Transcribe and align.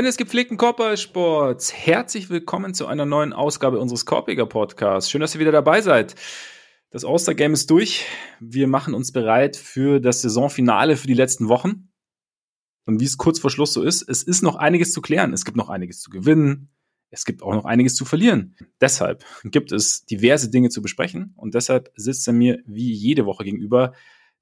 Freunde 0.00 0.08
des 0.08 0.16
gepflegten 0.16 0.56
Korbballsports, 0.56 1.74
herzlich 1.74 2.30
willkommen 2.30 2.72
zu 2.72 2.86
einer 2.86 3.04
neuen 3.04 3.34
Ausgabe 3.34 3.78
unseres 3.78 4.06
Korbiger 4.06 4.46
Podcasts. 4.46 5.10
Schön, 5.10 5.20
dass 5.20 5.34
ihr 5.34 5.42
wieder 5.42 5.52
dabei 5.52 5.82
seid. 5.82 6.14
Das 6.88 7.04
All-Star-Game 7.04 7.52
ist 7.52 7.70
durch. 7.70 8.06
Wir 8.40 8.66
machen 8.66 8.94
uns 8.94 9.12
bereit 9.12 9.58
für 9.58 10.00
das 10.00 10.22
Saisonfinale 10.22 10.96
für 10.96 11.06
die 11.06 11.12
letzten 11.12 11.50
Wochen. 11.50 11.90
Und 12.86 12.98
wie 12.98 13.04
es 13.04 13.18
kurz 13.18 13.40
vor 13.40 13.50
Schluss 13.50 13.74
so 13.74 13.82
ist, 13.82 14.00
es 14.08 14.22
ist 14.22 14.42
noch 14.42 14.56
einiges 14.56 14.92
zu 14.92 15.02
klären. 15.02 15.34
Es 15.34 15.44
gibt 15.44 15.58
noch 15.58 15.68
einiges 15.68 16.00
zu 16.00 16.08
gewinnen. 16.08 16.70
Es 17.10 17.26
gibt 17.26 17.42
auch 17.42 17.52
noch 17.52 17.66
einiges 17.66 17.94
zu 17.94 18.06
verlieren. 18.06 18.56
Deshalb 18.80 19.22
gibt 19.44 19.70
es 19.70 20.06
diverse 20.06 20.48
Dinge 20.48 20.70
zu 20.70 20.80
besprechen. 20.80 21.34
Und 21.36 21.54
deshalb 21.54 21.92
sitzt 21.94 22.26
er 22.26 22.32
mir 22.32 22.62
wie 22.64 22.90
jede 22.90 23.26
Woche 23.26 23.44
gegenüber 23.44 23.92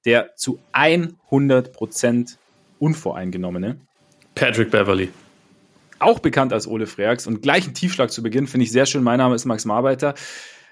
der 0.04 0.36
zu 0.36 0.60
100 0.70 1.72
Prozent 1.72 2.38
unvoreingenommene 2.78 3.80
Patrick 4.36 4.70
Beverly 4.70 5.08
auch 5.98 6.18
bekannt 6.20 6.52
als 6.52 6.66
Ole 6.66 6.86
Freaks. 6.86 7.26
Und 7.26 7.42
gleich 7.42 7.66
ein 7.66 7.74
Tiefschlag 7.74 8.10
zu 8.10 8.22
Beginn 8.22 8.46
finde 8.46 8.64
ich 8.64 8.72
sehr 8.72 8.86
schön. 8.86 9.02
Mein 9.02 9.18
Name 9.18 9.34
ist 9.34 9.44
Max 9.44 9.64
Marbeiter. 9.64 10.14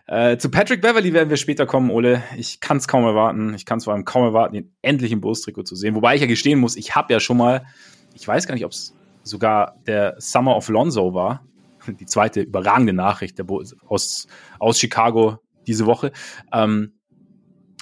Äh, 0.07 0.39
zu 0.39 0.51
Patrick 0.51 0.80
Beverly 0.83 1.12
werden 1.12 1.30
wir 1.30 1.37
später 1.37 1.66
kommen, 1.66 1.91
Ole. 1.91 2.23
Ich 2.37 2.61
kann 2.61 2.77
es 2.77 2.87
kaum 2.87 3.05
erwarten. 3.05 3.55
Ich 3.55 3.65
kann 3.65 3.79
es 3.79 3.85
vor 3.85 3.93
allem 3.93 4.05
kaum 4.05 4.23
erwarten, 4.23 4.55
ihn 4.55 4.77
endlich 4.83 5.11
im 5.11 5.21
Bulls-Trikot 5.21 5.65
zu 5.65 5.75
sehen. 5.75 5.95
Wobei 5.95 6.15
ich 6.15 6.21
ja 6.21 6.27
gestehen 6.27 6.61
muss, 6.61 6.77
ich 6.77 6.95
habe 6.95 7.12
ja 7.12 7.19
schon 7.19 7.37
mal, 7.37 7.66
ich 8.15 8.27
weiß 8.27 8.47
gar 8.47 8.54
nicht, 8.54 8.65
ob 8.65 8.73
es 8.73 8.95
sogar 9.24 9.80
der 9.87 10.15
Summer 10.19 10.57
of 10.57 10.69
Lonzo 10.69 11.13
war. 11.13 11.45
Die 12.01 12.07
zweite 12.07 12.43
überragende 12.43 12.93
Nachricht 12.93 13.41
aus, 13.87 14.29
aus 14.59 14.79
Chicago 14.79 15.38
diese 15.66 15.87
Woche. 15.87 16.13
Ähm, 16.52 17.01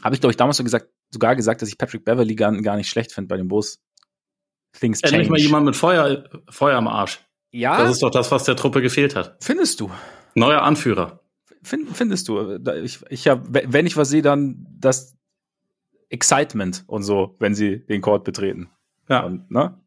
habe 0.02 0.14
ich, 0.14 0.20
glaube 0.20 0.32
ich, 0.32 0.36
damals 0.36 0.56
so 0.56 0.64
gesagt, 0.64 0.88
sogar 1.10 1.36
gesagt, 1.36 1.62
dass 1.62 1.68
ich 1.68 1.78
Patrick 1.78 2.04
Beverly 2.04 2.34
gar, 2.34 2.52
gar 2.62 2.76
nicht 2.76 2.88
schlecht 2.88 3.12
finde 3.12 3.28
bei 3.28 3.36
den 3.36 3.48
Bulls. 3.48 3.82
Things 4.72 5.00
change. 5.00 5.14
Endlich 5.14 5.30
mal 5.30 5.38
jemand 5.38 5.66
mit 5.66 5.76
Feuer, 5.76 6.24
Feuer 6.48 6.76
am 6.76 6.88
Arsch. 6.88 7.20
Ja. 7.54 7.78
Das 7.78 7.92
ist 7.92 8.02
doch 8.02 8.10
das, 8.10 8.32
was 8.32 8.42
der 8.42 8.56
Truppe 8.56 8.82
gefehlt 8.82 9.14
hat. 9.14 9.36
Findest 9.40 9.78
du? 9.80 9.88
Neuer 10.34 10.62
Anführer. 10.62 11.20
Find, 11.62 11.96
findest 11.96 12.26
du? 12.26 12.58
Ich, 12.82 12.98
ich 13.08 13.28
hab, 13.28 13.46
wenn 13.48 13.86
ich 13.86 13.96
was 13.96 14.08
sehe, 14.08 14.22
dann 14.22 14.66
das 14.76 15.16
Excitement 16.10 16.82
und 16.88 17.04
so, 17.04 17.36
wenn 17.38 17.54
sie 17.54 17.78
den 17.86 18.00
Court 18.00 18.24
betreten. 18.24 18.70
Ja. 19.08 19.20
Und, 19.20 19.52
ne? 19.52 19.78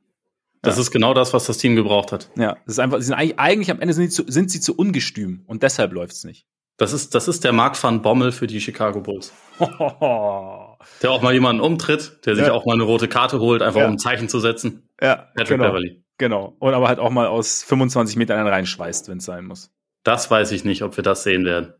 Das 0.62 0.78
ja. 0.78 0.82
ist 0.82 0.92
genau 0.92 1.14
das, 1.14 1.34
was 1.34 1.46
das 1.46 1.58
Team 1.58 1.76
gebraucht 1.76 2.14
hat. 2.14 2.30
Ja, 2.38 2.54
das 2.66 2.76
ist 2.76 2.80
einfach, 2.80 3.00
sie 3.00 3.08
sind 3.08 3.16
eigentlich, 3.16 3.38
eigentlich 3.38 3.70
am 3.70 3.82
Ende 3.82 3.94
sind 3.94 4.12
sie, 4.12 4.24
zu, 4.24 4.32
sind 4.32 4.50
sie 4.50 4.62
zu 4.62 4.74
ungestüm 4.74 5.44
und 5.46 5.62
deshalb 5.62 5.92
läuft 5.92 6.14
es 6.14 6.24
nicht. 6.24 6.48
Das 6.78 6.94
ist, 6.94 7.16
das 7.16 7.28
ist 7.28 7.44
der 7.44 7.52
Mark 7.52 7.82
van 7.82 8.02
Bommel 8.02 8.32
für 8.32 8.48
die 8.48 8.62
Chicago 8.62 9.02
Bulls. 9.02 9.34
der 9.60 11.12
auch 11.12 11.22
mal 11.22 11.34
jemanden 11.34 11.62
umtritt, 11.62 12.26
der 12.26 12.36
sich 12.36 12.48
ja. 12.48 12.54
auch 12.54 12.66
mal 12.66 12.76
eine 12.76 12.84
rote 12.84 13.10
Karte 13.10 13.40
holt, 13.40 13.62
einfach 13.62 13.82
ja. 13.82 13.88
um 13.88 13.94
ein 13.94 14.00
Zeichen 14.00 14.30
zu 14.30 14.40
setzen. 14.40 14.88
Ja, 15.02 15.28
Patrick 15.36 15.58
genau. 15.58 15.66
Beverly. 15.66 16.04
Genau. 16.18 16.56
Und 16.60 16.74
aber 16.74 16.88
halt 16.88 17.00
auch 17.00 17.12
mal 17.12 17.28
aus 17.28 17.64
25 17.64 18.16
Metern 18.16 18.40
einen 18.40 18.48
reinschweißt, 18.48 19.10
wenn 19.10 19.20
es 19.20 19.26
sein 19.26 19.46
muss. 19.46 19.72
Das 20.04 20.32
weiß 20.32 20.52
ich 20.52 20.64
nicht, 20.64 20.84
ob 20.84 20.98
wir 20.98 21.04
das 21.04 21.24
sehen 21.24 21.46
werden. 21.46 21.74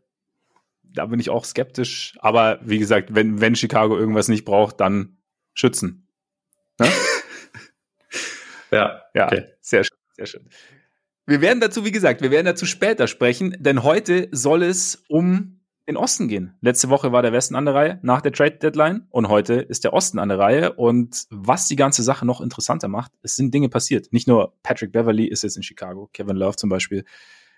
Da 0.82 1.06
bin 1.06 1.20
ich 1.20 1.30
auch 1.30 1.44
skeptisch. 1.44 2.16
Aber 2.20 2.60
wie 2.62 2.78
gesagt, 2.78 3.14
wenn, 3.14 3.40
wenn 3.40 3.56
Chicago 3.56 3.96
irgendwas 3.96 4.28
nicht 4.28 4.44
braucht, 4.44 4.80
dann 4.80 5.18
schützen. 5.54 6.08
Ne? 6.78 6.88
ja, 8.70 9.02
ja, 9.14 9.26
okay. 9.26 9.44
sehr 9.60 9.84
schön, 9.84 9.98
sehr 10.12 10.26
schön. 10.26 10.48
Wir 11.26 11.40
werden 11.40 11.60
dazu, 11.60 11.84
wie 11.84 11.92
gesagt, 11.92 12.22
wir 12.22 12.30
werden 12.30 12.46
dazu 12.46 12.64
später 12.64 13.06
sprechen, 13.06 13.54
denn 13.58 13.82
heute 13.82 14.28
soll 14.30 14.62
es 14.62 15.04
um 15.08 15.57
den 15.88 15.96
Osten 15.96 16.28
gehen. 16.28 16.54
Letzte 16.60 16.90
Woche 16.90 17.12
war 17.12 17.22
der 17.22 17.32
Westen 17.32 17.56
an 17.56 17.64
der 17.64 17.74
Reihe 17.74 17.98
nach 18.02 18.20
der 18.20 18.30
Trade 18.30 18.58
Deadline 18.58 19.06
und 19.10 19.28
heute 19.28 19.54
ist 19.54 19.84
der 19.84 19.94
Osten 19.94 20.18
an 20.18 20.28
der 20.28 20.38
Reihe. 20.38 20.74
Und 20.74 21.26
was 21.30 21.66
die 21.66 21.76
ganze 21.76 22.02
Sache 22.02 22.26
noch 22.26 22.40
interessanter 22.42 22.88
macht, 22.88 23.12
es 23.22 23.36
sind 23.36 23.52
Dinge 23.54 23.70
passiert. 23.70 24.12
Nicht 24.12 24.28
nur 24.28 24.54
Patrick 24.62 24.92
Beverly 24.92 25.26
ist 25.26 25.42
jetzt 25.42 25.56
in 25.56 25.62
Chicago, 25.62 26.10
Kevin 26.12 26.36
Love 26.36 26.56
zum 26.56 26.68
Beispiel 26.68 27.04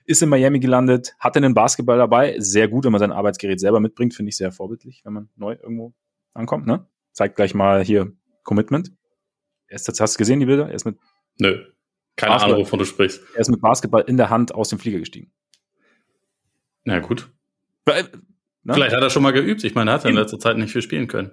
ist 0.06 0.22
in 0.22 0.28
Miami 0.28 0.60
gelandet, 0.60 1.14
hatte 1.18 1.38
einen 1.38 1.54
Basketball 1.54 1.98
dabei. 1.98 2.36
Sehr 2.38 2.68
gut, 2.68 2.84
wenn 2.84 2.92
man 2.92 3.00
sein 3.00 3.12
Arbeitsgerät 3.12 3.60
selber 3.60 3.80
mitbringt, 3.80 4.14
finde 4.14 4.30
ich 4.30 4.36
sehr 4.36 4.52
vorbildlich, 4.52 5.02
wenn 5.04 5.12
man 5.12 5.28
neu 5.36 5.56
irgendwo 5.60 5.92
ankommt. 6.32 6.66
Ne? 6.66 6.86
Zeigt 7.12 7.36
gleich 7.36 7.54
mal 7.54 7.84
hier 7.84 8.12
Commitment. 8.44 8.92
Er 9.66 9.76
ist, 9.76 10.00
hast 10.00 10.14
du 10.14 10.18
gesehen, 10.18 10.40
die 10.40 10.46
Bilder? 10.46 10.68
Er 10.68 10.74
ist 10.74 10.84
mit. 10.84 10.98
Nö. 11.38 11.64
Keine 12.16 12.32
Basketball. 12.32 12.54
Ahnung, 12.54 12.66
wovon 12.66 12.78
du 12.78 12.84
sprichst. 12.84 13.22
Er 13.34 13.40
ist 13.40 13.50
mit 13.50 13.60
Basketball 13.60 14.02
in 14.06 14.16
der 14.16 14.30
Hand 14.30 14.54
aus 14.54 14.68
dem 14.68 14.78
Flieger 14.78 14.98
gestiegen. 14.98 15.32
Na 16.84 16.98
gut. 17.00 17.30
Ne? 18.62 18.74
Vielleicht 18.74 18.94
hat 18.94 19.02
er 19.02 19.08
schon 19.10 19.22
mal 19.22 19.32
geübt. 19.32 19.64
Ich 19.64 19.74
meine, 19.74 19.90
er 19.90 19.94
hat 19.94 20.04
in 20.04 20.14
letzter 20.14 20.38
Zeit 20.38 20.58
nicht 20.58 20.72
viel 20.72 20.82
spielen 20.82 21.08
können. 21.08 21.30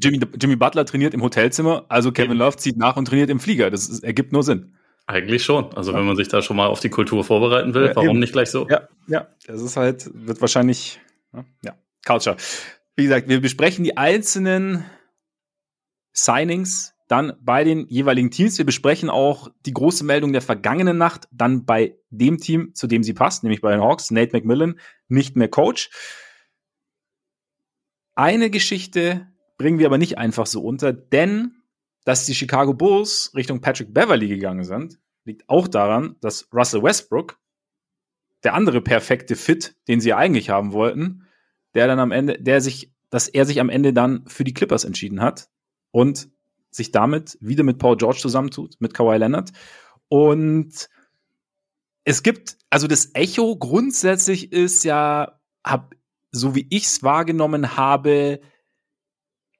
Jimmy, 0.00 0.20
Jimmy 0.40 0.54
Butler 0.54 0.84
trainiert 0.86 1.12
im 1.12 1.22
Hotelzimmer, 1.22 1.84
also 1.88 2.12
Kevin 2.12 2.36
Love 2.36 2.56
zieht 2.56 2.76
nach 2.76 2.96
und 2.96 3.06
trainiert 3.06 3.30
im 3.30 3.40
Flieger. 3.40 3.70
Das 3.70 3.88
ist, 3.88 4.04
ergibt 4.04 4.32
nur 4.32 4.44
Sinn. 4.44 4.76
Eigentlich 5.06 5.42
schon. 5.42 5.74
Also 5.74 5.90
ja. 5.90 5.98
wenn 5.98 6.06
man 6.06 6.16
sich 6.16 6.28
da 6.28 6.40
schon 6.40 6.56
mal 6.56 6.66
auf 6.66 6.80
die 6.80 6.90
Kultur 6.90 7.24
vorbereiten 7.24 7.74
will, 7.74 7.86
ja, 7.86 7.96
warum 7.96 8.10
eben. 8.10 8.18
nicht 8.20 8.32
gleich 8.32 8.50
so? 8.50 8.68
Ja, 8.68 8.88
ja. 9.08 9.26
Das 9.46 9.60
ist 9.60 9.76
halt, 9.76 10.08
wird 10.14 10.40
wahrscheinlich, 10.40 11.00
ja, 11.64 11.76
Culture. 12.06 12.36
Wie 12.94 13.04
gesagt, 13.04 13.28
wir 13.28 13.40
besprechen 13.40 13.84
die 13.84 13.96
einzelnen 13.96 14.84
Signings 16.12 16.94
dann 17.08 17.32
bei 17.40 17.64
den 17.64 17.86
jeweiligen 17.88 18.30
Teams. 18.30 18.58
Wir 18.58 18.66
besprechen 18.66 19.10
auch 19.10 19.50
die 19.66 19.72
große 19.72 20.04
Meldung 20.04 20.32
der 20.32 20.42
vergangenen 20.42 20.98
Nacht, 20.98 21.26
dann 21.32 21.64
bei 21.64 21.96
dem 22.10 22.38
Team, 22.38 22.74
zu 22.74 22.86
dem 22.86 23.02
sie 23.02 23.14
passt, 23.14 23.42
nämlich 23.42 23.62
bei 23.62 23.72
den 23.72 23.80
Hawks, 23.80 24.10
Nate 24.10 24.36
McMillan, 24.36 24.78
nicht 25.08 25.34
mehr 25.34 25.48
Coach. 25.48 25.90
Eine 28.14 28.50
Geschichte 28.50 29.26
bringen 29.56 29.78
wir 29.78 29.86
aber 29.86 29.98
nicht 29.98 30.18
einfach 30.18 30.46
so 30.46 30.62
unter, 30.62 30.92
denn 30.92 31.62
dass 32.04 32.26
die 32.26 32.34
Chicago 32.34 32.74
Bulls 32.74 33.32
Richtung 33.34 33.60
Patrick 33.60 33.92
Beverly 33.92 34.28
gegangen 34.28 34.64
sind, 34.64 34.98
liegt 35.24 35.48
auch 35.48 35.68
daran, 35.68 36.16
dass 36.20 36.48
Russell 36.52 36.82
Westbrook, 36.82 37.38
der 38.44 38.54
andere 38.54 38.80
perfekte 38.80 39.34
Fit, 39.34 39.76
den 39.88 40.00
sie 40.00 40.14
eigentlich 40.14 40.50
haben 40.50 40.72
wollten, 40.72 41.26
der 41.74 41.86
dann 41.86 41.98
am 41.98 42.12
Ende, 42.12 42.40
der 42.40 42.60
sich, 42.60 42.92
dass 43.10 43.28
er 43.28 43.44
sich 43.44 43.60
am 43.60 43.68
Ende 43.68 43.92
dann 43.92 44.26
für 44.26 44.44
die 44.44 44.54
Clippers 44.54 44.84
entschieden 44.84 45.20
hat 45.20 45.50
und 45.90 46.30
sich 46.78 46.90
damit 46.92 47.36
wieder 47.40 47.62
mit 47.62 47.78
Paul 47.78 47.98
George 47.98 48.20
zusammentut, 48.20 48.76
mit 48.78 48.94
Kawhi 48.94 49.18
Leonard. 49.18 49.52
Und 50.08 50.88
es 52.04 52.22
gibt, 52.22 52.56
also 52.70 52.86
das 52.86 53.10
Echo 53.14 53.54
grundsätzlich 53.56 54.50
ist 54.50 54.84
ja, 54.84 55.38
hab, 55.62 55.94
so 56.30 56.54
wie 56.54 56.66
ich 56.70 56.84
es 56.86 57.02
wahrgenommen 57.02 57.76
habe, 57.76 58.40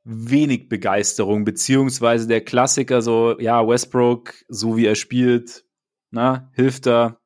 wenig 0.05 0.71
Begeisterung, 0.71 1.45
beziehungsweise 1.45 2.27
der 2.27 2.43
Klassiker 2.43 3.03
so, 3.03 3.39
ja, 3.39 3.69
Westbrook, 3.69 4.35
so 4.49 4.79
wie 4.79 4.87
er 4.87 4.95
spielt, 4.95 5.67
na, 6.11 6.51
hilft 6.55 6.87
er, 6.87 7.21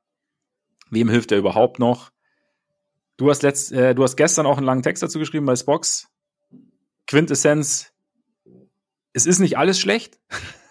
wem 0.91 1.09
hilft 1.09 1.31
er 1.31 1.39
überhaupt 1.39 1.79
noch? 1.79 2.11
Du 3.17 3.31
hast 3.31 3.43
letzt, 3.43 3.71
äh, 3.71 3.95
du 3.95 4.03
hast 4.03 4.17
gestern 4.17 4.47
auch 4.47 4.57
einen 4.57 4.67
langen 4.67 4.83
Text 4.83 5.03
dazu 5.03 5.21
geschrieben 5.21 5.47
bei 5.47 5.55
Spox. 5.55 6.09
Quintessenz, 7.07 7.92
es 9.13 9.27
ist 9.27 9.39
nicht 9.39 9.59
alles 9.59 9.79
schlecht, 9.79 10.19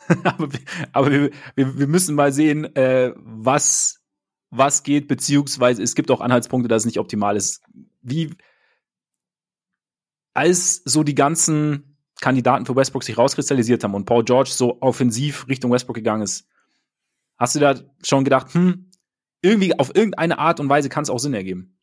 aber, 0.24 0.52
wir, 0.52 0.59
aber 0.91 1.12
wir, 1.12 1.31
wir, 1.56 1.79
wir, 1.79 1.88
müssen 1.88 2.16
mal 2.16 2.34
sehen, 2.34 2.75
äh, 2.75 3.13
was, 3.16 4.02
was 4.50 4.84
geht, 4.84 5.07
beziehungsweise 5.07 5.81
es 5.84 5.96
gibt 5.96 6.12
auch 6.12 6.22
Anhaltspunkte, 6.22 6.68
dass 6.68 6.84
es 6.84 6.85
nicht 6.85 7.00
optimal 7.00 7.35
ist. 7.35 7.63
Wie, 8.01 8.35
als 10.34 10.81
so 10.85 11.03
die 11.03 11.16
ganzen 11.16 11.97
Kandidaten 12.19 12.66
für 12.66 12.75
Westbrook 12.75 13.04
sich 13.04 13.18
rauskristallisiert 13.18 13.83
haben 13.83 13.95
und 13.95 14.06
Paul 14.06 14.24
George 14.24 14.51
so 14.51 14.81
offensiv 14.81 15.48
Richtung 15.48 15.71
Westbrook 15.71 15.95
gegangen 15.95 16.24
ist, 16.24 16.48
hast 17.38 17.56
du 17.56 17.60
da 17.60 17.75
schon 18.04 18.24
gedacht, 18.24 18.54
hm, 18.54 18.92
irgendwie 19.42 19.77
auf 19.77 19.95
irgendeine 19.95 20.38
Art 20.38 20.60
und 20.60 20.69
Weise 20.69 20.89
kann 20.89 21.04
es 21.04 21.10
auch 21.10 21.18
Sinn 21.18 21.33
ergeben? 21.33 21.77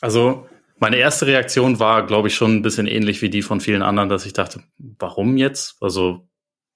Also, 0.00 0.46
meine 0.78 0.96
erste 0.96 1.26
Reaktion 1.26 1.78
war, 1.78 2.06
glaube 2.06 2.28
ich, 2.28 2.34
schon 2.34 2.56
ein 2.56 2.62
bisschen 2.62 2.86
ähnlich 2.86 3.22
wie 3.22 3.30
die 3.30 3.42
von 3.42 3.60
vielen 3.60 3.82
anderen, 3.82 4.08
dass 4.08 4.26
ich 4.26 4.32
dachte, 4.32 4.62
warum 4.78 5.36
jetzt? 5.36 5.76
Also, 5.80 6.28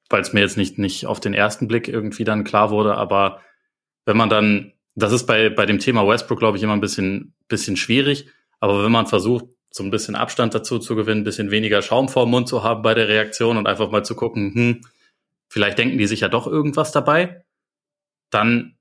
weil 0.08 0.23
es 0.23 0.32
mir 0.32 0.41
jetzt 0.41 0.56
nicht, 0.56 0.79
nicht 0.79 1.06
auf 1.06 1.20
den 1.20 1.35
ersten 1.35 1.69
Blick 1.69 1.88
irgendwie 1.88 2.25
dann 2.25 2.44
klar 2.44 2.70
wurde, 2.70 2.97
aber 2.97 3.41
wenn 4.06 4.17
man 4.17 4.29
dann, 4.29 4.73
das 4.94 5.12
ist 5.12 5.26
bei, 5.26 5.50
bei 5.50 5.67
dem 5.67 5.79
Thema 5.79 6.06
Westbrook, 6.06 6.38
glaube 6.38 6.56
ich, 6.56 6.62
immer 6.62 6.73
ein 6.73 6.81
bisschen, 6.81 7.35
bisschen 7.49 7.76
schwierig, 7.76 8.29
aber 8.58 8.82
wenn 8.82 8.93
man 8.93 9.06
versucht, 9.06 9.47
so 9.70 9.85
ein 9.85 9.91
bisschen 9.91 10.17
Abstand 10.17 10.55
dazu 10.55 10.79
zu 10.79 10.96
gewinnen, 10.96 11.20
ein 11.20 11.25
bisschen 11.25 11.50
weniger 11.50 11.81
Schaum 11.81 12.08
vor 12.08 12.26
Mund 12.26 12.49
zu 12.49 12.64
haben 12.64 12.82
bei 12.82 12.94
der 12.94 13.06
Reaktion 13.06 13.56
und 13.56 13.69
einfach 13.69 13.91
mal 13.91 14.05
zu 14.05 14.17
gucken, 14.17 14.53
hm, 14.55 14.81
vielleicht 15.49 15.79
denken 15.79 15.99
die 15.99 16.06
sich 16.06 16.20
ja 16.20 16.29
doch 16.29 16.46
irgendwas 16.46 16.91
dabei, 16.91 17.44
dann 18.31 18.76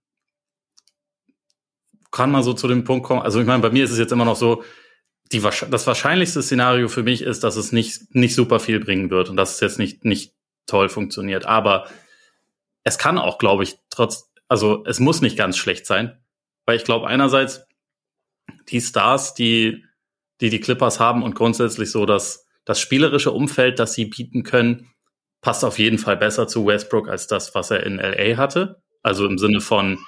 kann 2.12 2.32
man 2.32 2.42
so 2.42 2.54
zu 2.54 2.68
dem 2.68 2.86
Punkt 2.86 3.06
kommen. 3.06 3.22
Also 3.22 3.40
ich 3.40 3.46
meine, 3.46 3.62
bei 3.62 3.70
mir 3.70 3.84
ist 3.84 3.92
es 3.92 4.00
jetzt 4.00 4.12
immer 4.12 4.26
noch 4.26 4.36
so, 4.36 4.64
die, 5.32 5.42
das 5.42 5.88
wahrscheinlichste 5.88 6.42
Szenario 6.42 6.88
für 6.88 7.04
mich 7.04 7.22
ist, 7.22 7.44
dass 7.44 7.56
es 7.56 7.72
nicht, 7.72 8.16
nicht 8.16 8.36
super 8.36 8.60
viel 8.60 8.80
bringen 8.80 9.10
wird 9.10 9.30
und 9.30 9.38
dass 9.38 9.56
es 9.56 9.60
jetzt 9.60 9.80
nicht, 9.80 10.04
nicht 10.04 10.34
toll 10.66 10.90
funktioniert. 10.90 11.46
Aber 11.46 11.88
es 12.84 12.98
kann 12.98 13.18
auch, 13.18 13.38
glaube 13.38 13.64
ich, 13.64 13.78
trotz, 13.90 14.32
also 14.48 14.84
es 14.86 15.00
muss 15.00 15.22
nicht 15.22 15.38
ganz 15.38 15.58
schlecht 15.58 15.86
sein, 15.86 16.20
weil 16.66 16.78
ich 16.78 16.84
glaube 16.84 17.08
einerseits 17.08 17.62
die 18.70 18.82
Stars, 18.82 19.36
die, 19.36 19.86
die 20.42 20.50
die 20.50 20.60
Clippers 20.60 21.00
haben 21.00 21.24
und 21.24 21.36
grundsätzlich 21.36 21.92
so 21.92 22.06
dass 22.06 22.48
das 22.66 22.80
spielerische 22.80 23.32
Umfeld, 23.32 23.80
das 23.80 23.94
sie 23.94 24.06
bieten 24.06 24.44
können, 24.44 24.92
passt 25.42 25.64
auf 25.64 25.80
jeden 25.80 25.98
Fall 25.98 26.18
besser 26.18 26.48
zu 26.48 26.66
Westbrook 26.66 27.08
als 27.08 27.28
das, 27.28 27.56
was 27.56 27.72
er 27.72 27.84
in 27.84 27.98
LA 27.98 28.38
hatte. 28.38 28.82
Also 29.02 29.26
im 29.26 29.38
Sinne 29.38 29.62
von 29.62 30.00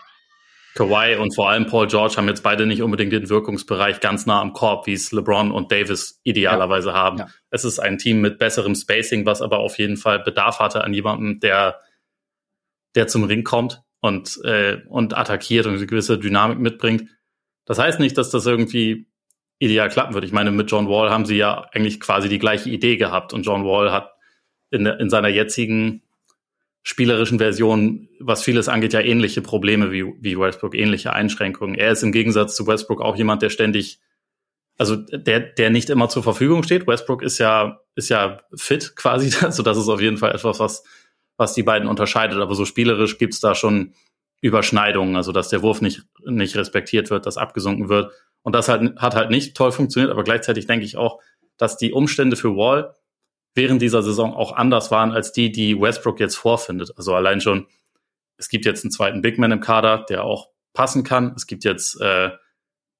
Kawhi 0.75 1.15
und 1.15 1.35
vor 1.35 1.49
allem 1.49 1.65
Paul 1.65 1.87
George 1.87 2.15
haben 2.15 2.27
jetzt 2.27 2.43
beide 2.43 2.65
nicht 2.65 2.81
unbedingt 2.81 3.11
den 3.11 3.29
Wirkungsbereich 3.29 3.99
ganz 3.99 4.25
nah 4.25 4.39
am 4.39 4.53
Korb, 4.53 4.87
wie 4.87 4.93
es 4.93 5.11
LeBron 5.11 5.51
und 5.51 5.71
Davis 5.71 6.19
idealerweise 6.23 6.89
ja. 6.89 6.95
haben. 6.95 7.17
Ja. 7.17 7.27
Es 7.49 7.65
ist 7.65 7.79
ein 7.79 7.97
Team 7.97 8.21
mit 8.21 8.39
besserem 8.39 8.75
Spacing, 8.75 9.25
was 9.25 9.41
aber 9.41 9.59
auf 9.59 9.77
jeden 9.77 9.97
Fall 9.97 10.19
Bedarf 10.19 10.59
hatte 10.59 10.83
an 10.83 10.93
jemandem, 10.93 11.39
der, 11.41 11.79
der 12.95 13.07
zum 13.07 13.25
Ring 13.25 13.43
kommt 13.43 13.81
und, 13.99 14.39
äh, 14.45 14.81
und 14.87 15.17
attackiert 15.17 15.65
und 15.65 15.75
eine 15.75 15.85
gewisse 15.85 16.17
Dynamik 16.17 16.59
mitbringt. 16.59 17.09
Das 17.65 17.77
heißt 17.77 17.99
nicht, 17.99 18.17
dass 18.17 18.29
das 18.29 18.45
irgendwie 18.45 19.07
ideal 19.59 19.89
klappen 19.89 20.13
wird. 20.13 20.25
Ich 20.25 20.31
meine, 20.31 20.51
mit 20.51 20.71
John 20.71 20.87
Wall 20.87 21.09
haben 21.09 21.25
sie 21.25 21.37
ja 21.37 21.67
eigentlich 21.71 21.99
quasi 21.99 22.29
die 22.29 22.39
gleiche 22.39 22.69
Idee 22.69 22.97
gehabt 22.97 23.33
und 23.33 23.43
John 23.43 23.65
Wall 23.65 23.91
hat 23.91 24.13
in, 24.71 24.85
in 24.85 25.09
seiner 25.09 25.27
jetzigen 25.27 26.01
spielerischen 26.83 27.37
Version, 27.37 28.09
was 28.19 28.43
vieles 28.43 28.67
angeht, 28.67 28.93
ja 28.93 29.01
ähnliche 29.01 29.41
Probleme 29.41 29.91
wie, 29.91 30.03
wie 30.19 30.37
Westbrook, 30.37 30.75
ähnliche 30.75 31.13
Einschränkungen. 31.13 31.75
Er 31.75 31.91
ist 31.91 32.03
im 32.03 32.11
Gegensatz 32.11 32.55
zu 32.55 32.65
Westbrook 32.65 33.01
auch 33.01 33.15
jemand, 33.15 33.41
der 33.41 33.49
ständig, 33.49 33.99
also 34.77 34.95
der, 34.95 35.39
der 35.39 35.69
nicht 35.69 35.89
immer 35.89 36.09
zur 36.09 36.23
Verfügung 36.23 36.63
steht. 36.63 36.87
Westbrook 36.87 37.21
ist 37.21 37.37
ja, 37.37 37.81
ist 37.95 38.09
ja 38.09 38.41
fit 38.55 38.95
quasi, 38.95 39.33
also 39.45 39.61
das 39.61 39.77
ist 39.77 39.89
auf 39.89 40.01
jeden 40.01 40.17
Fall 40.17 40.31
etwas, 40.31 40.59
was, 40.59 40.83
was 41.37 41.53
die 41.53 41.63
beiden 41.63 41.87
unterscheidet. 41.87 42.39
Aber 42.39 42.55
so 42.55 42.65
spielerisch 42.65 43.19
gibt's 43.19 43.39
da 43.39 43.53
schon 43.53 43.93
Überschneidungen, 44.41 45.15
also 45.15 45.31
dass 45.31 45.49
der 45.49 45.61
Wurf 45.61 45.81
nicht, 45.81 46.03
nicht 46.25 46.55
respektiert 46.55 47.11
wird, 47.11 47.27
dass 47.27 47.37
abgesunken 47.37 47.89
wird. 47.89 48.11
Und 48.41 48.55
das 48.55 48.69
halt, 48.69 48.99
hat 48.99 49.15
halt 49.15 49.29
nicht 49.29 49.55
toll 49.55 49.71
funktioniert, 49.71 50.11
aber 50.11 50.23
gleichzeitig 50.23 50.65
denke 50.65 50.83
ich 50.83 50.97
auch, 50.97 51.21
dass 51.57 51.77
die 51.77 51.93
Umstände 51.93 52.35
für 52.35 52.55
Wall 52.55 52.95
während 53.53 53.81
dieser 53.81 54.01
Saison 54.01 54.33
auch 54.33 54.53
anders 54.53 54.91
waren 54.91 55.11
als 55.11 55.31
die, 55.31 55.51
die 55.51 55.79
Westbrook 55.79 56.19
jetzt 56.19 56.35
vorfindet. 56.35 56.91
Also 56.97 57.13
allein 57.13 57.41
schon, 57.41 57.67
es 58.37 58.49
gibt 58.49 58.65
jetzt 58.65 58.83
einen 58.83 58.91
zweiten 58.91 59.21
Big 59.21 59.37
Man 59.37 59.51
im 59.51 59.59
Kader, 59.59 60.05
der 60.09 60.23
auch 60.23 60.49
passen 60.73 61.03
kann. 61.03 61.33
Es 61.35 61.47
gibt 61.47 61.63
jetzt 61.63 61.99
äh, 62.01 62.31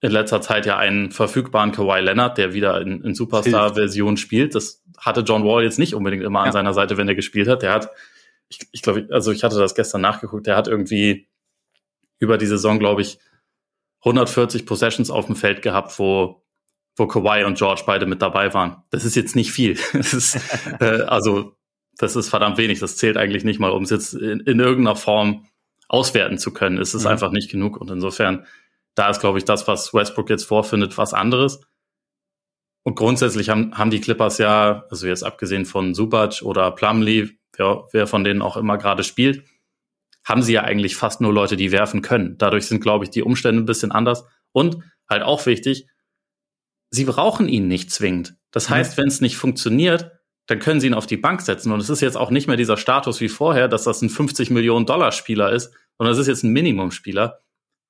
in 0.02 0.12
letzter 0.12 0.42
Zeit 0.42 0.66
ja 0.66 0.78
einen 0.78 1.12
verfügbaren 1.12 1.72
Kawhi 1.72 2.02
Leonard, 2.02 2.38
der 2.38 2.54
wieder 2.54 2.82
in, 2.82 3.02
in 3.04 3.16
Superstar-Version 3.16 4.18
spielt. 4.18 4.56
Das 4.56 4.84
hatte 4.98 5.22
John 5.22 5.46
Wall 5.46 5.64
jetzt 5.64 5.80
nicht 5.80 5.96
unbedingt 5.96 6.24
immer 6.24 6.40
an 6.40 6.48
ja. 6.48 6.52
seiner 6.52 6.74
Seite, 6.74 6.98
wenn 6.98 7.08
er 7.08 7.16
gespielt 7.16 7.48
hat. 7.48 7.62
Der 7.62 7.72
hat, 7.72 7.90
ich, 8.50 8.60
ich 8.72 8.82
glaube, 8.82 9.08
also 9.12 9.32
ich 9.32 9.44
hatte 9.44 9.58
das 9.58 9.76
gestern 9.76 10.02
nachgeguckt, 10.02 10.48
der 10.48 10.56
hat 10.56 10.68
irgendwie 10.68 11.28
über 12.20 12.38
die 12.38 12.48
Saison, 12.48 12.80
glaube 12.80 13.02
ich, 13.02 13.20
140 14.02 14.66
Possessions 14.66 15.12
auf 15.12 15.28
dem 15.28 15.36
Feld 15.36 15.62
gehabt, 15.62 15.98
wo 16.00 16.41
wo 17.02 17.08
Kawhi 17.08 17.44
und 17.44 17.58
George 17.58 17.82
beide 17.86 18.06
mit 18.06 18.22
dabei 18.22 18.54
waren. 18.54 18.84
Das 18.92 19.04
ist 19.06 19.16
jetzt 19.16 19.36
nicht 19.36 19.52
viel. 19.52 19.78
Das 19.94 20.14
ist, 20.14 20.40
äh, 20.80 21.02
also 21.02 21.58
das 21.98 22.16
ist 22.16 22.30
verdammt 22.30 22.58
wenig. 22.58 22.80
Das 22.80 22.96
zählt 22.96 23.18
eigentlich 23.18 23.44
nicht 23.44 23.60
mal, 23.60 23.72
um 23.72 23.84
es 23.84 23.90
jetzt 23.90 24.14
in, 24.14 24.40
in 24.42 24.60
irgendeiner 24.60 24.96
Form 24.96 25.48
auswerten 25.90 26.38
zu 26.38 26.54
können. 26.54 26.78
Es 26.78 26.94
ist 26.94 27.04
mhm. 27.04 27.10
einfach 27.10 27.32
nicht 27.32 27.50
genug. 27.50 27.78
Und 27.78 27.90
insofern, 27.90 28.46
da 28.96 29.10
ist, 29.10 29.20
glaube 29.20 29.40
ich, 29.40 29.46
das, 29.46 29.68
was 29.68 29.94
Westbrook 29.94 30.30
jetzt 30.30 30.44
vorfindet, 30.44 30.98
was 30.98 31.14
anderes. 31.14 31.62
Und 32.84 32.96
grundsätzlich 32.96 33.50
haben, 33.50 33.78
haben 33.78 33.92
die 33.92 34.02
Clippers 34.02 34.38
ja, 34.38 34.86
also 34.90 35.08
jetzt 35.08 35.24
abgesehen 35.24 35.66
von 35.66 35.94
Subac 35.94 36.42
oder 36.44 36.72
Plumlee, 36.72 37.30
wer, 37.58 37.88
wer 37.92 38.08
von 38.08 38.24
denen 38.24 38.42
auch 38.42 38.58
immer 38.58 38.78
gerade 38.78 39.04
spielt, 39.04 39.44
haben 40.24 40.44
sie 40.44 40.54
ja 40.54 40.64
eigentlich 40.64 40.96
fast 40.96 41.20
nur 41.20 41.34
Leute, 41.34 41.58
die 41.58 41.72
werfen 41.72 42.02
können. 42.04 42.38
Dadurch 42.38 42.68
sind, 42.68 42.82
glaube 42.82 43.06
ich, 43.06 43.10
die 43.10 43.24
Umstände 43.24 43.62
ein 43.62 43.66
bisschen 43.66 43.92
anders. 43.92 44.24
Und 44.52 44.78
halt 45.10 45.24
auch 45.24 45.46
wichtig, 45.46 45.88
sie 46.92 47.06
brauchen 47.06 47.48
ihn 47.48 47.68
nicht 47.68 47.92
zwingend. 47.92 48.36
Das 48.52 48.70
mhm. 48.70 48.76
heißt, 48.76 48.98
wenn 48.98 49.08
es 49.08 49.22
nicht 49.22 49.38
funktioniert, 49.38 50.12
dann 50.48 50.60
können 50.60 50.80
sie 50.82 50.88
ihn 50.88 50.94
auf 50.94 51.08
die 51.08 51.18
Bank 51.18 51.42
setzen. 51.42 51.72
Und 51.72 51.80
es 51.80 51.90
ist 51.90 52.02
jetzt 52.02 52.18
auch 52.18 52.30
nicht 52.30 52.48
mehr 52.48 52.58
dieser 52.58 52.78
Status 52.78 53.22
wie 53.22 53.30
vorher, 53.30 53.68
dass 53.68 53.86
das 53.86 54.02
ein 54.02 54.10
50 54.10 54.52
Millionen 54.52 54.86
Dollar 54.86 55.12
Spieler 55.12 55.52
ist, 55.52 55.74
sondern 55.98 56.14
es 56.14 56.20
ist 56.20 56.28
jetzt 56.28 56.44
ein 56.44 56.52
Minimumspieler. 56.52 57.42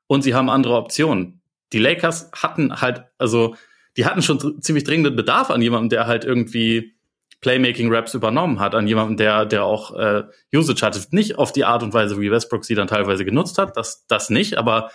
Und 0.07 0.21
sie 0.21 0.35
haben 0.35 0.49
andere 0.49 0.75
Optionen. 0.75 1.41
Die 1.73 1.79
Lakers 1.79 2.29
hatten 2.33 2.81
halt, 2.81 3.05
also, 3.17 3.55
die 3.97 4.05
hatten 4.05 4.21
schon 4.21 4.61
ziemlich 4.61 4.83
dringenden 4.83 5.15
Bedarf 5.15 5.49
an 5.49 5.61
jemandem, 5.61 5.89
der 5.89 6.07
halt 6.07 6.25
irgendwie 6.25 6.95
Playmaking-Raps 7.39 8.13
übernommen 8.13 8.59
hat, 8.59 8.75
an 8.75 8.87
jemandem, 8.87 9.17
der, 9.17 9.45
der 9.45 9.63
auch 9.63 9.95
äh, 9.97 10.23
Usage 10.53 10.85
hatte. 10.85 11.01
Nicht 11.11 11.39
auf 11.39 11.51
die 11.51 11.65
Art 11.65 11.81
und 11.81 11.93
Weise, 11.93 12.19
wie 12.19 12.29
Westbrook 12.29 12.65
sie 12.65 12.75
dann 12.75 12.87
teilweise 12.87 13.25
genutzt 13.25 13.57
hat, 13.57 13.75
das, 13.75 14.05
das 14.07 14.29
nicht, 14.29 14.57
aber 14.57 14.91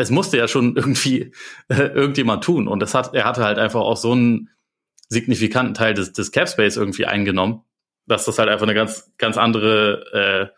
es 0.00 0.10
musste 0.10 0.38
ja 0.38 0.48
schon 0.48 0.76
irgendwie 0.76 1.32
äh, 1.68 1.82
irgendjemand 1.82 2.42
tun. 2.42 2.68
Und 2.68 2.80
das 2.80 2.94
hat, 2.94 3.14
er 3.14 3.24
hatte 3.24 3.44
halt 3.44 3.58
einfach 3.58 3.80
auch 3.80 3.98
so 3.98 4.12
einen 4.12 4.48
signifikanten 5.08 5.74
Teil 5.74 5.92
des, 5.92 6.12
des 6.12 6.32
Cap 6.32 6.48
Space 6.48 6.76
irgendwie 6.78 7.04
eingenommen, 7.04 7.62
dass 8.06 8.24
das 8.24 8.38
halt 8.38 8.48
einfach 8.48 8.64
eine 8.64 8.74
ganz, 8.74 9.12
ganz 9.18 9.36
andere 9.36 10.52
äh, 10.52 10.56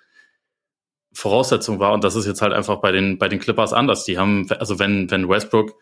Voraussetzung 1.13 1.81
war. 1.81 1.93
Und 1.93 2.05
das 2.05 2.15
ist 2.15 2.27
jetzt 2.27 2.41
halt 2.41 2.53
einfach 2.53 2.81
bei 2.81 2.93
den, 2.93 3.19
bei 3.19 3.29
den 3.29 3.41
Clippers 3.41 3.73
anders. 3.73 4.05
Die 4.05 4.17
haben, 4.17 4.49
also 4.53 4.79
wenn, 4.79 5.11
wenn 5.11 5.29
Westbrook 5.29 5.75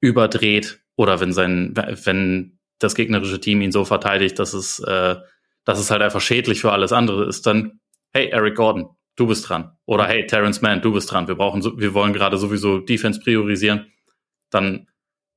überdreht 0.00 0.78
oder 0.94 1.18
wenn 1.18 1.32
sein, 1.32 1.74
wenn 1.74 2.60
das 2.78 2.94
gegnerische 2.94 3.40
Team 3.40 3.60
ihn 3.60 3.72
so 3.72 3.84
verteidigt, 3.84 4.38
dass 4.38 4.54
es, 4.54 4.78
äh, 4.78 5.16
dass 5.64 5.80
es 5.80 5.90
halt 5.90 6.02
einfach 6.02 6.20
schädlich 6.20 6.60
für 6.60 6.70
alles 6.70 6.92
andere 6.92 7.24
ist, 7.24 7.44
dann, 7.46 7.80
hey, 8.12 8.28
Eric 8.28 8.54
Gordon, 8.54 8.95
du 9.16 9.26
bist 9.26 9.48
dran. 9.48 9.76
Oder 9.86 10.06
hey, 10.06 10.26
Terrence 10.26 10.62
Mann, 10.62 10.82
du 10.82 10.92
bist 10.92 11.10
dran. 11.10 11.26
Wir 11.28 11.34
brauchen, 11.34 11.62
wir 11.78 11.94
wollen 11.94 12.12
gerade 12.12 12.38
sowieso 12.38 12.78
Defense 12.78 13.20
priorisieren. 13.20 13.92
Dann, 14.50 14.88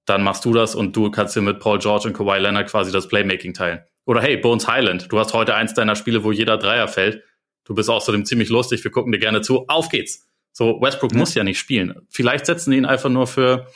dann 0.05 0.23
machst 0.23 0.45
du 0.45 0.53
das 0.53 0.75
und 0.75 0.95
du 0.95 1.09
kannst 1.09 1.35
dir 1.35 1.41
mit 1.41 1.59
Paul 1.59 1.79
George 1.79 2.07
und 2.07 2.13
Kawhi 2.13 2.39
Leonard 2.39 2.69
quasi 2.69 2.91
das 2.91 3.07
Playmaking 3.07 3.53
teilen. 3.53 3.79
Oder 4.05 4.21
hey, 4.21 4.37
Bones 4.37 4.67
Highland, 4.67 5.11
du 5.11 5.19
hast 5.19 5.33
heute 5.33 5.55
eins 5.55 5.73
deiner 5.73 5.95
Spiele, 5.95 6.23
wo 6.23 6.31
jeder 6.31 6.57
Dreier 6.57 6.87
fällt. 6.87 7.23
Du 7.63 7.75
bist 7.75 7.89
außerdem 7.89 8.25
ziemlich 8.25 8.49
lustig, 8.49 8.83
wir 8.83 8.91
gucken 8.91 9.11
dir 9.11 9.19
gerne 9.19 9.41
zu. 9.41 9.67
Auf 9.67 9.89
geht's. 9.89 10.27
So, 10.51 10.81
Westbrook 10.81 11.13
mhm. 11.13 11.19
muss 11.19 11.35
ja 11.35 11.43
nicht 11.43 11.59
spielen. 11.59 11.95
Vielleicht 12.09 12.45
setzen 12.45 12.71
die 12.71 12.77
ihn 12.77 12.85
einfach 12.85 13.09
nur 13.09 13.27
für 13.27 13.67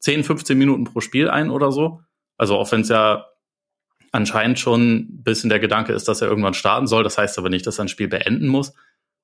10, 0.00 0.24
15 0.24 0.56
Minuten 0.56 0.84
pro 0.84 1.00
Spiel 1.00 1.28
ein 1.28 1.50
oder 1.50 1.72
so. 1.72 2.00
Also 2.36 2.56
auch 2.56 2.70
wenn 2.72 2.82
es 2.82 2.88
ja 2.88 3.26
anscheinend 4.12 4.60
schon 4.60 4.98
ein 4.98 5.22
bisschen 5.24 5.50
der 5.50 5.58
Gedanke 5.58 5.92
ist, 5.92 6.06
dass 6.06 6.22
er 6.22 6.28
irgendwann 6.28 6.54
starten 6.54 6.86
soll. 6.86 7.02
Das 7.02 7.18
heißt 7.18 7.36
aber 7.38 7.48
nicht, 7.48 7.66
dass 7.66 7.78
er 7.78 7.86
ein 7.86 7.88
Spiel 7.88 8.06
beenden 8.06 8.46
muss. 8.46 8.72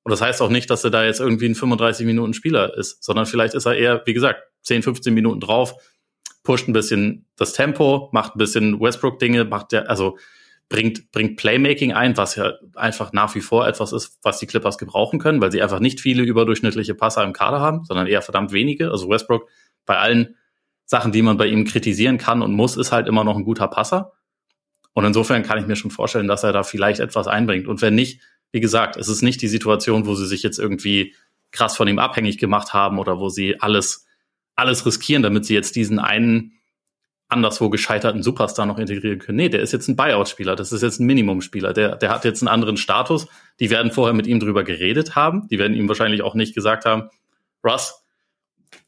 Und 0.03 0.11
das 0.11 0.23
heißt 0.23 0.41
auch 0.41 0.49
nicht, 0.49 0.71
dass 0.71 0.85
er 0.85 0.91
da 0.91 1.05
jetzt 1.05 1.21
irgendwie 1.21 1.47
ein 1.47 1.55
35 1.55 2.07
Minuten 2.07 2.35
Spieler 2.35 2.77
ist, 2.77 3.03
sondern 3.05 3.27
vielleicht 3.27 3.55
ist 3.55 3.67
er 3.67 3.77
eher, 3.77 4.03
wie 4.07 4.15
gesagt, 4.15 4.43
10, 4.63 4.83
15 4.83 5.13
Minuten 5.13 5.41
drauf, 5.41 5.75
pusht 6.43 6.69
ein 6.69 6.73
bisschen 6.73 7.27
das 7.37 7.53
Tempo, 7.53 8.09
macht 8.13 8.35
ein 8.35 8.39
bisschen 8.39 8.81
Westbrook-Dinge, 8.81 9.45
macht 9.45 9.73
der, 9.73 9.91
also 9.91 10.17
bringt, 10.71 11.11
bringt 11.13 11.37
Playmaking 11.37 11.93
ein, 11.93 12.17
was 12.17 12.37
ja 12.37 12.55
einfach 12.75 13.13
nach 13.13 13.35
wie 13.35 13.41
vor 13.41 13.67
etwas 13.67 13.93
ist, 13.93 14.19
was 14.23 14.39
die 14.39 14.47
Clippers 14.47 14.79
gebrauchen 14.79 15.19
können, 15.19 15.41
weil 15.41 15.53
sie 15.53 15.63
einfach 15.63 15.81
nicht 15.81 16.01
viele 16.01 16.23
überdurchschnittliche 16.23 16.95
Passer 16.95 17.23
im 17.25 17.35
Kader 17.35 17.61
haben, 17.61 17.85
sondern 17.85 18.07
eher 18.07 18.23
verdammt 18.23 18.53
wenige. 18.53 18.91
Also 18.91 19.09
Westbrook 19.09 19.49
bei 19.85 19.99
allen 19.99 20.37
Sachen, 20.87 21.13
die 21.13 21.23
man 21.23 21.37
bei 21.37 21.47
ihm 21.47 21.65
kritisieren 21.65 22.19
kann 22.19 22.41
und 22.41 22.53
muss, 22.53 22.77
ist 22.77 22.93
halt 22.93 23.07
immer 23.07 23.25
noch 23.25 23.37
ein 23.37 23.45
guter 23.45 23.69
Passer. 23.69 24.13
Und 24.93 25.05
insofern 25.05 25.43
kann 25.43 25.59
ich 25.59 25.67
mir 25.67 25.77
schon 25.77 25.91
vorstellen, 25.91 26.27
dass 26.27 26.43
er 26.43 26.53
da 26.53 26.63
vielleicht 26.63 27.01
etwas 27.01 27.27
einbringt. 27.27 27.69
Und 27.69 27.83
wenn 27.83 27.95
nicht, 27.95 28.23
wie 28.53 28.61
gesagt, 28.61 28.97
es 28.97 29.09
ist 29.09 29.23
nicht 29.23 29.43
die 29.43 29.49
Situation, 29.49 30.07
wo 30.07 30.15
sie 30.15 30.27
sich 30.27 30.43
jetzt 30.43 30.59
irgendwie 30.59 31.15
krass 31.53 31.77
von 31.77 31.89
ihm 31.89 31.99
abhängig 31.99 32.39
gemacht 32.39 32.73
haben 32.73 32.99
oder 32.99 33.19
wo 33.19 33.29
sie 33.29 33.61
alles, 33.61 34.07
alles 34.55 34.87
riskieren, 34.87 35.23
damit 35.23 35.45
sie 35.45 35.55
jetzt 35.55 35.77
diesen 35.77 35.99
einen 35.99 36.53
anderswo 37.29 37.71
gescheiterten 37.71 38.23
Superstar 38.23 38.67
noch 38.67 38.79
integrieren 38.79 39.21
können. 39.21 39.37
Nee, 39.37 39.49
der 39.49 39.61
ist 39.61 39.73
jetzt 39.73 39.89
ein 39.89 39.97
Buyout-Spieler, 39.97 40.57
das 40.57 40.73
ist 40.73 40.83
jetzt 40.83 41.01
ein 41.01 41.07
Minimum-Spieler, 41.07 41.73
der, 41.73 41.97
der 41.97 42.11
hat 42.11 42.25
jetzt 42.25 42.43
einen 42.43 42.49
anderen 42.49 42.77
Status. 42.77 43.29
Die 43.61 43.71
werden 43.71 43.93
vorher 43.93 44.15
mit 44.15 44.27
ihm 44.27 44.41
drüber 44.41 44.65
geredet 44.65 45.15
haben, 45.15 45.47
die 45.49 45.59
werden 45.59 45.77
ihm 45.77 45.89
wahrscheinlich 45.89 46.23
auch 46.23 46.35
nicht 46.35 46.55
gesagt 46.55 46.85
haben, 46.85 47.09
Russ, 47.65 48.03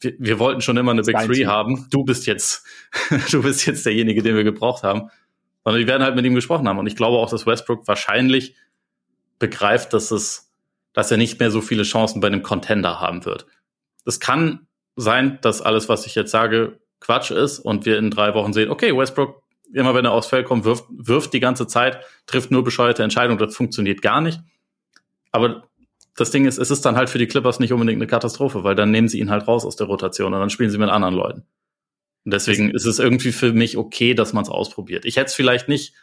wir, 0.01 0.15
wir 0.19 0.39
wollten 0.39 0.61
schon 0.61 0.77
immer 0.77 0.91
eine 0.91 1.03
Big 1.03 1.17
Three 1.19 1.47
haben, 1.47 1.87
du 1.91 2.05
bist 2.05 2.27
jetzt, 2.27 2.67
du 3.31 3.43
bist 3.43 3.65
jetzt 3.67 3.87
derjenige, 3.87 4.23
den 4.23 4.35
wir 4.35 4.45
gebraucht 4.45 4.83
haben. 4.83 5.11
Sondern 5.65 5.81
die 5.81 5.87
werden 5.87 6.03
halt 6.03 6.17
mit 6.17 6.25
ihm 6.25 6.35
gesprochen 6.35 6.67
haben. 6.67 6.81
Und 6.81 6.89
ich 6.89 6.97
glaube 6.97 7.19
auch, 7.19 7.31
dass 7.31 7.47
Westbrook 7.47 7.87
wahrscheinlich 7.87 8.57
begreift, 9.43 9.93
dass 9.93 10.13
es, 10.13 10.53
dass 10.95 11.11
er 11.11 11.19
nicht 11.19 11.41
mehr 11.41 11.51
so 11.51 11.61
viele 11.61 11.83
Chancen 11.83 12.21
bei 12.21 12.29
einem 12.29 12.43
Contender 12.43 13.01
haben 13.01 13.27
wird. 13.27 13.47
Es 14.07 14.21
kann 14.21 14.67
sein, 14.97 15.39
dass 15.43 15.61
alles, 15.61 15.89
was 15.89 16.07
ich 16.07 16.15
jetzt 16.15 16.31
sage, 16.31 16.79
Quatsch 17.01 17.33
ist 17.33 17.59
und 17.59 17.85
wir 17.85 17.99
in 17.99 18.11
drei 18.11 18.35
Wochen 18.35 18.53
sehen, 18.53 18.71
okay, 18.71 18.97
Westbrook, 18.97 19.43
immer 19.75 19.95
wenn 19.95 20.05
er 20.05 20.13
aufs 20.13 20.29
Feld 20.29 20.47
kommt, 20.47 20.65
wirft, 20.65 20.85
wirft 20.91 21.33
die 21.33 21.41
ganze 21.41 21.67
Zeit, 21.67 21.99
trifft 22.27 22.53
nur 22.53 22.63
bescheuerte 22.63 23.03
Entscheidungen, 23.03 23.39
das 23.39 23.57
funktioniert 23.57 24.01
gar 24.01 24.21
nicht. 24.21 24.41
Aber 25.33 25.65
das 26.15 26.31
Ding 26.31 26.45
ist, 26.45 26.59
es 26.59 26.71
ist 26.71 26.85
dann 26.85 26.95
halt 26.95 27.11
für 27.11 27.19
die 27.19 27.27
Clippers 27.27 27.59
nicht 27.59 27.73
unbedingt 27.73 27.99
eine 27.99 28.07
Katastrophe, 28.07 28.63
weil 28.63 28.77
dann 28.77 28.93
nehmen 28.93 29.09
sie 29.09 29.19
ihn 29.19 29.31
halt 29.31 29.49
raus 29.49 29.65
aus 29.65 29.77
der 29.77 29.89
Rotation 29.89 30.33
und 30.33 30.41
dann 30.41 30.51
spielen 30.51 30.71
sie 30.71 30.79
mit 30.79 30.91
anderen 30.91 31.15
Leuten. 31.15 31.47
Und 32.25 32.33
deswegen 32.33 32.71
ist 32.71 32.87
es 32.87 33.01
irgendwie 33.01 33.33
für 33.33 33.53
mich 33.53 33.77
okay, 33.77 34.15
dass 34.15 34.33
man 34.33 34.45
es 34.45 34.51
ausprobiert. 34.51 35.05
Ich 35.05 35.17
hätte 35.17 35.27
es 35.27 35.35
vielleicht 35.35 35.69
nicht 35.69 35.95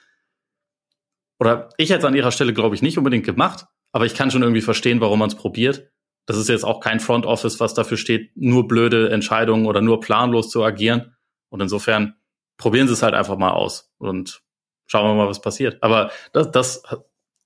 oder 1.39 1.69
ich 1.77 1.89
hätte 1.89 1.99
es 1.99 2.05
an 2.05 2.15
ihrer 2.15 2.31
Stelle, 2.31 2.53
glaube 2.53 2.75
ich, 2.75 2.81
nicht 2.81 2.97
unbedingt 2.97 3.25
gemacht, 3.25 3.65
aber 3.91 4.05
ich 4.05 4.13
kann 4.13 4.31
schon 4.31 4.43
irgendwie 4.43 4.61
verstehen, 4.61 5.01
warum 5.01 5.19
man 5.19 5.29
es 5.29 5.35
probiert. 5.35 5.89
Das 6.25 6.37
ist 6.37 6.49
jetzt 6.49 6.65
auch 6.65 6.79
kein 6.79 6.99
Front 6.99 7.25
Office, 7.25 7.59
was 7.59 7.73
dafür 7.73 7.97
steht, 7.97 8.31
nur 8.35 8.67
blöde 8.67 9.09
Entscheidungen 9.09 9.65
oder 9.65 9.81
nur 9.81 9.99
planlos 9.99 10.49
zu 10.49 10.63
agieren. 10.63 11.15
Und 11.49 11.61
insofern 11.61 12.15
probieren 12.57 12.87
sie 12.87 12.93
es 12.93 13.01
halt 13.01 13.15
einfach 13.15 13.37
mal 13.37 13.51
aus 13.51 13.91
und 13.97 14.43
schauen 14.85 15.09
wir 15.09 15.15
mal, 15.15 15.29
was 15.29 15.41
passiert. 15.41 15.81
Aber 15.81 16.11
das, 16.33 16.51
das 16.51 16.83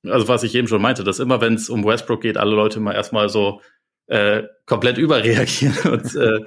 also 0.06 0.28
was 0.28 0.44
ich 0.44 0.56
eben 0.56 0.68
schon 0.68 0.82
meinte, 0.82 1.04
dass 1.04 1.20
immer, 1.20 1.42
wenn 1.42 1.54
es 1.54 1.70
um 1.70 1.86
Westbrook 1.86 2.22
geht, 2.22 2.38
alle 2.38 2.56
Leute 2.56 2.80
immer 2.80 2.94
erstmal 2.94 3.30
so 3.30 3.62
äh, 4.08 4.44
komplett 4.66 4.98
überreagieren 4.98 5.92
und, 5.92 6.16
äh, 6.16 6.40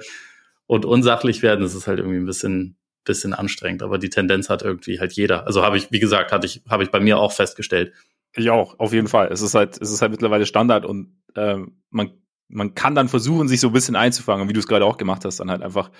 und 0.67 0.85
unsachlich 0.85 1.41
werden. 1.41 1.61
Das 1.61 1.73
ist 1.73 1.87
halt 1.87 1.99
irgendwie 1.99 2.19
ein 2.19 2.25
bisschen, 2.25 2.77
bisschen 3.07 3.33
anstrengend. 3.33 3.81
Aber 3.81 3.97
die 3.97 4.09
Tendenz 4.09 4.49
hat 4.49 4.61
irgendwie 4.61 4.99
halt 4.99 5.13
jeder. 5.13 5.47
Also 5.47 5.63
habe 5.63 5.77
ich, 5.77 5.91
wie 5.91 5.99
gesagt, 5.99 6.31
hatte 6.31 6.45
ich, 6.45 6.61
habe 6.69 6.83
ich 6.83 6.91
bei 6.91 6.99
mir 6.99 7.17
auch 7.17 7.31
festgestellt. 7.31 7.93
Ich 8.35 8.49
auch, 8.49 8.77
auf 8.79 8.93
jeden 8.93 9.07
Fall. 9.07 9.29
Es 9.31 9.41
ist 9.41 9.55
halt, 9.55 9.81
es 9.81 9.91
ist 9.91 10.01
halt 10.01 10.11
mittlerweile 10.11 10.45
Standard 10.45 10.85
und 10.85 11.17
äh, 11.35 11.57
man, 11.89 12.11
man 12.49 12.75
kann 12.75 12.93
dann 12.93 13.09
versuchen, 13.09 13.47
sich 13.47 13.59
so 13.59 13.67
ein 13.67 13.73
bisschen 13.73 13.95
einzufangen, 13.95 14.47
wie 14.47 14.53
du 14.53 14.59
es 14.59 14.67
gerade 14.67 14.85
auch 14.85 14.97
gemacht 14.97 15.25
hast, 15.25 15.39
dann 15.39 15.49
halt 15.49 15.63
einfach 15.63 15.91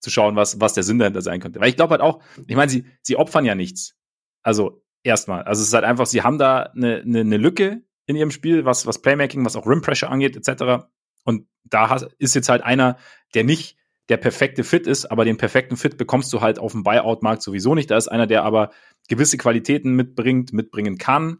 zu 0.00 0.10
schauen, 0.10 0.36
was, 0.36 0.60
was 0.60 0.74
der 0.74 0.84
Sinn 0.84 0.98
dahinter 0.98 1.22
sein 1.22 1.40
könnte. 1.40 1.60
Weil 1.60 1.68
ich 1.68 1.76
glaube 1.76 1.92
halt 1.92 2.00
auch, 2.00 2.22
ich 2.46 2.56
meine, 2.56 2.70
sie, 2.70 2.86
sie 3.02 3.16
opfern 3.16 3.44
ja 3.44 3.54
nichts. 3.54 3.96
Also 4.42 4.82
erstmal. 5.02 5.42
Also 5.42 5.62
es 5.62 5.68
ist 5.68 5.74
halt 5.74 5.84
einfach, 5.84 6.06
sie 6.06 6.22
haben 6.22 6.38
da 6.38 6.62
eine, 6.74 7.02
eine, 7.02 7.20
eine 7.20 7.36
Lücke 7.36 7.82
in 8.06 8.16
ihrem 8.16 8.30
Spiel, 8.30 8.64
was, 8.64 8.86
was 8.86 9.02
Playmaking, 9.02 9.44
was 9.44 9.56
auch 9.56 9.66
Rim 9.66 9.82
Pressure 9.82 10.10
angeht, 10.10 10.36
etc. 10.36 10.86
Und 11.24 11.46
da 11.64 11.96
ist 12.18 12.34
jetzt 12.34 12.48
halt 12.48 12.62
einer, 12.62 12.96
der 13.34 13.44
nicht 13.44 13.76
der 14.08 14.16
perfekte 14.16 14.64
Fit 14.64 14.86
ist, 14.86 15.06
aber 15.06 15.24
den 15.24 15.36
perfekten 15.36 15.76
Fit 15.76 15.98
bekommst 15.98 16.32
du 16.32 16.40
halt 16.40 16.58
auf 16.58 16.72
dem 16.72 16.82
Buyout-Markt 16.82 17.42
sowieso 17.42 17.74
nicht. 17.74 17.90
Da 17.90 17.96
ist 17.96 18.08
einer, 18.08 18.26
der 18.26 18.44
aber 18.44 18.70
gewisse 19.08 19.36
Qualitäten 19.36 19.92
mitbringt, 19.94 20.52
mitbringen 20.52 20.98
kann, 20.98 21.38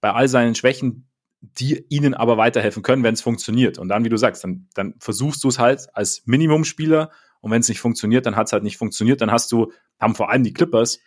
bei 0.00 0.12
all 0.12 0.28
seinen 0.28 0.54
Schwächen, 0.54 1.08
die 1.40 1.84
ihnen 1.88 2.14
aber 2.14 2.36
weiterhelfen 2.36 2.82
können, 2.82 3.02
wenn 3.02 3.14
es 3.14 3.22
funktioniert. 3.22 3.78
Und 3.78 3.88
dann, 3.88 4.04
wie 4.04 4.08
du 4.08 4.16
sagst, 4.16 4.44
dann, 4.44 4.68
dann 4.74 4.94
versuchst 4.98 5.42
du 5.44 5.48
es 5.48 5.58
halt 5.58 5.88
als 5.94 6.22
Minimumspieler 6.24 7.10
und 7.40 7.50
wenn 7.50 7.60
es 7.60 7.68
nicht 7.68 7.80
funktioniert, 7.80 8.24
dann 8.26 8.36
hat 8.36 8.46
es 8.46 8.52
halt 8.52 8.62
nicht 8.62 8.78
funktioniert. 8.78 9.20
Dann 9.20 9.30
hast 9.30 9.52
du, 9.52 9.72
haben 10.00 10.14
vor 10.14 10.30
allem 10.30 10.44
die 10.44 10.54
Clippers 10.54 11.00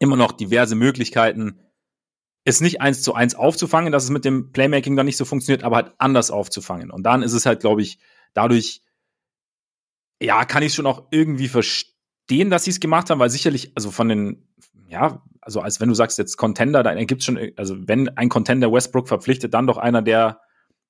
immer 0.00 0.16
noch 0.16 0.32
diverse 0.32 0.74
Möglichkeiten, 0.74 1.60
es 2.44 2.60
nicht 2.60 2.80
eins 2.80 3.02
zu 3.02 3.14
eins 3.14 3.36
aufzufangen, 3.36 3.92
dass 3.92 4.04
es 4.04 4.10
mit 4.10 4.24
dem 4.24 4.50
Playmaking 4.50 4.96
dann 4.96 5.06
nicht 5.06 5.16
so 5.16 5.24
funktioniert, 5.24 5.62
aber 5.62 5.76
halt 5.76 5.94
anders 5.98 6.32
aufzufangen. 6.32 6.90
Und 6.90 7.04
dann 7.04 7.22
ist 7.22 7.34
es 7.34 7.46
halt, 7.46 7.60
glaube 7.60 7.82
ich, 7.82 7.98
dadurch, 8.34 8.82
ja, 10.22 10.44
kann 10.44 10.62
ich 10.62 10.74
schon 10.74 10.86
auch 10.86 11.08
irgendwie 11.10 11.48
verstehen, 11.48 12.50
dass 12.50 12.64
sie 12.64 12.70
es 12.70 12.80
gemacht 12.80 13.10
haben, 13.10 13.18
weil 13.18 13.30
sicherlich, 13.30 13.72
also 13.74 13.90
von 13.90 14.08
den, 14.08 14.48
ja, 14.88 15.22
also 15.40 15.60
als 15.60 15.80
wenn 15.80 15.88
du 15.88 15.94
sagst 15.94 16.18
jetzt 16.18 16.36
Contender, 16.36 16.82
dann 16.82 16.96
ergibt 16.96 17.24
schon, 17.24 17.38
also 17.56 17.76
wenn 17.86 18.08
ein 18.16 18.28
Contender 18.28 18.72
Westbrook 18.72 19.08
verpflichtet, 19.08 19.54
dann 19.54 19.66
doch 19.66 19.78
einer, 19.78 20.02
der 20.02 20.40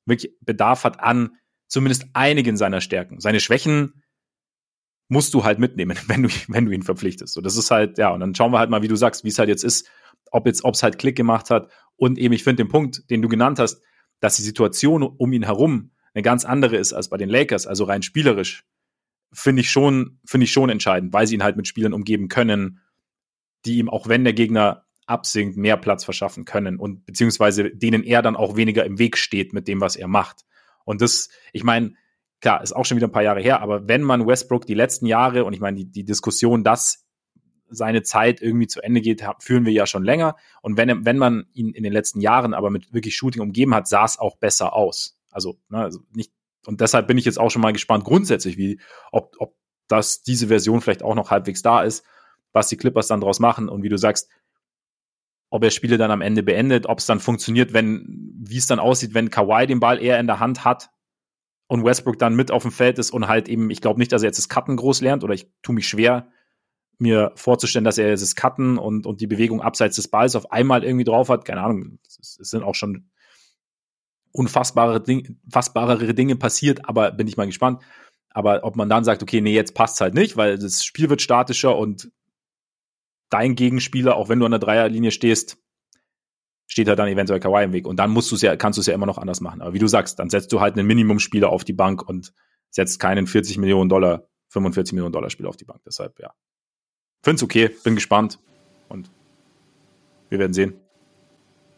wirklich 0.05 0.37
Bedarf 0.41 0.85
hat 0.85 1.01
an 1.01 1.37
zumindest 1.69 2.07
einigen 2.12 2.57
seiner 2.57 2.81
Stärken. 2.81 3.21
Seine 3.21 3.41
Schwächen 3.41 4.03
musst 5.09 5.33
du 5.35 5.45
halt 5.45 5.59
mitnehmen, 5.59 5.99
wenn 6.07 6.23
du, 6.23 6.29
wenn 6.49 6.67
du 6.67 6.73
ihn 6.73 6.83
verpflichtest. 6.83 7.35
So, 7.35 7.41
das 7.41 7.57
ist 7.57 7.71
halt, 7.71 7.99
ja, 7.99 8.11
und 8.11 8.21
dann 8.21 8.35
schauen 8.35 8.53
wir 8.53 8.59
halt 8.59 8.71
mal, 8.71 8.83
wie 8.83 8.89
du 8.89 8.97
sagst, 8.97 9.25
wie 9.25 9.29
es 9.29 9.39
halt 9.39 9.49
jetzt 9.49 9.65
ist 9.65 9.89
ob 10.33 10.47
jetzt, 10.47 10.65
ob 10.65 10.75
es 10.75 10.83
halt 10.83 10.99
Klick 10.99 11.15
gemacht 11.15 11.51
hat. 11.51 11.71
Und 11.97 12.19
eben, 12.19 12.35
ich 12.35 12.43
finde 12.43 12.65
den 12.65 12.71
Punkt, 12.71 13.09
den 13.11 13.23
du 13.23 13.29
genannt 13.29 13.61
hast, 13.61 13.81
dass 14.19 14.37
die 14.37 14.43
Situation 14.43 15.03
um 15.03 15.33
ihn 15.33 15.45
herum 15.45 15.93
eine 16.15 16.23
ganz 16.23 16.45
andere 16.45 16.77
ist 16.77 16.93
als 16.93 17.09
bei 17.09 17.17
den 17.17 17.29
Lakers, 17.29 17.67
also 17.67 17.85
rein 17.85 18.03
spielerisch, 18.03 18.65
finde 19.33 19.62
ich 19.62 19.71
schon, 19.71 20.19
finde 20.25 20.45
ich 20.45 20.53
schon 20.53 20.71
entscheidend, 20.71 21.12
weil 21.12 21.27
sie 21.27 21.35
ihn 21.35 21.43
halt 21.43 21.57
mit 21.57 21.67
Spielern 21.67 21.93
umgeben 21.93 22.29
können, 22.29 22.81
die 23.65 23.79
ihm, 23.79 23.89
auch 23.89 24.09
wenn 24.09 24.25
der 24.25 24.33
Gegner 24.33 24.85
absinkt, 25.07 25.57
mehr 25.57 25.77
Platz 25.77 26.05
verschaffen 26.05 26.45
können 26.45 26.79
und 26.79 27.05
beziehungsweise 27.07 27.71
denen 27.71 28.03
er 28.03 28.23
dann 28.23 28.37
auch 28.37 28.57
weniger 28.57 28.85
im 28.85 28.99
Weg 28.99 29.17
steht 29.17 29.53
mit 29.53 29.69
dem, 29.69 29.81
was 29.81 29.97
er 29.97 30.09
macht. 30.09 30.43
Und 30.85 31.01
das, 31.01 31.29
ich 31.53 31.65
meine, 31.65 31.95
klar, 32.41 32.62
ist 32.62 32.73
auch 32.73 32.85
schon 32.85 32.97
wieder 32.97 33.09
ein 33.09 33.12
paar 33.12 33.23
Jahre 33.23 33.41
her, 33.41 33.61
aber 33.61 33.89
wenn 33.89 34.03
man 34.03 34.27
Westbrook 34.27 34.67
die 34.67 34.75
letzten 34.75 35.07
Jahre, 35.07 35.45
und 35.45 35.53
ich 35.53 35.61
meine, 35.61 35.77
die, 35.79 35.91
die 35.91 36.05
Diskussion, 36.05 36.65
dass 36.65 37.07
seine 37.69 38.03
Zeit 38.03 38.43
irgendwie 38.43 38.67
zu 38.67 38.83
Ende 38.83 39.01
geht, 39.01 39.25
führen 39.39 39.65
wir 39.65 39.73
ja 39.73 39.87
schon 39.87 40.05
länger. 40.05 40.37
Und 40.61 40.77
wenn, 40.77 41.05
wenn 41.05 41.17
man 41.17 41.47
ihn 41.55 41.71
in 41.71 41.83
den 41.83 41.93
letzten 41.93 42.21
Jahren 42.21 42.53
aber 42.53 42.71
mit 42.71 42.93
wirklich 42.93 43.17
Shooting 43.17 43.41
umgeben 43.41 43.75
hat, 43.75 43.89
sah 43.89 44.05
es 44.05 44.19
auch 44.19 44.37
besser 44.37 44.75
aus. 44.75 45.19
Also, 45.31 45.59
ne, 45.71 45.79
also 45.79 46.01
nicht, 46.15 46.33
und 46.66 46.81
deshalb 46.81 47.07
bin 47.07 47.19
ich 47.19 47.25
jetzt 47.25 47.38
auch 47.38 47.50
schon 47.50 47.62
mal 47.62 47.73
gespannt, 47.73 48.04
grundsätzlich, 48.04 48.57
wie, 48.57 48.81
ob, 49.11 49.35
ob 49.38 49.57
das 49.88 50.23
diese 50.23 50.49
Version 50.49 50.81
vielleicht 50.81 51.02
auch 51.02 51.14
noch 51.14 51.31
halbwegs 51.31 51.62
da 51.62 51.83
ist, 51.83 52.04
was 52.52 52.69
die 52.69 52.76
Clippers 52.76 53.09
dann 53.09 53.21
draus 53.21 53.40
machen 53.40 53.69
und 53.69 53.83
wie 53.83 53.88
du 53.88 53.99
sagst, 53.99 54.28
ob 55.50 55.64
er 55.64 55.71
Spiele 55.71 55.99
dann 55.99 56.11
am 56.11 56.23
Ende 56.23 56.42
beendet, 56.42 56.87
ob 56.87 56.99
es 56.99 57.07
dann 57.07 57.21
funktioniert, 57.21 57.73
wenn, 57.73 58.33
wie 58.38 58.57
es 58.57 58.66
dann 58.66 58.78
aussieht, 58.78 59.12
wenn 59.12 59.31
Kawhi 59.31 59.66
den 59.66 59.81
Ball 59.81 60.02
eher 60.02 60.19
in 60.19 60.26
der 60.26 60.40
Hand 60.40 60.64
hat 60.64 60.90
und 61.66 61.85
Westbrook 61.85 62.19
dann 62.19 62.35
mit 62.35 62.50
auf 62.50 62.62
dem 62.62 62.73
Feld 62.73 62.99
ist 62.99 63.11
und 63.11 63.28
halt 63.28 63.49
eben, 63.49 63.71
ich 63.71 63.81
glaube 63.81 64.00
nicht, 64.00 64.12
dass 64.12 64.23
er 64.23 64.28
jetzt 64.28 64.38
das 64.38 64.49
Cutten 64.49 64.76
groß 64.76 65.02
lernt 65.02 65.25
oder 65.25 65.35
ich 65.35 65.50
tue 65.62 65.75
mich 65.75 65.88
schwer, 65.88 66.31
mir 66.99 67.33
vorzustellen, 67.35 67.85
dass 67.85 67.99
er 67.99 68.11
das 68.11 68.35
Cutten 68.35 68.78
und, 68.78 69.07
und 69.07 69.21
die 69.21 69.26
Bewegung 69.26 69.61
abseits 69.61 69.97
des 69.97 70.09
Balls 70.09 70.37
auf 70.37 70.52
einmal 70.52 70.85
irgendwie 70.85 71.04
drauf 71.04 71.28
hat. 71.28 71.45
Keine 71.45 71.62
Ahnung, 71.62 71.99
es 72.07 72.38
sind 72.40 72.62
auch 72.62 72.75
schon 72.75 73.11
unfassbare 74.33 75.03
Dinge, 75.03 75.37
fassbarere 75.51 76.15
Dinge 76.15 76.37
passiert, 76.37 76.89
aber 76.89 77.12
bin 77.12 77.29
ich 77.29 77.37
mal 77.37 77.47
gespannt. 77.47 77.83
Aber 78.31 78.65
ob 78.65 78.77
man 78.77 78.89
dann 78.89 79.05
sagt, 79.05 79.23
okay, 79.23 79.41
nee, 79.41 79.55
jetzt 79.55 79.75
passt 79.75 80.01
halt 80.01 80.15
nicht, 80.15 80.37
weil 80.37 80.59
das 80.59 80.85
Spiel 80.85 81.11
wird 81.11 81.21
statischer 81.21 81.77
und 81.77 82.11
dein 83.29 83.55
Gegenspieler, 83.55 84.17
auch 84.17 84.29
wenn 84.29 84.39
du 84.39 84.47
an 84.47 84.53
der 84.53 84.61
Dreierlinie 84.61 85.11
stehst, 85.11 85.59
steht 86.67 86.89
halt 86.89 86.99
dann 86.99 87.09
eventuell 87.09 87.41
Kawhi 87.41 87.65
im 87.65 87.73
Weg. 87.73 87.87
Und 87.87 87.97
dann 87.97 88.11
musst 88.11 88.31
du 88.31 88.35
es 88.35 88.43
ja, 88.43 88.57
kannst 88.57 88.79
du 88.79 88.81
es 88.81 88.87
ja 88.87 88.95
immer 88.95 89.07
noch 89.07 89.19
anders 89.19 89.41
machen. 89.41 89.61
Aber 89.61 89.75
wie 89.75 89.79
du 89.79 89.87
sagst, 89.87 90.19
dann 90.19 90.31
setzt 90.31 90.53
du 90.53 90.61
halt 90.61 90.79
einen 90.79 90.87
Minimumspieler 90.87 91.51
auf 91.51 91.65
die 91.65 91.75
Bank 91.75 92.09
und 92.09 92.33
setzt 92.71 92.99
keinen 92.99 93.27
40 93.27 93.59
Millionen 93.59 93.91
Dollar, 93.91 94.29
45 94.49 94.95
Millionen 94.95 95.12
Dollar 95.12 95.29
Spieler 95.29 95.51
auf 95.51 95.57
die 95.57 95.67
Bank. 95.67 95.83
Deshalb, 95.85 96.19
ja, 96.19 96.33
Finde 97.23 97.37
es 97.37 97.43
okay, 97.45 97.71
bin 97.85 97.95
gespannt 97.95 98.41
und 98.89 99.11
wir 100.29 100.41
werden 100.41 100.53
sehen. 100.53 100.75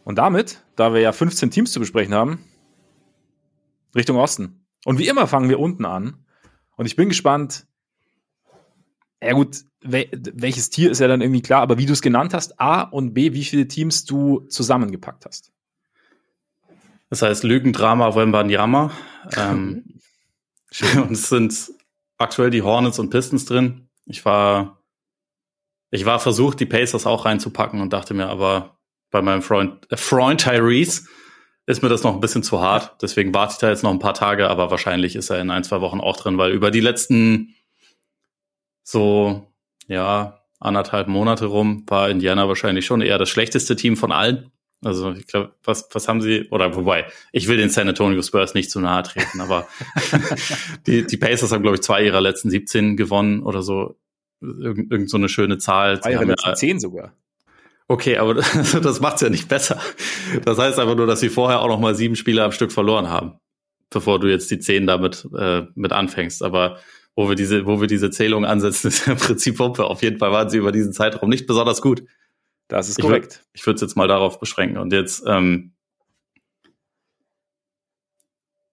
Und 0.04 0.16
damit, 0.16 0.62
da 0.76 0.92
wir 0.92 1.00
ja 1.00 1.12
15 1.12 1.50
Teams 1.50 1.73
zu 1.73 1.80
besprechen 1.80 2.14
haben, 2.14 2.44
Richtung 3.94 4.16
Osten. 4.16 4.66
Und 4.84 4.99
wie 4.99 5.08
immer 5.08 5.26
fangen 5.26 5.49
wir 5.49 5.58
unten 5.58 5.84
an. 5.84 6.25
Und 6.76 6.87
ich 6.87 6.96
bin 6.96 7.08
gespannt. 7.08 7.66
Ja 9.23 9.32
gut, 9.32 9.64
wel 9.80 10.08
welches 10.12 10.68
Tier 10.68 10.90
ist 10.90 10.99
ja 10.99 11.08
dann 11.08 11.23
irgendwie 11.23 11.40
klar, 11.40 11.62
aber 11.62 11.78
wie 11.78 11.87
du 11.87 11.94
es 11.94 12.02
genannt 12.02 12.34
hast, 12.34 12.61
A 12.61 12.82
und 12.82 13.14
B, 13.14 13.32
wie 13.32 13.44
viele 13.44 13.66
Teams 13.66 14.04
du 14.04 14.40
zusammengepackt 14.49 15.25
hast. 15.25 15.52
Das 17.08 17.23
heißt 17.23 17.44
Lügendrama 17.44 18.14
Wembanyama. 18.14 18.90
ähm, 19.37 19.84
und 20.96 21.12
es 21.12 21.28
sind 21.28 21.73
aktuell 22.18 22.50
die 22.50 22.62
Hornets 22.62 22.99
und 22.99 23.11
Pistons 23.11 23.46
drin. 23.46 23.88
Ich 24.04 24.25
war 24.26 24.84
ich 25.94 26.04
war 26.04 26.18
versucht, 26.18 26.58
die 26.58 26.66
Pacers 26.66 27.06
auch 27.06 27.25
reinzupacken 27.25 27.80
und 27.80 27.92
dachte 27.92 28.14
mir 28.14 28.26
aber 28.26 28.76
bei 29.14 29.23
meinem 29.23 29.42
Freund, 29.42 29.87
äh, 29.92 29.97
Freund 29.97 30.40
Tyrese 30.40 31.06
ist 31.66 31.83
mir 31.85 31.88
das 31.88 32.02
noch 32.02 32.14
ein 32.14 32.21
bisschen 32.21 32.42
zu 32.42 32.61
hart. 32.61 33.00
Deswegen 33.00 33.33
warte 33.33 33.52
ich 33.52 33.59
da 33.59 33.71
jetzt 33.71 33.85
noch 33.85 33.92
ein 33.92 34.00
paar 34.00 34.12
Tage, 34.12 34.50
aber 34.50 34.73
wahrscheinlich 34.73 35.14
ist 35.14 35.30
er 35.30 35.40
in 35.40 35.50
ein, 35.50 35.62
zwei 35.62 35.80
Wochen 35.80 36.00
auch 36.00 36.16
drin, 36.16 36.37
weil 36.37 36.50
über 36.50 36.73
die 36.73 36.80
letzten 36.80 37.54
so, 38.83 39.47
ja, 39.87 40.40
anderthalb 40.59 41.06
Monate 41.06 41.47
rum 41.47 41.85
war 41.87 42.11
Indiana 42.11 42.49
wahrscheinlich 42.49 42.87
schon 42.87 43.02
eher 43.02 43.16
das 43.16 43.30
schlechteste 43.30 43.76
Team 43.76 43.97
von 43.97 44.11
allen. 44.11 44.50
Also 44.85 45.12
ich 45.12 45.28
glaube, 45.28 45.54
was, 45.62 45.88
was 45.92 46.09
haben 46.09 46.21
sie, 46.21 46.49
oder 46.50 46.75
wobei, 46.75 47.06
ich 47.30 47.47
will 47.47 47.56
den 47.56 47.71
San 47.71 47.88
Antonio 47.88 48.21
Spurs 48.21 48.54
nicht 48.54 48.71
zu 48.71 48.80
nahe 48.80 49.04
treten, 49.04 49.40
aber 49.40 49.68
die, 50.88 51.06
die 51.06 51.16
Pacers 51.16 51.52
haben, 51.52 51.62
glaube 51.62 51.76
ich, 51.76 51.83
zwei 51.83 52.04
ihrer 52.04 52.21
letzten 52.21 52.50
17 52.50 52.97
gewonnen 52.97 53.44
oder 53.44 53.62
so 53.62 53.97
irgend, 54.40 54.90
irgend 54.90 55.09
so 55.09 55.16
eine 55.16 55.28
schöne 55.28 55.59
Zahl. 55.59 56.00
Ah, 56.02 56.11
ja, 56.11 56.21
ja, 56.21 56.54
zehn 56.54 56.80
sogar. 56.80 57.14
Okay, 57.88 58.16
aber 58.16 58.34
das, 58.34 58.72
das 58.82 59.00
macht's 59.00 59.20
ja 59.20 59.28
nicht 59.28 59.48
besser. 59.48 59.80
Das 60.44 60.58
heißt 60.58 60.78
einfach 60.78 60.96
nur, 60.96 61.06
dass 61.06 61.20
sie 61.20 61.28
vorher 61.28 61.60
auch 61.60 61.68
noch 61.68 61.80
mal 61.80 61.94
sieben 61.94 62.16
Spiele 62.16 62.42
am 62.42 62.52
Stück 62.52 62.72
verloren 62.72 63.08
haben, 63.08 63.38
bevor 63.90 64.18
du 64.18 64.28
jetzt 64.28 64.50
die 64.50 64.58
zehn 64.58 64.86
damit 64.86 65.28
äh, 65.36 65.62
mit 65.74 65.92
anfängst. 65.92 66.42
Aber 66.42 66.78
wo 67.14 67.28
wir 67.28 67.36
diese, 67.36 67.66
wo 67.66 67.80
wir 67.80 67.86
diese 67.86 68.10
Zählung 68.10 68.44
ansetzen, 68.44 68.88
ist 68.88 69.06
im 69.06 69.16
Prinzip 69.16 69.56
Pumpe. 69.56 69.84
Auf 69.84 70.02
jeden 70.02 70.18
Fall 70.18 70.32
waren 70.32 70.50
sie 70.50 70.58
über 70.58 70.72
diesen 70.72 70.92
Zeitraum 70.92 71.28
nicht 71.28 71.46
besonders 71.46 71.82
gut. 71.82 72.02
Das 72.68 72.88
ist 72.88 73.00
korrekt. 73.00 73.44
Ich 73.52 73.66
würde 73.66 73.74
es 73.76 73.82
jetzt 73.82 73.96
mal 73.96 74.08
darauf 74.08 74.40
beschränken. 74.40 74.78
Und 74.78 74.92
jetzt 74.92 75.22
ähm, 75.26 75.74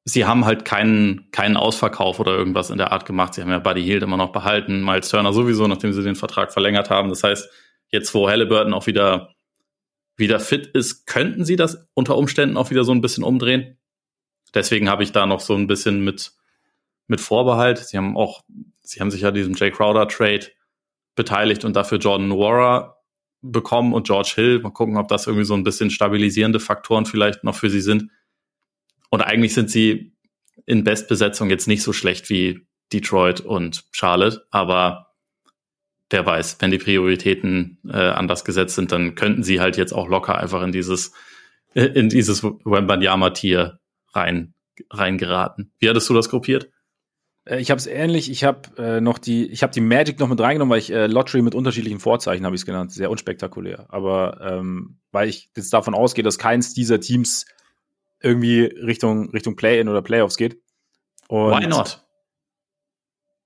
sie 0.06 0.26
haben 0.26 0.46
halt 0.46 0.66
keinen, 0.66 1.30
keinen 1.32 1.58
Ausverkauf 1.58 2.20
oder 2.20 2.32
irgendwas 2.32 2.70
in 2.70 2.78
der 2.78 2.92
Art 2.92 3.06
gemacht. 3.06 3.34
Sie 3.34 3.42
haben 3.42 3.50
ja 3.50 3.60
Buddy 3.60 3.84
Hield 3.84 4.04
immer 4.04 4.18
noch 4.18 4.32
behalten, 4.32 4.84
Miles 4.84 5.10
Turner 5.10 5.34
sowieso, 5.34 5.68
nachdem 5.68 5.94
sie 5.94 6.04
den 6.04 6.16
Vertrag 6.16 6.54
verlängert 6.54 6.90
haben. 6.90 7.10
Das 7.10 7.24
heißt, 7.24 7.50
jetzt 7.92 8.14
wo 8.14 8.30
Halliburton 8.30 8.74
auch 8.74 8.88
wieder, 8.88 9.36
wieder 10.16 10.40
fit 10.40 10.68
ist, 10.68 11.06
könnten 11.06 11.46
sie 11.46 11.56
das 11.56 11.88
unter 11.94 12.18
Umständen 12.18 12.58
auch 12.58 12.72
wieder 12.72 12.84
so 12.84 12.92
ein 12.92 13.02
bisschen 13.02 13.24
umdrehen. 13.24 13.78
Deswegen 14.54 14.90
habe 14.90 15.04
ich 15.04 15.12
da 15.12 15.26
noch 15.26 15.40
so 15.40 15.56
ein 15.56 15.68
bisschen 15.68 16.04
mit, 16.04 16.32
mit 17.08 17.22
Vorbehalt. 17.22 17.78
Sie 17.78 17.98
haben 17.98 18.18
auch, 18.18 18.44
sie 18.82 19.00
haben 19.00 19.12
sich 19.12 19.22
ja 19.22 19.32
diesem 19.32 19.54
Jay 19.54 19.72
Crowder 19.72 20.08
Trade 20.08 20.48
beteiligt 21.16 21.66
und 21.66 21.76
dafür 21.76 22.00
Jordan 22.00 22.30
Nwora 22.30 22.98
bekommen 23.42 23.94
und 23.94 24.08
George 24.08 24.34
Hill. 24.36 24.60
Mal 24.60 24.72
gucken, 24.72 24.98
ob 24.98 25.08
das 25.08 25.28
irgendwie 25.28 25.46
so 25.46 25.54
ein 25.54 25.64
bisschen 25.64 25.90
stabilisierende 25.90 26.60
Faktoren 26.60 27.06
vielleicht 27.06 27.44
noch 27.44 27.56
für 27.56 27.70
sie 27.70 27.82
sind. 27.82 28.10
Und 29.10 29.22
eigentlich 29.22 29.54
sind 29.54 29.70
sie 29.70 30.14
in 30.66 30.84
Bestbesetzung 30.84 31.50
jetzt 31.50 31.68
nicht 31.68 31.84
so 31.84 31.92
schlecht 31.92 32.30
wie 32.30 32.68
Detroit 32.94 33.42
und 33.42 33.86
Charlotte, 33.92 34.46
aber 34.52 35.11
wer 36.12 36.26
weiß, 36.26 36.58
wenn 36.60 36.72
die 36.72 36.78
Prioritäten 36.78 37.80
äh, 37.88 37.98
anders 37.98 38.46
gesetzt 38.46 38.76
sind, 38.76 38.92
dann 38.92 39.16
könnten 39.16 39.44
sie 39.44 39.60
halt 39.60 39.78
jetzt 39.78 39.94
auch 39.94 40.08
locker 40.08 40.38
einfach 40.38 40.62
in 40.62 40.72
dieses 40.72 41.14
in 41.74 42.10
dieses 42.10 42.44
Wembanyama-Tier 42.44 43.80
rein, 44.14 44.54
reingeraten. 44.90 45.72
Wie 45.80 45.90
hattest 45.90 46.10
du 46.10 46.14
das 46.14 46.30
gruppiert? 46.30 46.70
Äh, 47.46 47.60
ich 47.60 47.72
habe 47.72 47.80
es 47.80 47.88
ähnlich. 47.88 48.30
Ich 48.30 48.44
habe 48.44 48.62
äh, 48.78 49.02
noch 49.02 49.18
die, 49.18 49.48
ich 49.48 49.64
habe 49.64 49.74
die 49.74 49.82
Magic 49.82 50.20
noch 50.20 50.28
mit 50.28 50.40
reingenommen, 50.40 50.72
weil 50.72 50.80
ich 50.80 50.92
äh, 50.92 51.08
Lottery 51.08 51.42
mit 51.42 51.56
unterschiedlichen 51.56 52.00
Vorzeichen 52.00 52.46
habe 52.46 52.56
ich 52.56 52.62
es 52.62 52.66
genannt. 52.66 52.92
Sehr 52.92 53.10
unspektakulär. 53.10 53.86
Aber 53.90 54.40
ähm, 54.42 55.00
weil 55.12 55.30
ich 55.30 55.50
jetzt 55.56 55.74
davon 55.74 55.94
ausgehe, 55.94 56.24
dass 56.24 56.38
keins 56.38 56.74
dieser 56.74 57.00
Teams 57.00 57.46
irgendwie 58.22 58.64
Richtung 58.64 59.30
Richtung 59.32 59.56
Play-in 59.56 59.90
oder 59.90 60.02
Playoffs 60.02 60.38
geht. 60.38 60.62
Und 61.28 61.52
Why 61.52 61.68
not? 61.68 62.04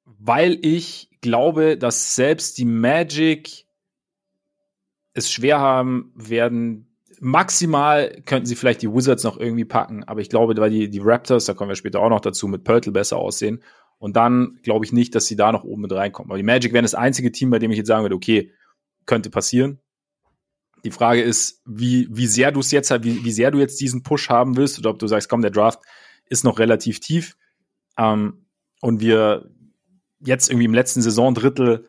Weil 0.05 0.57
ich 0.62 1.09
glaube, 1.21 1.77
dass 1.77 2.15
selbst 2.15 2.57
die 2.57 2.65
Magic 2.65 3.65
es 5.13 5.31
schwer 5.31 5.59
haben 5.59 6.12
werden. 6.15 6.95
Maximal 7.19 8.21
könnten 8.25 8.45
sie 8.45 8.55
vielleicht 8.55 8.81
die 8.81 8.91
Wizards 8.91 9.24
noch 9.24 9.39
irgendwie 9.39 9.65
packen, 9.65 10.03
aber 10.03 10.19
ich 10.19 10.29
glaube, 10.29 10.55
weil 10.57 10.69
die, 10.69 10.89
die 10.89 11.00
Raptors, 11.01 11.45
da 11.45 11.53
kommen 11.53 11.69
wir 11.69 11.75
später 11.75 12.01
auch 12.01 12.09
noch 12.09 12.19
dazu, 12.19 12.47
mit 12.47 12.65
Pörtl 12.65 12.91
besser 12.91 13.17
aussehen 13.17 13.63
und 13.97 14.15
dann 14.15 14.59
glaube 14.62 14.85
ich 14.85 14.91
nicht, 14.91 15.15
dass 15.15 15.25
sie 15.25 15.38
da 15.38 15.51
noch 15.51 15.63
oben 15.63 15.83
mit 15.83 15.93
reinkommen. 15.93 16.29
Aber 16.29 16.38
die 16.38 16.43
Magic 16.43 16.74
wären 16.74 16.83
das 16.83 16.93
einzige 16.93 17.31
Team, 17.31 17.50
bei 17.50 17.59
dem 17.59 17.71
ich 17.71 17.77
jetzt 17.77 17.88
sagen 17.88 18.03
würde, 18.03 18.15
okay, 18.15 18.51
könnte 19.05 19.29
passieren. 19.29 19.79
Die 20.83 20.91
Frage 20.91 21.21
ist, 21.21 21.62
wie, 21.65 22.07
wie 22.12 22.27
sehr 22.27 22.51
du 22.51 22.59
es 22.59 22.71
jetzt 22.71 22.91
wie, 23.03 23.24
wie 23.24 23.31
sehr 23.31 23.51
du 23.51 23.57
jetzt 23.57 23.79
diesen 23.79 24.03
Push 24.03 24.29
haben 24.29 24.57
willst 24.57 24.77
oder 24.77 24.89
ob 24.89 25.00
du 25.00 25.07
sagst, 25.07 25.29
komm, 25.29 25.41
der 25.41 25.51
Draft 25.51 25.79
ist 26.29 26.43
noch 26.43 26.59
relativ 26.59 27.00
tief. 27.00 27.38
Ähm, 27.97 28.45
und 28.81 29.00
wir 29.00 29.50
jetzt 30.19 30.50
irgendwie 30.50 30.65
im 30.65 30.74
letzten 30.74 31.01
Saisondrittel, 31.01 31.88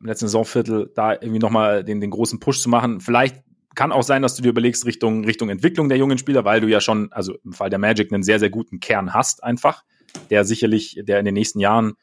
im 0.00 0.06
letzten 0.06 0.26
Saisonviertel 0.26 0.92
da 0.94 1.12
irgendwie 1.12 1.38
nochmal 1.38 1.84
den, 1.84 2.00
den 2.00 2.10
großen 2.10 2.40
Push 2.40 2.60
zu 2.60 2.68
machen. 2.68 3.00
Vielleicht 3.00 3.42
kann 3.74 3.92
auch 3.92 4.02
sein, 4.02 4.22
dass 4.22 4.36
du 4.36 4.42
dir 4.42 4.50
überlegst 4.50 4.86
Richtung, 4.86 5.24
Richtung 5.24 5.48
Entwicklung 5.48 5.88
der 5.88 5.98
jungen 5.98 6.18
Spieler, 6.18 6.44
weil 6.44 6.60
du 6.60 6.68
ja 6.68 6.80
schon, 6.80 7.12
also 7.12 7.34
im 7.44 7.52
Fall 7.52 7.70
der 7.70 7.78
Magic, 7.78 8.12
einen 8.12 8.22
sehr, 8.22 8.38
sehr 8.38 8.50
guten 8.50 8.80
Kern 8.80 9.14
hast 9.14 9.42
einfach 9.42 9.82
der 10.30 10.44
sicherlich, 10.44 11.00
der 11.02 11.18
in 11.18 11.24
den 11.24 11.34
nächsten 11.34 11.60
Jahren 11.60 11.94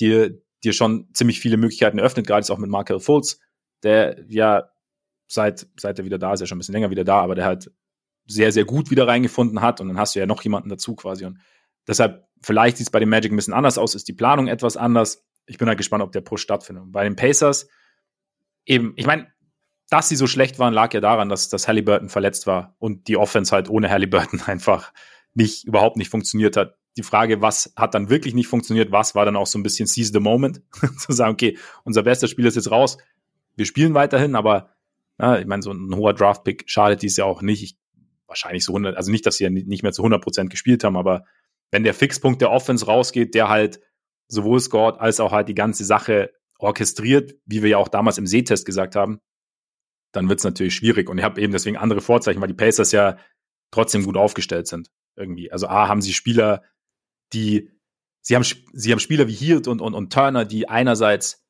dir, 0.00 0.38
dir 0.64 0.72
schon 0.72 1.08
ziemlich 1.12 1.40
viele 1.40 1.56
Möglichkeiten 1.56 1.98
eröffnet, 1.98 2.26
gerade 2.26 2.40
jetzt 2.40 2.50
auch 2.50 2.58
mit 2.58 2.70
Markel 2.70 3.00
Fultz, 3.00 3.40
der 3.82 4.24
ja 4.28 4.70
seit, 5.28 5.66
seit 5.78 5.98
er 5.98 6.04
wieder 6.04 6.18
da 6.18 6.32
ist, 6.32 6.40
ja 6.40 6.46
schon 6.46 6.56
ein 6.56 6.60
bisschen 6.60 6.74
länger 6.74 6.90
wieder 6.90 7.04
da, 7.04 7.20
aber 7.20 7.34
der 7.34 7.44
halt 7.44 7.70
sehr, 8.26 8.52
sehr 8.52 8.64
gut 8.64 8.90
wieder 8.90 9.06
reingefunden 9.06 9.60
hat 9.60 9.80
und 9.80 9.88
dann 9.88 9.98
hast 9.98 10.14
du 10.14 10.18
ja 10.18 10.26
noch 10.26 10.42
jemanden 10.42 10.68
dazu 10.68 10.94
quasi 10.94 11.24
und 11.24 11.38
deshalb, 11.88 12.28
vielleicht 12.40 12.76
sieht 12.76 12.86
es 12.86 12.90
bei 12.90 13.00
dem 13.00 13.08
Magic 13.08 13.32
ein 13.32 13.36
bisschen 13.36 13.54
anders 13.54 13.78
aus, 13.78 13.94
ist 13.94 14.08
die 14.08 14.12
Planung 14.12 14.46
etwas 14.46 14.76
anders. 14.76 15.24
Ich 15.46 15.58
bin 15.58 15.68
halt 15.68 15.78
gespannt, 15.78 16.02
ob 16.02 16.12
der 16.12 16.20
Push 16.20 16.42
stattfindet. 16.42 16.84
Und 16.84 16.92
bei 16.92 17.04
den 17.04 17.16
Pacers 17.16 17.68
eben, 18.66 18.92
ich 18.96 19.06
meine, 19.06 19.26
dass 19.90 20.08
sie 20.08 20.16
so 20.16 20.26
schlecht 20.26 20.58
waren, 20.58 20.74
lag 20.74 20.92
ja 20.92 21.00
daran, 21.00 21.28
dass, 21.28 21.48
dass 21.48 21.66
Halliburton 21.66 22.10
verletzt 22.10 22.46
war 22.46 22.76
und 22.78 23.08
die 23.08 23.16
Offense 23.16 23.52
halt 23.52 23.70
ohne 23.70 23.90
Halliburton 23.90 24.42
einfach 24.46 24.92
nicht, 25.34 25.64
überhaupt 25.64 25.96
nicht 25.96 26.10
funktioniert 26.10 26.56
hat 26.56 26.78
die 26.98 27.02
Frage, 27.02 27.40
was 27.40 27.72
hat 27.76 27.94
dann 27.94 28.10
wirklich 28.10 28.34
nicht 28.34 28.48
funktioniert, 28.48 28.92
was 28.92 29.14
war 29.14 29.24
dann 29.24 29.36
auch 29.36 29.46
so 29.46 29.58
ein 29.58 29.62
bisschen 29.62 29.86
seize 29.86 30.12
the 30.12 30.20
moment, 30.20 30.60
zu 30.98 31.12
sagen, 31.12 31.32
okay, 31.32 31.56
unser 31.84 32.02
bester 32.02 32.26
Spieler 32.26 32.48
ist 32.48 32.56
jetzt 32.56 32.70
raus, 32.70 32.98
wir 33.56 33.64
spielen 33.64 33.94
weiterhin, 33.94 34.34
aber 34.34 34.70
na, 35.16 35.38
ich 35.38 35.46
meine, 35.46 35.62
so 35.62 35.72
ein 35.72 35.94
hoher 35.94 36.14
Draft-Pick 36.14 36.64
schadet 36.66 37.02
dies 37.02 37.16
ja 37.16 37.24
auch 37.24 37.42
nicht. 37.42 37.62
Ich, 37.62 37.76
wahrscheinlich 38.26 38.64
so 38.64 38.72
100, 38.72 38.96
also 38.96 39.10
nicht, 39.10 39.26
dass 39.26 39.36
sie 39.36 39.44
ja 39.44 39.50
nicht 39.50 39.82
mehr 39.82 39.92
zu 39.92 40.02
100 40.02 40.22
Prozent 40.22 40.50
gespielt 40.50 40.84
haben, 40.84 40.96
aber 40.96 41.24
wenn 41.70 41.84
der 41.84 41.94
Fixpunkt 41.94 42.40
der 42.40 42.50
Offense 42.50 42.86
rausgeht, 42.86 43.34
der 43.34 43.48
halt 43.48 43.80
sowohl 44.28 44.60
scored 44.60 45.00
als 45.00 45.20
auch 45.20 45.32
halt 45.32 45.48
die 45.48 45.54
ganze 45.54 45.84
Sache 45.84 46.30
orchestriert, 46.58 47.34
wie 47.46 47.62
wir 47.62 47.70
ja 47.70 47.78
auch 47.78 47.88
damals 47.88 48.18
im 48.18 48.26
Sehtest 48.26 48.66
gesagt 48.66 48.96
haben, 48.96 49.20
dann 50.12 50.28
wird 50.28 50.40
es 50.40 50.44
natürlich 50.44 50.74
schwierig. 50.74 51.08
Und 51.08 51.18
ich 51.18 51.24
habe 51.24 51.40
eben 51.40 51.52
deswegen 51.52 51.76
andere 51.76 52.00
Vorzeichen, 52.00 52.40
weil 52.40 52.48
die 52.48 52.54
Pacers 52.54 52.92
ja 52.92 53.18
trotzdem 53.70 54.04
gut 54.04 54.16
aufgestellt 54.16 54.66
sind. 54.66 54.90
Irgendwie. 55.16 55.50
Also 55.52 55.66
A, 55.66 55.88
haben 55.88 56.02
sie 56.02 56.12
Spieler, 56.12 56.62
die, 57.32 57.70
sie 58.20 58.34
haben, 58.34 58.44
sie 58.72 58.92
haben 58.92 59.00
Spieler 59.00 59.28
wie 59.28 59.34
Hield 59.34 59.68
und, 59.68 59.80
und, 59.80 59.94
und 59.94 60.12
Turner, 60.12 60.44
die 60.44 60.68
einerseits 60.68 61.44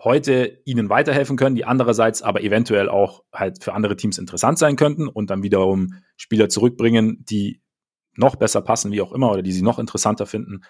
heute 0.00 0.62
ihnen 0.64 0.88
weiterhelfen 0.90 1.36
können, 1.36 1.56
die 1.56 1.64
andererseits 1.64 2.22
aber 2.22 2.42
eventuell 2.42 2.88
auch 2.88 3.24
halt 3.32 3.64
für 3.64 3.72
andere 3.72 3.96
Teams 3.96 4.18
interessant 4.18 4.58
sein 4.58 4.76
könnten 4.76 5.08
und 5.08 5.30
dann 5.30 5.42
wiederum 5.42 5.94
Spieler 6.16 6.48
zurückbringen, 6.48 7.24
die 7.24 7.62
noch 8.18 8.36
besser 8.36 8.62
passen, 8.62 8.92
wie 8.92 9.00
auch 9.00 9.12
immer, 9.12 9.30
oder 9.30 9.42
die 9.42 9.52
sie 9.52 9.62
noch 9.62 9.78
interessanter 9.78 10.26
finden. 10.26 10.64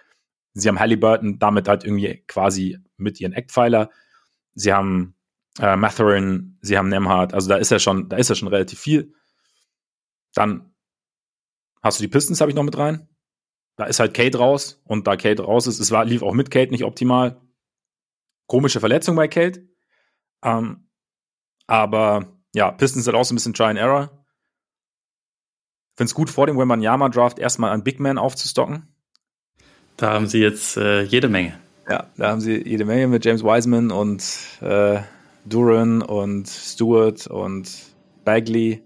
Sie 0.54 0.68
haben 0.68 0.80
Halliburton 0.80 1.38
damit 1.38 1.68
halt 1.68 1.84
irgendwie 1.84 2.24
quasi 2.26 2.78
mit 2.96 3.20
ihren 3.20 3.32
Eckpfeiler. 3.32 3.90
Sie 4.54 4.72
haben 4.72 5.14
äh, 5.60 5.76
Matherin, 5.76 6.58
sie 6.62 6.78
haben 6.78 6.88
Nemhard, 6.88 7.34
also 7.34 7.48
da 7.48 7.56
ist 7.56 7.70
ja 7.70 7.78
schon, 7.78 8.08
da 8.08 8.16
ist 8.16 8.28
ja 8.28 8.34
schon 8.34 8.48
relativ 8.48 8.78
viel. 8.78 9.14
Dann 10.34 10.72
hast 11.82 11.98
du 11.98 12.02
die 12.02 12.08
Pistons, 12.08 12.40
habe 12.40 12.50
ich 12.50 12.56
noch 12.56 12.64
mit 12.64 12.78
rein. 12.78 13.08
Da 13.76 13.84
ist 13.84 14.00
halt 14.00 14.14
Kate 14.14 14.38
raus 14.38 14.80
und 14.84 15.06
da 15.06 15.16
Kate 15.16 15.42
raus 15.42 15.66
ist, 15.66 15.78
es 15.78 15.90
war, 15.90 16.04
lief 16.04 16.22
auch 16.22 16.34
mit 16.34 16.50
Kate 16.50 16.70
nicht 16.72 16.84
optimal. 16.84 17.40
Komische 18.46 18.80
Verletzung 18.80 19.14
bei 19.14 19.28
Kate. 19.28 19.68
Ähm, 20.42 20.88
aber 21.66 22.38
ja, 22.54 22.72
Pistons 22.72 23.06
hat 23.06 23.14
auch 23.14 23.24
so 23.24 23.34
ein 23.34 23.36
bisschen 23.36 23.54
Try 23.54 23.66
and 23.66 23.78
Error. 23.78 24.17
Finde 25.98 26.10
es 26.10 26.14
gut, 26.14 26.30
vor 26.30 26.46
dem 26.46 26.56
Wembanyama 26.56 27.08
Draft 27.08 27.40
erstmal 27.40 27.72
einen 27.72 27.82
Big 27.82 27.98
Man 27.98 28.18
aufzustocken. 28.18 28.86
Da 29.96 30.12
haben 30.12 30.28
sie 30.28 30.38
jetzt 30.38 30.76
äh, 30.76 31.02
jede 31.02 31.28
Menge. 31.28 31.58
Ja, 31.90 32.06
da 32.16 32.28
haben 32.30 32.40
sie 32.40 32.62
jede 32.64 32.84
Menge 32.84 33.08
mit 33.08 33.24
James 33.24 33.42
Wiseman 33.42 33.90
und 33.90 34.22
äh, 34.60 35.00
Duran 35.44 36.02
und 36.02 36.46
Stewart 36.46 37.26
und 37.26 37.68
Bagley. 38.24 38.80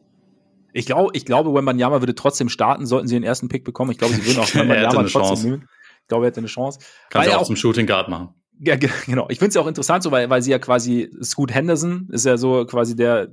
Ich, 0.73 0.87
glaub, 0.87 1.15
ich 1.15 1.27
glaube, 1.27 1.53
Wembanyama 1.53 2.01
würde 2.01 2.15
trotzdem 2.15 2.49
starten, 2.49 2.87
sollten 2.87 3.09
sie 3.09 3.17
den 3.17 3.25
ersten 3.25 3.51
Pick 3.51 3.65
bekommen. 3.65 3.91
Ich 3.91 3.99
glaube, 3.99 4.15
sie 4.15 4.25
würden 4.25 4.39
auch 4.39 4.55
Wembanyama 4.55 5.05
trotzdem 5.05 5.51
nehmen. 5.51 5.69
Ich 6.01 6.09
glaube, 6.09 6.25
er 6.25 6.29
hätte 6.29 6.41
eine 6.41 6.47
Chance. 6.47 6.81
Kann 7.11 7.25
sie 7.25 7.35
auch 7.35 7.45
zum 7.45 7.57
Shooting 7.57 7.87
Guard 7.87 8.09
machen. 8.09 8.31
Ja, 8.59 8.77
genau. 9.05 9.27
Ich 9.29 9.39
finde 9.39 9.51
es 9.51 9.55
ja 9.55 9.61
auch 9.61 9.67
interessant, 9.67 10.03
so, 10.03 10.11
weil, 10.13 10.31
weil 10.31 10.41
sie 10.41 10.51
ja 10.51 10.59
quasi, 10.59 11.11
Scoot 11.23 11.53
Henderson 11.53 12.09
ist 12.11 12.25
ja 12.25 12.39
so 12.39 12.65
quasi 12.65 12.97
der, 12.97 13.29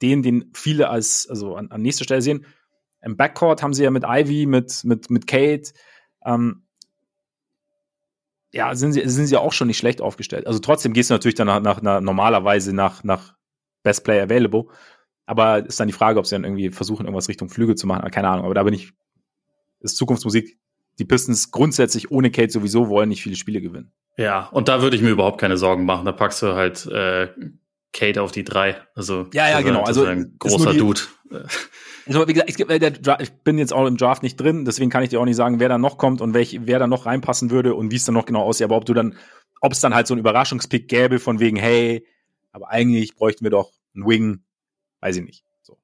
den, 0.00 0.22
den 0.22 0.50
viele 0.54 0.88
als, 0.88 1.26
also 1.28 1.54
an, 1.54 1.70
an 1.70 1.82
nächster 1.82 2.04
Stelle 2.04 2.22
sehen. 2.22 2.46
Im 3.02 3.16
Backcourt 3.16 3.62
haben 3.62 3.74
sie 3.74 3.84
ja 3.84 3.90
mit 3.90 4.04
Ivy, 4.06 4.46
mit, 4.46 4.84
mit, 4.84 5.10
mit 5.10 5.26
Kate, 5.26 5.72
ähm, 6.24 6.62
ja, 8.52 8.74
sind 8.74 8.92
sie, 8.92 9.08
sind 9.08 9.26
sie 9.26 9.36
auch 9.36 9.52
schon 9.52 9.66
nicht 9.66 9.78
schlecht 9.78 10.00
aufgestellt. 10.00 10.46
Also 10.46 10.58
trotzdem 10.58 10.92
gehst 10.92 11.10
du 11.10 11.14
natürlich 11.14 11.34
dann 11.34 11.46
nach, 11.46 11.60
nach, 11.60 11.80
nach 11.80 12.00
normalerweise 12.00 12.74
nach, 12.74 13.02
nach 13.02 13.34
Best 13.82 14.04
Player 14.04 14.24
Available. 14.24 14.66
Aber 15.24 15.64
ist 15.64 15.80
dann 15.80 15.88
die 15.88 15.94
Frage, 15.94 16.18
ob 16.18 16.26
sie 16.26 16.34
dann 16.34 16.44
irgendwie 16.44 16.70
versuchen, 16.70 17.06
irgendwas 17.06 17.28
Richtung 17.28 17.48
Flüge 17.48 17.74
zu 17.74 17.86
machen. 17.86 18.10
Keine 18.10 18.28
Ahnung. 18.28 18.44
Aber 18.44 18.54
da 18.54 18.62
bin 18.62 18.74
ich, 18.74 18.92
ist 19.80 19.96
Zukunftsmusik. 19.96 20.58
Die 20.98 21.04
Pistons 21.06 21.50
grundsätzlich 21.50 22.10
ohne 22.10 22.30
Kate 22.30 22.52
sowieso 22.52 22.88
wollen 22.88 23.08
nicht 23.08 23.22
viele 23.22 23.36
Spiele 23.36 23.62
gewinnen. 23.62 23.92
Ja, 24.18 24.48
und 24.48 24.68
da 24.68 24.82
würde 24.82 24.96
ich 24.96 25.02
mir 25.02 25.10
überhaupt 25.10 25.40
keine 25.40 25.56
Sorgen 25.56 25.86
machen. 25.86 26.04
Da 26.04 26.12
packst 26.12 26.42
du 26.42 26.54
halt 26.54 26.84
äh, 26.86 27.28
Kate 27.94 28.20
auf 28.20 28.32
die 28.32 28.44
drei. 28.44 28.76
Also 28.94 29.28
ja, 29.32 29.48
ja, 29.48 29.62
genau. 29.62 29.84
Also 29.84 30.04
ein 30.04 30.36
großer 30.38 30.72
die, 30.72 30.78
Dude. 30.78 31.00
Also, 32.04 32.26
wie 32.26 32.32
gesagt, 32.32 32.50
ich, 32.50 32.58
ich, 32.58 33.32
bin 33.44 33.58
jetzt 33.58 33.72
auch 33.72 33.86
im 33.86 33.96
Draft 33.96 34.24
nicht 34.24 34.34
drin, 34.34 34.64
deswegen 34.64 34.90
kann 34.90 35.04
ich 35.04 35.10
dir 35.10 35.20
auch 35.20 35.24
nicht 35.24 35.36
sagen, 35.36 35.60
wer 35.60 35.68
da 35.68 35.78
noch 35.78 35.98
kommt 35.98 36.20
und 36.20 36.34
welch, 36.34 36.58
wer 36.64 36.80
da 36.80 36.88
noch 36.88 37.06
reinpassen 37.06 37.50
würde 37.50 37.74
und 37.74 37.92
wie 37.92 37.96
es 37.96 38.04
dann 38.04 38.14
noch 38.14 38.26
genau 38.26 38.42
aussieht. 38.42 38.64
Aber 38.64 38.76
ob 38.76 38.84
du 38.84 38.92
dann, 38.92 39.16
ob 39.60 39.72
es 39.72 39.80
dann 39.80 39.94
halt 39.94 40.08
so 40.08 40.14
einen 40.14 40.20
Überraschungspick 40.20 40.88
gäbe 40.88 41.20
von 41.20 41.38
wegen, 41.38 41.56
hey, 41.56 42.04
aber 42.50 42.70
eigentlich 42.70 43.14
bräuchten 43.14 43.44
wir 43.44 43.50
doch 43.50 43.70
einen 43.94 44.06
Wing 44.06 44.42
weiß 45.02 45.16
ich 45.16 45.24
nicht. 45.24 45.44
So. 45.62 45.76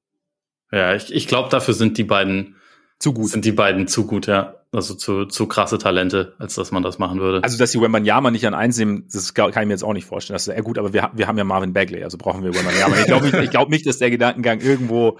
Ja, 0.71 0.95
ich, 0.95 1.13
ich 1.13 1.27
glaube, 1.27 1.49
dafür 1.49 1.75
sind 1.75 1.97
die 1.97 2.03
beiden 2.03 2.55
zu 2.99 3.13
gut. 3.13 3.29
Sind 3.29 3.45
die 3.45 3.51
beiden 3.51 3.87
zu 3.87 4.05
gut, 4.05 4.27
ja. 4.27 4.55
Also 4.71 4.93
zu, 4.93 5.25
zu 5.25 5.47
krasse 5.47 5.79
Talente, 5.79 6.35
als 6.37 6.53
dass 6.53 6.71
man 6.71 6.83
das 6.83 6.99
machen 6.99 7.19
würde. 7.19 7.41
Also, 7.43 7.57
dass 7.57 7.71
die 7.71 7.81
Wembanyama 7.81 8.29
nicht 8.29 8.45
an 8.45 8.53
eins 8.53 8.77
nehmen, 8.77 9.07
das 9.11 9.33
kann 9.33 9.49
ich 9.49 9.55
mir 9.55 9.69
jetzt 9.69 9.83
auch 9.83 9.93
nicht 9.93 10.05
vorstellen. 10.05 10.35
Das 10.35 10.47
ist 10.47 10.53
ja 10.53 10.61
gut, 10.61 10.77
aber 10.77 10.93
wir, 10.93 11.09
wir 11.13 11.27
haben 11.27 11.37
ja 11.37 11.43
Marvin 11.43 11.73
Bagley, 11.73 12.03
also 12.03 12.17
brauchen 12.17 12.43
wir 12.43 12.53
Wembanyama. 12.53 12.97
ich 12.99 13.05
glaube 13.05 13.25
nicht, 13.25 13.51
glaub 13.51 13.69
nicht, 13.69 13.87
dass 13.87 13.97
der 13.97 14.11
Gedankengang 14.11 14.59
irgendwo 14.59 15.17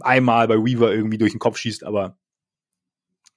einmal 0.00 0.48
bei 0.48 0.56
Weaver 0.56 0.92
irgendwie 0.92 1.18
durch 1.18 1.30
den 1.32 1.38
Kopf 1.38 1.58
schießt, 1.58 1.84
aber 1.84 2.16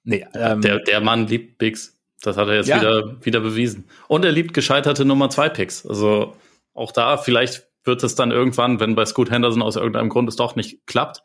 nee. 0.02 0.26
Ähm, 0.34 0.62
der, 0.62 0.80
der 0.80 1.00
Mann 1.00 1.28
liebt 1.28 1.58
Bigs. 1.58 1.96
Das 2.20 2.36
hat 2.36 2.48
er 2.48 2.56
jetzt 2.56 2.66
ja. 2.66 2.80
wieder, 2.80 3.24
wieder 3.24 3.40
bewiesen. 3.40 3.84
Und 4.08 4.24
er 4.24 4.32
liebt 4.32 4.52
gescheiterte 4.52 5.04
Nummer 5.04 5.30
zwei 5.30 5.48
Picks. 5.48 5.86
Also 5.86 6.34
auch 6.74 6.90
da 6.90 7.16
vielleicht 7.16 7.68
wird 7.84 8.02
es 8.02 8.16
dann 8.16 8.32
irgendwann, 8.32 8.80
wenn 8.80 8.96
bei 8.96 9.04
Scoot 9.04 9.30
Henderson 9.30 9.62
aus 9.62 9.76
irgendeinem 9.76 10.08
Grund 10.08 10.28
es 10.28 10.34
doch 10.34 10.56
nicht 10.56 10.84
klappt 10.86 11.22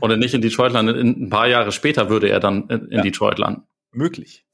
oder 0.00 0.16
nicht 0.16 0.34
in 0.34 0.42
Detroit 0.42 0.72
landet, 0.72 0.96
in 0.96 1.24
ein 1.24 1.30
paar 1.30 1.48
Jahre 1.48 1.72
später 1.72 2.08
würde 2.08 2.28
er 2.28 2.40
dann 2.40 2.68
in, 2.68 2.86
in 2.86 2.92
ja. 2.92 3.02
Detroit 3.02 3.38
landen. 3.38 3.62
Möglich. 3.92 4.44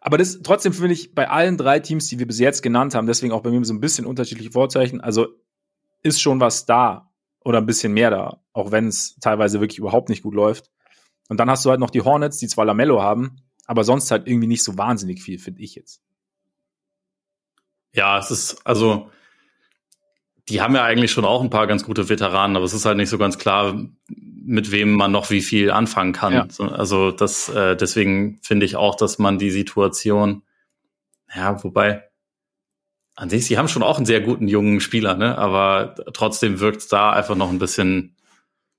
Aber 0.00 0.18
das 0.18 0.42
trotzdem 0.42 0.72
finde 0.72 0.94
ich 0.94 1.14
bei 1.14 1.28
allen 1.28 1.56
drei 1.56 1.78
Teams, 1.78 2.08
die 2.08 2.18
wir 2.18 2.26
bis 2.26 2.40
jetzt 2.40 2.62
genannt 2.62 2.94
haben, 2.94 3.06
deswegen 3.06 3.32
auch 3.32 3.42
bei 3.42 3.50
mir 3.50 3.64
so 3.64 3.72
ein 3.72 3.80
bisschen 3.80 4.04
unterschiedliche 4.04 4.50
Vorzeichen. 4.50 5.00
Also 5.00 5.28
ist 6.02 6.20
schon 6.20 6.40
was 6.40 6.66
da 6.66 7.12
oder 7.44 7.58
ein 7.58 7.66
bisschen 7.66 7.92
mehr 7.92 8.10
da, 8.10 8.42
auch 8.52 8.72
wenn 8.72 8.88
es 8.88 9.16
teilweise 9.20 9.60
wirklich 9.60 9.78
überhaupt 9.78 10.08
nicht 10.08 10.22
gut 10.22 10.34
läuft. 10.34 10.70
Und 11.28 11.38
dann 11.38 11.48
hast 11.48 11.64
du 11.64 11.70
halt 11.70 11.80
noch 11.80 11.90
die 11.90 12.02
Hornets, 12.02 12.38
die 12.38 12.48
zwar 12.48 12.64
Lamello 12.64 13.00
haben, 13.00 13.36
aber 13.66 13.84
sonst 13.84 14.10
halt 14.10 14.26
irgendwie 14.26 14.48
nicht 14.48 14.64
so 14.64 14.76
wahnsinnig 14.76 15.22
viel, 15.22 15.38
finde 15.38 15.62
ich 15.62 15.74
jetzt. 15.74 16.02
Ja, 17.94 18.18
es 18.18 18.30
ist, 18.30 18.66
also 18.66 19.10
die 20.48 20.60
haben 20.60 20.74
ja 20.74 20.84
eigentlich 20.84 21.12
schon 21.12 21.24
auch 21.24 21.42
ein 21.42 21.50
paar 21.50 21.66
ganz 21.66 21.84
gute 21.84 22.08
Veteranen, 22.08 22.56
aber 22.56 22.64
es 22.64 22.74
ist 22.74 22.84
halt 22.84 22.96
nicht 22.96 23.10
so 23.10 23.18
ganz 23.18 23.38
klar, 23.38 23.80
mit 24.08 24.72
wem 24.72 24.92
man 24.94 25.12
noch 25.12 25.30
wie 25.30 25.40
viel 25.40 25.70
anfangen 25.70 26.12
kann. 26.12 26.32
Ja. 26.32 26.68
Also 26.70 27.12
das, 27.12 27.48
äh, 27.48 27.76
deswegen 27.76 28.40
finde 28.42 28.66
ich 28.66 28.76
auch, 28.76 28.96
dass 28.96 29.18
man 29.18 29.38
die 29.38 29.50
Situation, 29.50 30.42
ja, 31.34 31.62
wobei, 31.62 32.04
an 33.14 33.30
sich, 33.30 33.46
sie 33.46 33.58
haben 33.58 33.68
schon 33.68 33.82
auch 33.82 33.98
einen 33.98 34.06
sehr 34.06 34.20
guten 34.20 34.48
jungen 34.48 34.80
Spieler, 34.80 35.14
ne? 35.16 35.36
Aber 35.38 35.94
trotzdem 36.12 36.60
wirkt 36.60 36.78
es 36.78 36.88
da 36.88 37.12
einfach 37.12 37.36
noch 37.36 37.50
ein 37.50 37.58
bisschen, 37.58 38.16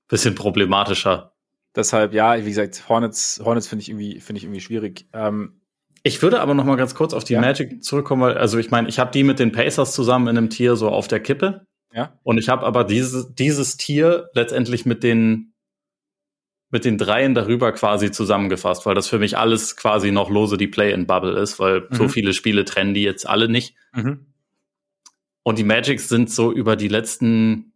bisschen 0.08 0.34
problematischer. 0.34 1.32
Deshalb, 1.74 2.12
ja, 2.12 2.36
wie 2.38 2.48
gesagt, 2.48 2.88
Hornets, 2.88 3.40
Hornets 3.44 3.68
finde 3.68 3.82
ich 3.82 3.88
irgendwie, 3.88 4.20
finde 4.20 4.38
ich 4.38 4.44
irgendwie 4.44 4.60
schwierig. 4.60 5.06
Ähm, 5.12 5.60
ich 6.06 6.20
würde 6.20 6.40
aber 6.40 6.52
noch 6.52 6.66
mal 6.66 6.76
ganz 6.76 6.94
kurz 6.94 7.14
auf 7.14 7.24
die 7.24 7.32
ja. 7.32 7.40
Magic 7.40 7.82
zurückkommen, 7.82 8.20
weil, 8.20 8.36
also 8.36 8.58
ich 8.58 8.70
meine, 8.70 8.88
ich 8.88 8.98
habe 8.98 9.10
die 9.10 9.24
mit 9.24 9.38
den 9.38 9.52
Pacers 9.52 9.94
zusammen 9.94 10.28
in 10.28 10.36
einem 10.36 10.50
Tier 10.50 10.76
so 10.76 10.90
auf 10.90 11.08
der 11.08 11.18
Kippe. 11.18 11.66
Ja. 11.94 12.18
Und 12.22 12.36
ich 12.36 12.50
habe 12.50 12.66
aber 12.66 12.84
dieses, 12.84 13.34
dieses 13.34 13.78
Tier 13.78 14.28
letztendlich 14.34 14.84
mit 14.84 15.02
den, 15.02 15.54
mit 16.68 16.84
den 16.84 16.98
dreien 16.98 17.34
darüber 17.34 17.72
quasi 17.72 18.10
zusammengefasst, 18.10 18.84
weil 18.84 18.94
das 18.94 19.08
für 19.08 19.18
mich 19.18 19.38
alles 19.38 19.76
quasi 19.76 20.10
noch 20.10 20.28
lose 20.28 20.58
die 20.58 20.66
Play-in-Bubble 20.66 21.40
ist, 21.40 21.58
weil 21.58 21.80
mhm. 21.88 21.94
so 21.94 22.08
viele 22.08 22.34
Spiele 22.34 22.66
trennen 22.66 22.92
die 22.92 23.02
jetzt 23.02 23.26
alle 23.26 23.48
nicht. 23.48 23.74
Mhm. 23.94 24.26
Und 25.42 25.58
die 25.58 25.64
Magics 25.64 26.08
sind 26.10 26.30
so 26.30 26.52
über 26.52 26.76
die 26.76 26.88
letzten 26.88 27.72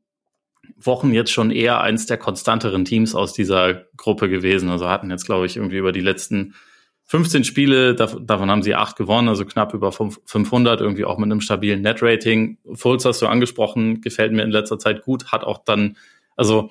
Wochen 0.76 1.14
jetzt 1.14 1.30
schon 1.30 1.50
eher 1.50 1.80
eins 1.80 2.04
der 2.04 2.18
konstanteren 2.18 2.84
Teams 2.84 3.14
aus 3.14 3.32
dieser 3.32 3.86
Gruppe 3.96 4.28
gewesen. 4.28 4.68
Also 4.68 4.86
hatten 4.88 5.10
jetzt, 5.10 5.24
glaube 5.24 5.46
ich, 5.46 5.56
irgendwie 5.56 5.78
über 5.78 5.92
die 5.92 6.02
letzten 6.02 6.54
15 7.08 7.44
Spiele, 7.44 7.94
davon 7.94 8.50
haben 8.50 8.62
sie 8.62 8.74
acht 8.74 8.96
gewonnen, 8.96 9.28
also 9.28 9.46
knapp 9.46 9.72
über 9.72 9.92
500, 9.92 10.82
irgendwie 10.82 11.06
auch 11.06 11.16
mit 11.16 11.24
einem 11.24 11.40
stabilen 11.40 11.80
Net-Rating. 11.80 12.58
Fultz 12.74 13.06
hast 13.06 13.22
du 13.22 13.26
angesprochen, 13.26 14.02
gefällt 14.02 14.32
mir 14.32 14.42
in 14.42 14.50
letzter 14.50 14.78
Zeit 14.78 15.04
gut, 15.04 15.32
hat 15.32 15.42
auch 15.42 15.64
dann, 15.64 15.96
also 16.36 16.70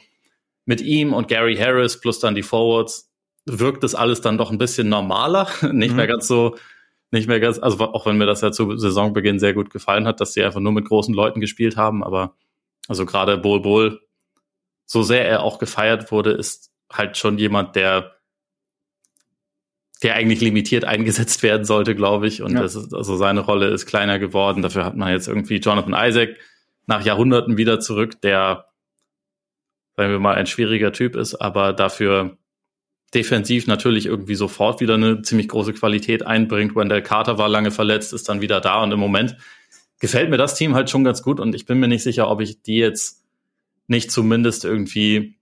mit 0.66 0.80
ihm 0.82 1.14
und 1.14 1.28
Gary 1.28 1.56
Harris 1.56 2.00
plus 2.00 2.20
dann 2.20 2.36
die 2.36 2.44
Forwards 2.44 3.10
wirkt 3.46 3.82
das 3.84 3.96
alles 3.96 4.22
dann 4.22 4.38
doch 4.38 4.52
ein 4.52 4.60
bisschen 4.60 4.90
normaler, 4.90 5.48
nicht 5.72 5.92
mhm. 5.92 5.96
mehr 5.98 6.08
ganz 6.08 6.28
so, 6.28 6.56
nicht 7.10 7.28
mehr 7.28 7.40
ganz, 7.40 7.58
also 7.58 7.80
auch 7.80 8.06
wenn 8.06 8.20
mir 8.20 8.28
das 8.28 8.42
ja 8.42 8.52
zu 8.52 8.78
Saisonbeginn 8.78 9.40
sehr 9.40 9.56
gut 9.56 9.72
gefallen 9.72 10.06
hat, 10.06 10.22
dass 10.22 10.34
sie 10.34 10.44
einfach 10.44 10.60
nur 10.60 10.72
mit 10.72 10.86
großen 10.86 11.16
Leuten 11.16 11.42
gespielt 11.42 11.78
haben, 11.78 12.04
aber 12.04 12.36
also 12.88 13.08
gerade 13.08 13.40
Bol 13.40 13.62
Bol, 13.62 14.02
so 14.86 15.02
sehr 15.02 15.28
er 15.28 15.42
auch 15.42 15.58
gefeiert 15.58 16.12
wurde, 16.12 16.32
ist 16.32 16.72
halt 16.94 17.18
schon 17.18 17.40
jemand, 17.40 17.76
der 17.76 18.17
der 20.04 20.16
eigentlich 20.16 20.42
limitiert 20.42 20.86
eingesetzt 20.86 21.44
werden 21.44 21.66
sollte, 21.66 21.96
glaube 21.96 22.28
ich. 22.28 22.42
Und 22.42 22.54
ja. 22.54 22.62
das 22.62 22.76
ist, 22.76 22.94
also 22.94 23.18
seine 23.18 23.42
Rolle 23.42 23.68
ist 23.68 23.86
kleiner 23.86 24.20
geworden. 24.20 24.62
Dafür 24.62 24.86
hat 24.86 24.96
man 24.96 25.12
jetzt 25.12 25.28
irgendwie 25.28 25.58
Jonathan 25.58 25.96
Isaac 25.98 26.36
nach 26.86 27.04
Jahrhunderten 27.04 27.58
wieder 27.58 27.80
zurück, 27.80 28.22
der, 28.22 28.66
sagen 29.96 30.12
wir 30.12 30.20
mal, 30.20 30.36
ein 30.36 30.48
schwieriger 30.48 30.94
Typ 30.94 31.16
ist, 31.16 31.36
aber 31.36 31.74
dafür 31.74 32.38
defensiv 33.14 33.68
natürlich 33.68 34.06
irgendwie 34.06 34.36
sofort 34.36 34.82
wieder 34.82 34.96
eine 34.96 35.22
ziemlich 35.22 35.48
große 35.48 35.74
Qualität 35.74 36.26
einbringt. 36.26 36.76
Wendell 36.76 37.02
Carter 37.02 37.38
war 37.38 37.50
lange 37.50 37.72
verletzt, 37.72 38.14
ist 38.14 38.30
dann 38.30 38.42
wieder 38.42 38.62
da 38.62 38.84
und 38.84 38.92
im 38.92 39.00
Moment 39.00 39.38
gefällt 40.00 40.30
mir 40.30 40.38
das 40.38 40.56
Team 40.56 40.76
halt 40.76 40.90
schon 40.90 41.04
ganz 41.04 41.24
gut 41.24 41.40
und 41.40 41.56
ich 41.56 41.66
bin 41.66 41.80
mir 41.80 41.88
nicht 41.88 42.04
sicher, 42.04 42.30
ob 42.30 42.42
ich 42.42 42.62
die 42.62 42.78
jetzt 42.78 43.24
nicht 43.88 44.12
zumindest 44.12 44.66
irgendwie, 44.66 45.37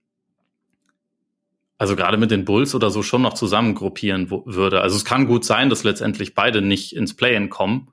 also 1.78 1.96
gerade 1.96 2.16
mit 2.16 2.30
den 2.30 2.44
Bulls 2.44 2.74
oder 2.74 2.90
so 2.90 3.02
schon 3.02 3.22
noch 3.22 3.34
zusammengruppieren 3.34 4.30
würde. 4.30 4.80
Also 4.80 4.96
es 4.96 5.04
kann 5.04 5.26
gut 5.26 5.44
sein, 5.44 5.68
dass 5.68 5.84
letztendlich 5.84 6.34
beide 6.34 6.62
nicht 6.62 6.94
ins 6.94 7.14
Play-in 7.14 7.50
kommen. 7.50 7.88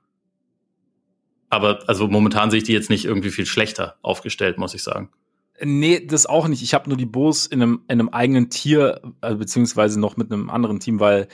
Aber 1.50 1.80
also 1.86 2.08
momentan 2.08 2.50
sehe 2.50 2.58
ich 2.58 2.64
die 2.64 2.72
jetzt 2.72 2.90
nicht 2.90 3.04
irgendwie 3.04 3.30
viel 3.30 3.46
schlechter 3.46 3.96
aufgestellt, 4.02 4.58
muss 4.58 4.74
ich 4.74 4.82
sagen. 4.82 5.10
Nee, 5.60 6.04
das 6.04 6.26
auch 6.26 6.48
nicht. 6.48 6.62
Ich 6.62 6.74
habe 6.74 6.88
nur 6.88 6.96
die 6.96 7.06
Bulls 7.06 7.46
in 7.46 7.62
einem, 7.62 7.84
in 7.86 8.00
einem 8.00 8.08
eigenen 8.08 8.50
Tier, 8.50 9.00
äh, 9.20 9.34
beziehungsweise 9.34 10.00
noch 10.00 10.16
mit 10.16 10.32
einem 10.32 10.50
anderen 10.50 10.80
Team, 10.80 10.98
weil 10.98 11.28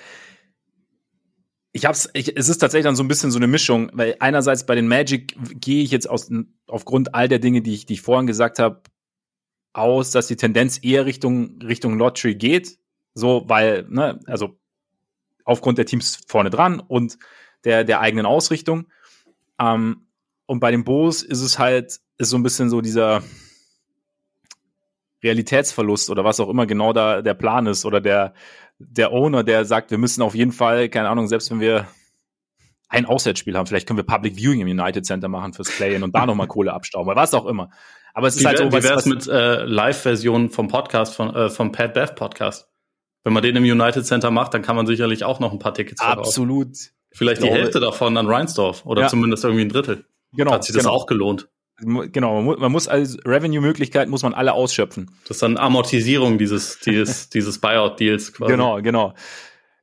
ich 1.72 1.86
hab's, 1.86 2.10
ich, 2.14 2.36
es 2.36 2.48
ist 2.48 2.58
tatsächlich 2.58 2.84
dann 2.84 2.96
so 2.96 3.04
ein 3.04 3.08
bisschen 3.08 3.30
so 3.30 3.38
eine 3.38 3.46
Mischung, 3.46 3.90
weil 3.94 4.16
einerseits 4.18 4.66
bei 4.66 4.74
den 4.74 4.88
Magic 4.88 5.36
gehe 5.60 5.82
ich 5.82 5.90
jetzt 5.90 6.10
aus, 6.10 6.30
aufgrund 6.66 7.14
all 7.14 7.28
der 7.28 7.38
Dinge, 7.38 7.62
die 7.62 7.72
ich, 7.72 7.86
die 7.86 7.94
ich 7.94 8.02
vorhin 8.02 8.26
gesagt 8.26 8.58
habe, 8.58 8.82
aus, 9.72 10.10
dass 10.10 10.26
die 10.26 10.36
Tendenz 10.36 10.78
eher 10.82 11.06
Richtung, 11.06 11.60
Richtung 11.62 11.98
Lottery 11.98 12.34
geht. 12.34 12.78
So, 13.14 13.44
weil, 13.46 13.86
ne, 13.88 14.20
also 14.26 14.58
aufgrund 15.44 15.78
der 15.78 15.86
Teams 15.86 16.20
vorne 16.26 16.50
dran 16.50 16.80
und 16.80 17.18
der, 17.64 17.84
der 17.84 18.00
eigenen 18.00 18.26
Ausrichtung. 18.26 18.86
Ähm, 19.60 20.06
und 20.46 20.60
bei 20.60 20.70
den 20.70 20.84
Bulls 20.84 21.22
ist 21.22 21.40
es 21.40 21.58
halt, 21.58 22.00
ist 22.18 22.30
so 22.30 22.36
ein 22.36 22.42
bisschen 22.42 22.70
so 22.70 22.80
dieser 22.80 23.22
Realitätsverlust 25.22 26.10
oder 26.10 26.24
was 26.24 26.40
auch 26.40 26.48
immer 26.48 26.66
genau 26.66 26.92
da 26.92 27.22
der 27.22 27.34
Plan 27.34 27.66
ist 27.66 27.84
oder 27.84 28.00
der, 28.00 28.34
der 28.78 29.12
Owner, 29.12 29.44
der 29.44 29.64
sagt, 29.64 29.90
wir 29.90 29.98
müssen 29.98 30.22
auf 30.22 30.34
jeden 30.34 30.52
Fall, 30.52 30.88
keine 30.88 31.08
Ahnung, 31.08 31.28
selbst 31.28 31.50
wenn 31.50 31.60
wir 31.60 31.86
ein 32.90 33.06
Auswärtsspiel 33.06 33.56
haben, 33.56 33.66
vielleicht 33.66 33.86
können 33.86 33.96
wir 33.96 34.04
Public 34.04 34.36
Viewing 34.36 34.60
im 34.60 34.68
United 34.68 35.06
Center 35.06 35.28
machen 35.28 35.54
fürs 35.54 35.70
Play-In 35.70 36.02
und 36.02 36.14
da 36.14 36.26
nochmal 36.26 36.46
Kohle 36.48 36.72
abstauben, 36.72 37.14
was 37.16 37.32
auch 37.32 37.46
immer. 37.46 37.70
Aber 38.12 38.26
es 38.26 38.36
ist 38.36 38.42
wie, 38.42 38.46
halt 38.46 38.58
so, 38.58 38.70
was, 38.70 38.84
wie 38.84 38.88
wär's 38.88 39.06
mit 39.06 39.28
äh, 39.28 39.64
Live-Version 39.64 40.50
vom 40.50 40.68
Podcast, 40.68 41.14
von, 41.14 41.34
äh, 41.34 41.48
vom 41.48 41.72
Pat 41.72 41.94
Bev 41.94 42.14
Podcast? 42.14 42.68
Wenn 43.22 43.32
man 43.32 43.42
den 43.42 43.54
im 43.56 43.62
United 43.62 44.04
Center 44.04 44.30
macht, 44.30 44.54
dann 44.54 44.62
kann 44.62 44.76
man 44.76 44.86
sicherlich 44.86 45.24
auch 45.24 45.40
noch 45.40 45.52
ein 45.52 45.58
paar 45.58 45.74
Tickets 45.74 46.02
verkaufen. 46.02 46.26
Absolut. 46.26 46.76
Vielleicht 47.12 47.42
die 47.42 47.48
Hälfte 47.48 47.80
davon 47.80 48.16
an 48.16 48.26
Reinsdorf 48.26 48.84
oder 48.86 49.02
ja. 49.02 49.08
zumindest 49.08 49.44
irgendwie 49.44 49.64
ein 49.64 49.68
Drittel. 49.68 50.04
Genau. 50.32 50.52
Hat 50.52 50.64
sich 50.64 50.74
das 50.74 50.84
genau. 50.84 50.94
auch 50.94 51.06
gelohnt. 51.06 51.48
Genau, 51.82 52.42
man 52.42 52.72
muss 52.72 52.88
als 52.88 53.18
Revenue-Möglichkeiten 53.24 54.10
muss 54.10 54.22
man 54.22 54.34
alle 54.34 54.52
ausschöpfen. 54.52 55.10
Das 55.24 55.38
ist 55.38 55.42
dann 55.42 55.56
Amortisierung 55.56 56.38
dieses, 56.38 56.78
dieses, 56.80 57.28
dieses 57.30 57.58
Buyout-Deals 57.58 58.34
quasi. 58.34 58.52
Genau, 58.52 58.82
genau. 58.82 59.14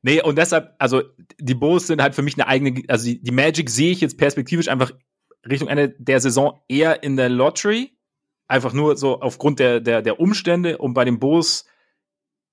Nee, 0.02 0.22
und 0.22 0.36
deshalb, 0.36 0.74
also 0.78 1.02
die 1.38 1.54
Bulls 1.54 1.86
sind 1.88 2.00
halt 2.00 2.14
für 2.14 2.22
mich 2.22 2.34
eine 2.34 2.46
eigene, 2.46 2.82
also 2.88 3.04
die, 3.04 3.20
die 3.20 3.30
Magic 3.32 3.68
sehe 3.68 3.90
ich 3.90 4.00
jetzt 4.00 4.16
perspektivisch 4.16 4.68
einfach 4.68 4.92
Richtung 5.48 5.68
Ende 5.68 5.94
der 5.98 6.20
Saison 6.20 6.60
eher 6.68 7.02
in 7.02 7.16
der 7.16 7.28
Lottery. 7.28 7.96
Einfach 8.46 8.72
nur 8.72 8.96
so 8.96 9.20
aufgrund 9.20 9.58
der, 9.58 9.80
der, 9.80 10.02
der 10.02 10.20
Umstände. 10.20 10.78
Und 10.78 10.94
bei 10.94 11.04
den 11.04 11.18
Bulls 11.18 11.66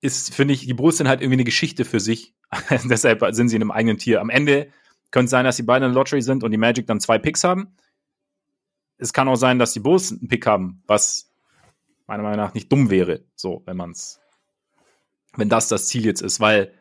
ist, 0.00 0.34
finde 0.34 0.54
ich, 0.54 0.66
die 0.66 0.74
Bulls 0.74 0.98
sind 0.98 1.08
halt 1.08 1.20
irgendwie 1.20 1.36
eine 1.36 1.44
Geschichte 1.44 1.84
für 1.84 2.00
sich. 2.00 2.34
deshalb 2.84 3.24
sind 3.34 3.48
sie 3.48 3.56
in 3.56 3.62
einem 3.62 3.70
eigenen 3.70 3.98
Tier. 3.98 4.20
Am 4.20 4.30
Ende 4.30 4.68
könnte 5.10 5.26
es 5.26 5.30
sein, 5.30 5.44
dass 5.44 5.56
die 5.56 5.62
beiden 5.62 5.86
in 5.86 5.92
der 5.92 5.98
Lottery 6.00 6.20
sind 6.20 6.44
und 6.44 6.50
die 6.50 6.58
Magic 6.58 6.86
dann 6.86 7.00
zwei 7.00 7.18
Picks 7.18 7.44
haben 7.44 7.76
es 8.98 9.12
kann 9.12 9.28
auch 9.28 9.36
sein, 9.36 9.58
dass 9.58 9.72
die 9.72 9.80
Bulls 9.80 10.12
einen 10.12 10.28
Pick 10.28 10.46
haben, 10.46 10.82
was 10.86 11.32
meiner 12.06 12.22
Meinung 12.22 12.38
nach 12.38 12.54
nicht 12.54 12.70
dumm 12.70 12.90
wäre, 12.90 13.24
so, 13.34 13.62
wenn 13.66 13.76
man's, 13.76 14.20
wenn 15.36 15.48
das 15.48 15.68
das 15.68 15.88
Ziel 15.88 16.04
jetzt 16.04 16.22
ist, 16.22 16.40
weil 16.40 16.72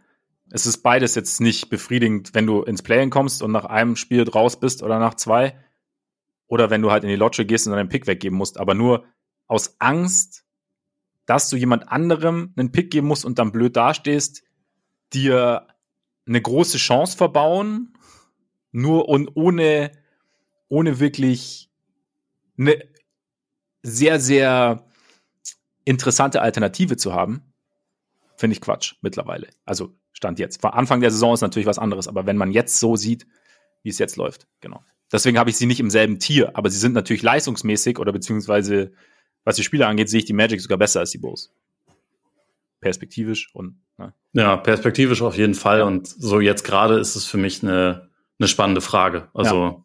es 0.51 0.65
ist 0.65 0.79
beides 0.79 1.15
jetzt 1.15 1.41
nicht 1.41 1.69
befriedigend, 1.69 2.33
wenn 2.33 2.45
du 2.45 2.61
ins 2.61 2.83
Play-In 2.83 3.09
kommst 3.09 3.41
und 3.41 3.51
nach 3.51 3.65
einem 3.65 3.95
Spiel 3.95 4.27
raus 4.27 4.59
bist 4.59 4.83
oder 4.83 4.99
nach 4.99 5.15
zwei, 5.15 5.57
oder 6.47 6.69
wenn 6.69 6.81
du 6.81 6.91
halt 6.91 7.03
in 7.03 7.09
die 7.09 7.15
Lottery 7.15 7.45
gehst 7.45 7.67
und 7.67 7.73
deinen 7.73 7.89
Pick 7.89 8.07
weggeben 8.07 8.37
musst, 8.37 8.59
aber 8.59 8.75
nur 8.75 9.05
aus 9.47 9.75
Angst, 9.79 10.45
dass 11.25 11.49
du 11.49 11.57
jemand 11.57 11.89
anderem 11.89 12.53
einen 12.55 12.71
Pick 12.71 12.91
geben 12.91 13.07
musst 13.07 13.25
und 13.25 13.39
dann 13.39 13.51
blöd 13.51 13.75
dastehst, 13.75 14.43
dir 15.13 15.67
eine 16.27 16.41
große 16.41 16.77
Chance 16.77 17.17
verbauen, 17.17 17.97
nur 18.71 19.09
und 19.09 19.35
ohne, 19.35 19.91
ohne 20.67 20.99
wirklich 20.99 21.71
eine 22.57 22.77
sehr, 23.81 24.19
sehr 24.19 24.87
interessante 25.83 26.41
Alternative 26.41 26.97
zu 26.97 27.13
haben, 27.13 27.53
finde 28.35 28.53
ich 28.55 28.61
Quatsch 28.61 28.95
mittlerweile. 29.01 29.47
Also 29.65 29.95
Stand 30.15 30.39
jetzt. 30.39 30.61
Vor 30.61 30.75
Anfang 30.75 31.01
der 31.01 31.11
Saison 31.11 31.33
ist 31.33 31.41
natürlich 31.41 31.67
was 31.67 31.77
anderes, 31.77 32.07
aber 32.07 32.25
wenn 32.25 32.37
man 32.37 32.51
jetzt 32.51 32.79
so 32.79 32.95
sieht, 32.95 33.27
wie 33.83 33.89
es 33.89 33.99
jetzt 33.99 34.15
läuft, 34.15 34.47
genau. 34.61 34.81
Deswegen 35.11 35.37
habe 35.37 35.49
ich 35.49 35.57
sie 35.57 35.65
nicht 35.65 35.79
im 35.79 35.89
selben 35.89 36.19
Tier, 36.19 36.57
aber 36.57 36.69
sie 36.69 36.79
sind 36.79 36.93
natürlich 36.93 37.21
leistungsmäßig 37.21 37.99
oder 37.99 38.11
beziehungsweise 38.11 38.93
was 39.43 39.57
die 39.57 39.63
Spieler 39.63 39.87
angeht, 39.87 40.09
sehe 40.09 40.19
ich 40.19 40.25
die 40.25 40.33
Magic 40.33 40.59
sogar 40.61 40.77
besser 40.77 41.01
als 41.01 41.11
die 41.11 41.19
Bulls. 41.19 41.53
Perspektivisch 42.79 43.53
und 43.53 43.79
ne? 43.97 44.13
ja, 44.33 44.57
perspektivisch 44.57 45.21
auf 45.21 45.37
jeden 45.37 45.53
Fall. 45.53 45.79
Ja. 45.79 45.85
Und 45.85 46.07
so 46.07 46.39
jetzt 46.39 46.63
gerade 46.63 46.97
ist 46.97 47.15
es 47.15 47.25
für 47.25 47.37
mich 47.37 47.61
eine, 47.61 48.09
eine 48.39 48.47
spannende 48.47 48.81
Frage. 48.81 49.29
Also, 49.33 49.55
ja. 49.55 49.83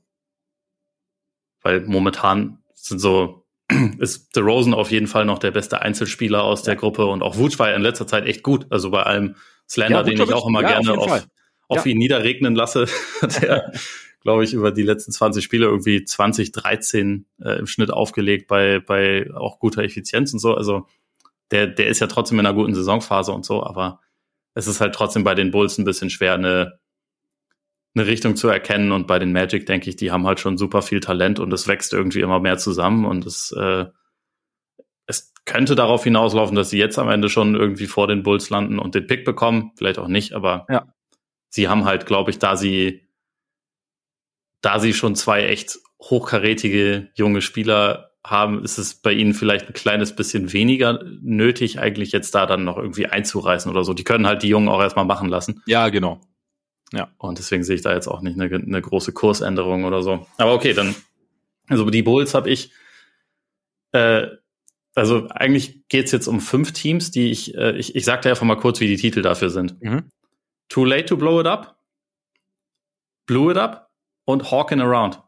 weil 1.62 1.80
momentan 1.82 2.62
sind 2.74 3.00
so, 3.00 3.44
ist 3.98 4.34
The 4.34 4.40
Rosen 4.40 4.74
auf 4.74 4.90
jeden 4.90 5.08
Fall 5.08 5.24
noch 5.24 5.38
der 5.38 5.50
beste 5.50 5.82
Einzelspieler 5.82 6.42
aus 6.42 6.62
der 6.62 6.76
Gruppe 6.76 7.06
und 7.06 7.22
auch 7.22 7.36
Wutsch 7.36 7.58
war 7.58 7.68
ja 7.68 7.76
in 7.76 7.82
letzter 7.82 8.06
Zeit 8.06 8.26
echt 8.26 8.42
gut. 8.42 8.66
Also 8.70 8.90
bei 8.90 9.02
allem 9.02 9.34
Slender, 9.70 9.98
ja, 9.98 10.02
den 10.02 10.20
ich 10.20 10.32
auch 10.32 10.48
immer 10.48 10.62
ja, 10.62 10.80
gerne 10.80 10.98
auf, 10.98 11.10
auf, 11.12 11.26
auf 11.68 11.86
ihn 11.86 11.98
niederregnen 11.98 12.56
lasse, 12.56 12.86
der, 13.40 13.72
glaube 14.20 14.42
ich, 14.42 14.52
über 14.52 14.72
die 14.72 14.82
letzten 14.82 15.12
20 15.12 15.44
Spiele 15.44 15.66
irgendwie 15.66 16.04
20, 16.04 16.50
13 16.50 17.26
äh, 17.40 17.58
im 17.58 17.66
Schnitt 17.66 17.92
aufgelegt 17.92 18.48
bei, 18.48 18.80
bei 18.80 19.30
auch 19.32 19.60
guter 19.60 19.84
Effizienz 19.84 20.32
und 20.32 20.40
so. 20.40 20.54
Also 20.54 20.86
der, 21.52 21.68
der 21.68 21.86
ist 21.86 22.00
ja 22.00 22.08
trotzdem 22.08 22.38
in 22.40 22.46
einer 22.46 22.54
guten 22.54 22.74
Saisonphase 22.74 23.32
und 23.32 23.44
so, 23.44 23.64
aber 23.64 24.00
es 24.54 24.66
ist 24.66 24.80
halt 24.80 24.94
trotzdem 24.94 25.22
bei 25.22 25.36
den 25.36 25.52
Bulls 25.52 25.78
ein 25.78 25.84
bisschen 25.84 26.10
schwer, 26.10 26.34
eine, 26.34 26.80
eine 27.94 28.06
Richtung 28.06 28.34
zu 28.34 28.48
erkennen. 28.48 28.90
Und 28.90 29.06
bei 29.06 29.20
den 29.20 29.32
Magic 29.32 29.66
denke 29.66 29.88
ich, 29.88 29.94
die 29.94 30.10
haben 30.10 30.26
halt 30.26 30.40
schon 30.40 30.58
super 30.58 30.82
viel 30.82 30.98
Talent 30.98 31.38
und 31.38 31.52
es 31.52 31.68
wächst 31.68 31.92
irgendwie 31.92 32.20
immer 32.20 32.40
mehr 32.40 32.58
zusammen 32.58 33.04
und 33.04 33.24
es, 33.24 33.52
äh, 33.52 33.86
es 35.06 35.32
könnte 35.44 35.74
darauf 35.74 36.04
hinauslaufen, 36.04 36.56
dass 36.56 36.70
sie 36.70 36.78
jetzt 36.78 36.98
am 36.98 37.08
Ende 37.08 37.28
schon 37.28 37.54
irgendwie 37.54 37.86
vor 37.86 38.06
den 38.06 38.22
Bulls 38.22 38.50
landen 38.50 38.78
und 38.78 38.94
den 38.94 39.06
Pick 39.06 39.24
bekommen. 39.24 39.72
Vielleicht 39.76 39.98
auch 39.98 40.08
nicht, 40.08 40.32
aber 40.32 40.66
ja. 40.68 40.86
sie 41.48 41.68
haben 41.68 41.84
halt, 41.84 42.06
glaube 42.06 42.30
ich, 42.30 42.38
da 42.38 42.56
sie, 42.56 43.08
da 44.60 44.78
sie 44.78 44.92
schon 44.92 45.16
zwei 45.16 45.44
echt 45.44 45.78
hochkarätige 46.00 47.10
junge 47.14 47.42
Spieler 47.42 48.10
haben, 48.24 48.62
ist 48.62 48.78
es 48.78 48.94
bei 48.94 49.12
ihnen 49.12 49.34
vielleicht 49.34 49.66
ein 49.68 49.72
kleines 49.72 50.14
bisschen 50.14 50.52
weniger 50.52 51.02
nötig, 51.20 51.80
eigentlich 51.80 52.12
jetzt 52.12 52.34
da 52.34 52.46
dann 52.46 52.64
noch 52.64 52.76
irgendwie 52.76 53.06
einzureißen 53.06 53.70
oder 53.70 53.82
so. 53.82 53.94
Die 53.94 54.04
können 54.04 54.26
halt 54.26 54.42
die 54.42 54.48
Jungen 54.48 54.68
auch 54.68 54.80
erstmal 54.80 55.06
machen 55.06 55.28
lassen. 55.28 55.62
Ja, 55.66 55.88
genau. 55.88 56.20
Ja. 56.92 57.08
Und 57.18 57.38
deswegen 57.38 57.64
sehe 57.64 57.76
ich 57.76 57.82
da 57.82 57.94
jetzt 57.94 58.08
auch 58.08 58.20
nicht 58.20 58.38
eine, 58.38 58.54
eine 58.54 58.82
große 58.82 59.12
Kursänderung 59.12 59.84
oder 59.84 60.02
so. 60.02 60.26
Aber 60.36 60.54
okay, 60.54 60.74
dann, 60.74 60.94
also 61.68 61.88
die 61.88 62.02
Bulls 62.02 62.34
habe 62.34 62.50
ich, 62.50 62.72
äh, 63.92 64.26
also 64.94 65.28
eigentlich 65.28 65.86
geht's 65.88 66.12
jetzt 66.12 66.26
um 66.26 66.40
fünf 66.40 66.72
Teams, 66.72 67.10
die 67.10 67.30
ich, 67.30 67.54
äh, 67.54 67.76
ich, 67.76 67.94
ich 67.94 68.04
sagte 68.04 68.28
einfach 68.28 68.46
mal 68.46 68.56
kurz, 68.56 68.80
wie 68.80 68.88
die 68.88 68.96
Titel 68.96 69.22
dafür 69.22 69.50
sind. 69.50 69.80
Mhm. 69.82 70.10
Too 70.68 70.84
Late 70.84 71.06
to 71.06 71.16
Blow 71.16 71.40
It 71.40 71.46
Up, 71.46 71.78
Blew 73.26 73.50
It 73.50 73.56
Up 73.56 73.90
und 74.24 74.50
Hawkin 74.50 74.80
Around. 74.80 75.22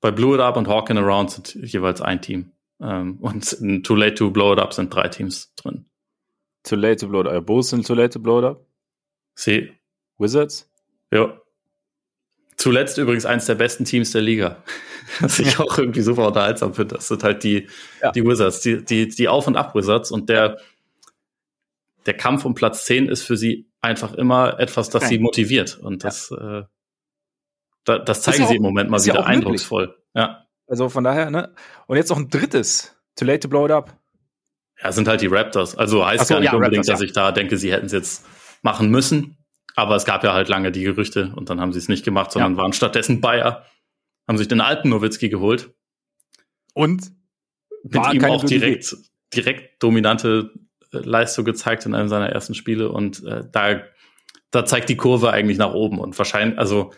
Bei 0.00 0.10
Blew 0.10 0.34
It 0.34 0.40
Up 0.40 0.56
und 0.56 0.68
Hawkin 0.68 0.98
Around 0.98 1.30
sind 1.30 1.54
jeweils 1.54 2.00
ein 2.00 2.22
Team. 2.22 2.52
Ähm, 2.80 3.18
und 3.20 3.52
in 3.54 3.82
Too 3.82 3.96
Late 3.96 4.14
to 4.14 4.30
Blow 4.30 4.52
It 4.52 4.58
Up 4.58 4.72
sind 4.72 4.94
drei 4.94 5.08
Teams 5.08 5.52
drin. 5.56 5.86
Too 6.62 6.76
Late 6.76 6.96
to 6.96 7.08
Blow 7.08 7.20
It 7.22 7.26
Up. 7.26 7.46
Bulls 7.46 7.70
sind 7.70 7.86
Too 7.86 7.94
Late 7.94 8.10
to 8.10 8.20
Blow 8.20 8.38
It 8.38 8.44
Up? 8.44 8.66
Sie. 9.34 9.72
Wizards? 10.18 10.70
Ja. 11.12 11.40
Zuletzt 12.58 12.98
übrigens 12.98 13.24
eins 13.24 13.46
der 13.46 13.54
besten 13.54 13.84
Teams 13.84 14.10
der 14.10 14.20
Liga. 14.20 14.62
Was 15.20 15.38
ich 15.38 15.58
auch 15.58 15.78
irgendwie 15.78 16.02
super 16.02 16.26
unterhaltsam 16.26 16.74
finde. 16.74 16.96
Das 16.96 17.08
sind 17.08 17.22
halt 17.22 17.44
die, 17.44 17.68
ja. 18.02 18.10
die 18.10 18.24
Wizards, 18.24 18.60
die, 18.60 18.84
die, 18.84 19.08
die 19.08 19.28
Auf- 19.28 19.46
und 19.46 19.56
Ab-Wizards. 19.56 20.10
Und 20.10 20.28
der, 20.28 20.58
der 22.04 22.14
Kampf 22.14 22.44
um 22.44 22.54
Platz 22.54 22.84
10 22.84 23.08
ist 23.08 23.22
für 23.22 23.36
sie 23.36 23.70
einfach 23.80 24.12
immer 24.12 24.58
etwas, 24.58 24.90
das 24.90 25.04
okay. 25.04 25.14
sie 25.14 25.18
motiviert. 25.20 25.78
Und 25.78 26.02
das, 26.02 26.30
ja. 26.30 26.58
äh, 26.58 26.64
da, 27.84 27.98
das 28.00 28.22
zeigen 28.22 28.38
sie 28.38 28.44
auch, 28.44 28.50
im 28.50 28.62
Moment 28.62 28.90
mal 28.90 29.02
wieder 29.02 29.24
eindrucksvoll. 29.24 29.96
Ja. 30.14 30.44
Also 30.66 30.88
von 30.88 31.04
daher, 31.04 31.30
ne? 31.30 31.54
Und 31.86 31.96
jetzt 31.96 32.10
noch 32.10 32.18
ein 32.18 32.28
drittes. 32.28 32.94
Too 33.16 33.24
late 33.24 33.40
to 33.40 33.48
blow 33.48 33.64
it 33.64 33.70
up. 33.70 33.96
Ja, 34.82 34.92
sind 34.92 35.08
halt 35.08 35.20
die 35.22 35.28
Raptors. 35.28 35.76
Also 35.76 36.04
heißt 36.04 36.26
so, 36.26 36.34
gar 36.34 36.40
nicht 36.40 36.50
ja, 36.50 36.56
unbedingt, 36.56 36.80
Raptors, 36.80 36.98
dass 36.98 37.06
ich 37.06 37.12
da 37.12 37.32
denke, 37.32 37.56
sie 37.56 37.72
hätten 37.72 37.86
es 37.86 37.92
jetzt 37.92 38.26
machen 38.62 38.90
müssen. 38.90 39.37
Aber 39.78 39.94
es 39.94 40.04
gab 40.04 40.24
ja 40.24 40.32
halt 40.32 40.48
lange 40.48 40.72
die 40.72 40.82
Gerüchte 40.82 41.32
und 41.36 41.50
dann 41.50 41.60
haben 41.60 41.72
sie 41.72 41.78
es 41.78 41.88
nicht 41.88 42.04
gemacht, 42.04 42.32
sondern 42.32 42.54
ja. 42.54 42.58
waren 42.58 42.72
stattdessen 42.72 43.20
Bayer, 43.20 43.64
haben 44.26 44.36
sich 44.36 44.48
den 44.48 44.60
alten 44.60 44.88
Nowitzki 44.88 45.28
geholt. 45.28 45.72
Und 46.74 47.12
mit 47.84 48.12
ihm 48.12 48.24
auch 48.24 48.42
direkt, 48.42 48.96
direkt 49.32 49.80
dominante 49.80 50.50
äh, 50.92 50.98
Leistung 50.98 51.44
gezeigt 51.44 51.86
in 51.86 51.94
einem 51.94 52.08
seiner 52.08 52.28
ersten 52.28 52.54
Spiele 52.54 52.90
und 52.90 53.24
äh, 53.24 53.44
da, 53.52 53.82
da 54.50 54.64
zeigt 54.64 54.88
die 54.88 54.96
Kurve 54.96 55.30
eigentlich 55.30 55.58
nach 55.58 55.74
oben 55.74 56.00
und 56.00 56.18
wahrscheinlich, 56.18 56.58
also 56.58 56.92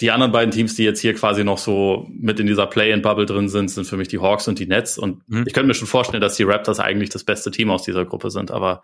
die 0.00 0.12
anderen 0.12 0.30
beiden 0.30 0.52
Teams, 0.52 0.76
die 0.76 0.84
jetzt 0.84 1.00
hier 1.00 1.14
quasi 1.14 1.42
noch 1.42 1.58
so 1.58 2.06
mit 2.08 2.38
in 2.38 2.46
dieser 2.46 2.68
Play-in-Bubble 2.68 3.26
drin 3.26 3.48
sind, 3.48 3.68
sind 3.68 3.84
für 3.84 3.96
mich 3.96 4.06
die 4.06 4.20
Hawks 4.20 4.46
und 4.46 4.60
die 4.60 4.66
Nets. 4.66 4.96
Und 4.96 5.28
mhm. 5.28 5.44
ich 5.46 5.52
könnte 5.52 5.66
mir 5.66 5.74
schon 5.74 5.88
vorstellen, 5.88 6.20
dass 6.20 6.36
die 6.36 6.44
Raptors 6.44 6.78
eigentlich 6.78 7.10
das 7.10 7.24
beste 7.24 7.50
Team 7.50 7.70
aus 7.70 7.82
dieser 7.82 8.04
Gruppe 8.04 8.30
sind. 8.30 8.52
Aber 8.52 8.82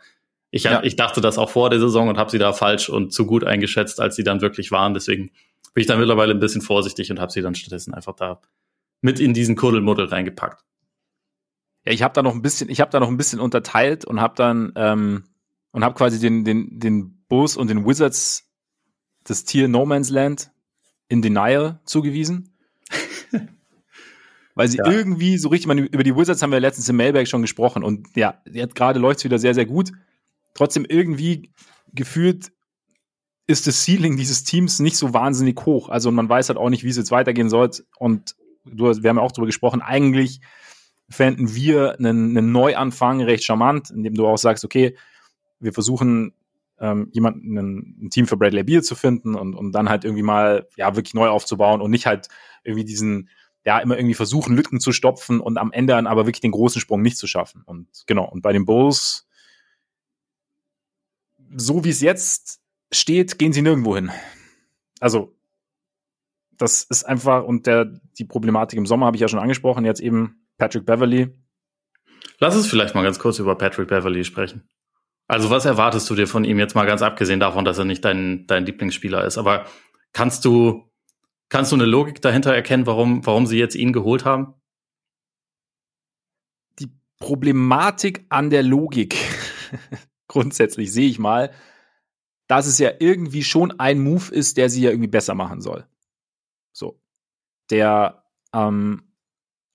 ich, 0.51 0.65
ja. 0.65 0.83
ich 0.83 0.97
dachte 0.97 1.21
das 1.21 1.37
auch 1.39 1.51
vor 1.51 1.71
der 1.71 1.81
Saison 1.81 2.09
und 2.09 2.19
habe 2.19 2.31
sie 2.31 2.39
da 2.39 2.53
falsch 2.53 2.89
und 2.89 3.13
zu 3.13 3.27
gut 3.27 3.45
eingeschätzt, 3.45 4.01
als 4.01 4.17
sie 4.17 4.25
dann 4.25 4.41
wirklich 4.41 4.71
waren. 4.71 4.95
Deswegen 4.95 5.31
bin 5.75 5.83
ich 5.83 5.87
da 5.87 5.97
mittlerweile 5.97 6.33
ein 6.33 6.41
bisschen 6.41 6.63
vorsichtig 6.63 7.11
und 7.11 7.21
habe 7.21 7.33
sie 7.33 7.43
dann 7.43 7.55
stattdessen 7.55 7.93
einfach 7.93 8.15
da 8.15 8.41
mit 9.01 9.21
in 9.21 9.35
diesen 9.35 9.57
Kuddelmuddel 9.57 10.07
reingepackt. 10.07 10.65
Ja, 11.85 11.93
ich 11.93 12.03
habe 12.03 12.15
da 12.15 12.23
noch 12.23 12.35
ein 12.35 12.43
bisschen, 12.43 12.71
ich 12.71 12.81
habe 12.81 12.91
da 12.91 12.99
noch 12.99 13.09
ein 13.09 13.17
bisschen 13.17 13.41
unterteilt 13.41 14.05
und 14.05 14.21
habe 14.21 14.35
dann 14.37 14.73
ähm, 14.77 15.25
und 15.73 15.85
habe 15.85 15.95
quasi 15.95 16.19
den 16.19 16.45
den 16.45 16.81
den 16.81 17.25
Bulls 17.29 17.57
und 17.57 17.69
den 17.69 17.87
Wizards 17.87 18.51
das 19.25 19.45
Tier 19.45 19.69
No 19.69 19.85
Man's 19.85 20.09
Land 20.09 20.51
in 21.09 21.21
Denial 21.21 21.81
zugewiesen. 21.85 22.57
Weil 24.55 24.69
sie 24.69 24.79
ja. 24.79 24.91
irgendwie 24.91 25.39
so 25.39 25.51
richtig, 25.51 25.69
man, 25.69 25.79
über 25.79 26.03
die 26.03 26.17
Wizards 26.17 26.43
haben 26.43 26.51
wir 26.51 26.59
letztens 26.59 26.89
im 26.89 26.97
Mailbag 26.97 27.27
schon 27.27 27.43
gesprochen 27.43 27.85
und 27.85 28.17
ja, 28.17 28.43
jetzt 28.51 28.75
gerade 28.75 28.99
läuft 28.99 29.19
es 29.19 29.25
wieder 29.25 29.39
sehr, 29.39 29.55
sehr 29.55 29.67
gut 29.67 29.93
trotzdem 30.55 30.85
irgendwie 30.89 31.53
gefühlt 31.93 32.53
ist 33.47 33.67
das 33.67 33.83
Ceiling 33.83 34.17
dieses 34.17 34.45
Teams 34.45 34.79
nicht 34.79 34.97
so 34.97 35.15
wahnsinnig 35.15 35.59
hoch. 35.65 35.89
Also 35.89 36.11
man 36.11 36.29
weiß 36.29 36.51
halt 36.51 36.59
auch 36.59 36.69
nicht, 36.69 36.85
wie 36.85 36.91
es 36.91 36.99
jetzt 36.99 37.11
weitergehen 37.11 37.49
soll. 37.49 37.71
Und 37.99 38.37
du, 38.67 38.85
wir 38.85 39.09
haben 39.09 39.17
ja 39.17 39.23
auch 39.23 39.33
darüber 39.33 39.47
gesprochen, 39.47 39.81
eigentlich 39.81 40.41
fänden 41.09 41.55
wir 41.55 41.99
einen, 41.99 42.37
einen 42.37 42.53
Neuanfang 42.53 43.23
recht 43.23 43.45
charmant, 43.45 43.91
indem 43.91 44.15
du 44.15 44.27
auch 44.27 44.37
sagst, 44.37 44.67
okay, 44.67 44.97
wir 45.61 45.73
versuchen 45.73 46.35
ähm, 46.79 47.09
jemanden, 47.13 47.57
ein, 47.57 47.97
ein 48.03 48.11
Team 48.11 48.27
für 48.27 48.37
Bradley 48.37 48.65
Beal 48.65 48.83
zu 48.83 48.95
finden 48.95 49.35
und, 49.35 49.55
und 49.55 49.73
dann 49.73 49.89
halt 49.89 50.05
irgendwie 50.05 50.23
mal 50.23 50.69
ja 50.77 50.95
wirklich 50.95 51.15
neu 51.15 51.29
aufzubauen 51.29 51.81
und 51.81 51.91
nicht 51.91 52.07
halt 52.07 52.29
irgendwie 52.63 52.85
diesen 52.85 53.31
ja 53.65 53.79
immer 53.79 53.97
irgendwie 53.97 54.15
versuchen 54.15 54.55
Lücken 54.55 54.79
zu 54.79 54.93
stopfen 54.93 55.41
und 55.41 55.59
am 55.59 55.73
Ende 55.73 55.95
dann 55.95 56.07
aber 56.07 56.27
wirklich 56.27 56.41
den 56.41 56.53
großen 56.53 56.81
Sprung 56.81 57.03
nicht 57.03 57.17
zu 57.17 57.27
schaffen. 57.27 57.63
Und 57.65 57.89
genau 58.07 58.29
und 58.29 58.43
bei 58.43 58.53
den 58.53 58.67
Bulls 58.67 59.28
so 61.57 61.85
wie 61.85 61.91
es 61.91 62.01
jetzt 62.01 62.61
steht, 62.93 63.39
gehen 63.39 63.53
sie 63.53 63.63
nirgendwo 63.63 63.95
hin. 63.97 64.11
Also, 65.01 65.37
das 66.57 66.83
ist 66.83 67.05
einfach, 67.05 67.45
und 67.45 67.67
der, 67.67 67.87
die 68.19 68.25
Problematik 68.25 68.79
im 68.79 68.87
Sommer 68.87 69.07
habe 69.07 69.17
ich 69.17 69.21
ja 69.21 69.29
schon 69.29 69.39
angesprochen, 69.39 69.85
jetzt 69.85 70.01
eben 70.01 70.47
Patrick 70.59 70.85
Beverly. 70.85 71.29
Lass 72.41 72.57
uns 72.57 72.67
vielleicht 72.67 72.95
mal 72.95 73.03
ganz 73.03 73.19
kurz 73.19 73.39
über 73.39 73.57
Patrick 73.57 73.89
Beverly 73.89 74.25
sprechen. 74.25 74.69
Also, 75.29 75.51
was 75.51 75.67
erwartest 75.67 76.09
du 76.11 76.15
dir 76.15 76.27
von 76.27 76.45
ihm 76.45 76.59
jetzt 76.59 76.75
mal 76.75 76.87
ganz 76.87 77.03
abgesehen 77.03 77.41
davon, 77.41 77.65
dass 77.65 77.79
er 77.79 77.85
nicht 77.85 78.05
dein, 78.05 78.47
dein 78.47 78.65
Lieblingsspieler 78.65 79.25
ist? 79.25 79.39
Aber 79.39 79.67
kannst 80.13 80.45
du, 80.45 80.91
kannst 81.49 81.71
du 81.71 81.77
eine 81.77 81.85
Logik 81.85 82.23
dahinter 82.23 82.55
erkennen, 82.55 82.87
warum, 82.87 83.25
warum 83.27 83.47
sie 83.47 83.59
jetzt 83.59 83.75
ihn 83.75 83.93
geholt 83.93 84.25
haben? 84.25 84.55
Die 86.79 86.91
Problematik 87.19 88.25
an 88.31 88.51
der 88.51 88.63
Logik 88.63 89.17
grundsätzlich 90.29 90.93
sehe 90.93 91.09
ich 91.09 91.19
mal, 91.19 91.53
dass 92.47 92.67
es 92.67 92.79
ja 92.79 92.93
irgendwie 92.99 93.45
schon 93.45 93.79
ein 93.79 93.99
Move 93.99 94.33
ist, 94.33 94.57
der 94.57 94.71
sie 94.71 94.83
ja 94.83 94.91
irgendwie 94.91 95.09
besser 95.09 95.35
machen 95.35 95.61
soll. 95.61 95.87
So. 96.73 97.01
Der, 97.71 98.25
ähm, 98.55 99.13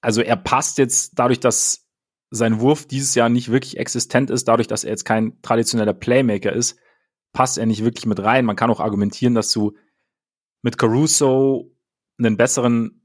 also 0.02 0.22
er 0.22 0.36
passt 0.38 0.78
jetzt 0.78 1.20
dadurch, 1.20 1.40
dass 1.40 1.88
sein 2.32 2.60
Wurf 2.60 2.88
dieses 2.88 3.14
Jahr 3.14 3.30
nicht 3.30 3.52
wirklich 3.52 3.78
existent 3.78 4.32
ist, 4.32 4.48
dadurch, 4.48 4.68
dass 4.68 4.84
er 4.84 4.90
jetzt 4.90 5.06
kein 5.06 5.40
traditioneller 5.44 5.94
Playmaker 5.94 6.52
ist, 6.52 6.80
passt 7.32 7.60
er 7.60 7.68
nicht 7.68 7.84
wirklich 7.84 8.08
mit 8.08 8.20
rein. 8.20 8.46
Man 8.46 8.56
kann 8.56 8.72
auch 8.72 8.80
argumentieren, 8.80 9.36
dass 9.36 9.52
du 9.52 9.74
mit 10.64 10.80
Caruso 10.80 11.76
einen 12.18 12.38
besseren 12.38 13.03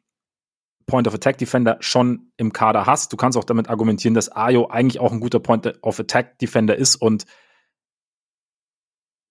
Point 0.89 1.07
of 1.07 1.15
Attack 1.15 1.39
Defender 1.39 1.77
schon 1.81 2.33
im 2.37 2.53
Kader 2.53 2.87
hast. 2.87 3.13
Du 3.13 3.17
kannst 3.17 3.39
auch 3.39 3.45
damit 3.45 3.69
argumentieren, 3.71 4.15
dass 4.15 4.35
Ayo 4.35 4.67
eigentlich 4.67 4.99
auch 4.99 5.13
ein 5.13 5.21
guter 5.21 5.39
Point 5.39 5.81
of 5.83 6.01
Attack 6.01 6.41
Defender 6.41 6.75
ist 6.75 6.97
und 6.97 7.27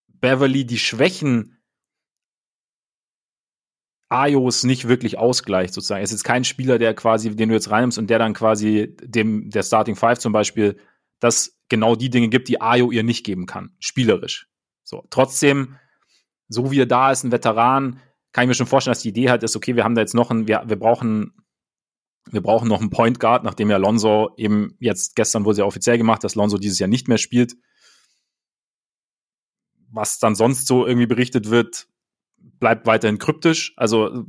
Beverly 0.08 0.66
die 0.66 0.80
Schwächen 0.80 1.58
Ayos 4.10 4.64
nicht 4.64 4.88
wirklich 4.88 5.18
ausgleicht, 5.18 5.74
sozusagen. 5.74 6.00
Er 6.00 6.06
ist 6.06 6.24
kein 6.24 6.46
Spieler, 6.46 6.80
der 6.80 6.94
quasi, 6.94 7.36
den 7.36 7.50
du 7.50 7.56
jetzt 7.56 7.70
reinnimmst 7.70 7.98
und 7.98 8.10
der 8.10 8.20
dann 8.20 8.34
quasi 8.34 8.96
dem, 9.02 9.50
der 9.50 9.64
Starting 9.64 9.98
Five 9.98 10.20
zum 10.20 10.32
Beispiel, 10.32 10.78
das 11.20 11.60
genau 11.68 11.96
die 11.96 12.10
Dinge 12.10 12.30
gibt, 12.30 12.48
die 12.48 12.62
Ayo 12.62 12.92
ihr 12.92 13.04
nicht 13.04 13.26
geben 13.26 13.48
kann, 13.48 13.76
spielerisch. 13.80 14.48
So, 14.84 15.06
trotzdem, 15.10 15.76
so 16.48 16.72
wie 16.72 16.80
er 16.80 16.86
da 16.86 17.12
ist, 17.12 17.26
ein 17.26 17.34
Veteran, 17.34 18.00
kann 18.32 18.44
ich 18.44 18.48
mir 18.48 18.54
schon 18.54 18.68
vorstellen, 18.68 18.94
dass 18.94 19.02
die 19.02 19.10
Idee 19.10 19.30
halt 19.30 19.44
ist, 19.44 19.56
okay, 19.56 19.76
wir 19.76 19.84
haben 19.84 19.96
da 19.96 20.02
jetzt 20.02 20.14
noch 20.14 20.32
einen, 20.32 20.48
wir, 20.48 20.64
wir 20.68 20.80
brauchen 20.80 21.34
wir 22.32 22.42
brauchen 22.42 22.68
noch 22.68 22.82
einen 22.82 22.90
Point 22.90 23.20
Guard, 23.20 23.44
nachdem 23.44 23.70
ja 23.70 23.78
Lonzo 23.78 24.32
eben 24.38 24.76
jetzt 24.80 25.16
gestern 25.16 25.46
wurde 25.46 25.60
ja 25.60 25.66
offiziell 25.66 25.98
gemacht, 25.98 26.24
dass 26.24 26.36
Lonzo 26.36 26.58
dieses 26.58 26.80
Jahr 26.80 26.90
nicht 26.90 27.08
mehr 27.08 27.18
spielt. 27.18 27.56
Was 29.90 30.20
dann 30.20 30.36
sonst 30.36 30.68
so 30.68 30.86
irgendwie 30.86 31.08
berichtet 31.08 31.50
wird, 31.50 31.88
bleibt 32.38 32.86
weiterhin 32.86 33.18
kryptisch. 33.18 33.74
Also 33.78 34.24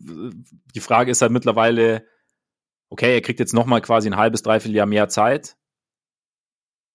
die 0.74 0.80
Frage 0.80 1.11
ist 1.11 1.22
halt 1.22 1.32
mittlerweile, 1.32 2.06
okay, 2.88 3.14
er 3.14 3.20
kriegt 3.20 3.40
jetzt 3.40 3.54
noch 3.54 3.66
mal 3.66 3.80
quasi 3.80 4.08
ein 4.08 4.16
halbes, 4.16 4.42
dreiviertel 4.42 4.76
Jahr 4.76 4.87
mehr 4.87 5.08
Zeit. 5.08 5.56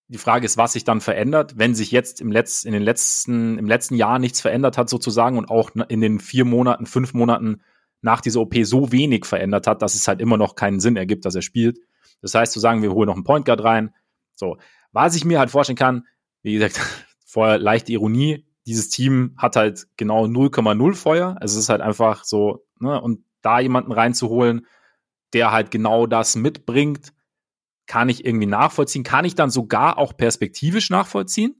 Die 0.07 0.17
Frage 0.17 0.45
ist, 0.45 0.57
was 0.57 0.73
sich 0.73 0.83
dann 0.83 1.01
verändert, 1.01 1.57
wenn 1.57 1.75
sich 1.75 1.91
jetzt 1.91 2.21
im 2.21 2.31
letzten, 2.31 2.67
in 2.67 2.73
den 2.73 2.83
letzten, 2.83 3.57
im 3.57 3.67
letzten 3.67 3.95
Jahr 3.95 4.19
nichts 4.19 4.41
verändert 4.41 4.77
hat 4.77 4.89
sozusagen 4.89 5.37
und 5.37 5.49
auch 5.49 5.71
in 5.87 6.01
den 6.01 6.19
vier 6.19 6.45
Monaten, 6.45 6.85
fünf 6.85 7.13
Monaten 7.13 7.61
nach 8.03 8.21
dieser 8.21 8.41
OP 8.41 8.53
so 8.63 8.91
wenig 8.91 9.25
verändert 9.25 9.65
hat, 9.65 9.81
dass 9.81 9.95
es 9.95 10.07
halt 10.07 10.21
immer 10.21 10.37
noch 10.37 10.55
keinen 10.55 10.79
Sinn 10.79 10.97
ergibt, 10.97 11.25
dass 11.25 11.35
er 11.35 11.41
spielt. 11.41 11.79
Das 12.21 12.35
heißt, 12.35 12.53
zu 12.53 12.59
sagen, 12.59 12.81
wir 12.81 12.91
holen 12.91 13.07
noch 13.07 13.15
einen 13.15 13.23
Point 13.23 13.45
Guard 13.45 13.63
rein. 13.63 13.93
So. 14.35 14.57
Was 14.91 15.15
ich 15.15 15.25
mir 15.25 15.39
halt 15.39 15.49
vorstellen 15.49 15.77
kann, 15.77 16.05
wie 16.41 16.53
gesagt, 16.53 16.79
vorher 17.25 17.57
leichte 17.57 17.93
Ironie, 17.93 18.45
dieses 18.65 18.89
Team 18.89 19.35
hat 19.37 19.55
halt 19.55 19.87
genau 19.97 20.25
0,0 20.25 20.93
Feuer. 20.93 21.35
Also 21.39 21.57
es 21.57 21.63
ist 21.63 21.69
halt 21.69 21.81
einfach 21.81 22.23
so, 22.23 22.65
ne, 22.79 23.01
und 23.01 23.23
da 23.41 23.59
jemanden 23.59 23.91
reinzuholen, 23.91 24.67
der 25.33 25.51
halt 25.51 25.71
genau 25.71 26.05
das 26.05 26.35
mitbringt, 26.35 27.13
kann 27.87 28.09
ich 28.09 28.25
irgendwie 28.25 28.45
nachvollziehen, 28.45 29.03
kann 29.03 29.25
ich 29.25 29.35
dann 29.35 29.49
sogar 29.49 29.97
auch 29.97 30.15
perspektivisch 30.15 30.89
nachvollziehen, 30.89 31.55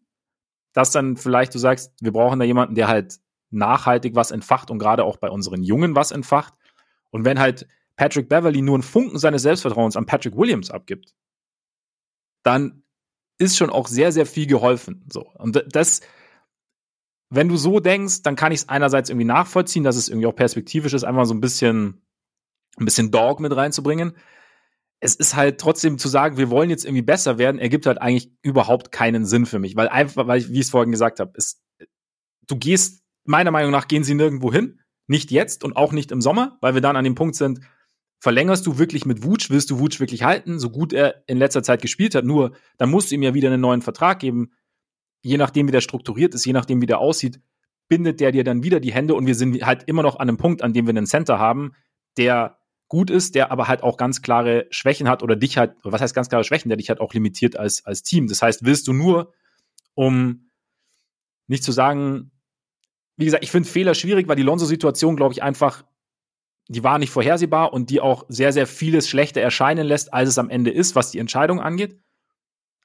dass 0.73 0.91
dann 0.91 1.17
vielleicht 1.17 1.53
du 1.55 1.59
sagst, 1.59 1.93
wir 2.01 2.13
brauchen 2.13 2.39
da 2.39 2.45
jemanden, 2.45 2.75
der 2.75 2.87
halt 2.87 3.19
nachhaltig 3.53 4.15
was 4.15 4.31
entfacht 4.31 4.71
und 4.71 4.79
gerade 4.79 5.03
auch 5.03 5.17
bei 5.17 5.29
unseren 5.29 5.63
Jungen 5.63 5.95
was 5.95 6.11
entfacht. 6.11 6.53
Und 7.11 7.25
wenn 7.25 7.39
halt 7.39 7.67
Patrick 7.95 8.29
Beverly 8.29 8.61
nur 8.61 8.75
einen 8.75 8.83
Funken 8.83 9.19
seines 9.19 9.43
Selbstvertrauens 9.43 9.95
an 9.95 10.05
Patrick 10.05 10.35
Williams 10.35 10.71
abgibt, 10.71 11.13
dann 12.43 12.83
ist 13.37 13.57
schon 13.57 13.69
auch 13.69 13.87
sehr, 13.87 14.11
sehr 14.11 14.25
viel 14.25 14.47
geholfen. 14.47 15.05
So. 15.11 15.27
Und 15.37 15.63
das, 15.71 16.01
wenn 17.29 17.49
du 17.49 17.57
so 17.57 17.79
denkst, 17.79 18.21
dann 18.23 18.35
kann 18.35 18.51
ich 18.51 18.61
es 18.61 18.69
einerseits 18.69 19.09
irgendwie 19.09 19.25
nachvollziehen, 19.25 19.83
dass 19.83 19.95
es 19.95 20.09
irgendwie 20.09 20.27
auch 20.27 20.35
perspektivisch 20.35 20.93
ist, 20.93 21.03
einfach 21.03 21.25
so 21.25 21.33
ein 21.33 21.41
bisschen, 21.41 22.01
ein 22.77 22.85
bisschen 22.85 23.11
Dog 23.11 23.39
mit 23.39 23.55
reinzubringen. 23.55 24.15
Es 24.99 25.15
ist 25.15 25.35
halt 25.35 25.59
trotzdem 25.59 25.97
zu 25.97 26.07
sagen, 26.07 26.37
wir 26.37 26.49
wollen 26.49 26.69
jetzt 26.69 26.85
irgendwie 26.85 27.01
besser 27.01 27.37
werden, 27.37 27.59
ergibt 27.59 27.85
halt 27.85 28.01
eigentlich 28.01 28.31
überhaupt 28.41 28.91
keinen 28.91 29.25
Sinn 29.25 29.45
für 29.45 29.59
mich, 29.59 29.75
weil 29.75 29.89
einfach, 29.89 30.27
weil 30.27 30.39
ich, 30.39 30.49
wie 30.49 30.59
ich 30.59 30.65
es 30.65 30.69
vorhin 30.69 30.91
gesagt 30.91 31.19
habe, 31.19 31.33
du 32.47 32.55
gehst, 32.55 33.02
meiner 33.25 33.51
Meinung 33.51 33.71
nach 33.71 33.87
gehen 33.87 34.03
sie 34.03 34.15
nirgendwo 34.15 34.51
hin, 34.51 34.81
nicht 35.07 35.31
jetzt 35.31 35.63
und 35.63 35.75
auch 35.75 35.91
nicht 35.91 36.11
im 36.11 36.21
Sommer, 36.21 36.57
weil 36.61 36.73
wir 36.73 36.81
dann 36.81 36.95
an 36.95 37.03
dem 37.03 37.15
Punkt 37.15 37.35
sind, 37.35 37.59
verlängerst 38.19 38.65
du 38.65 38.77
wirklich 38.77 39.05
mit 39.05 39.23
Wutsch, 39.23 39.49
willst 39.49 39.69
du 39.69 39.79
Wutsch 39.79 39.99
wirklich 39.99 40.23
halten, 40.23 40.59
so 40.59 40.69
gut 40.69 40.93
er 40.93 41.23
in 41.27 41.37
letzter 41.37 41.63
Zeit 41.63 41.81
gespielt 41.81 42.15
hat, 42.15 42.23
nur 42.23 42.55
dann 42.77 42.89
musst 42.89 43.11
du 43.11 43.15
ihm 43.15 43.23
ja 43.23 43.33
wieder 43.33 43.49
einen 43.49 43.61
neuen 43.61 43.81
Vertrag 43.81 44.19
geben. 44.19 44.53
Je 45.21 45.37
nachdem, 45.37 45.67
wie 45.67 45.71
der 45.71 45.81
strukturiert 45.81 46.33
ist, 46.33 46.45
je 46.45 46.53
nachdem, 46.53 46.81
wie 46.81 46.85
der 46.85 46.99
aussieht, 46.99 47.41
bindet 47.89 48.19
der 48.19 48.31
dir 48.31 48.43
dann 48.43 48.63
wieder 48.63 48.79
die 48.79 48.93
Hände 48.93 49.13
und 49.13 49.27
wir 49.27 49.35
sind 49.35 49.65
halt 49.65 49.83
immer 49.87 50.03
noch 50.03 50.15
an 50.15 50.29
einem 50.29 50.37
Punkt, 50.37 50.61
an 50.61 50.73
dem 50.73 50.85
wir 50.85 50.91
einen 50.91 51.05
Center 51.05 51.37
haben, 51.37 51.73
der 52.17 52.59
gut 52.87 53.09
ist, 53.09 53.35
der 53.35 53.51
aber 53.51 53.67
halt 53.67 53.83
auch 53.83 53.97
ganz 53.97 54.21
klare 54.21 54.67
Schwächen 54.69 55.09
hat 55.09 55.23
oder 55.23 55.35
dich 55.35 55.57
halt, 55.57 55.75
was 55.83 56.01
heißt 56.01 56.15
ganz 56.15 56.29
klare 56.29 56.43
Schwächen, 56.43 56.69
der 56.69 56.77
dich 56.77 56.89
halt 56.89 57.01
auch 57.01 57.13
limitiert 57.13 57.57
als, 57.57 57.85
als 57.85 58.03
Team. 58.03 58.27
Das 58.27 58.41
heißt, 58.41 58.65
willst 58.65 58.87
du 58.87 58.93
nur, 58.93 59.33
um 59.95 60.49
nicht 61.47 61.63
zu 61.63 61.71
sagen, 61.71 62.31
wie 63.17 63.25
gesagt, 63.25 63.43
ich 63.43 63.51
finde 63.51 63.69
Fehler 63.69 63.93
schwierig, 63.93 64.27
weil 64.27 64.35
die 64.35 64.43
Lonzo-Situation, 64.43 65.15
glaube 65.15 65.33
ich, 65.33 65.43
einfach 65.43 65.83
die 66.69 66.83
war 66.83 66.97
nicht 66.97 67.11
vorhersehbar 67.11 67.73
und 67.73 67.89
die 67.89 67.99
auch 67.99 68.25
sehr, 68.29 68.53
sehr 68.53 68.67
vieles 68.67 69.09
schlechter 69.09 69.41
erscheinen 69.41 69.85
lässt, 69.85 70.13
als 70.13 70.29
es 70.29 70.37
am 70.37 70.49
Ende 70.49 70.71
ist, 70.71 70.95
was 70.95 71.11
die 71.11 71.19
Entscheidung 71.19 71.59
angeht. 71.59 71.99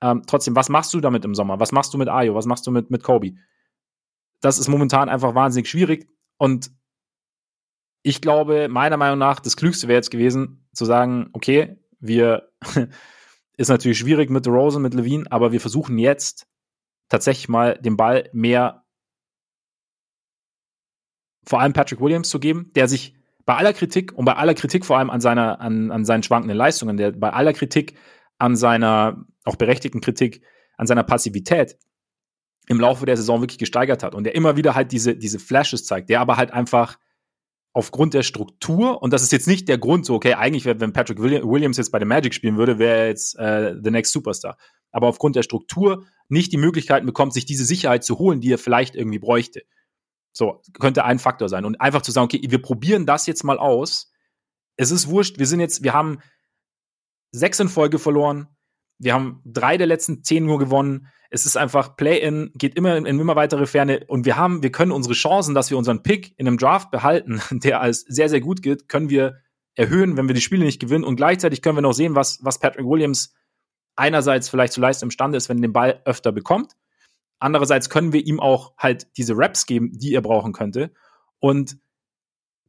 Ähm, 0.00 0.22
trotzdem, 0.26 0.56
was 0.56 0.68
machst 0.68 0.92
du 0.94 1.00
damit 1.00 1.24
im 1.24 1.34
Sommer? 1.34 1.60
Was 1.60 1.72
machst 1.72 1.94
du 1.94 1.98
mit 1.98 2.08
Ayo? 2.08 2.34
Was 2.34 2.46
machst 2.46 2.66
du 2.66 2.70
mit, 2.70 2.90
mit 2.90 3.02
Kobe? 3.02 3.34
Das 4.40 4.58
ist 4.58 4.68
momentan 4.68 5.08
einfach 5.08 5.34
wahnsinnig 5.34 5.68
schwierig 5.68 6.08
und 6.38 6.70
ich 8.02 8.20
glaube, 8.20 8.68
meiner 8.68 8.96
Meinung 8.96 9.18
nach, 9.18 9.40
das 9.40 9.56
Klügste 9.56 9.88
wäre 9.88 9.98
jetzt 9.98 10.10
gewesen, 10.10 10.68
zu 10.72 10.84
sagen, 10.84 11.30
okay, 11.32 11.76
wir 11.98 12.50
ist 13.56 13.68
natürlich 13.68 13.98
schwierig 13.98 14.30
mit 14.30 14.46
Rosen, 14.46 14.82
mit 14.82 14.94
Levine, 14.94 15.24
aber 15.30 15.50
wir 15.50 15.60
versuchen 15.60 15.98
jetzt 15.98 16.46
tatsächlich 17.08 17.48
mal 17.48 17.76
den 17.78 17.96
Ball 17.96 18.30
mehr 18.32 18.84
vor 21.48 21.60
allem 21.60 21.72
Patrick 21.72 22.00
Williams 22.00 22.28
zu 22.28 22.38
geben, 22.38 22.70
der 22.74 22.88
sich 22.88 23.14
bei 23.46 23.56
aller 23.56 23.72
Kritik 23.72 24.12
und 24.12 24.26
bei 24.26 24.34
aller 24.34 24.52
Kritik 24.52 24.84
vor 24.84 24.98
allem 24.98 25.08
an 25.08 25.22
seiner, 25.22 25.60
an, 25.60 25.90
an 25.90 26.04
seinen 26.04 26.22
schwankenden 26.22 26.56
Leistungen, 26.56 26.98
der, 26.98 27.12
bei 27.12 27.32
aller 27.32 27.54
Kritik 27.54 27.94
an 28.36 28.54
seiner, 28.54 29.24
auch 29.44 29.56
berechtigten 29.56 30.02
Kritik, 30.02 30.42
an 30.76 30.86
seiner 30.86 31.04
Passivität 31.04 31.78
im 32.68 32.78
Laufe 32.78 33.06
der 33.06 33.16
Saison 33.16 33.40
wirklich 33.40 33.58
gesteigert 33.58 34.02
hat 34.02 34.14
und 34.14 34.24
der 34.24 34.34
immer 34.34 34.56
wieder 34.58 34.74
halt 34.74 34.92
diese, 34.92 35.16
diese 35.16 35.38
Flashes 35.38 35.86
zeigt, 35.86 36.10
der 36.10 36.20
aber 36.20 36.36
halt 36.36 36.52
einfach 36.52 36.98
aufgrund 37.72 38.12
der 38.12 38.22
Struktur, 38.22 39.02
und 39.02 39.14
das 39.14 39.22
ist 39.22 39.32
jetzt 39.32 39.48
nicht 39.48 39.68
der 39.68 39.78
Grund, 39.78 40.04
so, 40.04 40.14
okay, 40.14 40.34
eigentlich, 40.34 40.66
wenn 40.66 40.92
Patrick 40.92 41.18
Williams 41.18 41.78
jetzt 41.78 41.90
bei 41.90 41.98
den 41.98 42.08
Magic 42.08 42.34
spielen 42.34 42.58
würde, 42.58 42.78
wäre 42.78 42.98
er 42.98 43.06
jetzt 43.08 43.38
äh, 43.38 43.74
the 43.82 43.90
next 43.90 44.12
Superstar. 44.12 44.58
Aber 44.90 45.06
aufgrund 45.06 45.36
der 45.36 45.42
Struktur 45.42 46.04
nicht 46.28 46.52
die 46.52 46.56
Möglichkeiten 46.58 47.06
bekommt, 47.06 47.32
sich 47.32 47.46
diese 47.46 47.64
Sicherheit 47.64 48.04
zu 48.04 48.18
holen, 48.18 48.40
die 48.40 48.52
er 48.52 48.58
vielleicht 48.58 48.94
irgendwie 48.94 49.18
bräuchte. 49.18 49.62
So, 50.38 50.62
könnte 50.78 51.04
ein 51.04 51.18
Faktor 51.18 51.48
sein. 51.48 51.64
Und 51.64 51.80
einfach 51.80 52.00
zu 52.00 52.12
sagen, 52.12 52.26
okay, 52.26 52.40
wir 52.48 52.62
probieren 52.62 53.06
das 53.06 53.26
jetzt 53.26 53.42
mal 53.42 53.58
aus. 53.58 54.12
Es 54.76 54.92
ist 54.92 55.08
wurscht, 55.08 55.40
wir 55.40 55.48
sind 55.48 55.58
jetzt, 55.58 55.82
wir 55.82 55.94
haben 55.94 56.20
sechs 57.32 57.58
in 57.58 57.68
Folge 57.68 57.98
verloren. 57.98 58.46
Wir 59.00 59.14
haben 59.14 59.42
drei 59.44 59.76
der 59.76 59.88
letzten 59.88 60.22
zehn 60.22 60.46
nur 60.46 60.60
gewonnen. 60.60 61.08
Es 61.28 61.44
ist 61.44 61.56
einfach 61.56 61.96
Play-in, 61.96 62.52
geht 62.54 62.76
immer 62.76 62.96
in 62.96 63.06
immer 63.06 63.34
weitere 63.34 63.66
Ferne 63.66 64.04
und 64.06 64.26
wir 64.26 64.36
haben, 64.36 64.62
wir 64.62 64.70
können 64.70 64.92
unsere 64.92 65.14
Chancen, 65.14 65.56
dass 65.56 65.70
wir 65.70 65.76
unseren 65.76 66.04
Pick 66.04 66.38
in 66.38 66.46
einem 66.46 66.56
Draft 66.56 66.92
behalten, 66.92 67.42
der 67.50 67.80
als 67.80 68.02
sehr, 68.02 68.28
sehr 68.28 68.40
gut 68.40 68.62
gilt, 68.62 68.88
können 68.88 69.10
wir 69.10 69.40
erhöhen, 69.74 70.16
wenn 70.16 70.28
wir 70.28 70.36
die 70.36 70.40
Spiele 70.40 70.64
nicht 70.64 70.80
gewinnen. 70.80 71.02
Und 71.02 71.16
gleichzeitig 71.16 71.62
können 71.62 71.76
wir 71.76 71.82
noch 71.82 71.94
sehen, 71.94 72.14
was, 72.14 72.38
was 72.44 72.60
Patrick 72.60 72.86
Williams 72.86 73.34
einerseits 73.96 74.48
vielleicht 74.48 74.72
zu 74.72 74.80
leisten 74.80 75.06
imstande 75.06 75.36
ist, 75.36 75.48
wenn 75.48 75.58
er 75.58 75.62
den 75.62 75.72
Ball 75.72 76.00
öfter 76.04 76.30
bekommt. 76.30 76.76
Andererseits 77.38 77.90
können 77.90 78.12
wir 78.12 78.26
ihm 78.26 78.40
auch 78.40 78.74
halt 78.76 79.06
diese 79.16 79.34
Raps 79.36 79.66
geben, 79.66 79.92
die 79.92 80.14
er 80.14 80.22
brauchen 80.22 80.52
könnte 80.52 80.92
und 81.38 81.78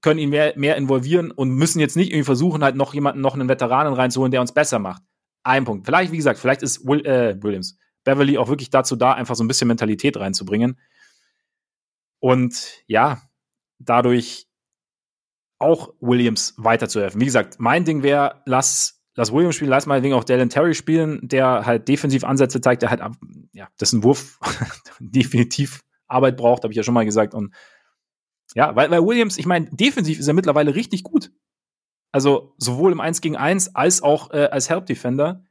können 0.01 0.19
ihn 0.19 0.29
mehr, 0.29 0.53
mehr 0.55 0.77
involvieren 0.77 1.31
und 1.31 1.49
müssen 1.49 1.79
jetzt 1.79 1.97
nicht 1.97 2.11
irgendwie 2.11 2.25
versuchen, 2.25 2.63
halt 2.63 2.75
noch 2.75 2.93
jemanden, 2.93 3.21
noch 3.21 3.33
einen 3.33 3.49
Veteranen 3.49 3.93
reinzuholen, 3.93 4.31
der 4.31 4.41
uns 4.41 4.53
besser 4.53 4.79
macht. 4.79 5.01
Ein 5.43 5.65
Punkt. 5.65 5.85
Vielleicht, 5.85 6.11
wie 6.11 6.17
gesagt, 6.17 6.39
vielleicht 6.39 6.61
ist 6.61 6.85
Will, 6.85 7.05
äh, 7.05 7.41
Williams, 7.41 7.77
Beverly 8.03 8.37
auch 8.37 8.47
wirklich 8.47 8.69
dazu 8.69 8.95
da, 8.95 9.13
einfach 9.13 9.35
so 9.35 9.43
ein 9.43 9.47
bisschen 9.47 9.67
Mentalität 9.67 10.17
reinzubringen. 10.17 10.79
Und 12.19 12.83
ja, 12.87 13.21
dadurch 13.79 14.47
auch 15.57 15.93
Williams 15.99 16.53
weiterzuhelfen. 16.57 17.19
Wie 17.19 17.25
gesagt, 17.25 17.59
mein 17.59 17.83
Ding 17.83 18.03
wäre, 18.03 18.41
lass 18.45 18.98
lass 19.15 19.31
Williams 19.33 19.55
spielen, 19.55 19.69
lass 19.71 19.85
mal 19.85 20.03
wegen 20.03 20.13
auch 20.13 20.23
Dallin 20.23 20.49
Terry 20.49 20.73
spielen, 20.73 21.19
der 21.27 21.65
halt 21.65 21.87
defensiv 21.87 22.23
Ansätze 22.23 22.61
zeigt, 22.61 22.81
der 22.81 22.89
halt, 22.89 23.01
ja, 23.53 23.67
ein 23.81 24.03
Wurf 24.03 24.39
definitiv 24.99 25.81
Arbeit 26.07 26.37
braucht, 26.37 26.63
habe 26.63 26.73
ich 26.73 26.77
ja 26.77 26.83
schon 26.83 26.93
mal 26.93 27.05
gesagt. 27.05 27.33
Und 27.33 27.53
ja, 28.55 28.75
weil, 28.75 28.89
weil 28.89 29.05
Williams, 29.05 29.37
ich 29.37 29.45
meine, 29.45 29.69
defensiv 29.71 30.19
ist 30.19 30.27
er 30.27 30.33
mittlerweile 30.33 30.75
richtig 30.75 31.03
gut. 31.03 31.31
Also 32.11 32.55
sowohl 32.57 32.91
im 32.91 32.99
1 32.99 33.21
gegen 33.21 33.37
1 33.37 33.75
als 33.75 34.01
auch 34.01 34.31
äh, 34.31 34.45
als 34.45 34.69
Help 34.69 34.87
Defender. 34.87 35.45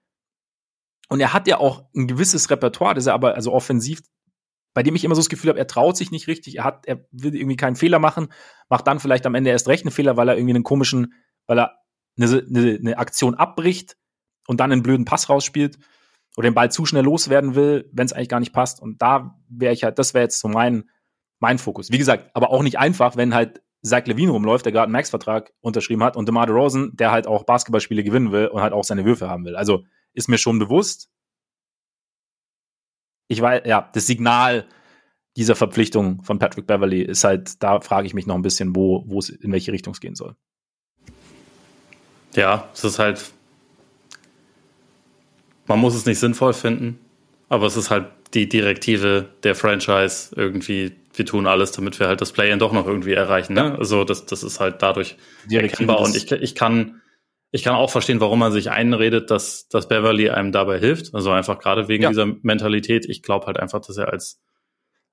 Und 1.08 1.20
er 1.20 1.32
hat 1.32 1.46
ja 1.46 1.58
auch 1.58 1.84
ein 1.94 2.08
gewisses 2.08 2.50
Repertoire, 2.50 2.94
das 2.94 3.06
er 3.06 3.14
aber 3.14 3.34
also 3.34 3.52
offensiv, 3.52 4.02
bei 4.74 4.82
dem 4.82 4.94
ich 4.94 5.04
immer 5.04 5.14
so 5.14 5.20
das 5.20 5.28
Gefühl 5.28 5.50
habe, 5.50 5.58
er 5.58 5.66
traut 5.66 5.96
sich 5.96 6.10
nicht 6.10 6.26
richtig, 6.26 6.56
er 6.56 6.64
hat, 6.64 6.86
er 6.86 7.06
will 7.10 7.34
irgendwie 7.34 7.56
keinen 7.56 7.76
Fehler 7.76 7.98
machen, 7.98 8.28
macht 8.68 8.86
dann 8.86 9.00
vielleicht 9.00 9.24
am 9.26 9.34
Ende 9.34 9.50
erst 9.50 9.68
recht 9.68 9.84
einen 9.84 9.92
Fehler, 9.92 10.16
weil 10.16 10.28
er 10.28 10.36
irgendwie 10.36 10.54
einen 10.54 10.64
komischen, 10.64 11.14
weil 11.46 11.58
er 11.60 11.78
eine, 12.18 12.44
eine, 12.48 12.76
eine 12.76 12.98
Aktion 12.98 13.34
abbricht 13.34 13.96
und 14.46 14.60
dann 14.60 14.72
einen 14.72 14.82
blöden 14.82 15.04
Pass 15.04 15.28
rausspielt 15.28 15.78
oder 16.36 16.48
den 16.48 16.54
Ball 16.54 16.70
zu 16.70 16.86
schnell 16.86 17.04
loswerden 17.04 17.54
will, 17.54 17.88
wenn 17.92 18.06
es 18.06 18.12
eigentlich 18.12 18.28
gar 18.28 18.40
nicht 18.40 18.52
passt. 18.52 18.80
Und 18.80 19.02
da 19.02 19.38
wäre 19.48 19.72
ich 19.72 19.84
halt, 19.84 19.98
das 19.98 20.14
wäre 20.14 20.24
jetzt 20.24 20.40
so 20.40 20.48
mein, 20.48 20.88
mein 21.40 21.58
Fokus. 21.58 21.90
Wie 21.90 21.98
gesagt, 21.98 22.30
aber 22.34 22.50
auch 22.50 22.62
nicht 22.62 22.78
einfach, 22.78 23.16
wenn 23.16 23.34
halt 23.34 23.62
Zach 23.82 24.06
Levine 24.06 24.32
rumläuft, 24.32 24.64
der 24.64 24.72
gerade 24.72 24.84
einen 24.84 24.92
Max-Vertrag 24.92 25.52
unterschrieben 25.60 26.02
hat, 26.02 26.16
und 26.16 26.28
DeMar 26.28 26.46
DeRozan, 26.46 26.90
der 26.94 27.10
halt 27.10 27.26
auch 27.26 27.44
Basketballspiele 27.44 28.02
gewinnen 28.02 28.32
will 28.32 28.48
und 28.48 28.60
halt 28.60 28.72
auch 28.72 28.84
seine 28.84 29.04
Würfe 29.04 29.28
haben 29.28 29.44
will. 29.44 29.56
Also 29.56 29.84
ist 30.12 30.28
mir 30.28 30.38
schon 30.38 30.58
bewusst. 30.58 31.10
Ich 33.28 33.40
weiß, 33.40 33.62
ja, 33.66 33.90
das 33.92 34.06
Signal 34.06 34.66
dieser 35.36 35.54
Verpflichtung 35.54 36.22
von 36.22 36.38
Patrick 36.38 36.66
Beverly 36.66 37.02
ist 37.02 37.22
halt, 37.22 37.62
da 37.62 37.80
frage 37.80 38.06
ich 38.06 38.14
mich 38.14 38.26
noch 38.26 38.34
ein 38.34 38.42
bisschen, 38.42 38.74
wo, 38.74 39.04
wo 39.06 39.18
es 39.20 39.28
in 39.28 39.52
welche 39.52 39.72
Richtung 39.72 39.92
es 39.92 40.00
gehen 40.00 40.16
soll. 40.16 40.34
Ja, 42.34 42.68
es 42.72 42.84
ist 42.84 42.98
halt, 42.98 43.32
man 45.66 45.78
muss 45.78 45.94
es 45.94 46.06
nicht 46.06 46.18
sinnvoll 46.18 46.52
finden, 46.52 46.98
aber 47.48 47.66
es 47.66 47.76
ist 47.76 47.90
halt 47.90 48.06
die 48.34 48.48
Direktive 48.48 49.26
der 49.42 49.54
Franchise 49.54 50.30
irgendwie, 50.36 50.92
wir 51.14 51.24
tun 51.24 51.46
alles, 51.46 51.72
damit 51.72 51.98
wir 51.98 52.08
halt 52.08 52.20
das 52.20 52.32
Play-In 52.32 52.58
doch 52.58 52.72
noch 52.72 52.86
irgendwie 52.86 53.14
erreichen. 53.14 53.54
Ne? 53.54 53.76
Also 53.78 54.04
das, 54.04 54.26
das 54.26 54.42
ist 54.42 54.60
halt 54.60 54.82
dadurch 54.82 55.16
Direktive 55.50 55.90
erkennbar. 55.90 56.00
Und 56.00 56.14
ich, 56.14 56.30
ich 56.30 56.54
kann, 56.54 57.00
ich 57.50 57.62
kann 57.62 57.74
auch 57.74 57.90
verstehen, 57.90 58.20
warum 58.20 58.38
man 58.38 58.52
sich 58.52 58.70
einredet, 58.70 59.30
dass, 59.30 59.68
dass 59.68 59.88
Beverly 59.88 60.30
einem 60.30 60.52
dabei 60.52 60.78
hilft. 60.78 61.14
Also 61.14 61.30
einfach 61.30 61.58
gerade 61.58 61.88
wegen 61.88 62.02
ja. 62.02 62.10
dieser 62.10 62.26
Mentalität. 62.26 63.06
Ich 63.06 63.22
glaube 63.22 63.46
halt 63.46 63.58
einfach, 63.58 63.80
dass 63.80 63.96
er 63.96 64.12
als, 64.12 64.40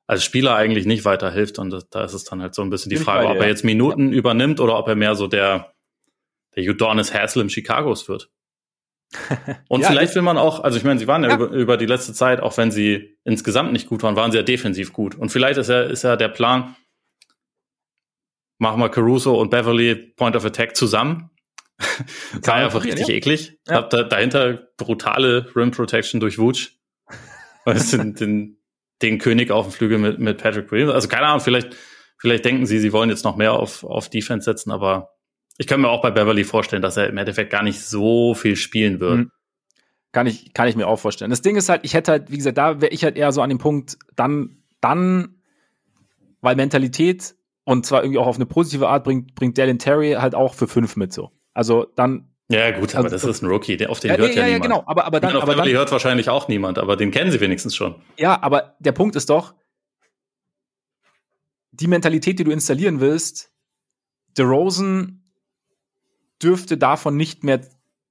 als 0.07 0.23
Spieler 0.23 0.55
eigentlich 0.55 0.85
nicht 0.85 1.05
weiterhilft. 1.05 1.57
Und 1.57 1.85
da 1.89 2.03
ist 2.03 2.13
es 2.13 2.25
dann 2.25 2.41
halt 2.41 2.53
so 2.53 2.61
ein 2.61 2.69
bisschen 2.69 2.89
die 2.89 2.97
Frage, 2.97 3.27
ob 3.27 3.37
er 3.37 3.47
jetzt 3.47 3.63
Minuten 3.63 4.09
ja. 4.09 4.17
übernimmt 4.17 4.59
oder 4.59 4.77
ob 4.77 4.87
er 4.89 4.95
mehr 4.95 5.15
so 5.15 5.27
der, 5.27 5.73
der 6.55 6.69
Udonis 6.69 7.13
Haslam 7.13 7.47
Chicagos 7.47 8.07
wird. 8.07 8.29
Und 9.69 9.81
ja, 9.81 9.87
vielleicht 9.87 10.15
will 10.15 10.21
man 10.21 10.37
auch, 10.37 10.61
also 10.61 10.77
ich 10.77 10.83
meine, 10.83 10.99
sie 10.99 11.07
waren 11.07 11.23
ja, 11.23 11.29
ja, 11.29 11.35
Über, 11.35 11.49
über 11.49 11.77
die 11.77 11.85
letzte 11.85 12.13
Zeit, 12.13 12.41
auch 12.41 12.57
wenn 12.57 12.71
sie 12.71 13.17
insgesamt 13.23 13.71
nicht 13.71 13.87
gut 13.87 14.03
waren, 14.03 14.15
waren 14.15 14.31
sie 14.31 14.37
ja 14.37 14.43
defensiv 14.43 14.93
gut. 14.93 15.15
Und 15.15 15.29
vielleicht 15.29 15.57
ist 15.57 15.69
ja, 15.69 15.81
ist 15.81 16.03
ja 16.03 16.15
der 16.15 16.29
Plan, 16.29 16.75
machen 18.57 18.79
wir 18.79 18.89
Caruso 18.89 19.39
und 19.39 19.49
Beverly 19.49 19.95
Point 19.95 20.35
of 20.35 20.45
Attack 20.45 20.75
zusammen. 20.75 21.29
War 22.41 22.55
einfach 22.55 22.83
richtig 22.83 23.07
ja. 23.07 23.15
eklig. 23.15 23.59
Ja. 23.67 23.75
Hab 23.75 23.89
da, 23.89 24.03
dahinter 24.03 24.69
brutale 24.77 25.53
Rim 25.55 25.71
Protection 25.71 26.19
durch 26.19 26.37
Wutsch. 26.37 26.71
den, 27.91 28.15
den, 28.15 28.57
den 29.01 29.17
König 29.17 29.51
auf 29.51 29.67
dem 29.67 29.71
Flügel 29.71 29.97
mit, 29.97 30.19
mit 30.19 30.37
Patrick 30.37 30.71
Williams. 30.71 30.93
Also 30.93 31.07
keine 31.07 31.27
Ahnung, 31.27 31.41
vielleicht, 31.41 31.75
vielleicht 32.17 32.45
denken 32.45 32.65
sie, 32.65 32.79
sie 32.79 32.93
wollen 32.93 33.09
jetzt 33.09 33.25
noch 33.25 33.35
mehr 33.35 33.53
auf, 33.53 33.83
auf 33.83 34.09
Defense 34.09 34.45
setzen, 34.45 34.71
aber 34.71 35.14
ich 35.57 35.67
kann 35.67 35.81
mir 35.81 35.89
auch 35.89 36.01
bei 36.01 36.11
Beverly 36.11 36.43
vorstellen, 36.43 36.81
dass 36.81 36.97
er 36.97 37.07
im 37.07 37.17
Endeffekt 37.17 37.51
gar 37.51 37.63
nicht 37.63 37.81
so 37.81 38.33
viel 38.33 38.55
spielen 38.55 38.99
wird. 38.99 39.17
Mhm. 39.17 39.31
Kann 40.11 40.27
ich, 40.27 40.53
kann 40.53 40.67
ich 40.67 40.75
mir 40.75 40.87
auch 40.87 40.99
vorstellen. 40.99 41.29
Das 41.29 41.41
Ding 41.41 41.55
ist 41.55 41.69
halt, 41.69 41.81
ich 41.83 41.93
hätte 41.93 42.11
halt, 42.11 42.31
wie 42.31 42.37
gesagt, 42.37 42.57
da 42.57 42.81
wäre 42.81 42.93
ich 42.93 43.03
halt 43.03 43.17
eher 43.17 43.31
so 43.31 43.41
an 43.41 43.49
dem 43.49 43.57
Punkt, 43.57 43.97
dann, 44.15 44.63
dann, 44.81 45.41
weil 46.41 46.55
Mentalität 46.55 47.35
und 47.65 47.85
zwar 47.85 48.03
irgendwie 48.03 48.19
auch 48.19 48.27
auf 48.27 48.35
eine 48.35 48.45
positive 48.45 48.87
Art 48.87 49.03
bringt, 49.03 49.35
bringt 49.35 49.57
Dallin 49.57 49.79
Terry 49.79 50.13
halt 50.13 50.35
auch 50.35 50.53
für 50.53 50.67
fünf 50.67 50.95
mit 50.95 51.11
so. 51.11 51.31
Also 51.53 51.87
dann. 51.95 52.29
Ja, 52.47 52.69
gut, 52.71 52.93
aber 52.93 53.05
also, 53.05 53.15
das 53.15 53.23
ist 53.23 53.41
ein 53.41 53.47
Rookie, 53.47 53.75
der, 53.75 53.89
auf 53.89 53.99
den 53.99 54.11
ja, 54.11 54.17
hört 54.17 54.35
ja, 54.35 54.41
ja, 54.41 54.53
niemand. 54.53 54.65
Ja, 54.65 54.69
genau, 54.69 54.83
aber, 54.85 55.05
aber 55.05 55.19
dann. 55.19 55.35
Auf 55.35 55.43
aber 55.43 55.55
dann 55.55 55.67
hört 55.67 55.91
wahrscheinlich 55.91 56.29
auch 56.29 56.47
niemand, 56.47 56.77
aber 56.77 56.95
den 56.95 57.09
kennen 57.09 57.31
sie 57.31 57.41
wenigstens 57.41 57.75
schon. 57.75 57.95
Ja, 58.17 58.41
aber 58.41 58.75
der 58.79 58.91
Punkt 58.91 59.15
ist 59.15 59.31
doch, 59.31 59.55
die 61.71 61.87
Mentalität, 61.87 62.37
die 62.37 62.43
du 62.43 62.51
installieren 62.51 63.01
willst, 63.01 63.51
DeRozan 64.37 65.24
dürfte 66.41 66.77
davon 66.77 67.17
nicht 67.17 67.43
mehr 67.43 67.61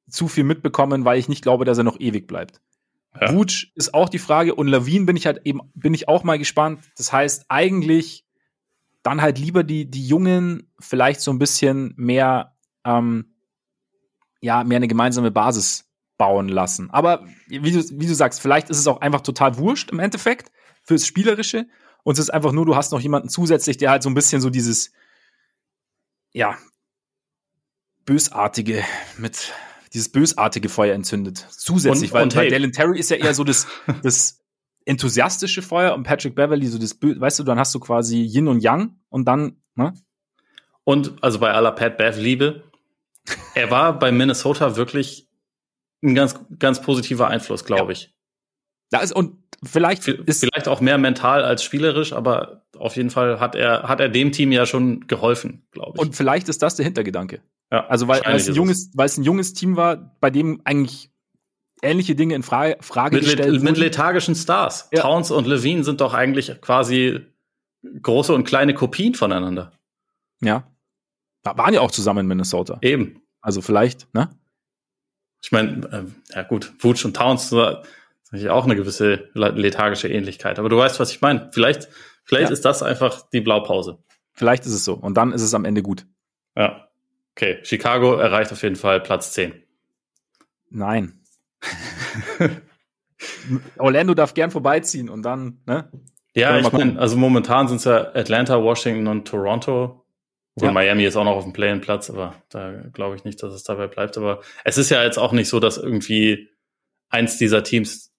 zu 0.08 0.28
viel 0.28 0.44
mitbekommen, 0.44 1.04
weil 1.04 1.18
ich 1.18 1.28
nicht 1.28 1.42
glaube, 1.42 1.64
dass 1.64 1.78
er 1.78 1.84
noch 1.84 2.00
ewig 2.00 2.26
bleibt. 2.26 2.60
Ja. 3.20 3.32
Ist 3.74 3.94
auch 3.94 4.08
die 4.08 4.18
Frage 4.18 4.54
und 4.54 4.66
Lawine 4.66 5.06
bin 5.06 5.16
ich 5.16 5.26
halt 5.26 5.42
eben, 5.44 5.60
bin 5.74 5.94
ich 5.94 6.08
auch 6.08 6.24
mal 6.24 6.38
gespannt. 6.38 6.80
Das 6.96 7.12
heißt, 7.12 7.46
eigentlich 7.48 8.24
dann 9.02 9.22
halt 9.22 9.38
lieber 9.38 9.62
die, 9.62 9.88
die 9.88 10.06
Jungen 10.06 10.72
vielleicht 10.80 11.20
so 11.20 11.30
ein 11.30 11.38
bisschen 11.38 11.94
mehr, 11.96 12.56
ähm, 12.84 13.34
ja, 14.40 14.64
mehr 14.64 14.76
eine 14.76 14.88
gemeinsame 14.88 15.30
Basis 15.30 15.90
bauen 16.18 16.48
lassen. 16.48 16.90
Aber 16.90 17.26
wie 17.46 17.70
du, 17.70 17.82
wie 17.98 18.06
du 18.06 18.14
sagst, 18.14 18.40
vielleicht 18.40 18.70
ist 18.70 18.78
es 18.78 18.86
auch 18.86 19.00
einfach 19.00 19.20
total 19.20 19.58
wurscht 19.58 19.90
im 19.90 20.00
Endeffekt 20.00 20.50
fürs 20.82 21.06
Spielerische. 21.06 21.66
Und 22.02 22.14
es 22.14 22.24
ist 22.24 22.30
einfach 22.30 22.52
nur, 22.52 22.66
du 22.66 22.76
hast 22.76 22.92
noch 22.92 23.00
jemanden 23.00 23.28
zusätzlich, 23.28 23.76
der 23.76 23.90
halt 23.90 24.02
so 24.02 24.10
ein 24.10 24.14
bisschen 24.14 24.40
so 24.40 24.50
dieses, 24.50 24.92
ja, 26.32 26.56
bösartige 28.04 28.84
mit 29.18 29.52
dieses 29.92 30.10
bösartige 30.10 30.68
Feuer 30.68 30.94
entzündet. 30.94 31.46
Zusätzlich, 31.50 32.10
und, 32.10 32.14
weil, 32.14 32.22
und 32.24 32.36
weil 32.36 32.44
hey. 32.44 32.50
Dallin 32.50 32.72
Terry 32.72 32.98
ist 32.98 33.10
ja 33.10 33.16
eher 33.16 33.34
so 33.34 33.44
das, 33.44 33.66
das 34.02 34.40
enthusiastische 34.84 35.62
Feuer 35.62 35.94
und 35.94 36.02
Patrick 36.02 36.34
Beverly 36.34 36.66
so 36.66 36.78
das, 36.78 36.98
weißt 37.00 37.38
du, 37.38 37.44
dann 37.44 37.58
hast 37.58 37.74
du 37.74 37.80
quasi 37.80 38.22
Yin 38.22 38.48
und 38.48 38.60
Yang 38.60 38.96
und 39.08 39.26
dann, 39.26 39.62
ne? 39.76 39.94
Und 40.84 41.22
also 41.22 41.38
bei 41.38 41.52
aller 41.52 41.72
Pat 41.72 41.96
Bev 41.96 42.20
Liebe, 42.20 42.64
er 43.54 43.70
war 43.70 43.98
bei 43.98 44.12
Minnesota 44.12 44.76
wirklich 44.76 45.28
ein 46.02 46.14
ganz, 46.14 46.38
ganz 46.58 46.82
positiver 46.82 47.28
Einfluss, 47.28 47.64
glaube 47.64 47.92
ich. 47.92 48.14
Da 48.90 49.00
ist, 49.00 49.12
und 49.12 49.38
vielleicht 49.62 50.06
ist 50.06 50.40
vielleicht 50.40 50.68
auch 50.68 50.82
mehr 50.82 50.98
mental 50.98 51.42
als 51.42 51.62
spielerisch, 51.62 52.12
aber 52.12 52.66
auf 52.76 52.96
jeden 52.96 53.08
Fall 53.08 53.40
hat 53.40 53.54
er, 53.54 53.84
hat 53.84 54.00
er 54.00 54.10
dem 54.10 54.32
Team 54.32 54.52
ja 54.52 54.66
schon 54.66 55.06
geholfen, 55.06 55.66
glaube 55.70 55.92
ich. 55.94 56.00
Und 56.00 56.14
vielleicht 56.14 56.50
ist 56.50 56.62
das 56.62 56.76
der 56.76 56.84
Hintergedanke. 56.84 57.40
Ja, 57.70 57.86
also 57.86 58.08
weil, 58.08 58.22
es 58.24 58.48
ein 58.48 58.54
junges, 58.54 58.90
weil 58.94 59.06
es 59.06 59.16
ein 59.16 59.24
junges 59.24 59.52
Team 59.52 59.76
war, 59.76 60.16
bei 60.20 60.30
dem 60.30 60.60
eigentlich 60.64 61.10
ähnliche 61.82 62.14
Dinge 62.14 62.34
in 62.34 62.42
Frage, 62.42 62.76
Frage 62.80 63.16
mit, 63.16 63.24
gestellt 63.24 63.52
wurden. 63.52 63.64
Mit 63.64 63.78
lethargischen 63.78 64.34
Stars. 64.34 64.88
Ja. 64.92 65.02
Towns 65.02 65.30
und 65.30 65.46
Levine 65.46 65.84
sind 65.84 66.00
doch 66.00 66.14
eigentlich 66.14 66.60
quasi 66.60 67.20
große 68.02 68.34
und 68.34 68.44
kleine 68.44 68.74
Kopien 68.74 69.14
voneinander. 69.14 69.72
Ja. 70.40 70.70
Waren 71.42 71.74
ja 71.74 71.80
auch 71.80 71.90
zusammen 71.90 72.20
in 72.20 72.26
Minnesota. 72.26 72.78
Eben. 72.80 73.20
Also 73.40 73.60
vielleicht, 73.60 74.12
ne? 74.14 74.30
Ich 75.42 75.52
meine, 75.52 75.86
äh, 75.92 76.34
ja 76.34 76.42
gut, 76.42 76.72
Wutsch 76.78 77.04
und 77.04 77.14
Towns 77.14 77.52
ist 77.52 78.48
auch 78.48 78.64
eine 78.64 78.76
gewisse 78.76 79.28
lethargische 79.34 80.08
Ähnlichkeit. 80.08 80.58
Aber 80.58 80.70
du 80.70 80.78
weißt, 80.78 80.98
was 80.98 81.10
ich 81.10 81.20
meine. 81.20 81.50
Vielleicht, 81.52 81.88
vielleicht 82.24 82.48
ja. 82.48 82.52
ist 82.52 82.64
das 82.64 82.82
einfach 82.82 83.28
die 83.30 83.42
Blaupause. 83.42 84.02
Vielleicht 84.32 84.64
ist 84.64 84.72
es 84.72 84.84
so. 84.84 84.94
Und 84.94 85.14
dann 85.16 85.32
ist 85.32 85.42
es 85.42 85.52
am 85.52 85.66
Ende 85.66 85.82
gut. 85.82 86.06
Ja. 86.56 86.88
Okay, 87.36 87.58
Chicago 87.64 88.14
erreicht 88.14 88.52
auf 88.52 88.62
jeden 88.62 88.76
Fall 88.76 89.00
Platz 89.00 89.32
10. 89.32 89.52
Nein. 90.70 91.20
Orlando 93.78 94.14
darf 94.14 94.34
gern 94.34 94.50
vorbeiziehen 94.50 95.08
und 95.08 95.22
dann, 95.22 95.60
ne? 95.66 95.90
Ja, 96.34 96.58
ich 96.58 96.72
meine, 96.72 96.98
also 96.98 97.16
momentan 97.16 97.68
sind 97.68 97.76
es 97.76 97.84
ja 97.84 98.12
Atlanta, 98.14 98.60
Washington 98.62 99.06
und 99.06 99.26
Toronto. 99.26 100.04
Ja. 100.60 100.70
Miami 100.70 101.04
ist 101.04 101.16
auch 101.16 101.24
noch 101.24 101.36
auf 101.36 101.44
dem 101.44 101.52
Play-in-Platz, 101.52 102.10
aber 102.10 102.34
da 102.48 102.72
glaube 102.92 103.16
ich 103.16 103.24
nicht, 103.24 103.42
dass 103.42 103.52
es 103.52 103.64
dabei 103.64 103.88
bleibt. 103.88 104.16
Aber 104.16 104.40
es 104.64 104.78
ist 104.78 104.90
ja 104.90 105.02
jetzt 105.02 105.18
auch 105.18 105.32
nicht 105.32 105.48
so, 105.48 105.58
dass 105.58 105.78
irgendwie 105.78 106.50
eins 107.08 107.38
dieser 107.38 107.64
Teams 107.64 108.12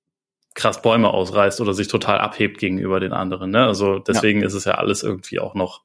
krass 0.54 0.82
Bäume 0.82 1.10
ausreißt 1.10 1.62
oder 1.62 1.74
sich 1.74 1.88
total 1.88 2.20
abhebt 2.20 2.58
gegenüber 2.58 3.00
den 3.00 3.14
anderen. 3.14 3.52
Ne? 3.52 3.66
Also 3.66 4.00
deswegen 4.00 4.42
ja. 4.42 4.48
ist 4.48 4.54
es 4.54 4.66
ja 4.66 4.76
alles 4.76 5.04
irgendwie 5.04 5.40
auch 5.40 5.54
noch, 5.54 5.84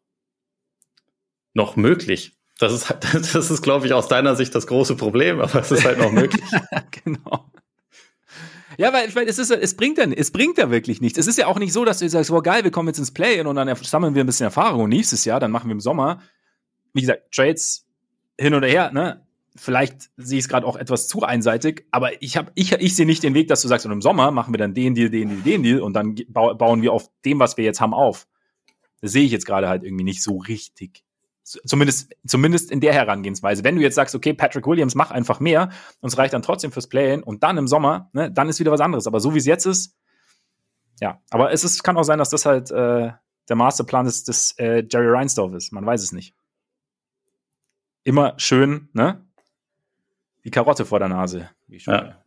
noch 1.54 1.76
möglich. 1.76 2.36
Das 2.60 2.72
ist, 2.72 2.94
das 3.12 3.50
ist, 3.50 3.62
glaube 3.62 3.86
ich, 3.86 3.92
aus 3.92 4.06
deiner 4.06 4.36
Sicht 4.36 4.54
das 4.54 4.66
große 4.66 4.94
Problem, 4.94 5.40
aber 5.40 5.60
es 5.60 5.72
ist 5.72 5.84
halt 5.84 5.98
noch 5.98 6.12
möglich. 6.12 6.44
genau. 7.04 7.46
Ja, 8.76 8.92
weil, 8.92 9.14
weil 9.14 9.28
es, 9.28 9.38
ist, 9.38 9.50
es 9.50 9.76
bringt 9.76 9.98
ja, 9.98 10.04
es 10.04 10.30
bringt 10.30 10.58
ja 10.58 10.70
wirklich 10.70 11.00
nichts. 11.00 11.18
Es 11.18 11.26
ist 11.26 11.38
ja 11.38 11.46
auch 11.46 11.58
nicht 11.58 11.72
so, 11.72 11.84
dass 11.84 11.98
du 11.98 12.08
sagst, 12.08 12.30
wow, 12.30 12.42
geil, 12.42 12.62
wir 12.62 12.70
kommen 12.70 12.88
jetzt 12.88 12.98
ins 12.98 13.12
Play 13.12 13.40
und 13.40 13.56
dann 13.56 13.74
sammeln 13.76 14.14
wir 14.14 14.22
ein 14.22 14.26
bisschen 14.26 14.44
Erfahrung 14.44 14.84
und 14.84 14.90
nächstes 14.90 15.24
Jahr, 15.24 15.40
dann 15.40 15.50
machen 15.50 15.68
wir 15.68 15.72
im 15.72 15.80
Sommer, 15.80 16.22
wie 16.92 17.00
gesagt, 17.00 17.32
Trades 17.34 17.86
hin 18.38 18.54
oder 18.54 18.68
her, 18.68 18.92
ne? 18.92 19.26
Vielleicht 19.56 20.10
sehe 20.16 20.38
ich 20.38 20.44
es 20.44 20.48
gerade 20.48 20.64
auch 20.64 20.76
etwas 20.76 21.08
zu 21.08 21.22
einseitig, 21.22 21.84
aber 21.90 22.22
ich 22.22 22.36
habe, 22.36 22.52
ich, 22.54 22.72
ich 22.72 22.94
sehe 22.94 23.04
nicht 23.04 23.22
den 23.22 23.34
Weg, 23.34 23.48
dass 23.48 23.62
du 23.62 23.68
sagst, 23.68 23.84
und 23.84 23.92
im 23.92 24.00
Sommer 24.00 24.30
machen 24.30 24.54
wir 24.54 24.58
dann 24.58 24.74
den 24.74 24.94
Deal, 24.94 25.10
den 25.10 25.28
Deal, 25.28 25.42
den 25.42 25.62
Deal 25.62 25.80
und 25.80 25.92
dann 25.94 26.14
bauen 26.28 26.82
wir 26.82 26.92
auf 26.92 27.10
dem, 27.24 27.40
was 27.40 27.56
wir 27.56 27.64
jetzt 27.64 27.80
haben, 27.80 27.92
auf. 27.92 28.28
Das 29.00 29.12
sehe 29.12 29.24
ich 29.24 29.32
jetzt 29.32 29.46
gerade 29.46 29.68
halt 29.68 29.82
irgendwie 29.82 30.04
nicht 30.04 30.22
so 30.22 30.38
richtig. 30.38 31.02
Zumindest, 31.64 32.14
zumindest 32.26 32.70
in 32.70 32.80
der 32.80 32.92
Herangehensweise. 32.92 33.64
Wenn 33.64 33.76
du 33.76 33.82
jetzt 33.82 33.94
sagst, 33.94 34.14
okay, 34.14 34.34
Patrick 34.34 34.66
Williams, 34.66 34.94
mach 34.94 35.10
einfach 35.10 35.40
mehr 35.40 35.70
und 36.00 36.08
es 36.08 36.18
reicht 36.18 36.34
dann 36.34 36.42
trotzdem 36.42 36.72
fürs 36.72 36.88
Play-In 36.88 37.22
und 37.22 37.42
dann 37.42 37.56
im 37.58 37.66
Sommer, 37.66 38.10
ne, 38.12 38.30
dann 38.30 38.48
ist 38.48 38.60
wieder 38.60 38.72
was 38.72 38.80
anderes. 38.80 39.06
Aber 39.06 39.20
so 39.20 39.34
wie 39.34 39.38
es 39.38 39.46
jetzt 39.46 39.66
ist, 39.66 39.96
ja. 41.00 41.20
Aber 41.30 41.52
es 41.52 41.64
ist, 41.64 41.82
kann 41.82 41.96
auch 41.96 42.02
sein, 42.02 42.18
dass 42.18 42.30
das 42.30 42.46
halt 42.46 42.70
äh, 42.70 43.10
der 43.48 43.56
Masterplan 43.56 44.04
des, 44.04 44.24
des 44.24 44.52
äh, 44.58 44.84
Jerry 44.88 45.08
Reinsdorf 45.08 45.54
ist. 45.54 45.72
Man 45.72 45.84
weiß 45.84 46.02
es 46.02 46.12
nicht. 46.12 46.34
Immer 48.04 48.34
schön, 48.38 48.88
ne? 48.92 49.24
Die 50.44 50.50
Karotte 50.50 50.86
vor 50.86 50.98
der 50.98 51.08
Nase. 51.08 51.50
Ja. 51.68 52.22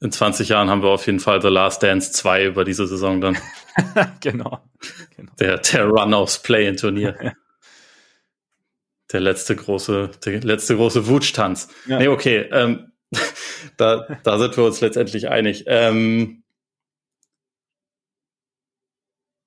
In 0.00 0.12
20 0.12 0.48
Jahren 0.50 0.68
haben 0.68 0.82
wir 0.82 0.90
auf 0.90 1.06
jeden 1.06 1.18
Fall 1.18 1.40
The 1.40 1.48
Last 1.48 1.82
Dance 1.82 2.12
2 2.12 2.46
über 2.46 2.64
diese 2.64 2.86
Saison 2.86 3.20
dann. 3.20 3.38
genau. 4.20 4.60
genau. 5.16 5.32
Der, 5.40 5.58
der 5.58 5.86
Run 5.86 6.14
aufs 6.14 6.42
Play-In-Turnier. 6.42 7.34
Der 9.12 9.20
letzte 9.20 9.54
große, 9.54 10.10
der 10.24 10.40
letzte 10.40 10.76
große 10.76 11.06
Wutschtanz. 11.06 11.68
Ja. 11.86 11.98
Nee, 11.98 12.08
okay. 12.08 12.48
Ähm, 12.50 12.92
da, 13.76 14.18
da 14.22 14.38
sind 14.38 14.56
wir 14.56 14.64
uns 14.64 14.80
letztendlich 14.80 15.28
einig. 15.28 15.64
Ähm, 15.66 16.42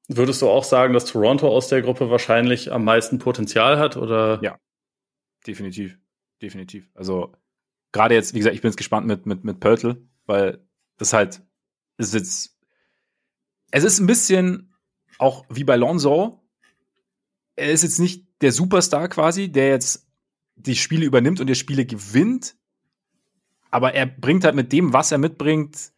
würdest 0.07 0.41
du 0.41 0.49
auch 0.49 0.63
sagen, 0.63 0.93
dass 0.93 1.05
Toronto 1.05 1.47
aus 1.47 1.67
der 1.67 1.81
Gruppe 1.81 2.09
wahrscheinlich 2.09 2.71
am 2.71 2.83
meisten 2.83 3.19
Potenzial 3.19 3.79
hat? 3.79 3.97
Oder? 3.97 4.39
Ja, 4.43 4.59
definitiv. 5.45 5.97
Definitiv. 6.41 6.89
Also 6.93 7.33
gerade 7.91 8.13
jetzt, 8.13 8.33
wie 8.33 8.39
gesagt, 8.39 8.55
ich 8.55 8.61
bin 8.61 8.69
jetzt 8.69 8.77
gespannt 8.77 9.07
mit, 9.07 9.25
mit, 9.25 9.43
mit 9.43 9.59
Pörtl, 9.59 10.07
weil 10.25 10.63
das 10.97 11.13
halt 11.13 11.41
ist 11.97 12.13
jetzt. 12.13 12.57
Es 13.71 13.83
ist 13.83 13.99
ein 13.99 14.07
bisschen 14.07 14.75
auch 15.17 15.45
wie 15.49 15.63
bei 15.63 15.75
Lonzo. 15.75 16.43
Er 17.55 17.71
ist 17.71 17.83
jetzt 17.83 17.99
nicht 17.99 18.26
der 18.41 18.51
Superstar 18.51 19.07
quasi, 19.09 19.51
der 19.51 19.69
jetzt 19.69 20.07
die 20.55 20.75
Spiele 20.75 21.05
übernimmt 21.05 21.39
und 21.39 21.47
der 21.47 21.55
Spiele 21.55 21.85
gewinnt. 21.85 22.55
Aber 23.69 23.93
er 23.93 24.05
bringt 24.05 24.43
halt 24.43 24.55
mit 24.55 24.71
dem, 24.71 24.93
was 24.93 25.11
er 25.11 25.17
mitbringt, 25.17 25.91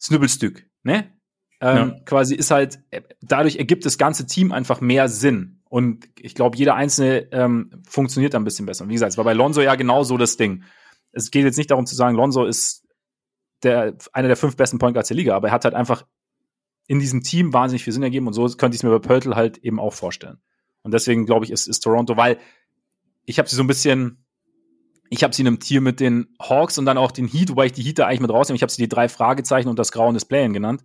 Snübbelstück, 0.00 0.66
ne? 0.82 1.12
Ähm, 1.60 1.76
ja. 1.88 2.00
Quasi 2.04 2.34
ist 2.34 2.50
halt, 2.50 2.80
dadurch 3.20 3.56
ergibt 3.56 3.84
das 3.84 3.98
ganze 3.98 4.26
Team 4.26 4.52
einfach 4.52 4.80
mehr 4.80 5.08
Sinn. 5.08 5.60
Und 5.68 6.08
ich 6.18 6.34
glaube, 6.34 6.56
jeder 6.56 6.76
einzelne 6.76 7.30
ähm, 7.32 7.82
funktioniert 7.86 8.34
da 8.34 8.38
ein 8.38 8.44
bisschen 8.44 8.66
besser. 8.66 8.84
Und 8.84 8.90
wie 8.90 8.94
gesagt, 8.94 9.12
es 9.12 9.18
war 9.18 9.24
bei 9.24 9.34
Lonzo 9.34 9.60
ja 9.60 9.74
genau 9.74 10.04
so 10.04 10.16
das 10.16 10.36
Ding. 10.36 10.62
Es 11.12 11.30
geht 11.30 11.44
jetzt 11.44 11.58
nicht 11.58 11.70
darum 11.70 11.84
zu 11.84 11.96
sagen, 11.96 12.16
Lonzo 12.16 12.44
ist 12.44 12.86
der, 13.62 13.96
einer 14.12 14.28
der 14.28 14.36
fünf 14.36 14.56
besten 14.56 14.78
Point 14.78 14.94
Guards 14.94 15.08
der 15.08 15.16
Liga, 15.16 15.34
aber 15.34 15.48
er 15.48 15.52
hat 15.52 15.64
halt 15.64 15.74
einfach 15.74 16.06
in 16.86 17.00
diesem 17.00 17.22
Team 17.22 17.52
wahnsinnig 17.52 17.84
viel 17.84 17.92
Sinn 17.92 18.02
ergeben 18.02 18.26
und 18.26 18.32
so 18.32 18.46
könnte 18.46 18.76
ich 18.76 18.80
es 18.80 18.82
mir 18.82 18.90
bei 18.90 19.06
Pörtl 19.06 19.34
halt 19.34 19.58
eben 19.58 19.80
auch 19.80 19.92
vorstellen. 19.92 20.38
Und 20.88 20.92
deswegen 20.92 21.26
glaube 21.26 21.44
ich, 21.44 21.50
ist, 21.50 21.66
ist 21.66 21.80
Toronto, 21.80 22.16
weil 22.16 22.38
ich 23.26 23.38
habe 23.38 23.46
sie 23.46 23.56
so 23.56 23.62
ein 23.62 23.66
bisschen, 23.66 24.24
ich 25.10 25.22
habe 25.22 25.34
sie 25.34 25.42
in 25.42 25.48
einem 25.48 25.60
Tier 25.60 25.82
mit 25.82 26.00
den 26.00 26.34
Hawks 26.40 26.78
und 26.78 26.86
dann 26.86 26.96
auch 26.96 27.10
den 27.10 27.28
Heat, 27.28 27.50
wobei 27.50 27.66
ich 27.66 27.72
die 27.72 27.82
Heat 27.82 27.98
da 27.98 28.06
eigentlich 28.06 28.20
mit 28.20 28.30
rausnehme. 28.30 28.56
Ich 28.56 28.62
habe 28.62 28.72
sie 28.72 28.80
die 28.80 28.88
drei 28.88 29.10
Fragezeichen 29.10 29.68
und 29.68 29.78
das 29.78 29.92
Grauen 29.92 30.14
des 30.14 30.24
Playen 30.24 30.54
genannt, 30.54 30.82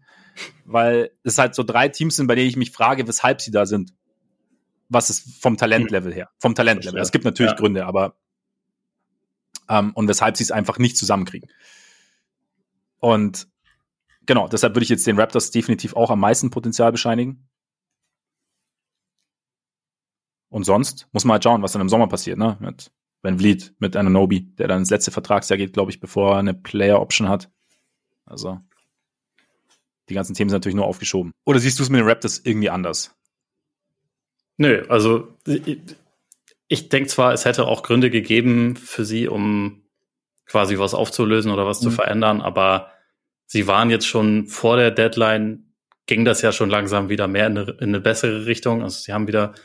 weil 0.66 1.12
es 1.24 1.38
halt 1.38 1.56
so 1.56 1.64
drei 1.64 1.88
Teams 1.88 2.18
sind, 2.18 2.28
bei 2.28 2.36
denen 2.36 2.50
ich 2.50 2.58
mich 2.58 2.72
frage, 2.72 3.08
weshalb 3.08 3.40
sie 3.40 3.52
da 3.52 3.66
sind. 3.66 3.94
Was 4.90 5.10
ist 5.10 5.42
vom 5.42 5.56
Talentlevel 5.56 6.14
her? 6.14 6.32
Vom 6.38 6.54
Talentlevel. 6.54 7.00
Es 7.00 7.14
gibt 7.14 7.24
natürlich 7.24 7.54
ja. 7.54 7.58
Gründe, 7.58 7.86
aber 7.86 8.18
ähm, 9.70 9.92
und 9.96 10.10
weshalb 10.10 10.36
sie 10.36 10.44
es 10.44 10.52
einfach 10.52 10.80
nicht 10.80 10.98
zusammenkriegen. 10.98 11.50
Und 13.00 13.48
genau, 14.26 14.50
deshalb 14.50 14.76
würde 14.76 14.84
ich 14.84 14.90
jetzt 14.90 15.08
den 15.08 15.18
Raptors 15.18 15.52
definitiv 15.52 15.96
auch 15.96 16.10
am 16.10 16.20
meisten 16.20 16.50
Potenzial 16.50 16.92
bescheinigen. 16.92 17.48
Und 20.54 20.66
sonst 20.66 21.08
muss 21.14 21.26
man 21.26 21.34
halt 21.34 21.44
schauen, 21.44 21.64
was 21.64 21.72
dann 21.72 21.82
im 21.82 21.90
Sommer 21.90 22.08
passiert, 22.08 22.38
ne? 22.38 22.58
Mit 22.60 22.92
Van 23.24 23.40
Vliet 23.40 23.74
mit 23.80 23.96
Ananobi, 23.96 24.42
der 24.56 24.68
dann 24.68 24.82
ins 24.82 24.92
letzte 24.92 25.10
Vertragsjahr 25.10 25.58
geht, 25.58 25.74
glaube 25.74 25.90
ich, 25.90 26.00
bevor 26.00 26.34
er 26.34 26.38
eine 26.38 26.54
Player 26.54 27.02
Option 27.02 27.28
hat. 27.28 27.50
Also 28.24 28.60
die 30.10 30.14
ganzen 30.14 30.36
Themen 30.36 30.52
sind 30.52 30.58
natürlich 30.58 30.76
nur 30.76 30.86
aufgeschoben. 30.86 31.32
Oder 31.44 31.58
siehst 31.58 31.80
du 31.80 31.84
es 31.84 31.90
mit 31.90 32.02
den 32.02 32.08
Raptors 32.08 32.38
irgendwie 32.44 32.70
anders? 32.70 33.16
Nö, 34.58 34.86
also 34.90 35.36
ich, 35.48 35.80
ich 36.68 36.90
denke 36.90 37.10
zwar, 37.10 37.34
es 37.34 37.46
hätte 37.46 37.66
auch 37.66 37.82
Gründe 37.82 38.12
gegeben 38.12 38.76
für 38.76 39.06
sie, 39.06 39.28
um 39.28 39.82
quasi 40.46 40.78
was 40.78 40.94
aufzulösen 40.94 41.52
oder 41.52 41.66
was 41.66 41.82
mhm. 41.82 41.86
zu 41.86 41.92
verändern, 41.92 42.42
aber 42.42 42.92
sie 43.48 43.66
waren 43.66 43.90
jetzt 43.90 44.06
schon 44.06 44.46
vor 44.46 44.78
der 44.78 44.92
Deadline, 44.92 45.74
ging 46.06 46.26
das 46.26 46.44
ja 46.44 46.52
schon 46.52 46.70
langsam 46.70 47.10
wieder 47.10 47.28
mehr 47.28 47.48
in 47.48 47.58
eine, 47.58 47.72
in 47.72 47.90
eine 47.90 48.02
bessere 48.02 48.46
Richtung. 48.46 48.84
Also 48.84 49.00
sie 49.00 49.14
haben 49.14 49.28
wieder 49.28 49.56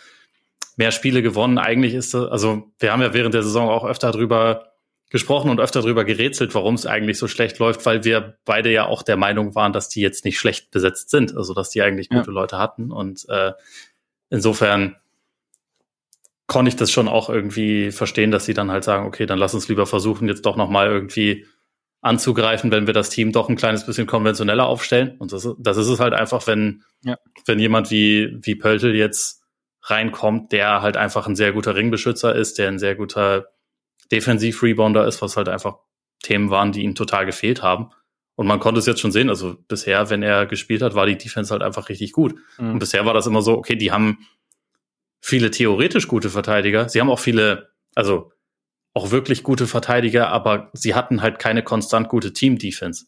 mehr 0.78 0.92
Spiele 0.92 1.22
gewonnen. 1.22 1.58
Eigentlich 1.58 1.92
ist 1.92 2.14
das, 2.14 2.30
also 2.30 2.70
wir 2.78 2.92
haben 2.92 3.02
ja 3.02 3.12
während 3.12 3.34
der 3.34 3.42
Saison 3.42 3.68
auch 3.68 3.84
öfter 3.84 4.12
drüber 4.12 4.72
gesprochen 5.10 5.50
und 5.50 5.60
öfter 5.60 5.80
drüber 5.80 6.04
gerätselt, 6.04 6.54
warum 6.54 6.74
es 6.74 6.86
eigentlich 6.86 7.18
so 7.18 7.28
schlecht 7.28 7.58
läuft, 7.58 7.84
weil 7.84 8.04
wir 8.04 8.38
beide 8.44 8.70
ja 8.70 8.86
auch 8.86 9.02
der 9.02 9.16
Meinung 9.16 9.54
waren, 9.54 9.72
dass 9.72 9.88
die 9.88 10.00
jetzt 10.00 10.24
nicht 10.24 10.38
schlecht 10.38 10.70
besetzt 10.70 11.10
sind, 11.10 11.36
also 11.36 11.54
dass 11.54 11.70
die 11.70 11.82
eigentlich 11.82 12.10
gute 12.10 12.28
ja. 12.28 12.32
Leute 12.32 12.58
hatten. 12.58 12.92
Und 12.92 13.26
äh, 13.28 13.52
insofern 14.30 14.96
konnte 16.46 16.68
ich 16.68 16.76
das 16.76 16.92
schon 16.92 17.08
auch 17.08 17.28
irgendwie 17.28 17.90
verstehen, 17.90 18.30
dass 18.30 18.44
sie 18.44 18.54
dann 18.54 18.70
halt 18.70 18.84
sagen, 18.84 19.06
okay, 19.06 19.26
dann 19.26 19.38
lass 19.38 19.54
uns 19.54 19.68
lieber 19.68 19.86
versuchen, 19.86 20.28
jetzt 20.28 20.46
doch 20.46 20.56
nochmal 20.56 20.88
irgendwie 20.88 21.46
anzugreifen, 22.00 22.70
wenn 22.70 22.86
wir 22.86 22.94
das 22.94 23.10
Team 23.10 23.32
doch 23.32 23.48
ein 23.48 23.56
kleines 23.56 23.84
bisschen 23.84 24.06
konventioneller 24.06 24.66
aufstellen. 24.66 25.16
Und 25.18 25.32
das, 25.32 25.48
das 25.58 25.76
ist 25.76 25.88
es 25.88 25.98
halt 26.00 26.14
einfach, 26.14 26.46
wenn, 26.46 26.84
ja. 27.02 27.16
wenn 27.46 27.58
jemand 27.58 27.90
wie, 27.90 28.38
wie 28.42 28.54
Pöltl 28.54 28.94
jetzt 28.94 29.37
reinkommt, 29.90 30.52
der 30.52 30.82
halt 30.82 30.96
einfach 30.96 31.26
ein 31.26 31.36
sehr 31.36 31.52
guter 31.52 31.74
Ringbeschützer 31.74 32.34
ist, 32.34 32.58
der 32.58 32.68
ein 32.68 32.78
sehr 32.78 32.94
guter 32.94 33.48
Defensiv-Rebounder 34.10 35.06
ist, 35.06 35.22
was 35.22 35.36
halt 35.36 35.48
einfach 35.48 35.78
Themen 36.22 36.50
waren, 36.50 36.72
die 36.72 36.82
ihm 36.82 36.94
total 36.94 37.26
gefehlt 37.26 37.62
haben. 37.62 37.90
Und 38.34 38.46
man 38.46 38.60
konnte 38.60 38.78
es 38.78 38.86
jetzt 38.86 39.00
schon 39.00 39.12
sehen, 39.12 39.30
also 39.30 39.56
bisher, 39.66 40.10
wenn 40.10 40.22
er 40.22 40.46
gespielt 40.46 40.82
hat, 40.82 40.94
war 40.94 41.06
die 41.06 41.18
Defense 41.18 41.50
halt 41.50 41.62
einfach 41.62 41.88
richtig 41.88 42.12
gut. 42.12 42.36
Mhm. 42.58 42.72
Und 42.72 42.78
bisher 42.78 43.04
war 43.04 43.14
das 43.14 43.26
immer 43.26 43.42
so, 43.42 43.56
okay, 43.56 43.74
die 43.74 43.90
haben 43.90 44.18
viele 45.20 45.50
theoretisch 45.50 46.06
gute 46.06 46.30
Verteidiger. 46.30 46.88
Sie 46.88 47.00
haben 47.00 47.10
auch 47.10 47.18
viele, 47.18 47.70
also 47.94 48.32
auch 48.94 49.10
wirklich 49.10 49.42
gute 49.42 49.66
Verteidiger, 49.66 50.28
aber 50.28 50.70
sie 50.72 50.94
hatten 50.94 51.20
halt 51.20 51.38
keine 51.38 51.62
konstant 51.62 52.08
gute 52.08 52.32
Team-Defense. 52.32 53.06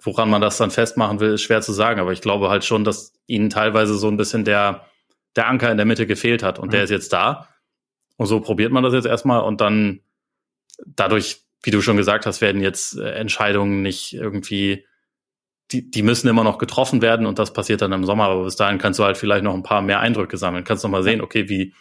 Woran 0.00 0.30
man 0.30 0.40
das 0.40 0.56
dann 0.56 0.70
festmachen 0.70 1.20
will, 1.20 1.34
ist 1.34 1.42
schwer 1.42 1.60
zu 1.60 1.72
sagen, 1.72 2.00
aber 2.00 2.12
ich 2.12 2.20
glaube 2.20 2.48
halt 2.48 2.64
schon, 2.64 2.84
dass 2.84 3.12
ihnen 3.26 3.50
teilweise 3.50 3.94
so 3.94 4.08
ein 4.08 4.16
bisschen 4.16 4.44
der, 4.44 4.87
der 5.38 5.48
Anker 5.48 5.70
in 5.70 5.78
der 5.78 5.86
Mitte 5.86 6.06
gefehlt 6.06 6.42
hat 6.42 6.58
und 6.58 6.66
mhm. 6.66 6.72
der 6.72 6.84
ist 6.84 6.90
jetzt 6.90 7.12
da. 7.12 7.48
Und 8.16 8.26
so 8.26 8.40
probiert 8.40 8.72
man 8.72 8.82
das 8.82 8.92
jetzt 8.92 9.06
erstmal 9.06 9.40
und 9.40 9.60
dann 9.60 10.00
dadurch, 10.84 11.44
wie 11.62 11.70
du 11.70 11.80
schon 11.80 11.96
gesagt 11.96 12.26
hast, 12.26 12.40
werden 12.40 12.60
jetzt 12.60 12.98
äh, 12.98 13.12
Entscheidungen 13.12 13.80
nicht 13.82 14.12
irgendwie, 14.12 14.84
die, 15.70 15.90
die 15.90 16.02
müssen 16.02 16.28
immer 16.28 16.44
noch 16.44 16.58
getroffen 16.58 17.02
werden 17.02 17.26
und 17.26 17.38
das 17.38 17.52
passiert 17.52 17.80
dann 17.80 17.92
im 17.92 18.04
Sommer, 18.04 18.24
aber 18.24 18.44
bis 18.44 18.56
dahin 18.56 18.78
kannst 18.78 18.98
du 18.98 19.04
halt 19.04 19.16
vielleicht 19.16 19.44
noch 19.44 19.54
ein 19.54 19.62
paar 19.62 19.82
mehr 19.82 20.00
Eindrücke 20.00 20.36
sammeln. 20.36 20.64
Kannst 20.64 20.82
noch 20.82 20.90
mal 20.90 21.02
sehen, 21.02 21.20
okay, 21.20 21.48
wie, 21.48 21.74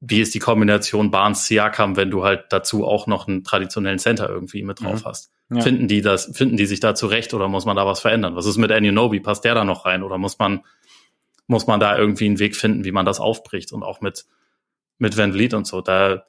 wie 0.00 0.20
ist 0.20 0.34
die 0.34 0.38
Kombination 0.38 1.10
Barnes-Siakam, 1.10 1.96
wenn 1.96 2.10
du 2.10 2.24
halt 2.24 2.46
dazu 2.50 2.86
auch 2.86 3.06
noch 3.06 3.28
einen 3.28 3.44
traditionellen 3.44 3.98
Center 3.98 4.28
irgendwie 4.28 4.62
mit 4.62 4.82
drauf 4.82 5.04
mhm. 5.04 5.08
hast. 5.08 5.32
Ja. 5.52 5.60
Finden 5.62 5.88
die 5.88 6.00
das, 6.00 6.30
finden 6.34 6.56
die 6.56 6.66
sich 6.66 6.80
da 6.80 6.94
zurecht 6.94 7.34
oder 7.34 7.48
muss 7.48 7.64
man 7.64 7.76
da 7.76 7.86
was 7.86 8.00
verändern? 8.00 8.36
Was 8.36 8.46
ist 8.46 8.56
mit 8.56 8.70
Anunobi? 8.70 9.20
Passt 9.20 9.44
der 9.44 9.54
da 9.54 9.64
noch 9.64 9.84
rein 9.84 10.02
oder 10.02 10.16
muss 10.16 10.38
man, 10.38 10.60
muss 11.50 11.66
man 11.66 11.80
da 11.80 11.98
irgendwie 11.98 12.26
einen 12.26 12.38
Weg 12.38 12.56
finden, 12.56 12.84
wie 12.84 12.92
man 12.92 13.04
das 13.04 13.20
aufbricht 13.20 13.72
und 13.72 13.82
auch 13.82 14.00
mit, 14.00 14.24
mit 14.98 15.16
Van 15.18 15.32
Vliet 15.32 15.52
und 15.52 15.66
so. 15.66 15.80
Da, 15.80 16.24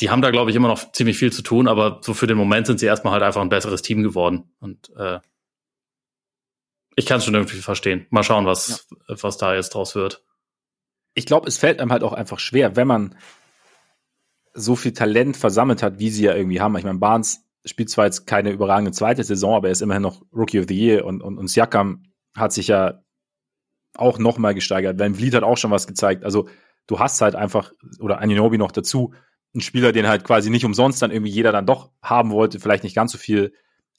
die 0.00 0.10
haben 0.10 0.22
da, 0.22 0.30
glaube 0.30 0.50
ich, 0.50 0.56
immer 0.56 0.68
noch 0.68 0.92
ziemlich 0.92 1.18
viel 1.18 1.30
zu 1.30 1.42
tun, 1.42 1.68
aber 1.68 2.00
so 2.02 2.14
für 2.14 2.26
den 2.26 2.38
Moment 2.38 2.66
sind 2.66 2.80
sie 2.80 2.86
erstmal 2.86 3.12
halt 3.12 3.22
einfach 3.22 3.42
ein 3.42 3.50
besseres 3.50 3.82
Team 3.82 4.02
geworden. 4.02 4.50
Und 4.60 4.90
äh, 4.96 5.20
ich 6.96 7.04
kann 7.04 7.18
es 7.18 7.26
schon 7.26 7.34
irgendwie 7.34 7.58
verstehen. 7.58 8.06
Mal 8.08 8.24
schauen, 8.24 8.46
was, 8.46 8.88
ja. 9.08 9.16
was 9.22 9.36
da 9.36 9.54
jetzt 9.54 9.74
draus 9.74 9.94
wird. 9.94 10.24
Ich 11.12 11.26
glaube, 11.26 11.46
es 11.46 11.58
fällt 11.58 11.78
einem 11.78 11.92
halt 11.92 12.02
auch 12.02 12.14
einfach 12.14 12.38
schwer, 12.38 12.76
wenn 12.76 12.88
man 12.88 13.14
so 14.54 14.74
viel 14.74 14.94
Talent 14.94 15.36
versammelt 15.36 15.82
hat, 15.82 15.98
wie 15.98 16.10
sie 16.10 16.24
ja 16.24 16.34
irgendwie 16.34 16.60
haben. 16.62 16.76
Ich 16.78 16.84
meine, 16.84 16.98
Barnes 16.98 17.44
spielt 17.66 17.90
zwar 17.90 18.06
jetzt 18.06 18.26
keine 18.26 18.50
überragende 18.52 18.92
zweite 18.92 19.22
Saison, 19.22 19.54
aber 19.54 19.68
er 19.68 19.72
ist 19.72 19.82
immerhin 19.82 20.02
noch 20.02 20.22
Rookie 20.32 20.60
of 20.60 20.66
the 20.68 20.78
Year 20.78 21.04
und, 21.04 21.20
und, 21.20 21.36
und 21.36 21.48
Siakam 21.48 22.04
hat 22.34 22.52
sich 22.52 22.68
ja 22.68 23.02
auch 23.96 24.18
noch 24.18 24.38
mal 24.38 24.54
gesteigert. 24.54 24.98
Van 24.98 25.14
Vliet 25.14 25.34
hat 25.34 25.42
auch 25.42 25.56
schon 25.56 25.70
was 25.70 25.86
gezeigt. 25.86 26.24
Also 26.24 26.48
du 26.86 26.98
hast 26.98 27.20
halt 27.20 27.34
einfach, 27.34 27.72
oder 28.00 28.20
Aninobi 28.20 28.58
noch 28.58 28.72
dazu, 28.72 29.12
einen 29.54 29.60
Spieler, 29.60 29.92
den 29.92 30.06
halt 30.06 30.24
quasi 30.24 30.50
nicht 30.50 30.64
umsonst 30.64 31.00
dann 31.02 31.10
irgendwie 31.10 31.32
jeder 31.32 31.52
dann 31.52 31.66
doch 31.66 31.90
haben 32.02 32.30
wollte, 32.30 32.60
vielleicht 32.60 32.84
nicht 32.84 32.94
ganz 32.94 33.12
so 33.12 33.18
viel 33.18 33.52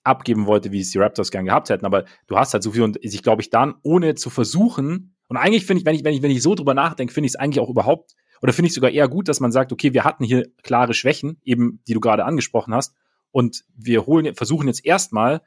abgeben 0.04 0.46
wollte, 0.46 0.72
wie 0.72 0.80
es 0.80 0.92
die 0.92 0.98
Raptors 0.98 1.32
gern 1.32 1.46
gehabt 1.46 1.70
hätten, 1.70 1.86
aber 1.86 2.06
du 2.28 2.38
hast 2.38 2.54
halt 2.54 2.64
so 2.64 2.72
viel 2.72 2.84
und 2.84 2.98
ich 3.02 3.22
glaube 3.22 3.42
ich 3.42 3.50
dann, 3.50 3.76
ohne 3.84 4.16
zu 4.16 4.30
versuchen, 4.30 5.16
und 5.28 5.38
eigentlich 5.38 5.66
finde 5.66 5.82
ich, 5.82 5.86
wenn 5.86 5.96
ich, 5.96 6.04
wenn 6.04 6.14
ich, 6.14 6.22
wenn 6.24 6.32
ich 6.32 6.42
so 6.42 6.56
drüber 6.56 6.74
nachdenke, 6.74 7.14
finde 7.14 7.28
ich 7.28 7.34
es 7.34 7.36
eigentlich 7.36 7.60
auch 7.60 7.70
überhaupt, 7.70 8.16
oder 8.42 8.54
finde 8.54 8.68
ich 8.68 8.74
sogar 8.74 8.92
eher 8.92 9.08
gut, 9.08 9.28
dass 9.28 9.40
man 9.40 9.52
sagt, 9.52 9.72
okay, 9.72 9.94
wir 9.94 10.06
hatten 10.06 10.24
hier 10.24 10.48
klare 10.64 10.94
Schwächen, 10.94 11.40
eben, 11.44 11.82
die 11.88 11.94
du 11.94 12.00
gerade 12.00 12.26
angesprochen 12.26 12.74
hast, 12.74 12.96
und 13.32 13.64
wir 13.76 14.06
holen, 14.06 14.34
versuchen 14.36 14.68
jetzt 14.68 14.86
erstmal 14.86 15.42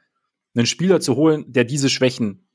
einen 0.55 0.67
Spieler 0.67 1.01
zu 1.01 1.15
holen, 1.15 1.45
der 1.47 1.65
diese 1.65 1.89
Schwächen 1.89 2.47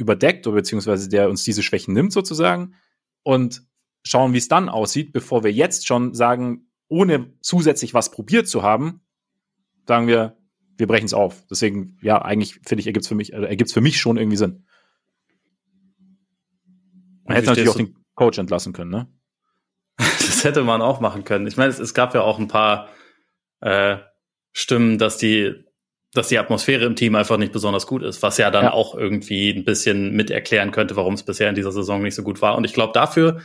überdeckt, 0.00 0.46
oder 0.46 0.56
beziehungsweise 0.56 1.08
der 1.08 1.28
uns 1.28 1.44
diese 1.44 1.62
Schwächen 1.62 1.94
nimmt 1.94 2.12
sozusagen, 2.12 2.74
und 3.22 3.62
schauen, 4.02 4.32
wie 4.32 4.38
es 4.38 4.48
dann 4.48 4.68
aussieht, 4.68 5.12
bevor 5.12 5.44
wir 5.44 5.52
jetzt 5.52 5.86
schon 5.86 6.14
sagen, 6.14 6.70
ohne 6.88 7.32
zusätzlich 7.40 7.94
was 7.94 8.10
probiert 8.10 8.48
zu 8.48 8.62
haben, 8.62 9.02
sagen 9.86 10.06
wir, 10.06 10.36
wir 10.76 10.86
brechen 10.86 11.06
es 11.06 11.14
auf. 11.14 11.46
Deswegen, 11.48 11.98
ja, 12.02 12.20
eigentlich 12.22 12.60
finde 12.66 12.80
ich, 12.80 12.86
ergibt 12.86 13.04
es 13.04 13.08
für 13.08 13.14
mich, 13.14 13.32
äh, 13.32 13.44
ergibt 13.44 13.72
für 13.72 13.80
mich 13.80 14.00
schon 14.00 14.16
irgendwie 14.16 14.36
Sinn. 14.36 14.66
Man 17.24 17.36
hätte 17.36 17.48
natürlich 17.48 17.68
auch 17.68 17.76
den 17.76 17.96
Coach 18.14 18.38
entlassen 18.38 18.72
können, 18.72 18.90
ne? 18.90 19.08
das 19.98 20.42
hätte 20.42 20.64
man 20.64 20.80
auch 20.80 21.00
machen 21.00 21.24
können. 21.24 21.46
Ich 21.46 21.56
meine, 21.56 21.70
es, 21.70 21.78
es 21.78 21.94
gab 21.94 22.14
ja 22.14 22.22
auch 22.22 22.38
ein 22.38 22.48
paar 22.48 22.88
äh, 23.60 23.98
Stimmen, 24.52 24.98
dass 24.98 25.18
die, 25.18 25.64
dass 26.12 26.28
die 26.28 26.38
Atmosphäre 26.38 26.84
im 26.84 26.96
Team 26.96 27.14
einfach 27.14 27.36
nicht 27.36 27.52
besonders 27.52 27.86
gut 27.86 28.02
ist, 28.02 28.22
was 28.22 28.36
ja 28.38 28.50
dann 28.50 28.64
ja. 28.64 28.72
auch 28.72 28.94
irgendwie 28.94 29.50
ein 29.50 29.64
bisschen 29.64 30.12
mit 30.12 30.30
erklären 30.30 30.72
könnte, 30.72 30.96
warum 30.96 31.14
es 31.14 31.22
bisher 31.22 31.48
in 31.48 31.54
dieser 31.54 31.72
Saison 31.72 32.02
nicht 32.02 32.16
so 32.16 32.22
gut 32.22 32.42
war. 32.42 32.56
Und 32.56 32.64
ich 32.64 32.72
glaube, 32.72 32.92
dafür 32.92 33.42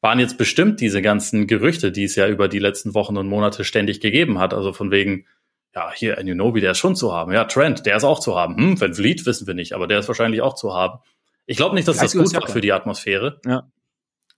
waren 0.00 0.20
jetzt 0.20 0.38
bestimmt 0.38 0.80
diese 0.80 1.02
ganzen 1.02 1.46
Gerüchte, 1.46 1.90
die 1.90 2.04
es 2.04 2.14
ja 2.14 2.28
über 2.28 2.48
die 2.48 2.58
letzten 2.58 2.94
Wochen 2.94 3.16
und 3.16 3.26
Monate 3.26 3.64
ständig 3.64 4.00
gegeben 4.00 4.38
hat. 4.38 4.52
Also 4.52 4.72
von 4.72 4.90
wegen, 4.90 5.26
ja, 5.74 5.90
hier 5.92 6.18
Anunobi, 6.18 6.60
der 6.60 6.72
ist 6.72 6.78
schon 6.78 6.94
zu 6.94 7.12
haben. 7.12 7.32
Ja, 7.32 7.44
Trent, 7.44 7.86
der 7.86 7.96
ist 7.96 8.04
auch 8.04 8.20
zu 8.20 8.36
haben. 8.36 8.56
Hm, 8.56 8.80
Van 8.80 8.94
Vliet 8.94 9.24
wissen 9.26 9.46
wir 9.46 9.54
nicht, 9.54 9.72
aber 9.72 9.86
der 9.86 9.98
ist 9.98 10.08
wahrscheinlich 10.08 10.42
auch 10.42 10.54
zu 10.54 10.74
haben. 10.74 11.00
Ich 11.46 11.56
glaube 11.56 11.74
nicht, 11.74 11.88
dass 11.88 11.96
das 11.96 12.12
gut 12.12 12.34
war 12.34 12.48
für 12.48 12.60
die 12.60 12.72
Atmosphäre. 12.72 13.40
Ja. 13.46 13.70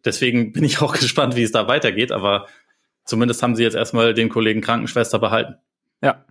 Deswegen 0.04 0.52
bin 0.52 0.64
ich 0.64 0.80
auch 0.82 0.94
gespannt, 0.94 1.34
wie 1.34 1.42
es 1.42 1.52
da 1.52 1.66
weitergeht, 1.66 2.12
aber 2.12 2.46
zumindest 3.04 3.42
haben 3.42 3.56
sie 3.56 3.64
jetzt 3.64 3.74
erstmal 3.74 4.14
den 4.14 4.28
Kollegen 4.28 4.60
Krankenschwester 4.60 5.18
behalten. 5.18 5.56
Ja. 6.02 6.24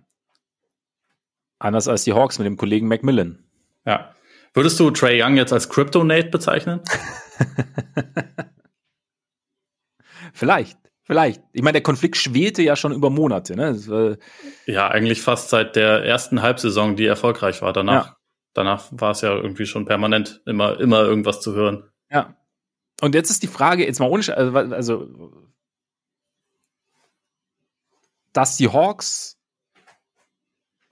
Anders 1.60 1.86
als 1.86 2.02
die 2.02 2.12
Hawks 2.12 2.38
mit 2.38 2.46
dem 2.46 2.56
Kollegen 2.56 2.88
Macmillan. 2.88 3.44
Ja. 3.84 4.14
Würdest 4.52 4.80
du 4.80 4.90
Trey 4.90 5.22
Young 5.22 5.36
jetzt 5.36 5.52
als 5.52 5.68
Cryptonate 5.68 6.30
bezeichnen? 6.30 6.80
Vielleicht, 10.32 10.78
vielleicht. 11.02 11.42
Ich 11.52 11.62
meine, 11.62 11.74
der 11.74 11.82
Konflikt 11.82 12.16
schwelte 12.16 12.62
ja 12.62 12.76
schon 12.76 12.92
über 12.92 13.10
Monate. 13.10 13.56
Ne? 13.56 13.74
War, 13.88 14.16
ja, 14.66 14.88
eigentlich 14.88 15.22
fast 15.22 15.50
seit 15.50 15.76
der 15.76 16.04
ersten 16.04 16.40
Halbsaison, 16.40 16.96
die 16.96 17.06
erfolgreich 17.06 17.62
war. 17.62 17.72
Danach, 17.72 18.06
ja. 18.06 18.16
danach 18.54 18.86
war 18.90 19.10
es 19.10 19.20
ja 19.22 19.34
irgendwie 19.34 19.66
schon 19.66 19.86
permanent 19.86 20.40
immer, 20.46 20.78
immer 20.78 21.02
irgendwas 21.02 21.40
zu 21.40 21.54
hören. 21.54 21.90
Ja. 22.10 22.36
Und 23.00 23.14
jetzt 23.14 23.30
ist 23.30 23.42
die 23.42 23.48
Frage, 23.48 23.84
jetzt 23.84 23.98
mal 23.98 24.08
ohne, 24.08 24.22
also, 24.36 24.56
also 24.56 25.32
dass 28.32 28.56
die 28.56 28.68
Hawks 28.68 29.39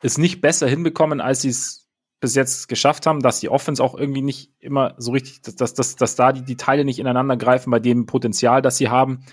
es 0.00 0.18
nicht 0.18 0.40
besser 0.40 0.68
hinbekommen, 0.68 1.20
als 1.20 1.42
sie 1.42 1.48
es 1.48 1.88
bis 2.20 2.34
jetzt 2.34 2.68
geschafft 2.68 3.06
haben, 3.06 3.20
dass 3.20 3.40
die 3.40 3.48
Offense 3.48 3.82
auch 3.82 3.94
irgendwie 3.94 4.22
nicht 4.22 4.52
immer 4.58 4.94
so 4.98 5.12
richtig, 5.12 5.42
dass, 5.42 5.54
dass, 5.54 5.74
dass, 5.74 5.96
dass 5.96 6.16
da 6.16 6.32
die, 6.32 6.42
die 6.42 6.56
Teile 6.56 6.84
nicht 6.84 6.98
ineinander 6.98 7.36
greifen 7.36 7.70
bei 7.70 7.78
dem 7.78 8.06
Potenzial, 8.06 8.60
das 8.60 8.76
sie 8.76 8.88
haben, 8.88 9.24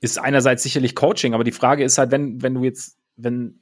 ist 0.00 0.18
einerseits 0.18 0.62
sicherlich 0.62 0.94
Coaching, 0.94 1.34
aber 1.34 1.44
die 1.44 1.52
Frage 1.52 1.84
ist 1.84 1.98
halt, 1.98 2.10
wenn, 2.10 2.42
wenn 2.42 2.54
du 2.54 2.64
jetzt, 2.64 2.98
wenn 3.16 3.60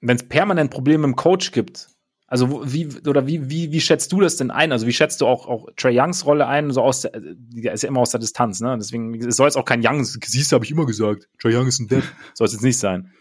wenn 0.00 0.16
es 0.16 0.28
permanent 0.28 0.70
Probleme 0.70 1.04
im 1.04 1.16
Coach 1.16 1.52
gibt, 1.52 1.88
also 2.28 2.62
wie 2.64 2.88
oder 3.06 3.26
wie, 3.26 3.50
wie, 3.50 3.70
wie 3.70 3.80
schätzt 3.80 4.12
du 4.12 4.20
das 4.20 4.36
denn 4.36 4.50
ein? 4.50 4.72
Also 4.72 4.86
wie 4.86 4.92
schätzt 4.92 5.20
du 5.20 5.26
auch, 5.26 5.46
auch 5.46 5.68
Trey 5.76 5.98
Youngs 5.98 6.26
Rolle 6.26 6.46
ein? 6.46 6.72
So 6.72 6.82
aus 6.82 7.02
der, 7.02 7.12
der 7.14 7.72
ist 7.72 7.82
ja 7.82 7.88
immer 7.88 8.00
aus 8.00 8.10
der 8.10 8.20
Distanz, 8.20 8.60
ne? 8.60 8.76
Deswegen 8.78 9.14
es 9.14 9.36
soll 9.36 9.46
jetzt 9.46 9.56
auch 9.56 9.64
kein 9.64 9.80
Young, 9.84 10.04
siehst 10.04 10.50
du, 10.50 10.54
habe 10.54 10.64
ich 10.64 10.72
immer 10.72 10.86
gesagt. 10.86 11.28
Trey 11.40 11.56
Young 11.56 11.68
ist 11.68 11.78
ein 11.78 11.88
Dead. 11.88 12.02
Soll 12.34 12.46
es 12.46 12.52
jetzt 12.52 12.62
nicht 12.62 12.78
sein. 12.78 13.12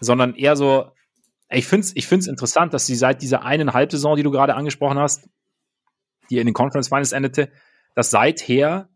Sondern 0.00 0.34
eher 0.34 0.56
so, 0.56 0.90
ich 1.48 1.66
finde 1.66 1.86
es 1.86 1.96
ich 1.96 2.06
find's 2.06 2.26
interessant, 2.26 2.74
dass 2.74 2.86
sie 2.86 2.96
seit 2.96 3.22
dieser 3.22 3.42
einen 3.42 3.72
Halbsaison, 3.72 4.16
die 4.16 4.22
du 4.22 4.30
gerade 4.30 4.54
angesprochen 4.54 4.98
hast, 4.98 5.28
die 6.30 6.38
in 6.38 6.46
den 6.46 6.54
Conference 6.54 6.88
Finals 6.88 7.12
endete, 7.12 7.50
dass 7.94 8.10
seither 8.10 8.88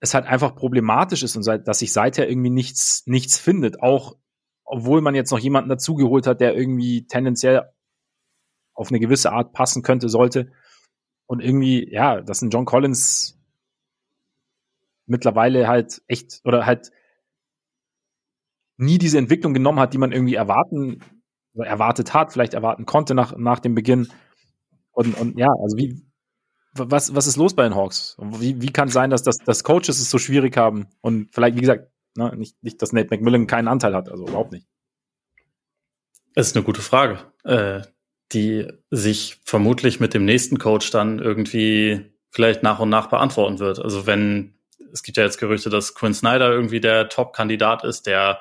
es 0.00 0.14
halt 0.14 0.26
einfach 0.26 0.54
problematisch 0.54 1.22
ist 1.22 1.36
und 1.36 1.42
seit, 1.42 1.66
dass 1.66 1.78
sich 1.78 1.92
seither 1.92 2.28
irgendwie 2.28 2.50
nichts, 2.50 3.04
nichts 3.06 3.38
findet. 3.38 3.82
Auch 3.82 4.16
obwohl 4.64 5.00
man 5.00 5.14
jetzt 5.14 5.30
noch 5.30 5.38
jemanden 5.38 5.70
dazugeholt 5.70 6.26
hat, 6.26 6.40
der 6.40 6.56
irgendwie 6.56 7.06
tendenziell 7.06 7.70
auf 8.74 8.90
eine 8.90 9.00
gewisse 9.00 9.32
Art 9.32 9.52
passen 9.52 9.82
könnte, 9.82 10.08
sollte. 10.08 10.52
Und 11.26 11.40
irgendwie, 11.40 11.88
ja, 11.90 12.20
dass 12.20 12.42
ein 12.42 12.50
John 12.50 12.66
Collins 12.66 13.38
mittlerweile 15.06 15.68
halt 15.68 16.02
echt 16.08 16.40
oder 16.44 16.66
halt 16.66 16.90
nie 18.76 18.98
diese 18.98 19.18
Entwicklung 19.18 19.54
genommen 19.54 19.80
hat, 19.80 19.94
die 19.94 19.98
man 19.98 20.12
irgendwie 20.12 20.34
erwarten, 20.34 21.00
erwartet 21.54 22.14
hat, 22.14 22.32
vielleicht 22.32 22.54
erwarten 22.54 22.86
konnte 22.86 23.14
nach, 23.14 23.36
nach 23.36 23.60
dem 23.60 23.74
Beginn. 23.74 24.08
Und, 24.92 25.18
und 25.18 25.38
ja, 25.38 25.48
also 25.62 25.76
wie, 25.76 26.02
was, 26.72 27.14
was 27.14 27.26
ist 27.26 27.36
los 27.36 27.54
bei 27.54 27.64
den 27.64 27.74
Hawks? 27.74 28.16
Wie, 28.18 28.60
wie 28.60 28.72
kann 28.72 28.88
es 28.88 28.94
sein, 28.94 29.10
dass, 29.10 29.22
das, 29.22 29.38
dass 29.38 29.64
Coaches 29.64 30.00
es 30.00 30.10
so 30.10 30.18
schwierig 30.18 30.56
haben? 30.56 30.86
Und 31.00 31.32
vielleicht, 31.32 31.56
wie 31.56 31.60
gesagt, 31.60 31.90
ne, 32.16 32.34
nicht, 32.36 32.62
nicht, 32.62 32.82
dass 32.82 32.92
Nate 32.92 33.08
McMillan 33.10 33.46
keinen 33.46 33.68
Anteil 33.68 33.94
hat, 33.94 34.10
also 34.10 34.26
überhaupt 34.26 34.52
nicht. 34.52 34.66
Das 36.34 36.48
ist 36.48 36.56
eine 36.56 36.64
gute 36.64 36.82
Frage, 36.82 37.18
äh, 37.44 37.80
die 38.32 38.68
sich 38.90 39.40
vermutlich 39.44 40.00
mit 40.00 40.12
dem 40.12 40.24
nächsten 40.24 40.58
Coach 40.58 40.90
dann 40.90 41.18
irgendwie 41.18 42.12
vielleicht 42.30 42.62
nach 42.62 42.78
und 42.80 42.90
nach 42.90 43.06
beantworten 43.06 43.58
wird. 43.58 43.78
Also 43.78 44.06
wenn, 44.06 44.54
es 44.92 45.02
gibt 45.02 45.16
ja 45.16 45.24
jetzt 45.24 45.38
Gerüchte, 45.38 45.70
dass 45.70 45.94
Quinn 45.94 46.12
Snyder 46.12 46.50
irgendwie 46.50 46.80
der 46.80 47.08
Top-Kandidat 47.08 47.84
ist, 47.84 48.06
der 48.06 48.40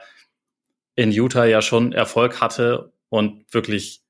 in 0.96 1.12
Utah 1.12 1.46
ja 1.46 1.62
schon 1.62 1.94
Erfolg 1.94 2.42
hatte 2.42 2.94
und 3.10 3.46
wirklich 3.54 4.02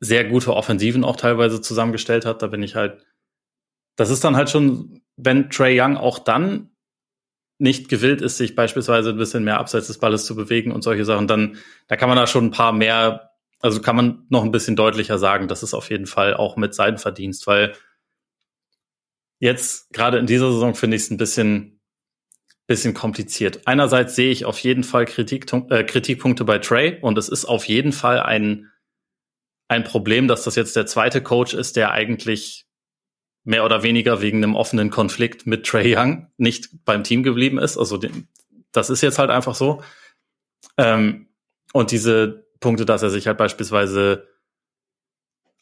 sehr 0.00 0.24
gute 0.24 0.54
Offensiven 0.54 1.04
auch 1.04 1.16
teilweise 1.16 1.60
zusammengestellt 1.60 2.26
hat. 2.26 2.42
Da 2.42 2.46
bin 2.48 2.62
ich 2.62 2.74
halt 2.74 3.04
das 3.96 4.10
ist 4.10 4.22
dann 4.22 4.36
halt 4.36 4.50
schon, 4.50 5.00
wenn 5.16 5.50
Trey 5.50 5.80
Young 5.80 5.96
auch 5.96 6.18
dann 6.18 6.70
nicht 7.58 7.88
gewillt 7.88 8.20
ist, 8.20 8.36
sich 8.36 8.54
beispielsweise 8.54 9.10
ein 9.10 9.16
bisschen 9.16 9.42
mehr 9.42 9.58
abseits 9.58 9.86
des 9.86 9.98
Balles 9.98 10.26
zu 10.26 10.36
bewegen 10.36 10.72
und 10.72 10.82
solche 10.82 11.06
Sachen, 11.06 11.26
dann, 11.26 11.56
da 11.88 11.96
kann 11.96 12.10
man 12.10 12.18
da 12.18 12.26
schon 12.26 12.46
ein 12.46 12.50
paar 12.50 12.72
mehr, 12.72 13.30
also 13.60 13.80
kann 13.80 13.96
man 13.96 14.26
noch 14.28 14.44
ein 14.44 14.52
bisschen 14.52 14.76
deutlicher 14.76 15.18
sagen, 15.18 15.48
das 15.48 15.62
ist 15.62 15.72
auf 15.72 15.88
jeden 15.88 16.06
Fall 16.06 16.34
auch 16.34 16.56
mit 16.56 16.74
seinem 16.74 16.98
Verdienst, 16.98 17.46
weil 17.46 17.74
jetzt 19.40 19.90
gerade 19.94 20.18
in 20.18 20.26
dieser 20.26 20.52
Saison 20.52 20.74
finde 20.74 20.96
ich 20.98 21.04
es 21.04 21.10
ein 21.10 21.16
bisschen, 21.16 21.75
bisschen 22.66 22.94
kompliziert. 22.94 23.60
Einerseits 23.66 24.16
sehe 24.16 24.30
ich 24.30 24.44
auf 24.44 24.58
jeden 24.58 24.84
Fall 24.84 25.04
Kritik, 25.04 25.52
äh, 25.70 25.84
Kritikpunkte 25.84 26.44
bei 26.44 26.58
Trey 26.58 26.98
und 27.00 27.16
es 27.16 27.28
ist 27.28 27.44
auf 27.44 27.64
jeden 27.64 27.92
Fall 27.92 28.20
ein, 28.20 28.70
ein 29.68 29.84
Problem, 29.84 30.28
dass 30.28 30.44
das 30.44 30.56
jetzt 30.56 30.76
der 30.76 30.86
zweite 30.86 31.22
Coach 31.22 31.54
ist, 31.54 31.76
der 31.76 31.92
eigentlich 31.92 32.66
mehr 33.44 33.64
oder 33.64 33.84
weniger 33.84 34.20
wegen 34.20 34.38
einem 34.42 34.56
offenen 34.56 34.90
Konflikt 34.90 35.46
mit 35.46 35.64
Trey 35.64 35.96
Young 35.96 36.26
nicht 36.36 36.84
beim 36.84 37.04
Team 37.04 37.22
geblieben 37.22 37.58
ist. 37.58 37.78
Also 37.78 38.00
das 38.72 38.90
ist 38.90 39.02
jetzt 39.02 39.18
halt 39.18 39.30
einfach 39.30 39.54
so. 39.54 39.82
Ähm, 40.76 41.28
und 41.72 41.92
diese 41.92 42.48
Punkte, 42.58 42.84
dass 42.84 43.02
er 43.02 43.10
sich 43.10 43.28
halt 43.28 43.38
beispielsweise 43.38 44.26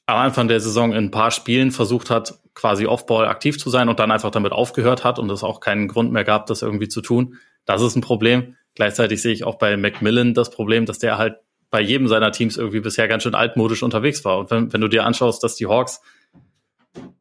am 0.06 0.16
Anfang 0.18 0.48
der 0.48 0.60
Saison 0.60 0.92
in 0.92 1.04
ein 1.04 1.10
paar 1.10 1.30
Spielen 1.30 1.70
versucht 1.70 2.10
hat, 2.10 2.34
quasi 2.54 2.86
Offball 2.86 3.26
aktiv 3.26 3.58
zu 3.58 3.70
sein 3.70 3.88
und 3.88 3.98
dann 3.98 4.10
einfach 4.10 4.30
damit 4.30 4.52
aufgehört 4.52 5.02
hat 5.02 5.18
und 5.18 5.30
es 5.30 5.42
auch 5.42 5.60
keinen 5.60 5.88
Grund 5.88 6.12
mehr 6.12 6.24
gab, 6.24 6.46
das 6.46 6.62
irgendwie 6.62 6.88
zu 6.88 7.00
tun. 7.00 7.38
Das 7.64 7.82
ist 7.82 7.96
ein 7.96 8.02
Problem. 8.02 8.56
Gleichzeitig 8.74 9.22
sehe 9.22 9.32
ich 9.32 9.44
auch 9.44 9.56
bei 9.56 9.76
Macmillan 9.76 10.34
das 10.34 10.50
Problem, 10.50 10.84
dass 10.86 10.98
der 10.98 11.18
halt 11.18 11.36
bei 11.70 11.80
jedem 11.80 12.06
seiner 12.06 12.32
Teams 12.32 12.56
irgendwie 12.56 12.80
bisher 12.80 13.08
ganz 13.08 13.22
schön 13.22 13.34
altmodisch 13.34 13.82
unterwegs 13.82 14.24
war. 14.24 14.38
Und 14.38 14.50
wenn, 14.50 14.72
wenn 14.72 14.80
du 14.80 14.88
dir 14.88 15.04
anschaust, 15.04 15.42
dass 15.42 15.56
die 15.56 15.66
Hawks 15.66 16.00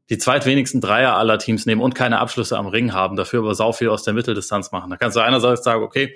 die 0.10 0.18
zweitwenigsten 0.18 0.82
Dreier 0.82 1.16
aller 1.16 1.40
Teams 1.40 1.66
nehmen 1.66 1.82
und 1.82 1.96
keine 1.96 2.20
Abschlüsse 2.20 2.58
am 2.58 2.68
Ring 2.68 2.94
haben, 2.94 3.16
dafür 3.16 3.40
aber 3.40 3.56
sau 3.56 3.72
viel 3.72 3.90
aus 3.90 4.04
der 4.04 4.14
Mitteldistanz 4.14 4.72
machen. 4.72 4.90
Da 4.90 4.98
kannst 4.98 5.16
du 5.18 5.22
einerseits 5.22 5.64
sagen, 5.64 5.82
okay, 5.82 6.16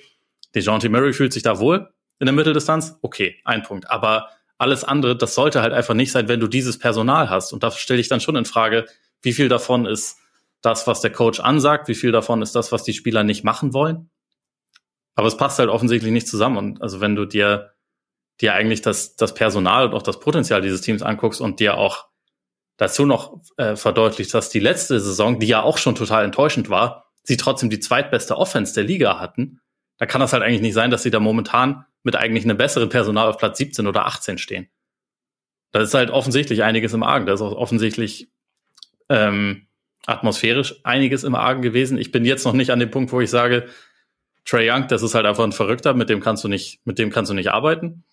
DeJounte 0.53 0.89
Murray 0.89 1.13
fühlt 1.13 1.33
sich 1.33 1.43
da 1.43 1.59
wohl 1.59 1.89
in 2.19 2.25
der 2.25 2.33
Mitteldistanz, 2.33 2.97
okay, 3.01 3.37
ein 3.45 3.63
Punkt. 3.63 3.89
Aber 3.89 4.27
alles 4.57 4.83
andere, 4.83 5.15
das 5.15 5.35
sollte 5.35 5.61
halt 5.61 5.73
einfach 5.73 5.93
nicht 5.93 6.11
sein, 6.11 6.27
wenn 6.27 6.39
du 6.39 6.47
dieses 6.47 6.79
Personal 6.79 7.29
hast. 7.29 7.53
Und 7.53 7.63
da 7.63 7.71
stelle 7.71 7.99
ich 7.99 8.09
dann 8.09 8.21
schon 8.21 8.35
in 8.35 8.45
Frage, 8.45 8.85
wie 9.21 9.33
viel 9.33 9.49
davon 9.49 9.85
ist 9.85 10.17
das, 10.61 10.87
was 10.87 11.01
der 11.01 11.11
Coach 11.11 11.39
ansagt, 11.39 11.87
wie 11.87 11.95
viel 11.95 12.11
davon 12.11 12.41
ist 12.41 12.55
das, 12.55 12.71
was 12.71 12.83
die 12.83 12.93
Spieler 12.93 13.23
nicht 13.23 13.43
machen 13.43 13.73
wollen. 13.73 14.09
Aber 15.15 15.27
es 15.27 15.37
passt 15.37 15.59
halt 15.59 15.69
offensichtlich 15.69 16.11
nicht 16.11 16.27
zusammen. 16.27 16.57
Und 16.57 16.81
also 16.81 17.01
wenn 17.01 17.15
du 17.15 17.25
dir, 17.25 17.73
dir 18.41 18.53
eigentlich 18.53 18.81
das, 18.81 19.15
das 19.15 19.33
Personal 19.33 19.87
und 19.87 19.93
auch 19.93 20.03
das 20.03 20.19
Potenzial 20.19 20.61
dieses 20.61 20.81
Teams 20.81 21.01
anguckst 21.01 21.41
und 21.41 21.59
dir 21.59 21.77
auch 21.77 22.07
dazu 22.77 23.05
noch 23.05 23.41
äh, 23.57 23.75
verdeutlicht, 23.75 24.33
dass 24.33 24.49
die 24.49 24.59
letzte 24.59 24.99
Saison, 24.99 25.39
die 25.39 25.47
ja 25.47 25.61
auch 25.61 25.77
schon 25.77 25.95
total 25.95 26.23
enttäuschend 26.23 26.69
war, 26.69 27.11
sie 27.23 27.37
trotzdem 27.37 27.69
die 27.69 27.79
zweitbeste 27.79 28.37
Offense 28.37 28.73
der 28.73 28.83
Liga 28.83 29.19
hatten, 29.19 29.59
da 29.97 30.05
kann 30.05 30.21
das 30.21 30.33
halt 30.33 30.43
eigentlich 30.43 30.61
nicht 30.61 30.73
sein, 30.73 30.91
dass 30.91 31.03
sie 31.03 31.11
da 31.11 31.19
momentan 31.19 31.85
mit 32.03 32.15
eigentlich 32.15 32.43
einem 32.43 32.57
besseren 32.57 32.89
Personal 32.89 33.27
auf 33.27 33.37
Platz 33.37 33.57
17 33.57 33.87
oder 33.87 34.05
18 34.05 34.37
stehen. 34.37 34.69
Da 35.71 35.81
ist 35.81 35.93
halt 35.93 36.11
offensichtlich 36.11 36.63
einiges 36.63 36.93
im 36.93 37.03
Argen. 37.03 37.25
Da 37.25 37.33
ist 37.33 37.41
auch 37.41 37.55
offensichtlich 37.55 38.31
ähm, 39.09 39.67
atmosphärisch 40.05 40.75
einiges 40.83 41.23
im 41.23 41.35
Argen 41.35 41.61
gewesen. 41.61 41.97
Ich 41.97 42.11
bin 42.11 42.25
jetzt 42.25 42.45
noch 42.45 42.53
nicht 42.53 42.71
an 42.71 42.79
dem 42.79 42.91
Punkt, 42.91 43.11
wo 43.11 43.19
ich 43.19 43.29
sage, 43.29 43.67
Trey 44.45 44.71
Young, 44.71 44.87
das 44.87 45.03
ist 45.03 45.13
halt 45.13 45.25
einfach 45.25 45.43
ein 45.43 45.51
Verrückter, 45.51 45.93
mit 45.93 46.09
dem 46.09 46.21
kannst 46.21 46.43
du 46.43 46.47
nicht, 46.47 46.79
mit 46.85 46.97
dem 46.97 47.09
kannst 47.09 47.29
du 47.29 47.35
nicht 47.35 47.51
arbeiten. 47.51 48.05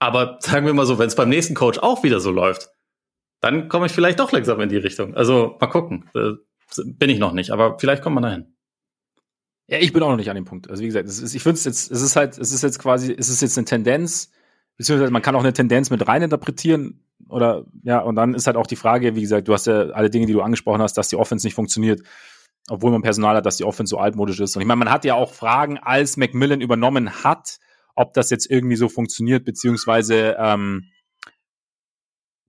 Aber 0.00 0.38
sagen 0.40 0.66
wir 0.66 0.74
mal 0.74 0.86
so, 0.86 0.98
wenn 0.98 1.06
es 1.06 1.14
beim 1.14 1.28
nächsten 1.28 1.54
Coach 1.54 1.78
auch 1.78 2.02
wieder 2.02 2.18
so 2.18 2.32
läuft, 2.32 2.70
dann 3.40 3.68
komme 3.68 3.86
ich 3.86 3.92
vielleicht 3.92 4.18
doch 4.18 4.32
langsam 4.32 4.60
in 4.60 4.68
die 4.68 4.76
Richtung. 4.76 5.14
Also 5.14 5.56
mal 5.60 5.68
gucken. 5.68 6.10
Äh, 6.14 6.32
bin 6.84 7.10
ich 7.10 7.18
noch 7.18 7.32
nicht, 7.32 7.50
aber 7.50 7.78
vielleicht 7.78 8.02
kommt 8.02 8.14
man 8.14 8.22
dahin. 8.22 8.51
Ja, 9.72 9.78
ich 9.78 9.94
bin 9.94 10.02
auch 10.02 10.10
noch 10.10 10.18
nicht 10.18 10.28
an 10.28 10.34
dem 10.34 10.44
Punkt. 10.44 10.68
Also 10.68 10.82
wie 10.82 10.86
gesagt, 10.86 11.08
ist, 11.08 11.34
ich 11.34 11.42
finde 11.42 11.54
es 11.54 11.64
jetzt, 11.64 11.90
es 11.90 12.02
ist 12.02 12.14
halt, 12.14 12.36
es 12.36 12.52
ist 12.52 12.62
jetzt 12.62 12.78
quasi, 12.78 13.10
es 13.18 13.30
ist 13.30 13.40
jetzt 13.40 13.56
eine 13.56 13.64
Tendenz, 13.64 14.30
beziehungsweise 14.76 15.10
man 15.10 15.22
kann 15.22 15.34
auch 15.34 15.40
eine 15.40 15.54
Tendenz 15.54 15.88
mit 15.88 16.06
rein 16.06 16.20
interpretieren 16.20 17.00
oder 17.30 17.64
ja, 17.82 18.00
und 18.00 18.14
dann 18.14 18.34
ist 18.34 18.46
halt 18.46 18.58
auch 18.58 18.66
die 18.66 18.76
Frage, 18.76 19.16
wie 19.16 19.22
gesagt, 19.22 19.48
du 19.48 19.54
hast 19.54 19.66
ja 19.66 19.88
alle 19.92 20.10
Dinge, 20.10 20.26
die 20.26 20.34
du 20.34 20.42
angesprochen 20.42 20.82
hast, 20.82 20.98
dass 20.98 21.08
die 21.08 21.16
Offense 21.16 21.46
nicht 21.46 21.54
funktioniert, 21.54 22.02
obwohl 22.68 22.90
man 22.90 23.00
Personal 23.00 23.34
hat, 23.34 23.46
dass 23.46 23.56
die 23.56 23.64
Offense 23.64 23.88
so 23.92 23.96
altmodisch 23.96 24.40
ist. 24.40 24.54
Und 24.56 24.60
ich 24.60 24.68
meine, 24.68 24.76
man 24.78 24.90
hat 24.90 25.06
ja 25.06 25.14
auch 25.14 25.32
Fragen, 25.32 25.78
als 25.78 26.18
Macmillan 26.18 26.60
übernommen 26.60 27.24
hat, 27.24 27.58
ob 27.94 28.12
das 28.12 28.28
jetzt 28.28 28.50
irgendwie 28.50 28.76
so 28.76 28.90
funktioniert, 28.90 29.46
beziehungsweise 29.46 30.36
ähm, 30.38 30.84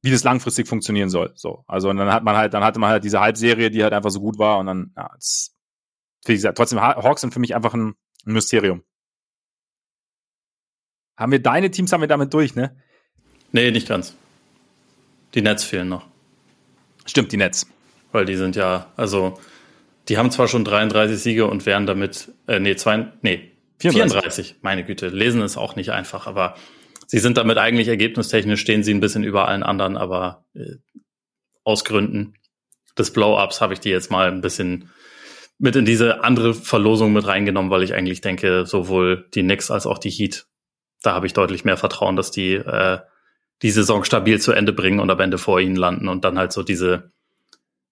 wie 0.01 0.11
das 0.11 0.26
langfristig 0.26 0.67
funktionieren 0.67 1.09
soll. 1.09 1.32
So, 1.36 1.63
also 1.67 1.89
und 1.89 1.95
dann 1.95 2.11
hat 2.11 2.26
man 2.26 2.36
halt, 2.36 2.53
dann 2.53 2.65
hatte 2.65 2.80
man 2.80 2.89
halt 2.89 3.05
diese 3.05 3.21
Halbserie, 3.21 3.71
die 3.71 3.82
halt 3.82 3.93
einfach 3.93 4.11
so 4.11 4.19
gut 4.19 4.38
war 4.38 4.59
und 4.59 4.65
dann, 4.65 4.91
ja, 4.97 5.09
jetzt, 5.13 5.53
wie 6.26 6.34
gesagt, 6.34 6.57
trotzdem 6.57 6.82
Hawks 6.82 7.21
sind 7.21 7.34
für 7.34 7.39
mich 7.39 7.55
einfach 7.55 7.74
ein, 7.74 7.95
Mysterium. 8.26 8.84
Haben 11.17 11.32
wir 11.32 11.41
deine 11.41 11.71
Teams 11.71 11.91
haben 11.91 12.01
wir 12.01 12.07
damit 12.07 12.34
durch, 12.34 12.55
ne? 12.55 12.76
Nee, 13.51 13.69
nicht 13.71 13.88
ganz. 13.88 14.15
Die 15.34 15.41
Nets 15.41 15.63
fehlen 15.63 15.89
noch. 15.89 16.07
Stimmt, 17.05 17.32
die 17.32 17.38
Nets. 17.38 17.67
Weil 18.11 18.26
die 18.26 18.36
sind 18.36 18.55
ja, 18.55 18.91
also 18.95 19.39
die 20.07 20.17
haben 20.17 20.32
zwar 20.32 20.47
schon 20.47 20.65
33 20.65 21.17
Siege 21.17 21.47
und 21.47 21.65
wären 21.65 21.86
damit, 21.86 22.32
äh, 22.47 22.59
nee, 22.59 22.76
zwei, 22.76 23.11
nee, 23.21 23.51
34. 23.80 23.91
34. 23.91 24.55
Meine 24.61 24.84
Güte, 24.84 25.07
lesen 25.07 25.41
ist 25.41 25.57
auch 25.57 25.76
nicht 25.76 25.91
einfach, 25.91 26.28
aber 26.28 26.55
sie 27.07 27.19
sind 27.19 27.38
damit 27.38 27.57
eigentlich 27.57 27.88
ergebnistechnisch 27.88 28.61
stehen 28.61 28.84
sie 28.84 28.93
ein 28.93 29.01
bisschen 29.01 29.24
über 29.24 29.47
allen 29.47 29.63
anderen, 29.63 29.97
aber 29.97 30.45
äh, 30.55 30.78
aus 31.63 31.84
Gründen 31.84 32.36
des 32.97 33.11
Blow-ups 33.11 33.61
habe 33.61 33.74
ich 33.74 33.80
die 33.80 33.89
jetzt 33.89 34.11
mal 34.11 34.32
ein 34.32 34.41
bisschen 34.41 34.89
mit 35.64 35.78
in 35.78 35.86
diese 35.86 36.26
andere 36.26 36.53
Verlosung 36.53 37.14
mit 37.14 37.26
reingenommen, 37.26 37.72
weil 37.72 37.84
ich 37.84 37.93
eigentlich 37.93 38.20
denke, 38.20 38.66
sowohl 38.66 39.30
die 39.34 39.43
Knicks 39.43 39.72
als 39.72 39.86
auch 39.86 39.97
die 39.97 40.09
Heat, 40.09 40.45
da 41.01 41.14
habe 41.14 41.26
ich 41.26 41.32
deutlich 41.32 41.64
mehr 41.64 41.78
Vertrauen, 41.78 42.18
dass 42.18 42.32
die 42.32 42.55
äh, 42.55 42.99
die 43.61 43.72
Saison 43.72 44.03
stabil 44.03 44.41
zu 44.41 44.51
Ende 44.51 44.74
bringen 44.74 44.99
und 44.99 45.09
am 45.09 45.22
Ende 45.22 45.38
vor 45.38 45.61
ihnen 45.61 45.78
landen 45.78 46.09
und 46.09 46.26
dann 46.26 46.38
halt 46.38 46.51
so 46.51 46.64
diese 46.64 47.14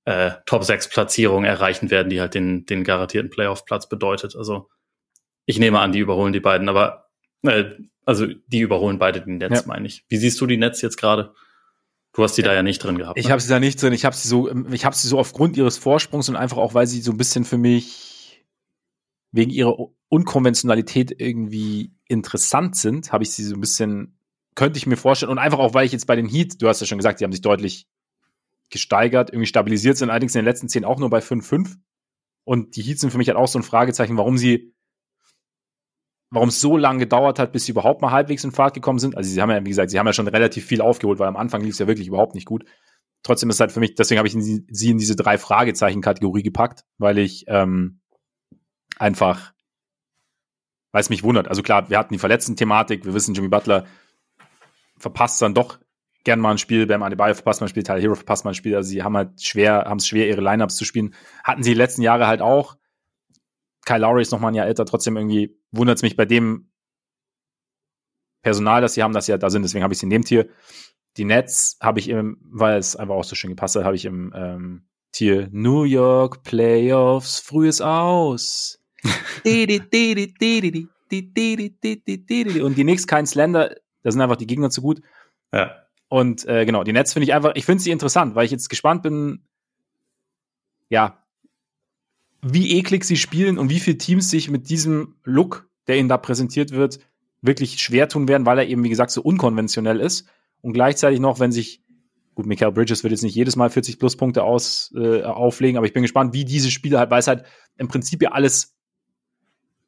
äh, 0.04 0.32
Top 0.46 0.66
6 0.66 0.90
Platzierung 0.90 1.46
erreichen 1.46 1.90
werden, 1.90 2.10
die 2.10 2.20
halt 2.20 2.34
den, 2.34 2.66
den 2.66 2.84
garantierten 2.84 3.30
Playoff-Platz 3.30 3.88
bedeutet. 3.88 4.36
Also 4.36 4.68
ich 5.46 5.58
nehme 5.58 5.80
an, 5.80 5.94
die 5.94 6.00
überholen 6.00 6.34
die 6.34 6.42
beiden, 6.42 6.68
aber 6.68 7.08
äh, 7.44 7.72
also 8.06 8.28
die 8.48 8.60
überholen 8.60 9.00
beide 9.00 9.22
die 9.22 9.32
Netz, 9.32 9.62
ja. 9.62 9.64
meine 9.66 9.88
ich. 9.88 10.04
Wie 10.10 10.18
siehst 10.18 10.42
du 10.42 10.46
die 10.46 10.58
Netz 10.58 10.82
jetzt 10.82 10.98
gerade? 10.98 11.34
Du 12.14 12.24
hast 12.24 12.36
die 12.36 12.42
ja. 12.42 12.50
da 12.50 12.54
ja 12.54 12.64
nicht 12.64 12.84
drin 12.84 12.98
gehabt. 12.98 13.18
Ich 13.18 13.26
ne? 13.26 13.32
habe 13.32 13.42
sie 13.42 13.50
da 13.50 13.60
nicht 13.60 13.82
drin. 13.82 13.94
Ich 13.94 14.06
habe 14.06 14.16
sie 14.16 14.28
so, 14.28 14.50
ich 14.72 14.86
habe 14.86 14.96
sie 14.96 15.08
so 15.08 15.18
aufgrund 15.18 15.56
ihres 15.56 15.78
Vorsprungs 15.78 16.30
und 16.30 16.36
einfach 16.36 16.58
auch, 16.58 16.74
weil 16.74 16.88
sie 16.88 17.02
so 17.02 17.12
ein 17.12 17.18
bisschen 17.18 17.46
für 17.46 17.58
mich 17.58 18.46
wegen 19.32 19.52
ihrer 19.52 19.78
Unkonventionalität 20.10 21.16
irgendwie 21.22 21.94
interessant 22.08 22.76
sind, 22.76 23.14
habe 23.14 23.24
ich 23.24 23.32
sie 23.32 23.46
so 23.46 23.56
ein 23.56 23.62
bisschen, 23.62 24.18
könnte 24.56 24.78
ich 24.78 24.88
mir 24.88 24.98
vorstellen. 24.98 25.32
Und 25.32 25.38
einfach 25.38 25.60
auch, 25.60 25.74
weil 25.74 25.86
ich 25.86 25.94
jetzt 25.94 26.06
bei 26.06 26.18
den 26.18 26.28
Heat, 26.28 26.62
du 26.62 26.68
hast 26.68 26.82
ja 26.82 26.88
schon 26.88 26.98
gesagt, 26.98 27.22
die 27.22 27.24
haben 27.24 27.32
sich 27.32 27.42
deutlich 27.42 27.88
gesteigert, 28.70 29.30
irgendwie 29.30 29.48
stabilisiert 29.48 29.98
sind, 29.98 30.10
allerdings 30.10 30.36
in 30.36 30.40
den 30.40 30.46
letzten 30.46 30.68
zehn 30.68 30.84
auch 30.84 31.00
nur 31.00 31.10
bei 31.10 31.20
5-5. 31.20 31.78
Und 32.44 32.76
die 32.76 32.82
Heat 32.82 33.00
sind 33.00 33.12
für 33.12 33.18
mich 33.18 33.30
halt 33.30 33.38
auch 33.38 33.48
so 33.48 33.58
ein 33.58 33.64
Fragezeichen, 33.64 34.18
warum 34.18 34.38
sie 34.38 34.74
warum 36.32 36.50
es 36.50 36.60
so 36.60 36.78
lange 36.78 37.00
gedauert 37.00 37.40
hat, 37.40 37.52
bis 37.52 37.66
sie 37.66 37.74
überhaupt 37.74 38.02
mal 38.02 38.12
halbwegs 38.12 38.44
in 38.44 38.52
Fahrt 38.52 38.74
gekommen 38.74 39.00
sind. 39.00 39.16
Also 39.16 39.30
sie 39.30 39.42
haben 39.42 39.52
ja, 39.52 39.64
wie 39.64 39.70
gesagt, 39.70 39.92
sie 39.92 40.00
haben 40.00 40.08
ja 40.08 40.14
schon 40.14 40.28
relativ 40.28 40.66
viel 40.66 40.82
aufgeholt, 40.82 41.20
weil 41.20 41.28
am 41.28 41.38
Anfang 41.38 41.62
lief 41.62 41.74
es 41.74 41.80
ja 41.80 41.88
wirklich 41.88 42.08
überhaupt 42.08 42.36
nicht 42.36 42.46
gut. 42.46 42.66
Trotzdem 43.24 43.50
ist 43.50 43.58
es 43.58 43.60
halt 43.60 43.72
für 43.72 43.80
mich, 43.80 43.94
deswegen 43.94 44.18
habe 44.18 44.28
ich 44.28 44.34
sie 44.34 44.90
in 44.90 44.98
diese 44.98 45.16
drei 45.16 45.38
Fragezeichen-Kategorie 45.38 46.42
gepackt, 46.42 46.86
weil 46.98 47.20
ich 47.20 47.46
ähm, 47.48 48.02
Einfach, 49.02 49.52
weil 50.92 51.02
es 51.02 51.10
mich 51.10 51.24
wundert. 51.24 51.48
Also 51.48 51.64
klar, 51.64 51.90
wir 51.90 51.98
hatten 51.98 52.14
die 52.14 52.20
Verletzten-Thematik, 52.20 53.04
wir 53.04 53.16
wissen, 53.16 53.34
Jimmy 53.34 53.48
Butler 53.48 53.88
verpasst 54.96 55.42
dann 55.42 55.56
doch 55.56 55.80
gern 56.24 56.40
mal 56.40 56.52
ein 56.52 56.60
Spiel, 56.60 56.86
Bam 56.86 57.02
Adebayo 57.02 57.34
verpasst 57.34 57.62
mal 57.62 57.66
ein 57.66 57.70
Spiel, 57.70 57.82
Tyler 57.82 58.00
Hero 58.00 58.14
verpasst 58.14 58.46
mal 58.46 58.52
ein 58.52 58.56
Spiel, 58.56 58.76
also 58.76 58.88
sie 58.88 59.02
haben 59.02 59.18
halt 59.18 59.42
schwer, 59.42 59.86
haben 59.88 59.98
es 59.98 60.08
schwer, 60.08 60.28
ihre 60.28 60.42
Lineups 60.42 60.76
zu 60.76 60.86
spielen. 60.86 61.16
Hatten 61.44 61.64
sie 61.64 61.72
die 61.72 61.78
letzten 61.78 62.04
Jahre 62.04 62.28
halt 62.28 62.42
auch. 62.42 62.78
Kyle 63.88 64.02
Lowry 64.02 64.22
ist 64.22 64.32
noch 64.32 64.40
mal 64.40 64.50
ein 64.50 64.54
Jahr 64.54 64.68
älter, 64.68 64.86
trotzdem 64.86 65.18
irgendwie 65.18 65.58
wundert 65.72 65.98
es 65.98 66.04
mich 66.04 66.16
bei 66.16 66.26
dem 66.26 66.72
Personal, 68.42 68.82
das 68.82 68.96
sie 68.96 69.04
haben, 69.04 69.14
dass 69.14 69.26
sie 69.26 69.32
halt 69.32 69.44
da 69.44 69.50
sind, 69.50 69.64
deswegen 69.64 69.84
habe 69.84 69.94
ich 69.94 70.00
sie 70.00 70.06
in 70.06 70.10
dem 70.10 70.24
Tier. 70.24 70.50
Die 71.18 71.26
Nets 71.26 71.78
habe 71.82 72.00
ich 72.00 72.10
im, 72.10 72.38
weil 72.42 72.80
es 72.80 72.96
einfach 72.96 73.16
auch 73.16 73.24
so 73.24 73.36
schön 73.36 73.52
gepasst 73.52 73.76
hat, 73.76 73.84
habe 73.84 73.96
ich 73.96 74.06
im 74.06 74.34
ähm, 74.36 74.88
Tier 75.12 75.50
New 75.52 75.84
York 75.84 76.44
Playoffs, 76.44 77.40
frühes 77.40 77.82
Aus. 77.82 78.80
Und 82.62 82.78
die 82.78 82.84
Knicks 82.84 83.06
kein 83.08 83.26
Slender, 83.26 83.76
da 84.04 84.12
sind 84.12 84.22
einfach 84.22 84.38
die 84.38 84.48
Gegner 84.48 84.70
zu 84.70 84.82
gut. 84.82 85.02
Ja. 85.52 85.76
Und 86.08 86.46
äh, 86.48 86.66
genau, 86.66 86.84
die 86.84 86.94
Nets 86.94 87.14
finde 87.14 87.26
ich 87.26 87.34
einfach, 87.34 87.54
ich 87.56 87.66
finde 87.66 87.84
sie 87.84 87.92
interessant, 87.92 88.36
weil 88.36 88.46
ich 88.46 88.52
jetzt 88.52 88.70
gespannt 88.70 89.04
bin, 89.04 89.46
ja, 90.90 91.21
wie 92.42 92.78
eklig 92.78 93.04
sie 93.04 93.18
spielen 93.18 93.58
und 93.58 93.70
wie 93.70 93.80
viele 93.80 93.98
Teams 93.98 94.30
sich 94.30 94.50
mit 94.50 94.70
diesem 94.70 95.16
Look, 95.24 95.70
der 95.88 95.98
ihnen 95.98 96.10
da 96.10 96.18
präsentiert 96.18 96.72
wird, 96.72 97.00
wirklich 97.42 97.82
schwer 97.82 98.08
tun 98.08 98.28
werden, 98.28 98.46
weil 98.46 98.60
er 98.60 98.68
eben, 98.68 98.84
wie 98.84 98.90
gesagt, 98.90 99.12
so 99.12 99.22
unkonventionell 99.22 100.00
ist. 100.00 100.28
Und 100.62 100.74
gleichzeitig 100.74 101.20
noch, 101.20 101.40
wenn 101.40 101.52
sich, 101.52 101.84
gut, 102.36 102.46
Michael 102.46 102.72
Bridges 102.72 103.04
wird 103.04 103.12
jetzt 103.12 103.24
nicht 103.24 103.36
jedes 103.36 103.56
Mal 103.56 103.70
40 103.70 104.00
Pluspunkte 104.00 104.44
aus, 104.44 104.94
äh, 104.96 105.24
auflegen, 105.24 105.78
aber 105.78 105.86
ich 105.86 105.94
bin 105.94 106.04
gespannt, 106.04 106.34
wie 106.34 106.46
diese 106.46 106.72
Spieler 106.72 107.00
halt, 107.00 107.12
weil 107.12 107.20
es 107.20 107.28
halt 107.28 107.46
im 107.78 107.88
Prinzip 107.88 108.22
ja 108.22 108.32
alles, 108.32 108.76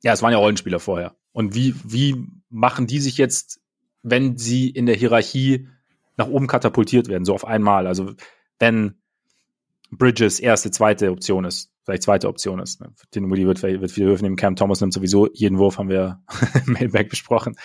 ja, 0.04 0.14
es 0.14 0.22
waren 0.22 0.32
ja 0.32 0.38
Rollenspieler 0.38 0.80
vorher. 0.80 1.16
Und 1.32 1.56
wie, 1.56 1.76
wie 1.84 2.28
machen 2.50 2.88
die 2.88 3.00
sich 3.00 3.18
jetzt, 3.18 3.62
wenn 4.04 4.38
sie 4.38 4.70
in 4.70 4.86
der 4.86 4.96
Hierarchie 4.96 5.68
nach 6.18 6.28
oben 6.28 6.48
katapultiert 6.48 7.08
werden, 7.08 7.26
so 7.26 7.34
auf 7.34 7.46
einmal? 7.46 7.88
Also, 7.88 8.14
wenn 8.60 8.96
Bridges 9.90 10.40
erste, 10.40 10.72
zweite 10.72 11.12
Option 11.12 11.46
ist, 11.46 11.73
vielleicht 11.84 12.04
zweite 12.04 12.28
Option 12.28 12.60
ist. 12.60 12.82
Ne? 12.82 12.94
Den 13.14 13.30
Woody 13.30 13.46
wird, 13.46 13.62
wird 13.62 13.92
viele 13.92 14.08
Würfe 14.08 14.24
nehmen. 14.24 14.36
Cam 14.36 14.56
Thomas 14.56 14.82
nimmt 14.82 14.94
sowieso 14.94 15.30
jeden 15.34 15.58
Wurf, 15.58 15.78
haben 15.78 15.90
wir 15.90 16.22
im 16.66 16.74
Mailback 16.74 17.10
besprochen. 17.10 17.56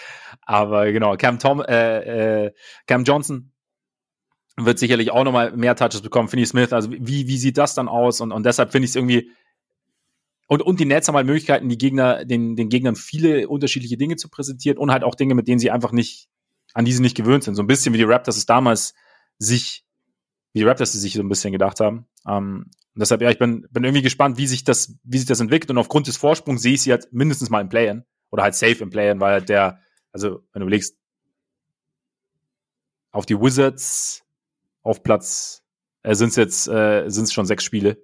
Aber 0.42 0.90
genau, 0.92 1.16
Cam, 1.16 1.38
Tom, 1.38 1.60
äh, 1.60 2.46
äh, 2.46 2.52
Cam 2.86 3.04
Johnson 3.04 3.52
wird 4.56 4.78
sicherlich 4.78 5.10
auch 5.12 5.24
nochmal 5.24 5.56
mehr 5.56 5.76
Touches 5.76 6.00
bekommen. 6.00 6.28
Finney 6.28 6.46
Smith, 6.46 6.72
also 6.72 6.90
wie, 6.90 7.28
wie 7.28 7.38
sieht 7.38 7.58
das 7.58 7.74
dann 7.74 7.88
aus? 7.88 8.20
Und, 8.20 8.32
und 8.32 8.44
deshalb 8.44 8.72
finde 8.72 8.86
ich 8.86 8.90
es 8.90 8.96
irgendwie, 8.96 9.30
und, 10.48 10.62
und 10.62 10.80
die 10.80 10.86
Nets 10.86 11.06
haben 11.06 11.14
halt 11.14 11.26
Möglichkeiten, 11.26 11.68
die 11.68 11.78
Gegner, 11.78 12.24
den, 12.24 12.56
den 12.56 12.70
Gegnern 12.70 12.96
viele 12.96 13.48
unterschiedliche 13.48 13.98
Dinge 13.98 14.16
zu 14.16 14.28
präsentieren 14.28 14.78
und 14.78 14.90
halt 14.90 15.04
auch 15.04 15.14
Dinge, 15.14 15.34
mit 15.34 15.46
denen 15.46 15.58
sie 15.58 15.70
einfach 15.70 15.92
nicht, 15.92 16.28
an 16.72 16.86
die 16.86 16.92
sie 16.92 17.02
nicht 17.02 17.16
gewöhnt 17.16 17.44
sind. 17.44 17.54
So 17.54 17.62
ein 17.62 17.66
bisschen 17.66 17.92
wie 17.92 17.98
die 17.98 18.04
Raptors 18.04 18.38
es 18.38 18.46
damals 18.46 18.94
sich, 19.38 19.84
wie 20.52 20.60
die 20.60 20.64
Raptors 20.64 20.94
es 20.94 21.00
sich 21.00 21.14
so 21.14 21.20
ein 21.20 21.28
bisschen 21.28 21.52
gedacht 21.52 21.80
haben. 21.80 22.06
Ähm, 22.26 22.66
und 22.94 23.00
deshalb, 23.00 23.22
ja, 23.22 23.30
ich 23.30 23.38
bin, 23.38 23.66
bin 23.70 23.84
irgendwie 23.84 24.02
gespannt, 24.02 24.38
wie 24.38 24.46
sich 24.46 24.64
das, 24.64 24.98
wie 25.04 25.18
sich 25.18 25.26
das 25.28 25.40
entwickelt. 25.40 25.70
Und 25.70 25.78
aufgrund 25.78 26.08
des 26.08 26.16
Vorsprungs 26.16 26.62
sehe 26.62 26.74
ich 26.74 26.82
sie 26.82 26.90
halt 26.90 27.12
mindestens 27.12 27.50
mal 27.50 27.60
im 27.60 27.68
Play-In 27.68 28.04
oder 28.30 28.42
halt 28.42 28.54
safe 28.54 28.82
im 28.82 28.90
Play-In, 28.90 29.20
weil 29.20 29.32
halt 29.32 29.48
der, 29.48 29.80
also 30.12 30.42
wenn 30.52 30.60
du 30.60 30.66
überlegst, 30.66 30.96
auf 33.12 33.26
die 33.26 33.40
Wizards 33.40 34.24
auf 34.82 35.02
Platz, 35.02 35.62
äh, 36.02 36.14
sind 36.14 36.30
es 36.30 36.36
jetzt, 36.36 36.68
äh, 36.68 37.08
sind 37.08 37.24
es 37.24 37.32
schon 37.32 37.46
sechs 37.46 37.64
Spiele. 37.64 37.98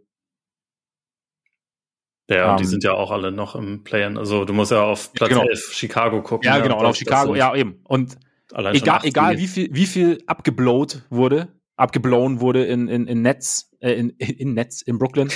Ja, 2.29 2.53
um, 2.53 2.57
die 2.57 2.65
ähm, 2.65 2.69
sind 2.69 2.85
ja 2.85 2.93
auch 2.93 3.11
alle 3.11 3.33
noch 3.33 3.55
im 3.55 3.85
Play-In. 3.85 4.17
Also 4.17 4.45
du 4.45 4.53
musst 4.53 4.71
ja 4.71 4.83
auf 4.83 5.13
Platz 5.13 5.31
genau. 5.31 5.43
11 5.43 5.73
Chicago 5.73 6.23
gucken. 6.23 6.47
Ja, 6.47 6.59
genau, 6.59 6.79
und 6.79 6.87
auf 6.87 6.97
Chicago, 6.97 7.35
ja 7.35 7.55
eben. 7.55 7.81
Und 7.85 8.17
egal, 8.55 9.01
egal 9.05 9.39
wie 9.39 9.47
viel, 9.47 9.69
wie 9.73 9.87
viel 9.87 10.23
abgeblowt 10.27 11.03
wurde, 11.11 11.49
abgeblown 11.77 12.41
wurde 12.41 12.65
in, 12.65 12.89
in, 12.89 13.07
in 13.07 13.23
Netz, 13.23 13.71
äh, 13.81 13.93
in, 13.93 14.11
in 14.11 14.55
Netz 14.55 14.83
in 14.83 14.99
Brooklyn. 14.99 15.29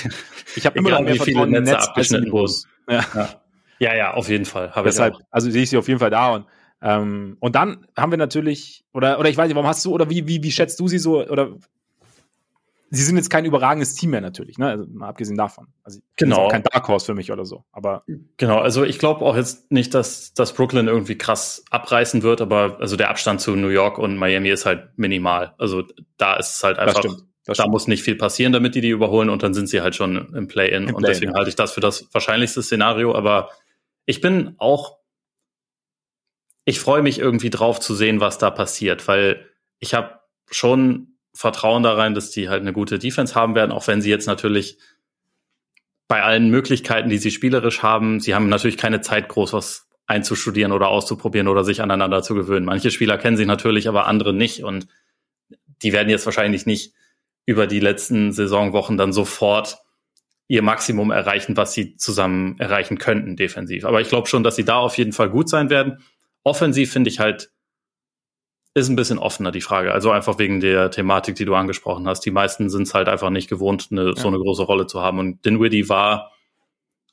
Ich 0.55 0.65
habe 0.65 0.77
immer 0.79 0.91
noch 0.91 1.01
mehr 1.01 1.15
Vertrauen 1.15 1.53
in 1.53 1.63
Netz 1.63 2.11
in 2.11 2.29
Bus. 2.29 2.67
Ja. 2.89 3.05
ja. 3.13 3.29
ja, 3.79 3.95
ja, 3.95 4.13
auf 4.13 4.29
jeden 4.29 4.45
Fall. 4.45 4.71
Deshalb, 4.83 5.15
also 5.29 5.49
sehe 5.51 5.63
ich 5.63 5.69
sie 5.69 5.77
auf 5.77 5.87
jeden 5.87 5.99
Fall 5.99 6.09
da 6.09 6.33
und 6.33 6.45
ähm, 6.81 7.35
und 7.39 7.55
dann 7.55 7.87
haben 7.97 8.11
wir 8.11 8.17
natürlich, 8.17 8.85
oder, 8.93 9.19
oder 9.19 9.29
ich 9.29 9.35
weiß 9.35 9.47
nicht, 9.47 9.55
warum 9.55 9.67
hast 9.67 9.83
du, 9.83 9.91
oder 9.91 10.09
wie, 10.09 10.27
wie, 10.27 10.43
wie 10.43 10.51
schätzt 10.51 10.79
du 10.79 10.87
sie 10.87 10.97
so, 10.97 11.25
oder 11.27 11.57
sie 12.91 13.03
sind 13.03 13.17
jetzt 13.17 13.29
kein 13.29 13.45
überragendes 13.45 13.95
Team 13.95 14.11
mehr 14.11 14.21
natürlich, 14.21 14.57
ne? 14.57 14.67
Also 14.67 14.85
mal 14.91 15.09
abgesehen 15.09 15.37
davon. 15.37 15.67
Also 15.83 15.99
genau. 16.15 16.47
kein 16.47 16.63
Dark 16.63 16.87
Horse 16.87 17.05
für 17.05 17.13
mich 17.13 17.31
oder 17.31 17.45
so. 17.45 17.63
Aber 17.71 18.03
genau, 18.37 18.59
also 18.59 18.83
ich 18.83 18.99
glaube 18.99 19.23
auch 19.25 19.35
jetzt 19.35 19.71
nicht, 19.71 19.93
dass, 19.93 20.33
dass 20.33 20.53
Brooklyn 20.53 20.87
irgendwie 20.87 21.17
krass 21.17 21.63
abreißen 21.69 22.23
wird, 22.23 22.41
aber 22.41 22.77
also 22.79 22.95
der 22.95 23.09
Abstand 23.09 23.41
zu 23.41 23.55
New 23.55 23.67
York 23.69 23.97
und 23.97 24.17
Miami 24.17 24.49
ist 24.49 24.65
halt 24.65 24.97
minimal. 24.97 25.53
Also 25.57 25.83
da 26.17 26.35
ist 26.35 26.55
es 26.55 26.63
halt 26.63 26.79
einfach. 26.79 27.01
Das 27.01 27.11
stimmt. 27.11 27.29
Das 27.45 27.57
da 27.57 27.67
muss 27.67 27.87
nicht 27.87 28.03
viel 28.03 28.15
passieren, 28.15 28.53
damit 28.53 28.75
die 28.75 28.81
die 28.81 28.89
überholen 28.89 29.29
und 29.29 29.41
dann 29.41 29.55
sind 29.55 29.67
sie 29.69 29.81
halt 29.81 29.95
schon 29.95 30.35
im 30.35 30.47
Play-in. 30.47 30.85
Play 30.85 30.93
und 30.93 31.07
deswegen 31.07 31.31
ja. 31.31 31.37
halte 31.37 31.49
ich 31.49 31.55
das 31.55 31.71
für 31.71 31.81
das 31.81 32.07
wahrscheinlichste 32.13 32.61
Szenario. 32.61 33.15
Aber 33.15 33.49
ich 34.05 34.21
bin 34.21 34.53
auch, 34.59 34.99
ich 36.65 36.79
freue 36.79 37.01
mich 37.01 37.17
irgendwie 37.17 37.49
drauf 37.49 37.79
zu 37.79 37.95
sehen, 37.95 38.19
was 38.19 38.37
da 38.37 38.51
passiert, 38.51 39.07
weil 39.07 39.47
ich 39.79 39.95
habe 39.95 40.19
schon 40.51 41.18
Vertrauen 41.39 41.83
da 41.83 41.93
rein, 41.93 42.15
dass 42.15 42.31
die 42.31 42.49
halt 42.49 42.59
eine 42.59 42.73
gute 42.73 42.99
Defense 42.99 43.33
haben 43.33 43.55
werden, 43.55 43.71
auch 43.71 43.87
wenn 43.87 44.01
sie 44.01 44.09
jetzt 44.09 44.27
natürlich 44.27 44.77
bei 46.09 46.21
allen 46.21 46.49
Möglichkeiten, 46.49 47.07
die 47.07 47.17
sie 47.17 47.31
spielerisch 47.31 47.81
haben, 47.81 48.19
sie 48.19 48.35
haben 48.35 48.49
natürlich 48.49 48.75
keine 48.75 48.99
Zeit, 48.99 49.29
groß 49.29 49.53
was 49.53 49.87
einzustudieren 50.05 50.73
oder 50.73 50.89
auszuprobieren 50.89 51.47
oder 51.47 51.63
sich 51.63 51.81
aneinander 51.81 52.23
zu 52.23 52.35
gewöhnen. 52.35 52.65
Manche 52.65 52.91
Spieler 52.91 53.17
kennen 53.17 53.37
sie 53.37 53.45
natürlich, 53.45 53.87
aber 53.87 54.05
andere 54.05 54.33
nicht 54.33 54.65
und 54.65 54.87
die 55.81 55.93
werden 55.93 56.09
jetzt 56.09 56.25
wahrscheinlich 56.25 56.65
nicht 56.65 56.93
über 57.45 57.67
die 57.67 57.79
letzten 57.79 58.33
Saisonwochen 58.33 58.97
dann 58.97 59.13
sofort 59.13 59.77
ihr 60.49 60.61
Maximum 60.61 61.09
erreichen, 61.09 61.55
was 61.55 61.71
sie 61.71 61.95
zusammen 61.95 62.59
erreichen 62.59 62.97
könnten 62.97 63.37
defensiv. 63.37 63.85
Aber 63.85 64.01
ich 64.01 64.09
glaube 64.09 64.27
schon, 64.27 64.43
dass 64.43 64.57
sie 64.57 64.65
da 64.65 64.75
auf 64.79 64.97
jeden 64.97 65.13
Fall 65.13 65.29
gut 65.29 65.47
sein 65.47 65.69
werden. 65.69 66.03
Offensiv 66.43 66.91
finde 66.91 67.09
ich 67.09 67.21
halt 67.21 67.49
ist 68.73 68.89
ein 68.89 68.95
bisschen 68.95 69.19
offener, 69.19 69.51
die 69.51 69.61
Frage. 69.61 69.91
Also 69.93 70.11
einfach 70.11 70.39
wegen 70.39 70.59
der 70.59 70.91
Thematik, 70.91 71.35
die 71.35 71.45
du 71.45 71.55
angesprochen 71.55 72.07
hast. 72.07 72.21
Die 72.21 72.31
meisten 72.31 72.69
sind 72.69 72.83
es 72.83 72.93
halt 72.93 73.07
einfach 73.07 73.29
nicht 73.29 73.49
gewohnt, 73.49 73.87
eine, 73.91 74.09
ja. 74.09 74.15
so 74.15 74.27
eine 74.27 74.37
große 74.37 74.63
Rolle 74.63 74.87
zu 74.87 75.01
haben. 75.01 75.19
Und 75.19 75.43
Dinwiddie 75.45 75.89
war 75.89 76.31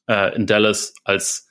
äh, 0.06 0.34
in 0.36 0.46
Dallas 0.46 0.94
als 1.04 1.48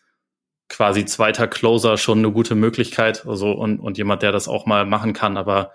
quasi 0.70 1.06
zweiter 1.06 1.48
Closer 1.48 1.98
schon 1.98 2.20
eine 2.20 2.32
gute 2.32 2.56
Möglichkeit. 2.56 3.26
Also 3.26 3.52
und, 3.52 3.80
und 3.80 3.98
jemand, 3.98 4.22
der 4.22 4.32
das 4.32 4.48
auch 4.48 4.66
mal 4.66 4.86
machen 4.86 5.14
kann. 5.14 5.38
Aber 5.38 5.72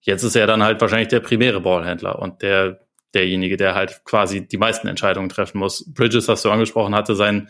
jetzt 0.00 0.22
ist 0.22 0.36
er 0.36 0.46
dann 0.46 0.62
halt 0.62 0.80
wahrscheinlich 0.80 1.08
der 1.08 1.20
primäre 1.20 1.60
Ballhändler 1.60 2.18
und 2.18 2.42
der 2.42 2.80
derjenige, 3.14 3.56
der 3.56 3.74
halt 3.74 4.02
quasi 4.04 4.46
die 4.46 4.58
meisten 4.58 4.86
Entscheidungen 4.86 5.30
treffen 5.30 5.58
muss. 5.58 5.90
Bridges, 5.94 6.28
was 6.28 6.42
du 6.42 6.50
angesprochen 6.50 6.94
hatte, 6.94 7.14
sein 7.14 7.48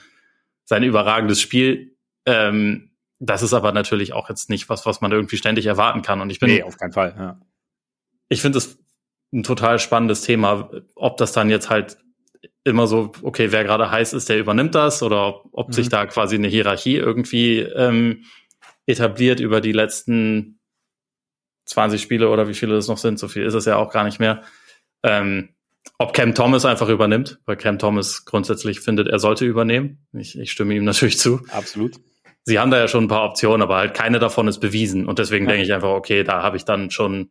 sein 0.65 0.83
überragendes 0.83 1.41
Spiel. 1.41 1.97
Ähm, 2.27 2.91
das 3.21 3.43
ist 3.43 3.53
aber 3.53 3.73
natürlich 3.73 4.13
auch 4.13 4.29
jetzt 4.29 4.49
nicht 4.49 4.69
was, 4.69 4.87
was 4.87 5.01
man 5.01 5.13
irgendwie 5.13 5.37
ständig 5.37 5.67
erwarten 5.67 6.03
kann. 6.03 6.21
Und 6.21 6.31
ich 6.31 6.39
bin. 6.39 6.51
Nee, 6.51 6.63
auf 6.63 6.77
keinen 6.77 6.93
Fall, 6.93 7.15
ja. 7.19 7.41
Ich 8.29 8.43
finde 8.43 8.59
es 8.59 8.79
ein 9.33 9.43
total 9.43 9.79
spannendes 9.79 10.23
Thema, 10.23 10.71
ob 10.95 11.17
das 11.17 11.33
dann 11.33 11.51
jetzt 11.51 11.69
halt 11.69 11.99
immer 12.65 12.87
so, 12.87 13.13
okay, 13.23 13.51
wer 13.51 13.65
gerade 13.65 13.91
heiß 13.91 14.13
ist, 14.13 14.29
der 14.29 14.39
übernimmt 14.39 14.75
das 14.75 15.03
oder 15.03 15.45
ob, 15.53 15.69
mhm. 15.69 15.73
sich 15.73 15.89
da 15.89 16.07
quasi 16.07 16.37
eine 16.37 16.49
Hierarchie 16.49 16.97
irgendwie 16.97 17.61
ähm, 17.61 18.25
etabliert 18.87 19.41
über 19.41 19.61
die 19.61 19.73
letzten 19.73 20.61
20 21.65 22.01
Spiele 22.01 22.31
oder 22.31 22.49
wie 22.49 22.55
viele 22.55 22.77
es 22.77 22.89
noch 22.89 22.99
sind, 22.99 23.19
so 23.19 23.29
viel 23.29 23.43
ist 23.43 23.55
es 23.55 23.65
ja 23.65 23.77
auch 23.77 23.93
gar 23.93 24.05
nicht 24.05 24.21
mehr. 24.21 24.43
Ähm, 25.03 25.51
ob 25.99 26.13
Cam 26.13 26.35
Thomas 26.35 26.65
einfach 26.65 26.89
übernimmt, 26.89 27.41
weil 27.45 27.57
Cam 27.57 27.79
Thomas 27.79 28.25
grundsätzlich 28.25 28.81
findet, 28.81 29.09
er 29.09 29.19
sollte 29.19 29.45
übernehmen. 29.45 30.07
Ich, 30.13 30.39
ich 30.39 30.53
stimme 30.53 30.75
ihm 30.75 30.85
natürlich 30.85 31.19
zu. 31.19 31.41
Absolut 31.51 31.99
sie 32.49 32.59
haben 32.59 32.71
da 32.71 32.79
ja 32.79 32.89
schon 32.89 33.05
ein 33.05 33.09
paar 33.09 33.25
Optionen, 33.25 33.63
aber 33.63 33.77
halt 33.77 33.95
keine 33.95 34.19
davon 34.19 34.49
ist 34.49 34.59
bewiesen. 34.59 35.07
Und 35.07 35.19
deswegen 35.19 35.45
ja. 35.45 35.51
denke 35.53 35.67
ich 35.67 35.73
einfach, 35.73 35.91
okay, 35.91 36.25
da 36.25 36.43
habe 36.43 36.57
ich 36.57 36.65
dann 36.65 36.91
schon 36.91 37.31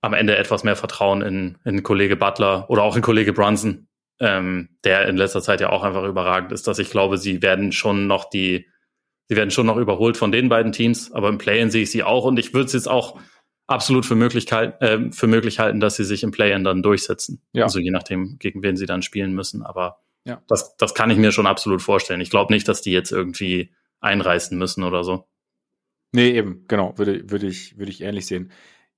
am 0.00 0.14
Ende 0.14 0.36
etwas 0.36 0.64
mehr 0.64 0.76
Vertrauen 0.76 1.20
in, 1.20 1.58
in 1.64 1.82
Kollege 1.82 2.16
Butler 2.16 2.70
oder 2.70 2.82
auch 2.82 2.96
in 2.96 3.02
Kollege 3.02 3.34
Brunson, 3.34 3.86
ähm, 4.18 4.70
der 4.82 5.06
in 5.06 5.18
letzter 5.18 5.42
Zeit 5.42 5.60
ja 5.60 5.68
auch 5.68 5.82
einfach 5.82 6.04
überragend 6.04 6.52
ist, 6.52 6.66
dass 6.66 6.78
ich 6.78 6.90
glaube, 6.90 7.18
sie 7.18 7.42
werden 7.42 7.70
schon 7.70 8.06
noch 8.06 8.30
die, 8.30 8.66
sie 9.28 9.36
werden 9.36 9.50
schon 9.50 9.66
noch 9.66 9.76
überholt 9.76 10.16
von 10.16 10.32
den 10.32 10.48
beiden 10.48 10.72
Teams, 10.72 11.12
aber 11.12 11.28
im 11.28 11.36
Play-In 11.36 11.70
sehe 11.70 11.82
ich 11.82 11.90
sie 11.90 12.02
auch 12.02 12.24
und 12.24 12.38
ich 12.38 12.54
würde 12.54 12.66
es 12.66 12.72
jetzt 12.72 12.88
auch 12.88 13.20
absolut 13.66 14.06
für, 14.06 14.14
Möglichkeit, 14.14 14.80
äh, 14.80 15.12
für 15.12 15.26
möglich 15.26 15.58
halten, 15.58 15.80
dass 15.80 15.96
sie 15.96 16.04
sich 16.04 16.22
im 16.22 16.30
Play-In 16.30 16.64
dann 16.64 16.82
durchsetzen. 16.82 17.42
Ja. 17.52 17.64
Also 17.64 17.78
je 17.78 17.90
nachdem, 17.90 18.38
gegen 18.38 18.62
wen 18.62 18.76
sie 18.76 18.86
dann 18.86 19.02
spielen 19.02 19.34
müssen. 19.34 19.62
Aber 19.62 20.00
ja. 20.24 20.42
Das, 20.48 20.76
das 20.76 20.94
kann 20.94 21.10
ich 21.10 21.18
mir 21.18 21.32
schon 21.32 21.46
absolut 21.46 21.82
vorstellen. 21.82 22.20
Ich 22.20 22.30
glaube 22.30 22.52
nicht, 22.52 22.68
dass 22.68 22.82
die 22.82 22.92
jetzt 22.92 23.12
irgendwie 23.12 23.72
einreißen 24.00 24.56
müssen 24.56 24.84
oder 24.84 25.04
so. 25.04 25.26
Nee, 26.12 26.30
eben, 26.30 26.64
genau, 26.68 26.96
würde, 26.98 27.30
würde, 27.30 27.46
ich, 27.46 27.78
würde 27.78 27.90
ich 27.90 28.00
ähnlich 28.00 28.26
sehen. 28.26 28.50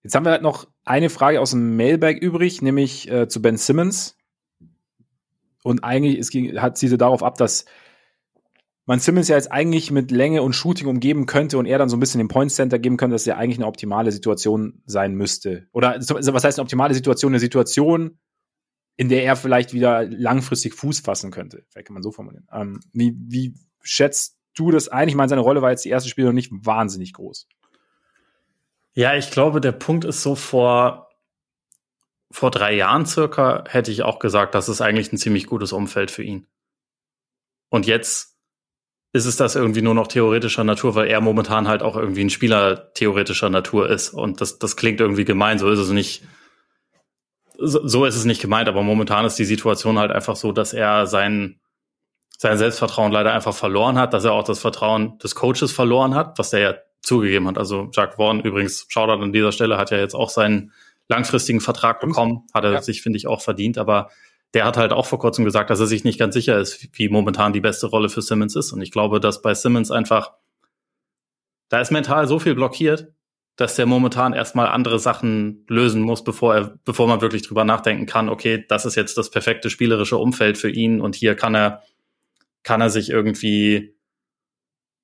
Jetzt 0.03 0.15
haben 0.15 0.25
wir 0.25 0.33
halt 0.33 0.43
noch 0.43 0.67
eine 0.85 1.11
Frage 1.11 1.41
aus 1.41 1.51
dem 1.51 1.77
Mailbag 1.77 2.17
übrig, 2.21 2.63
nämlich 2.63 3.11
äh, 3.11 3.29
zu 3.29 3.41
Ben 3.41 3.57
Simmons. 3.57 4.17
und 5.63 5.85
eigentlich 5.85 6.19
es 6.19 6.31
ging, 6.31 6.61
hat 6.61 6.79
sie 6.79 6.97
darauf 6.97 7.23
ab, 7.23 7.39
dass 7.39 7.67
man 8.85 8.99
Simmons 8.99 9.29
ja 9.29 9.37
jetzt 9.37 9.53
eigentlich 9.53 9.91
mit 9.91 10.11
Länge 10.11 10.43
und 10.43 10.55
Shooting 10.55 10.89
umgeben 10.89 11.27
könnte 11.27 11.57
und 11.57 11.67
er 11.67 11.79
dann 11.79 11.89
so 11.89 11.97
ein 11.97 12.01
bisschen 12.01 12.19
den 12.19 12.29
Point 12.29 12.51
Center 12.51 12.79
geben 12.79 12.97
könnte, 12.97 13.15
dass 13.15 13.27
ja 13.27 13.37
eigentlich 13.37 13.59
eine 13.59 13.67
optimale 13.67 14.11
Situation 14.11 14.83
sein 14.87 15.15
müsste. 15.15 15.69
Oder 15.73 16.01
was 16.01 16.45
heißt 16.45 16.59
eine 16.59 16.65
optimale 16.65 16.95
Situation? 16.95 17.33
Eine 17.33 17.39
Situation, 17.39 18.19
in 18.97 19.09
der 19.09 19.25
er 19.25 19.37
vielleicht 19.37 19.73
wieder 19.73 20.05
langfristig 20.05 20.75
Fuß 20.75 21.01
fassen 21.01 21.31
könnte. 21.31 21.65
Vielleicht 21.69 21.87
kann 21.87 21.95
man 21.95 22.03
so 22.03 22.13
formulieren. 22.13 22.47
Ähm, 22.53 22.81
wie, 22.93 23.17
wie 23.19 23.55
schätzt 23.83 24.39
du 24.55 24.71
das 24.71 24.89
ein? 24.89 25.09
Ich 25.09 25.15
meine, 25.15 25.29
seine 25.29 25.41
Rolle 25.41 25.63
war 25.63 25.71
jetzt 25.71 25.85
die 25.85 25.91
erste 25.91 26.09
Spiele 26.09 26.29
noch 26.29 26.35
nicht 26.35 26.53
wahnsinnig 26.53 27.13
groß. 27.15 27.49
Ja, 28.95 29.17
ich 29.17 29.31
glaube, 29.31 29.61
der 29.61 29.73
Punkt 29.73 30.05
ist 30.05 30.23
so 30.23 30.35
vor, 30.35 31.09
vor 32.31 32.51
drei 32.51 32.75
Jahren 32.75 33.07
circa 33.07 33.65
hätte 33.67 33.91
ich 33.91 34.03
auch 34.03 34.19
gesagt, 34.19 34.55
das 34.55 34.69
ist 34.69 34.83
eigentlich 34.83 35.13
ein 35.13 35.19
ziemlich 35.19 35.47
gutes 35.47 35.73
Umfeld 35.73 36.11
für 36.11 36.23
ihn. 36.23 36.47
Und 37.71 37.87
jetzt 37.87 38.37
ist 39.15 39.27
es 39.27 39.37
das 39.37 39.57
irgendwie 39.57 39.83
nur 39.83 39.95
noch 39.95 40.09
theoretischer 40.09 40.65
Natur, 40.65 40.95
weil 40.95 41.09
er 41.09 41.21
momentan 41.21 41.69
halt 41.69 41.83
auch 41.83 41.97
irgendwie 41.97 42.25
ein 42.25 42.31
Spieler 42.31 42.93
theoretischer 42.95 43.51
Natur 43.51 43.89
ist. 43.89 44.11
Und 44.11 44.41
das, 44.41 44.59
das 44.59 44.77
klingt 44.77 45.01
irgendwie 45.01 45.25
gemein, 45.25 45.59
so 45.59 45.71
ist 45.71 45.79
es 45.79 45.91
nicht. 45.91 46.23
So, 47.59 47.87
so 47.87 48.05
ist 48.05 48.17
es 48.17 48.25
nicht 48.25 48.41
gemeint, 48.41 48.69
aber 48.69 48.83
momentan 48.83 49.25
ist 49.25 49.39
die 49.39 49.45
Situation 49.45 49.99
halt 49.99 50.11
einfach 50.11 50.37
so, 50.37 50.53
dass 50.53 50.73
er 50.73 51.07
sein, 51.07 51.61
sein 52.39 52.59
Selbstvertrauen 52.59 53.13
leider 53.13 53.33
einfach 53.33 53.55
verloren 53.55 53.99
hat, 53.99 54.15
dass 54.15 54.25
er 54.25 54.33
auch 54.33 54.45
das 54.45 54.61
Vertrauen 54.61 55.19
des 55.19 55.35
Coaches 55.35 55.73
verloren 55.73 56.15
hat, 56.15 56.39
was 56.39 56.51
der 56.51 56.61
ja 56.61 56.75
zugegeben 57.03 57.47
hat. 57.49 57.59
Also 57.59 57.89
Jack 57.93 58.15
Vaughn 58.15 58.41
übrigens, 58.41 58.87
Shoutout 58.89 59.23
an 59.23 59.33
dieser 59.33 59.53
Stelle, 59.53 59.77
hat 59.77 59.91
ja 59.91 59.99
jetzt 59.99 60.15
auch 60.15 60.31
seinen 60.31 60.73
langfristigen 61.09 61.61
Vertrag 61.61 62.01
bekommen, 62.01 62.47
hat 62.55 62.65
er 62.65 62.73
ja. 62.73 62.83
sich, 62.83 63.03
finde 63.03 63.19
ich, 63.19 63.27
auch 63.27 63.43
verdient, 63.43 63.77
aber 63.77 64.11
der 64.55 64.65
hat 64.65 64.77
halt 64.77 64.93
auch 64.93 65.07
vor 65.07 65.19
kurzem 65.19 65.45
gesagt, 65.45 65.71
dass 65.71 65.81
er 65.81 65.87
sich 65.87 66.05
nicht 66.05 66.19
ganz 66.19 66.35
sicher 66.35 66.59
ist, 66.59 66.89
wie 66.93 67.09
momentan 67.09 67.53
die 67.53 67.61
beste 67.61 67.87
Rolle 67.87 68.09
für 68.09 68.23
Simmons 68.23 68.55
ist. 68.55 68.73
Und 68.73 68.83
ich 68.83 68.91
glaube, 68.91 69.19
dass 69.19 69.43
bei 69.43 69.55
Simmons 69.55 69.91
einfach, 69.91 70.33
da 71.69 71.81
ist 71.81 71.91
mental 71.91 72.27
so 72.27 72.39
viel 72.39 72.55
blockiert, 72.55 73.13
dass 73.57 73.77
der 73.77 73.87
momentan 73.87 74.33
erstmal 74.33 74.69
andere 74.69 74.99
Sachen 74.99 75.65
lösen 75.69 76.03
muss, 76.03 76.25
bevor 76.25 76.55
er, 76.55 76.79
bevor 76.85 77.07
man 77.07 77.21
wirklich 77.21 77.43
drüber 77.43 77.65
nachdenken 77.65 78.07
kann, 78.07 78.29
okay, 78.29 78.65
das 78.67 78.87
ist 78.87 78.95
jetzt 78.95 79.19
das 79.19 79.31
perfekte 79.31 79.69
spielerische 79.71 80.17
Umfeld 80.17 80.57
für 80.57 80.71
ihn 80.71 81.01
und 81.01 81.15
hier 81.15 81.35
kann 81.37 81.55
er, 81.55 81.83
kann 82.63 82.81
er 82.81 82.91
sich 82.91 83.11
irgendwie, 83.11 83.95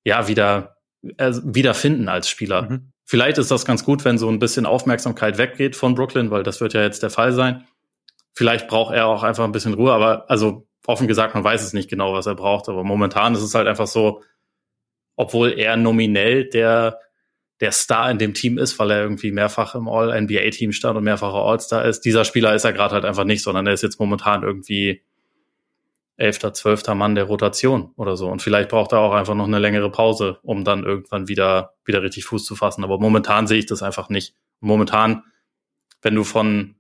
ja, 0.05 0.29
wieder, 0.29 0.79
äh, 1.19 1.33
wiederfinden 1.43 2.09
als 2.09 2.29
Spieler. 2.29 2.63
Mhm. 2.63 2.93
Vielleicht 3.05 3.39
ist 3.39 3.51
das 3.51 3.65
ganz 3.65 3.85
gut, 3.85 4.05
wenn 4.05 4.19
so 4.19 4.29
ein 4.29 4.39
bisschen 4.39 4.67
Aufmerksamkeit 4.67 5.39
weggeht 5.39 5.77
von 5.77 5.95
Brooklyn, 5.95 6.31
weil 6.31 6.43
das 6.43 6.61
wird 6.61 6.75
ja 6.75 6.83
jetzt 6.83 7.03
der 7.03 7.11
Fall 7.11 7.33
sein. 7.33 7.67
Vielleicht 8.35 8.69
braucht 8.69 8.95
er 8.95 9.07
auch 9.07 9.23
einfach 9.23 9.45
ein 9.45 9.53
bisschen 9.53 9.75
Ruhe, 9.75 9.93
aber 9.93 10.31
also 10.31 10.69
offen 10.87 11.09
gesagt, 11.09 11.35
man 11.35 11.45
weiß 11.45 11.63
es 11.63 11.73
nicht 11.73 11.91
genau, 11.91 12.15
was 12.15 12.27
er 12.27 12.35
braucht. 12.35 12.69
Aber 12.69 12.85
momentan 12.85 13.35
ist 13.35 13.43
es 13.43 13.55
halt 13.55 13.67
einfach 13.67 13.87
so, 13.87 14.23
obwohl 15.17 15.53
er 15.53 15.77
nominell 15.77 16.49
der, 16.49 16.99
der 17.61 17.73
Star 17.73 18.11
in 18.11 18.19
dem 18.19 18.35
Team 18.35 18.59
ist, 18.59 18.79
weil 18.79 18.91
er 18.91 19.03
irgendwie 19.03 19.33
mehrfach 19.33 19.75
im 19.75 19.89
All-NBA-Team 19.89 20.73
stand 20.73 20.97
und 20.97 21.05
mehrfacher 21.05 21.43
All-Star 21.43 21.85
ist. 21.85 22.05
Dieser 22.05 22.25
Spieler 22.25 22.55
ist 22.55 22.65
er 22.65 22.73
gerade 22.73 22.95
halt 22.95 23.05
einfach 23.05 23.25
nicht, 23.25 23.43
sondern 23.43 23.67
er 23.67 23.73
ist 23.73 23.83
jetzt 23.83 23.99
momentan 23.99 24.43
irgendwie 24.43 25.03
elfter, 26.17 26.53
zwölfter 26.53 26.95
Mann 26.95 27.15
der 27.15 27.25
Rotation 27.25 27.93
oder 27.97 28.17
so. 28.17 28.29
Und 28.29 28.43
vielleicht 28.43 28.69
braucht 28.69 28.93
er 28.93 28.99
auch 28.99 29.13
einfach 29.13 29.35
noch 29.35 29.47
eine 29.47 29.59
längere 29.59 29.91
Pause, 29.91 30.39
um 30.43 30.65
dann 30.65 30.85
irgendwann 30.85 31.29
wieder, 31.29 31.75
wieder 31.85 32.03
richtig 32.03 32.25
Fuß 32.25 32.45
zu 32.45 32.57
fassen. 32.57 32.85
Aber 32.85 32.99
momentan 32.99 33.47
sehe 33.47 33.59
ich 33.59 33.67
das 33.67 33.83
einfach 33.83 34.09
nicht. 34.09 34.35
Momentan, 34.61 35.23
wenn 36.03 36.15
du 36.15 36.25
von 36.25 36.75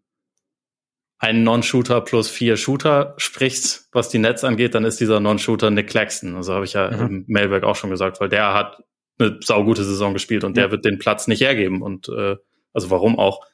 einen 1.18 1.42
Non-Shooter 1.42 2.00
plus 2.00 2.28
vier 2.28 2.56
Shooter 2.56 3.14
sprichst, 3.16 3.88
was 3.92 4.08
die 4.08 4.18
Nets 4.18 4.44
angeht, 4.44 4.74
dann 4.74 4.84
ist 4.84 5.00
dieser 5.00 5.18
Non-Shooter 5.18 5.70
Nick 5.70 5.88
Claxton. 5.88 6.36
Also 6.36 6.54
habe 6.54 6.64
ich 6.64 6.74
ja 6.74 6.90
mhm. 6.90 7.06
im 7.06 7.24
Mailback 7.28 7.64
auch 7.64 7.76
schon 7.76 7.90
gesagt, 7.90 8.20
weil 8.20 8.28
der 8.28 8.54
hat 8.54 8.82
eine 9.18 9.38
saugute 9.42 9.84
Saison 9.84 10.12
gespielt 10.12 10.44
und 10.44 10.56
ja. 10.56 10.64
der 10.64 10.70
wird 10.70 10.84
den 10.84 10.98
Platz 10.98 11.26
nicht 11.26 11.40
hergeben. 11.40 11.82
Und 11.82 12.08
äh, 12.08 12.36
also 12.72 12.90
warum 12.90 13.18
auch? 13.18 13.44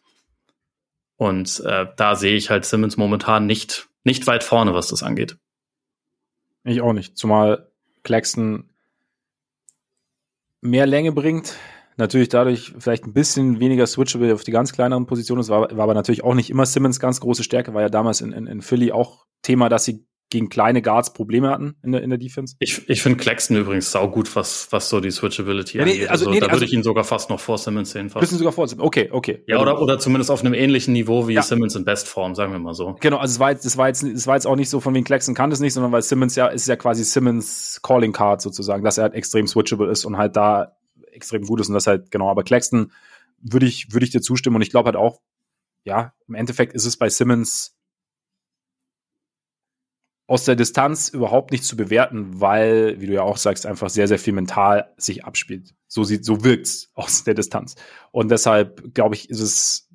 Und 1.16 1.60
äh, 1.64 1.86
da 1.96 2.16
sehe 2.16 2.36
ich 2.36 2.50
halt 2.50 2.64
Simmons 2.64 2.96
momentan 2.96 3.46
nicht, 3.46 3.88
nicht 4.02 4.26
weit 4.26 4.44
vorne, 4.44 4.74
was 4.74 4.88
das 4.88 5.02
angeht. 5.02 5.36
Ich 6.64 6.80
auch 6.80 6.92
nicht. 6.92 7.16
Zumal 7.16 7.70
Claxton 8.02 8.70
mehr 10.60 10.86
Länge 10.86 11.12
bringt, 11.12 11.56
natürlich 11.96 12.30
dadurch 12.30 12.72
vielleicht 12.78 13.04
ein 13.04 13.12
bisschen 13.12 13.60
weniger 13.60 13.86
switchable 13.86 14.34
auf 14.34 14.44
die 14.44 14.50
ganz 14.50 14.72
kleineren 14.72 15.06
Positionen. 15.06 15.40
Es 15.40 15.48
war, 15.48 15.70
war 15.70 15.84
aber 15.84 15.94
natürlich 15.94 16.24
auch 16.24 16.34
nicht 16.34 16.50
immer 16.50 16.66
Simmons 16.66 16.98
ganz 17.00 17.20
große 17.20 17.44
Stärke, 17.44 17.74
war 17.74 17.82
ja 17.82 17.90
damals 17.90 18.20
in, 18.20 18.32
in, 18.32 18.46
in 18.46 18.62
Philly 18.62 18.92
auch 18.92 19.26
Thema, 19.42 19.68
dass 19.68 19.84
sie 19.84 20.06
gegen 20.30 20.48
kleine 20.48 20.82
Guards 20.82 21.12
Probleme 21.12 21.50
hatten 21.50 21.76
in 21.82 21.92
der, 21.92 22.02
in 22.02 22.10
der 22.10 22.18
Defense. 22.18 22.56
Ich, 22.58 22.88
ich 22.88 23.02
finde 23.02 23.18
Claxton 23.18 23.56
übrigens 23.56 23.92
saugut, 23.92 24.34
was, 24.34 24.68
was 24.70 24.88
so 24.88 25.00
die 25.00 25.10
Switchability 25.10 25.78
ja, 25.78 25.84
nee, 25.84 25.92
angeht. 25.92 26.10
Also, 26.10 26.24
also 26.24 26.30
nee, 26.30 26.40
da 26.40 26.46
also, 26.46 26.56
würde 26.56 26.64
ich 26.64 26.72
ihn 26.72 26.82
sogar 26.82 27.04
fast 27.04 27.30
noch 27.30 27.38
vor 27.38 27.58
Simmons 27.58 27.90
sehen. 27.90 28.10
Fast. 28.10 28.20
Bisschen 28.20 28.38
sogar 28.38 28.52
vor 28.52 28.66
Simmons. 28.66 28.86
Okay, 28.86 29.08
okay. 29.12 29.44
Ja, 29.46 29.60
oder, 29.60 29.80
oder 29.80 29.98
zumindest 29.98 30.30
auf 30.30 30.40
einem 30.40 30.54
ähnlichen 30.54 30.92
Niveau 30.92 31.28
wie 31.28 31.34
ja. 31.34 31.42
Simmons 31.42 31.76
in 31.76 31.84
Bestform, 31.84 32.34
sagen 32.34 32.52
wir 32.52 32.58
mal 32.58 32.74
so. 32.74 32.96
Genau, 33.00 33.18
also 33.18 33.32
es 33.32 33.38
war 33.38 33.52
jetzt, 33.52 33.64
es 33.64 33.76
war 33.76 33.88
jetzt, 33.88 34.02
es 34.02 34.26
war 34.26 34.34
jetzt 34.34 34.46
auch 34.46 34.56
nicht 34.56 34.70
so, 34.70 34.80
von 34.80 34.94
wegen 34.94 35.04
Claxton 35.04 35.34
kann 35.34 35.50
das 35.50 35.60
nicht, 35.60 35.72
sondern 35.72 35.92
weil 35.92 36.02
Simmons 36.02 36.34
ja, 36.36 36.48
ist 36.48 36.66
ja 36.66 36.76
quasi 36.76 37.04
Simmons 37.04 37.80
Calling 37.82 38.12
Card 38.12 38.42
sozusagen, 38.42 38.82
dass 38.82 38.98
er 38.98 39.04
halt 39.04 39.14
extrem 39.14 39.46
switchable 39.46 39.90
ist 39.90 40.04
und 40.04 40.16
halt 40.16 40.36
da 40.36 40.76
extrem 41.12 41.42
gut 41.42 41.60
ist 41.60 41.68
und 41.68 41.74
das 41.74 41.86
halt, 41.86 42.10
genau, 42.10 42.28
aber 42.28 42.42
Claxton 42.42 42.92
würde 43.40 43.66
ich, 43.66 43.92
würde 43.92 44.04
ich 44.04 44.10
dir 44.10 44.20
zustimmen 44.20 44.56
und 44.56 44.62
ich 44.62 44.70
glaube 44.70 44.86
halt 44.86 44.96
auch, 44.96 45.20
ja, 45.84 46.12
im 46.26 46.34
Endeffekt 46.34 46.72
ist 46.72 46.86
es 46.86 46.96
bei 46.96 47.08
Simmons 47.08 47.76
aus 50.26 50.44
der 50.44 50.56
Distanz 50.56 51.10
überhaupt 51.10 51.52
nicht 51.52 51.64
zu 51.64 51.76
bewerten, 51.76 52.40
weil, 52.40 53.00
wie 53.00 53.06
du 53.06 53.12
ja 53.12 53.22
auch 53.22 53.36
sagst, 53.36 53.66
einfach 53.66 53.90
sehr, 53.90 54.08
sehr 54.08 54.18
viel 54.18 54.32
mental 54.32 54.92
sich 54.96 55.24
abspielt. 55.24 55.74
So 55.86 56.02
sieht, 56.02 56.24
so 56.24 56.44
wirkt's 56.44 56.90
aus 56.94 57.24
der 57.24 57.34
Distanz. 57.34 57.74
Und 58.10 58.30
deshalb, 58.30 58.94
glaube 58.94 59.14
ich, 59.14 59.28
ist 59.28 59.40
es, 59.40 59.90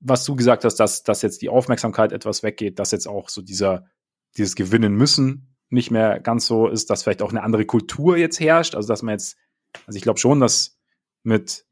was 0.00 0.24
du 0.24 0.36
gesagt 0.36 0.64
hast, 0.64 0.76
dass, 0.76 1.02
dass 1.02 1.22
jetzt 1.22 1.42
die 1.42 1.48
Aufmerksamkeit 1.48 2.12
etwas 2.12 2.42
weggeht, 2.42 2.78
dass 2.78 2.90
jetzt 2.90 3.06
auch 3.06 3.28
so 3.28 3.42
dieser, 3.42 3.86
dieses 4.36 4.54
Gewinnen 4.54 4.94
müssen 4.94 5.56
nicht 5.72 5.90
mehr 5.90 6.18
ganz 6.18 6.46
so 6.46 6.66
ist, 6.66 6.90
dass 6.90 7.04
vielleicht 7.04 7.22
auch 7.22 7.30
eine 7.30 7.42
andere 7.42 7.64
Kultur 7.64 8.16
jetzt 8.16 8.40
herrscht. 8.40 8.74
Also, 8.74 8.88
dass 8.88 9.02
man 9.02 9.12
jetzt 9.12 9.36
also 9.86 9.96
ich 9.96 10.02
glaube 10.02 10.18
schon, 10.18 10.40
dass 10.40 10.78
mit 11.22 11.66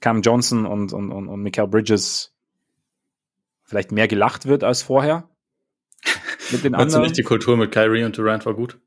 Cam 0.00 0.22
Johnson 0.22 0.66
und, 0.66 0.92
und, 0.92 1.12
und, 1.12 1.28
und 1.28 1.42
Michael 1.42 1.68
Bridges 1.68 2.34
vielleicht 3.62 3.92
mehr 3.92 4.08
gelacht 4.08 4.46
wird 4.46 4.64
als 4.64 4.82
vorher. 4.82 5.28
Mit 6.52 6.64
den 6.64 6.74
anderen. 6.74 7.02
nicht, 7.02 7.16
die 7.16 7.22
Kultur 7.22 7.56
mit 7.56 7.72
Kyrie 7.72 8.04
und 8.04 8.16
Durant 8.16 8.46
war 8.46 8.54
gut? 8.54 8.78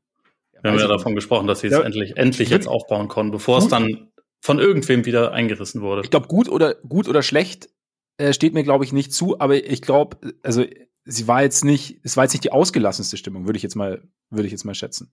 Wir 0.62 0.70
haben 0.70 0.78
ja 0.78 0.88
davon 0.88 1.14
gesprochen, 1.14 1.46
dass 1.46 1.60
sie 1.60 1.68
es 1.68 1.74
ja, 1.74 1.82
endlich, 1.82 2.16
endlich 2.16 2.48
jetzt 2.48 2.66
aufbauen 2.66 3.08
konnten, 3.08 3.30
bevor 3.30 3.58
es 3.58 3.68
dann 3.68 4.10
von 4.40 4.58
irgendwem 4.58 5.04
wieder 5.04 5.32
eingerissen 5.32 5.80
wurde. 5.80 6.02
Ich 6.02 6.10
glaube, 6.10 6.28
gut 6.28 6.48
oder, 6.48 6.74
gut 6.74 7.08
oder 7.08 7.22
schlecht 7.22 7.68
äh, 8.18 8.32
steht 8.32 8.54
mir, 8.54 8.64
glaube 8.64 8.84
ich, 8.84 8.92
nicht 8.92 9.12
zu, 9.12 9.38
aber 9.38 9.54
ich 9.56 9.82
glaube, 9.82 10.16
also 10.42 10.64
sie 11.04 11.28
war 11.28 11.42
jetzt 11.42 11.64
nicht, 11.64 12.00
es 12.02 12.16
war 12.16 12.24
jetzt 12.24 12.32
nicht 12.32 12.44
die 12.44 12.52
ausgelassenste 12.52 13.16
Stimmung, 13.16 13.46
würde 13.46 13.56
ich 13.56 13.62
jetzt 13.62 13.76
mal, 13.76 14.02
würde 14.30 14.46
ich 14.46 14.52
jetzt 14.52 14.64
mal 14.64 14.74
schätzen. 14.74 15.12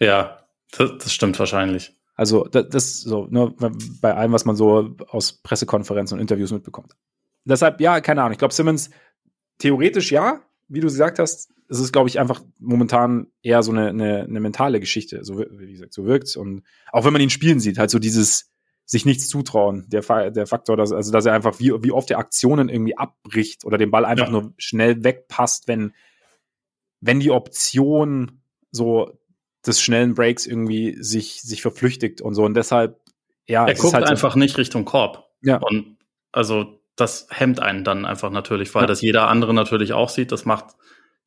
Ja, 0.00 0.46
das, 0.76 0.92
das 0.98 1.12
stimmt 1.12 1.38
wahrscheinlich. 1.38 1.94
Also 2.14 2.44
das, 2.44 2.68
das 2.70 3.00
so, 3.00 3.26
ne, 3.26 3.54
bei 4.00 4.14
allem, 4.14 4.32
was 4.32 4.44
man 4.44 4.56
so 4.56 4.96
aus 5.08 5.34
Pressekonferenzen 5.42 6.16
und 6.16 6.22
Interviews 6.22 6.50
mitbekommt. 6.50 6.96
Deshalb, 7.44 7.80
ja, 7.80 8.00
keine 8.00 8.22
Ahnung. 8.22 8.32
Ich 8.32 8.38
glaube, 8.38 8.54
Simmons 8.54 8.90
theoretisch 9.58 10.10
ja, 10.10 10.40
wie 10.68 10.80
du 10.80 10.86
gesagt 10.86 11.18
hast. 11.18 11.52
Es 11.68 11.80
ist, 11.80 11.92
glaube 11.92 12.08
ich, 12.08 12.18
einfach 12.18 12.42
momentan 12.58 13.28
eher 13.42 13.62
so 13.62 13.72
eine, 13.72 13.88
eine, 13.88 14.24
eine 14.24 14.40
mentale 14.40 14.80
Geschichte. 14.80 15.24
So, 15.24 15.38
wie 15.38 15.72
gesagt, 15.72 15.92
so 15.92 16.04
wirkt's. 16.04 16.36
Und 16.36 16.62
auch 16.92 17.04
wenn 17.04 17.12
man 17.12 17.22
ihn 17.22 17.30
spielen 17.30 17.60
sieht, 17.60 17.78
halt 17.78 17.90
so 17.90 17.98
dieses 17.98 18.52
sich 18.84 19.04
nichts 19.04 19.28
zutrauen, 19.28 19.84
der, 19.88 20.30
der 20.30 20.46
Faktor, 20.46 20.76
dass, 20.76 20.92
also 20.92 21.10
dass 21.10 21.26
er 21.26 21.32
einfach 21.32 21.58
wie, 21.58 21.72
wie 21.82 21.90
oft 21.90 22.08
der 22.08 22.18
Aktionen 22.18 22.68
irgendwie 22.68 22.96
abbricht 22.96 23.64
oder 23.64 23.78
den 23.78 23.90
Ball 23.90 24.04
einfach 24.04 24.26
ja. 24.26 24.32
nur 24.32 24.54
schnell 24.58 25.02
wegpasst, 25.02 25.66
wenn, 25.66 25.92
wenn 27.00 27.18
die 27.18 27.32
Option 27.32 28.42
so 28.70 29.18
des 29.66 29.80
schnellen 29.80 30.14
Breaks 30.14 30.46
irgendwie 30.46 30.96
sich, 31.02 31.42
sich 31.42 31.62
verflüchtigt 31.62 32.20
und 32.20 32.34
so. 32.34 32.44
Und 32.44 32.54
deshalb, 32.54 33.00
ja. 33.48 33.66
Er 33.66 33.74
guckt 33.74 33.94
halt 33.94 34.08
einfach 34.08 34.34
so, 34.34 34.38
nicht 34.38 34.56
Richtung 34.56 34.84
Korb. 34.84 35.30
Ja. 35.42 35.56
Und 35.56 35.96
also 36.30 36.80
das 36.94 37.26
hemmt 37.30 37.60
einen 37.60 37.82
dann 37.82 38.04
einfach 38.04 38.30
natürlich, 38.30 38.74
weil 38.74 38.84
ja. 38.84 38.86
das 38.86 39.00
jeder 39.00 39.28
andere 39.28 39.52
natürlich 39.52 39.92
auch 39.92 40.08
sieht. 40.08 40.30
Das 40.30 40.44
macht 40.44 40.76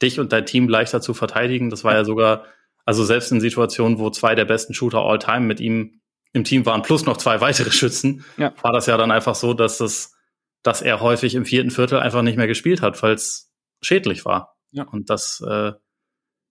dich 0.01 0.19
und 0.19 0.31
dein 0.31 0.45
Team 0.45 0.69
leichter 0.69 1.01
zu 1.01 1.13
verteidigen. 1.13 1.69
Das 1.69 1.83
war 1.83 1.93
ja, 1.93 2.05
sogar, 2.05 2.45
also 2.85 3.03
selbst 3.03 3.31
in 3.31 3.41
Situationen, 3.41 3.99
wo 3.99 4.09
zwei 4.09 4.35
der 4.35 4.45
besten 4.45 4.73
Shooter 4.73 4.99
all 4.99 5.19
time 5.19 5.41
mit 5.41 5.59
ihm 5.59 6.01
im 6.31 6.43
Team 6.43 6.65
waren, 6.65 6.81
plus 6.81 7.05
noch 7.05 7.17
zwei 7.17 7.41
weitere 7.41 7.71
Schützen, 7.71 8.23
ja. 8.37 8.53
war 8.61 8.71
das 8.71 8.85
ja 8.85 8.97
dann 8.97 9.11
einfach 9.11 9.35
so, 9.35 9.53
dass 9.53 9.77
das, 9.77 10.15
dass 10.63 10.81
er 10.81 11.01
häufig 11.01 11.35
im 11.35 11.45
vierten 11.45 11.71
Viertel 11.71 11.99
einfach 11.99 12.21
nicht 12.21 12.37
mehr 12.37 12.47
gespielt 12.47 12.81
hat, 12.81 13.01
weil 13.01 13.13
es 13.13 13.51
schädlich 13.81 14.25
war. 14.25 14.57
Ja. 14.71 14.83
Und 14.83 15.09
das, 15.09 15.41
äh, 15.41 15.73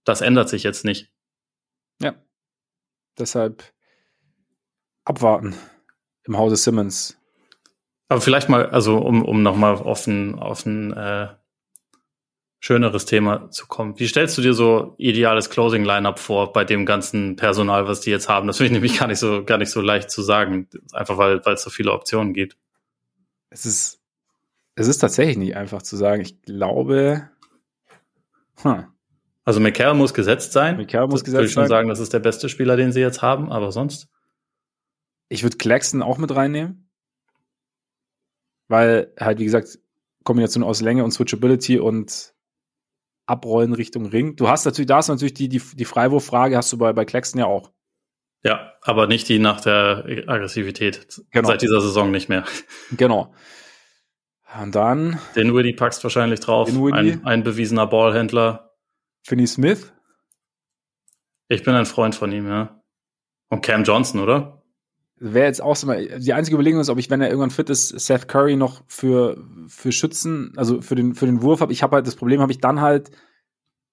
das 0.05 0.21
ändert 0.21 0.49
sich 0.49 0.63
jetzt 0.63 0.85
nicht. 0.85 1.13
Ja. 2.01 2.15
Deshalb 3.19 3.65
abwarten 5.05 5.55
im 6.25 6.37
Hause 6.37 6.57
Simmons. 6.57 7.19
Aber 8.09 8.21
vielleicht 8.21 8.49
mal, 8.49 8.71
also 8.71 8.99
um, 8.99 9.25
um 9.25 9.43
nochmal 9.43 9.75
auf 9.75 10.09
auf 10.09 10.63
den, 10.63 10.93
äh, 10.93 11.29
schöneres 12.61 13.05
Thema 13.05 13.51
zu 13.51 13.67
kommen. 13.67 13.99
Wie 13.99 14.09
stellst 14.09 14.37
du 14.37 14.43
dir 14.43 14.53
so 14.53 14.95
ideales 14.99 15.49
Closing 15.51 15.85
Lineup 15.85 16.19
vor 16.19 16.53
bei 16.53 16.65
dem 16.65 16.87
ganzen 16.87 17.37
Personal, 17.37 17.87
was 17.87 18.01
die 18.01 18.11
jetzt 18.11 18.29
haben? 18.29 18.47
Das 18.47 18.57
finde 18.57 18.67
ich 18.67 18.73
nämlich 18.73 18.99
gar 18.99 19.07
nicht 19.07 19.19
so 19.19 19.45
gar 19.45 19.59
nicht 19.59 19.71
so 19.71 19.81
leicht 19.81 20.11
zu 20.11 20.23
sagen, 20.23 20.69
einfach 20.93 21.19
weil 21.19 21.45
weil 21.45 21.55
es 21.55 21.63
so 21.63 21.71
viele 21.71 21.93
Optionen 21.93 22.35
gibt. 22.35 22.57
Es 23.51 23.65
ist 23.65 24.01
es 24.75 24.89
ist 24.89 24.99
tatsächlich 24.99 25.37
nicht 25.37 25.57
einfach 25.57 25.83
zu 25.83 25.97
sagen. 25.97 26.23
Ich 26.23 26.43
glaube, 26.43 27.29
hm. 28.63 28.87
also 29.45 29.61
McCarroll 29.61 29.97
muss 29.97 30.15
gesetzt 30.15 30.53
sein. 30.53 30.77
McCarroll 30.77 31.09
muss 31.09 31.21
das 31.21 31.25
gesetzt 31.25 31.39
sein. 31.39 31.47
Ich 31.47 31.53
schon 31.53 31.67
sagen, 31.69 31.89
das 31.89 32.01
ist 32.01 32.13
der 32.13 32.21
beste 32.21 32.49
Spieler, 32.49 32.77
den 32.77 32.93
sie 32.93 33.01
jetzt 33.01 33.23
haben, 33.23 33.51
aber 33.51 33.73
sonst. 33.73 34.09
Ich 35.29 35.43
würde 35.43 35.59
Claxton 35.59 36.03
auch 36.03 36.17
mit 36.17 36.35
reinnehmen, 36.35 36.89
weil 38.67 39.13
halt 39.21 39.39
wie 39.39 39.45
gesagt 39.45 39.79
Kombination 40.25 40.65
aus 40.65 40.81
Länge 40.81 41.05
und 41.05 41.11
Switchability 41.11 41.79
und 41.79 42.35
abrollen 43.29 43.75
Richtung 43.75 44.07
Ring. 44.07 44.37
Du 44.37 44.49
hast 44.49 44.65
natürlich, 44.65 44.87
da 44.87 45.01
du 45.01 45.13
natürlich 45.13 45.35
die, 45.35 45.49
die, 45.49 45.61
die 45.75 45.85
Freiwurffrage, 45.85 46.57
hast 46.57 46.73
du 46.73 46.79
bei, 46.79 46.93
bei 46.93 47.05
Claxton 47.05 47.41
ja 47.41 47.47
auch. 47.47 47.73
Ja, 48.45 48.73
aber 48.83 49.07
nicht 49.07 49.29
die 49.29 49.39
nach 49.39 49.61
der 49.61 50.05
Aggressivität. 50.27 51.23
Genau. 51.31 51.49
Seit 51.49 51.63
dieser 51.63 51.81
Saison 51.81 52.11
nicht 52.11 52.29
mehr. 52.29 52.45
Genau. 52.97 53.35
Und 54.63 54.75
dann. 54.75 55.19
Den 55.37 55.53
Woody 55.53 55.75
packst 55.75 56.03
wahrscheinlich 56.05 56.41
drauf. 56.41 56.69
Ein, 56.69 57.27
ein 57.27 57.43
bewiesener 57.43 57.87
Ballhändler. 57.87 58.75
Finney 59.23 59.47
Smith. 59.47 59.93
Ich 61.49 61.65
bin 61.65 61.75
ein 61.75 61.87
Freund 61.87 62.15
von 62.15 62.33
ihm, 62.33 62.47
ja. 62.47 62.83
Und 63.49 63.63
Cam 63.63 63.85
Johnson, 63.85 64.21
oder? 64.21 64.58
Wäre 65.21 65.47
jetzt 65.47 65.63
auch 65.63 65.77
so 65.77 65.87
mal, 65.87 66.19
die 66.19 66.33
einzige 66.33 66.55
Überlegung 66.57 66.81
ist, 66.81 66.91
ob 66.91 66.99
ich, 66.99 67.11
wenn 67.11 67.21
er 67.21 67.29
irgendwann 67.29 67.51
fit 67.51 67.71
ist, 67.71 67.89
Seth 67.89 68.29
Curry 68.29 68.57
noch 68.57 68.83
für, 68.87 69.37
für 69.69 69.93
Schützen, 69.93 70.53
also 70.57 70.81
für 70.81 70.95
den, 70.95 71.15
für 71.15 71.27
den 71.27 71.43
Wurf 71.43 71.61
habe. 71.61 71.73
Ich 71.73 71.83
habe 71.83 71.97
halt, 71.97 72.07
das 72.07 72.17
Problem 72.17 72.41
habe 72.41 72.53
ich 72.53 72.61
dann 72.61 72.81
halt, 72.81 73.11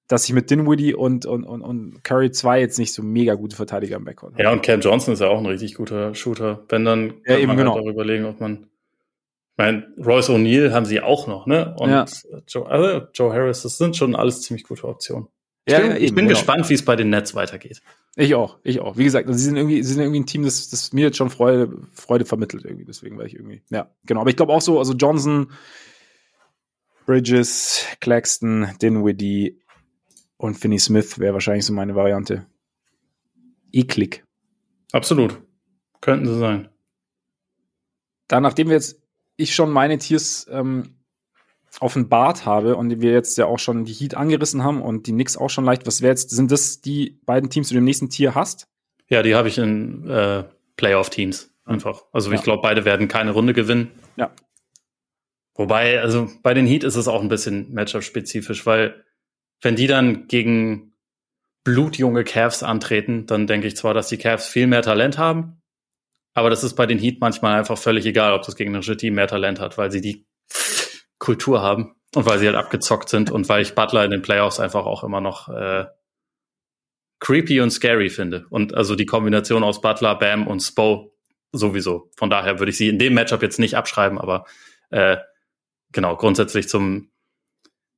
dass 0.08 0.26
ich 0.26 0.34
mit 0.34 0.52
Dinwiddie 0.52 0.94
und, 0.94 1.26
und, 1.26 1.44
und, 1.44 1.62
und 1.62 2.04
Curry 2.04 2.32
2 2.32 2.60
jetzt 2.60 2.78
nicht 2.78 2.94
so 2.94 3.02
mega 3.02 3.34
gute 3.34 3.56
Verteidiger 3.56 3.98
im 3.98 4.06
Backcourt 4.06 4.34
habe. 4.34 4.44
Ja, 4.44 4.52
und 4.52 4.62
Cam 4.62 4.82
Johnson 4.82 5.14
ist 5.14 5.20
ja 5.20 5.28
auch 5.28 5.40
ein 5.40 5.46
richtig 5.48 5.76
guter 5.76 6.14
Shooter. 6.14 6.64
Wenn 6.70 6.86
dann 6.86 7.24
kann 7.24 7.34
ja, 7.34 7.38
eben 7.38 7.48
man 7.48 7.58
genau. 7.58 7.74
halt 7.74 7.84
auch 7.84 7.90
überlegen, 7.90 8.26
ob 8.26 8.40
man 8.40 8.68
ich 9.58 9.64
meine, 9.64 9.88
Royce 9.98 10.32
O'Neill 10.32 10.74
haben 10.74 10.86
sie 10.86 11.00
auch 11.00 11.28
noch, 11.28 11.48
ne? 11.48 11.74
Und 11.80 11.90
ja. 11.90 12.06
Joe, 12.46 12.68
also 12.68 13.08
Joe 13.14 13.34
Harris, 13.34 13.62
das 13.62 13.78
sind 13.78 13.96
schon 13.96 14.14
alles 14.14 14.42
ziemlich 14.42 14.66
gute 14.66 14.86
Optionen. 14.86 15.30
Ich 15.66 15.74
ja, 15.74 15.80
bin, 15.80 15.90
ja, 15.90 15.98
ich 15.98 16.04
eben, 16.04 16.16
bin 16.16 16.26
genau. 16.28 16.38
gespannt, 16.38 16.70
wie 16.70 16.76
es 16.76 16.86
bei 16.86 16.96
den 16.96 17.10
Nets 17.10 17.34
weitergeht. 17.34 17.82
Ich 18.16 18.36
auch, 18.36 18.60
ich 18.64 18.80
auch. 18.80 18.98
Wie 18.98 19.04
gesagt, 19.04 19.28
also 19.28 19.38
sie 19.38 19.46
sind 19.46 19.58
irgendwie, 19.58 19.82
sie 19.82 19.94
sind 19.94 20.02
irgendwie 20.02 20.20
ein 20.20 20.26
Team, 20.28 20.44
das, 20.44 20.70
das 20.70 20.94
mir 20.94 21.06
jetzt 21.06 21.18
schon 21.18 21.32
Freude, 21.32 21.76
Freude 21.92 22.26
vermittelt 22.26 22.66
irgendwie. 22.66 22.86
Deswegen 22.86 23.18
war 23.18 23.26
ich 23.26 23.34
irgendwie, 23.34 23.64
ja, 23.72 23.90
genau. 24.06 24.22
Aber 24.22 24.30
ich 24.30 24.36
glaube 24.36 24.54
auch 24.54 24.62
so, 24.62 24.78
also 24.78 24.94
Johnson, 24.94 25.52
Bridges, 27.08 27.86
Claxton, 28.00 28.70
Dinwiddie 28.80 29.60
und 30.38 30.56
Finney 30.56 30.80
Smith 30.80 31.18
wäre 31.18 31.34
wahrscheinlich 31.34 31.66
so 31.66 31.74
meine 31.74 31.96
Variante. 31.96 32.46
Eklig. 33.72 34.24
Absolut. 34.92 35.42
Könnten 36.00 36.28
sie 36.28 36.38
sein. 36.38 36.70
Dann, 38.28 38.44
nachdem 38.44 38.68
wir 38.68 38.76
jetzt, 38.76 39.02
ich 39.36 39.56
schon 39.56 39.72
meine 39.72 39.98
Tiers 39.98 40.48
ähm, 40.50 40.96
offenbart 41.80 42.46
habe 42.46 42.76
und 42.76 43.02
wir 43.02 43.12
jetzt 43.12 43.38
ja 43.38 43.46
auch 43.46 43.60
schon 43.60 43.86
die 43.86 43.94
Heat 43.94 44.16
angerissen 44.16 44.64
haben 44.64 44.82
und 44.82 45.08
die 45.08 45.12
Knicks 45.12 45.38
auch 45.38 45.50
schon 45.50 45.66
leicht, 45.66 45.86
was 45.86 46.02
wäre 46.02 46.12
jetzt, 46.12 46.30
sind 46.30 46.52
das 46.52 46.82
die 46.82 47.20
beiden 47.26 47.50
Teams, 47.50 47.68
die 47.68 47.74
du 47.74 47.80
im 47.80 47.86
nächsten 47.86 48.10
Tier 48.10 48.36
hast? 48.36 48.68
Ja, 49.08 49.22
die 49.24 49.36
habe 49.36 49.48
ich 49.48 49.58
in 49.58 50.10
äh, 50.10 50.44
Playoff-Teams 50.78 51.52
einfach. 51.66 52.04
Also 52.12 52.32
ja. 52.32 52.38
ich 52.38 52.44
glaube, 52.44 52.62
beide 52.62 52.86
werden 52.86 53.08
keine 53.08 53.32
Runde 53.32 53.54
gewinnen. 53.54 53.92
Ja. 54.16 54.32
Wobei, 55.56 56.02
also 56.02 56.30
bei 56.44 56.54
den 56.54 56.66
Heat 56.66 56.84
ist 56.84 56.96
es 56.96 57.08
auch 57.08 57.22
ein 57.22 57.30
bisschen 57.30 57.74
Matchup-spezifisch, 57.74 58.66
weil 58.66 59.04
wenn 59.62 59.76
die 59.76 59.88
dann 59.88 60.28
gegen 60.28 60.94
blutjunge 61.64 62.24
Cavs 62.24 62.62
antreten, 62.62 63.26
dann 63.26 63.48
denke 63.48 63.68
ich 63.68 63.76
zwar, 63.76 63.94
dass 63.94 64.10
die 64.10 64.18
Cavs 64.18 64.48
viel 64.48 64.68
mehr 64.68 64.82
Talent 64.82 65.18
haben, 65.18 65.62
aber 66.34 66.50
das 66.50 66.64
ist 66.64 66.76
bei 66.76 66.86
den 66.86 67.00
Heat 67.00 67.20
manchmal 67.22 67.58
einfach 67.58 67.78
völlig 67.78 68.06
egal, 68.06 68.34
ob 68.34 68.44
das 68.44 68.56
gegnerische 68.56 68.98
Team 68.98 69.16
mehr 69.16 69.28
Talent 69.28 69.60
hat, 69.60 69.78
weil 69.78 69.92
sie 69.92 70.02
die 70.02 70.28
Kultur 71.26 71.62
haben 71.62 71.96
und 72.14 72.28
weil 72.28 72.38
sie 72.38 72.46
halt 72.46 72.56
abgezockt 72.56 73.10
sind 73.10 73.32
und 73.32 73.50
weil 73.50 73.64
ich 73.64 73.74
Butler 73.74 74.06
in 74.06 74.12
den 74.12 74.22
Playoffs 74.22 74.60
einfach 74.60 74.86
auch 74.86 75.04
immer 75.04 75.22
noch 75.22 75.50
äh, 75.50 75.86
creepy 77.20 77.62
und 77.62 77.72
scary 77.72 78.12
finde. 78.12 78.46
Und 78.52 78.76
also 78.76 78.96
die 78.96 79.08
Kombination 79.08 79.64
aus 79.64 79.82
Butler, 79.82 80.16
Bam 80.16 80.46
und 80.46 80.62
Spo 80.62 81.16
sowieso. 81.52 82.12
Von 82.16 82.30
daher 82.30 82.60
würde 82.60 82.70
ich 82.70 82.78
sie 82.78 82.90
in 82.90 83.00
dem 83.00 83.16
Matchup 83.16 83.42
jetzt 83.42 83.58
nicht 83.58 83.76
abschreiben, 83.76 84.20
aber 84.20 84.46
äh, 84.92 85.18
genau, 85.92 86.16
grundsätzlich 86.16 86.70
zum 86.70 87.10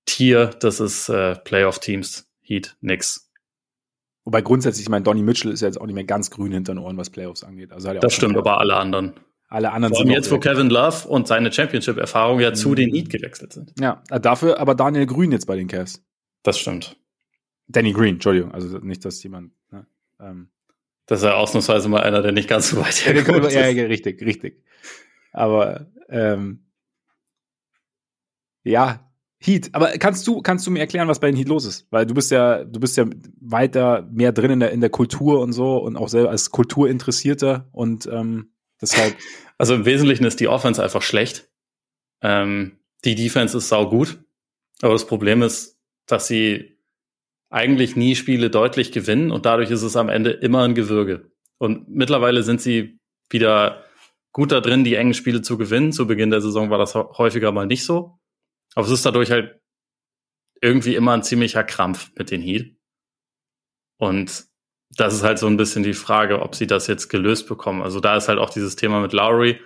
Tier, 0.05 0.47
das 0.47 0.79
ist 0.79 1.09
äh, 1.09 1.35
Playoff-Teams, 1.35 2.29
Heat, 2.39 2.77
nix. 2.79 3.29
Wobei 4.23 4.41
grundsätzlich, 4.41 4.85
ich 4.85 4.89
meine, 4.89 5.03
Donny 5.03 5.21
Mitchell 5.21 5.51
ist 5.51 5.61
ja 5.61 5.67
jetzt 5.67 5.81
auch 5.81 5.85
nicht 5.85 5.95
mehr 5.95 6.05
ganz 6.05 6.31
grün 6.31 6.53
hinter 6.53 6.73
den 6.73 6.79
Ohren, 6.79 6.95
was 6.95 7.09
Playoffs 7.09 7.43
angeht. 7.43 7.73
Also 7.73 7.93
das 7.93 8.13
stimmt, 8.13 8.37
aber 8.37 8.59
alle 8.59 8.77
anderen. 8.77 9.13
Alle 9.49 9.71
anderen 9.71 9.93
Vor 9.93 10.03
allem 10.03 10.11
jetzt, 10.11 10.29
wo 10.29 10.39
Kevin 10.39 10.69
Love 10.69 11.07
und 11.07 11.27
seine 11.27 11.51
Championship-Erfahrung 11.51 12.39
ja 12.39 12.49
mhm. 12.49 12.55
zu 12.55 12.75
den 12.75 12.93
Heat 12.93 13.09
gewechselt 13.09 13.53
sind. 13.53 13.73
Ja, 13.79 14.03
dafür 14.09 14.59
aber 14.59 14.75
Daniel 14.75 15.05
Grün 15.05 15.31
jetzt 15.31 15.45
bei 15.45 15.55
den 15.55 15.67
Cavs. 15.67 16.03
Das 16.43 16.59
stimmt. 16.59 16.97
Danny 17.67 17.93
Green, 17.93 18.15
Entschuldigung. 18.15 18.51
Also 18.51 18.77
nicht, 18.79 19.03
dass 19.05 19.21
jemand. 19.23 19.53
Ne, 19.71 19.85
ähm, 20.19 20.49
das 21.05 21.19
ist 21.19 21.25
ja 21.25 21.35
ausnahmsweise 21.35 21.87
mal 21.87 22.01
einer, 22.01 22.21
der 22.21 22.33
nicht 22.33 22.49
ganz 22.49 22.69
so 22.69 22.77
weit 22.77 23.05
herkommt. 23.05 23.51
ja, 23.51 23.67
ja, 23.67 23.85
richtig, 23.85 24.21
richtig. 24.21 24.63
Aber 25.31 25.87
ähm, 26.09 26.65
ja, 28.63 29.07
Heat. 29.39 29.69
Aber 29.73 29.89
kannst 29.91 30.25
du, 30.27 30.41
kannst 30.41 30.65
du 30.65 30.71
mir 30.71 30.79
erklären, 30.79 31.07
was 31.07 31.19
bei 31.19 31.27
den 31.27 31.37
Heat 31.37 31.47
los 31.47 31.65
ist? 31.65 31.87
Weil 31.91 32.05
du 32.05 32.13
bist 32.13 32.31
ja, 32.31 32.63
du 32.63 32.79
bist 32.79 32.97
ja 32.97 33.05
weiter 33.39 34.07
mehr 34.11 34.31
drin 34.31 34.51
in 34.51 34.59
der, 34.59 34.71
in 34.71 34.81
der 34.81 34.89
Kultur 34.89 35.41
und 35.41 35.53
so 35.53 35.77
und 35.77 35.95
auch 35.95 36.09
selber 36.09 36.31
als 36.31 36.51
Kulturinteressierter 36.51 37.69
und 37.71 38.07
ähm, 38.11 38.51
deshalb. 38.81 39.15
Also 39.57 39.73
im 39.73 39.85
Wesentlichen 39.85 40.25
ist 40.25 40.39
die 40.39 40.47
Offense 40.47 40.83
einfach 40.83 41.01
schlecht. 41.01 41.49
Ähm, 42.21 42.79
die 43.05 43.15
Defense 43.15 43.57
ist 43.57 43.69
sau 43.69 43.89
gut. 43.89 44.19
Aber 44.81 44.93
das 44.93 45.07
Problem 45.07 45.41
ist, 45.41 45.79
dass 46.05 46.27
sie 46.27 46.77
eigentlich 47.49 47.95
nie 47.95 48.15
Spiele 48.15 48.49
deutlich 48.49 48.91
gewinnen 48.91 49.31
und 49.31 49.45
dadurch 49.45 49.71
ist 49.71 49.81
es 49.81 49.95
am 49.95 50.09
Ende 50.09 50.31
immer 50.31 50.63
ein 50.63 50.75
Gewürge. 50.75 51.31
Und 51.57 51.89
mittlerweile 51.89 52.43
sind 52.43 52.61
sie 52.61 52.99
wieder 53.29 53.85
gut 54.31 54.51
da 54.51 54.61
drin, 54.61 54.83
die 54.83 54.95
engen 54.95 55.13
Spiele 55.13 55.41
zu 55.41 55.57
gewinnen. 55.57 55.91
Zu 55.91 56.07
Beginn 56.07 56.29
der 56.29 56.41
Saison 56.41 56.69
war 56.69 56.77
das 56.77 56.93
häufiger 56.93 57.51
mal 57.51 57.65
nicht 57.65 57.83
so. 57.85 58.19
Aber 58.75 58.85
es 58.85 58.91
ist 58.91 59.05
dadurch 59.05 59.31
halt 59.31 59.59
irgendwie 60.61 60.95
immer 60.95 61.13
ein 61.13 61.23
ziemlicher 61.23 61.63
Krampf 61.63 62.11
mit 62.15 62.31
den 62.31 62.41
Heat. 62.41 62.75
Und 63.97 64.46
das 64.89 65.13
ist 65.13 65.23
halt 65.23 65.39
so 65.39 65.47
ein 65.47 65.57
bisschen 65.57 65.83
die 65.83 65.93
Frage, 65.93 66.41
ob 66.41 66.55
sie 66.55 66.67
das 66.67 66.87
jetzt 66.87 67.09
gelöst 67.09 67.47
bekommen. 67.47 67.81
Also 67.81 67.99
da 67.99 68.15
ist 68.15 68.29
halt 68.29 68.39
auch 68.39 68.49
dieses 68.49 68.75
Thema 68.75 69.01
mit 69.01 69.13
Lowry, 69.13 69.59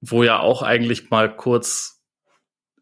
wo 0.00 0.22
ja 0.22 0.40
auch 0.40 0.62
eigentlich 0.62 1.10
mal 1.10 1.34
kurz 1.34 2.02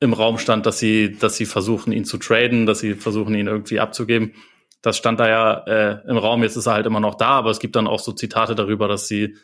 im 0.00 0.12
Raum 0.12 0.38
stand, 0.38 0.66
dass 0.66 0.78
sie, 0.78 1.16
dass 1.16 1.36
sie 1.36 1.46
versuchen, 1.46 1.92
ihn 1.92 2.04
zu 2.04 2.18
traden, 2.18 2.66
dass 2.66 2.80
sie 2.80 2.94
versuchen, 2.94 3.34
ihn 3.34 3.46
irgendwie 3.46 3.80
abzugeben. 3.80 4.34
Das 4.82 4.96
stand 4.96 5.20
da 5.20 5.28
ja 5.28 5.54
äh, 5.66 6.08
im 6.08 6.18
Raum. 6.18 6.42
Jetzt 6.42 6.56
ist 6.56 6.66
er 6.66 6.74
halt 6.74 6.86
immer 6.86 7.00
noch 7.00 7.14
da, 7.14 7.28
aber 7.28 7.50
es 7.50 7.60
gibt 7.60 7.76
dann 7.76 7.86
auch 7.86 8.00
so 8.00 8.12
Zitate 8.12 8.54
darüber, 8.54 8.88
dass 8.88 9.08
sie, 9.08 9.36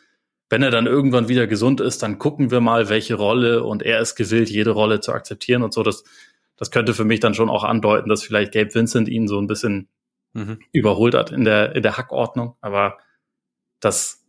wenn 0.49 0.61
er 0.61 0.69
dann 0.69 0.85
irgendwann 0.85 1.27
wieder 1.27 1.47
gesund 1.47 1.81
ist, 1.81 2.03
dann 2.03 2.19
gucken 2.19 2.51
wir 2.51 2.61
mal, 2.61 2.89
welche 2.89 3.15
Rolle 3.15 3.63
und 3.63 3.81
er 3.81 3.99
ist 3.99 4.15
gewillt, 4.15 4.49
jede 4.51 4.71
Rolle 4.71 4.99
zu 4.99 5.11
akzeptieren 5.11 5.63
und 5.63 5.73
so. 5.73 5.81
Das, 5.81 6.03
das 6.55 6.69
könnte 6.69 6.93
für 6.93 7.05
mich 7.05 7.19
dann 7.19 7.33
schon 7.33 7.49
auch 7.49 7.63
andeuten, 7.63 8.09
dass 8.09 8.21
vielleicht 8.21 8.53
Gabe 8.53 8.75
Vincent 8.75 9.09
ihn 9.09 9.27
so 9.27 9.39
ein 9.39 9.47
bisschen 9.47 9.89
mhm. 10.33 10.59
überholt 10.71 11.13
hat 11.13 11.31
in 11.31 11.43
der, 11.45 11.75
in 11.75 11.83
der 11.83 11.97
Hackordnung. 11.97 12.55
Aber 12.61 12.97
das, 13.79 14.23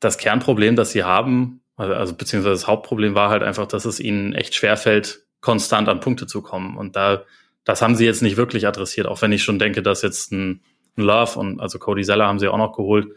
das 0.00 0.18
Kernproblem, 0.18 0.76
das 0.76 0.92
sie 0.92 1.04
haben, 1.04 1.62
also, 1.76 1.94
also 1.94 2.14
beziehungsweise 2.14 2.54
das 2.54 2.66
Hauptproblem 2.66 3.14
war 3.14 3.30
halt 3.30 3.42
einfach, 3.42 3.66
dass 3.66 3.84
es 3.84 4.00
ihnen 4.00 4.32
echt 4.32 4.54
schwerfällt, 4.54 5.24
konstant 5.40 5.88
an 5.88 6.00
Punkte 6.00 6.26
zu 6.26 6.42
kommen. 6.42 6.76
Und 6.76 6.96
da, 6.96 7.22
das 7.64 7.82
haben 7.82 7.96
sie 7.96 8.06
jetzt 8.06 8.22
nicht 8.22 8.36
wirklich 8.36 8.66
adressiert, 8.66 9.06
auch 9.06 9.20
wenn 9.22 9.32
ich 9.32 9.42
schon 9.42 9.58
denke, 9.58 9.82
dass 9.82 10.02
jetzt 10.02 10.32
ein, 10.32 10.62
ein 10.96 11.02
Love 11.02 11.38
und 11.38 11.60
also 11.60 11.78
Cody 11.78 12.02
Zeller 12.02 12.26
haben 12.26 12.38
sie 12.38 12.48
auch 12.48 12.58
noch 12.58 12.76
geholt. 12.76 13.08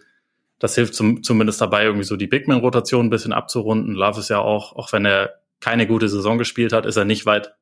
Das 0.59 0.75
hilft 0.75 0.95
zum, 0.95 1.23
zumindest 1.23 1.61
dabei, 1.61 1.83
irgendwie 1.83 2.03
so 2.03 2.15
die 2.15 2.27
Bigman-Rotation 2.27 3.05
ein 3.05 3.09
bisschen 3.11 3.33
abzurunden. 3.33 3.93
Love 3.93 4.19
ist 4.19 4.29
ja 4.29 4.39
auch, 4.39 4.75
auch 4.75 4.91
wenn 4.91 5.05
er 5.05 5.35
keine 5.59 5.87
gute 5.87 6.09
Saison 6.09 6.37
gespielt 6.37 6.73
hat, 6.73 6.85
ist 6.85 6.97
er 6.97 7.05
nicht 7.05 7.25
weit, 7.25 7.53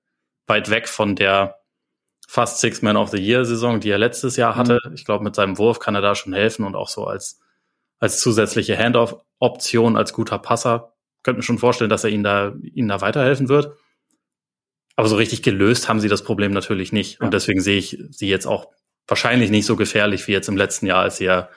weit 0.47 0.69
weg 0.69 0.87
von 0.87 1.15
der 1.15 1.59
fast 2.27 2.59
Six 2.59 2.81
Man 2.81 2.97
of 2.97 3.09
the 3.09 3.17
Year 3.17 3.45
Saison, 3.45 3.79
die 3.79 3.89
er 3.89 3.97
letztes 3.97 4.35
Jahr 4.35 4.55
hatte. 4.55 4.79
Mhm. 4.85 4.93
Ich 4.93 5.05
glaube, 5.05 5.23
mit 5.23 5.35
seinem 5.35 5.57
Wurf 5.57 5.79
kann 5.79 5.95
er 5.95 6.01
da 6.01 6.15
schon 6.15 6.33
helfen 6.33 6.65
und 6.65 6.75
auch 6.75 6.89
so 6.89 7.05
als, 7.05 7.39
als 7.99 8.19
zusätzliche 8.19 8.77
Handoff-Option, 8.77 9.95
als 9.95 10.13
guter 10.13 10.39
Passer. 10.39 10.93
Könnte 11.23 11.39
mir 11.39 11.43
schon 11.43 11.59
vorstellen, 11.59 11.89
dass 11.89 12.03
er 12.03 12.09
ihnen 12.09 12.23
da, 12.23 12.53
ihnen 12.61 12.87
da 12.87 13.01
weiterhelfen 13.01 13.49
wird. 13.49 13.75
Aber 14.95 15.07
so 15.07 15.15
richtig 15.15 15.43
gelöst 15.43 15.89
haben 15.89 15.99
sie 15.99 16.07
das 16.07 16.23
Problem 16.23 16.51
natürlich 16.51 16.91
nicht. 16.91 17.19
Ja. 17.19 17.25
Und 17.25 17.33
deswegen 17.33 17.61
sehe 17.61 17.77
ich 17.77 17.97
sie 18.11 18.29
jetzt 18.29 18.47
auch 18.47 18.67
wahrscheinlich 19.07 19.51
nicht 19.51 19.65
so 19.65 19.75
gefährlich 19.75 20.27
wie 20.27 20.31
jetzt 20.31 20.49
im 20.49 20.57
letzten 20.57 20.85
Jahr, 20.87 21.01
als 21.01 21.17
sie 21.17 21.25
ja 21.25 21.49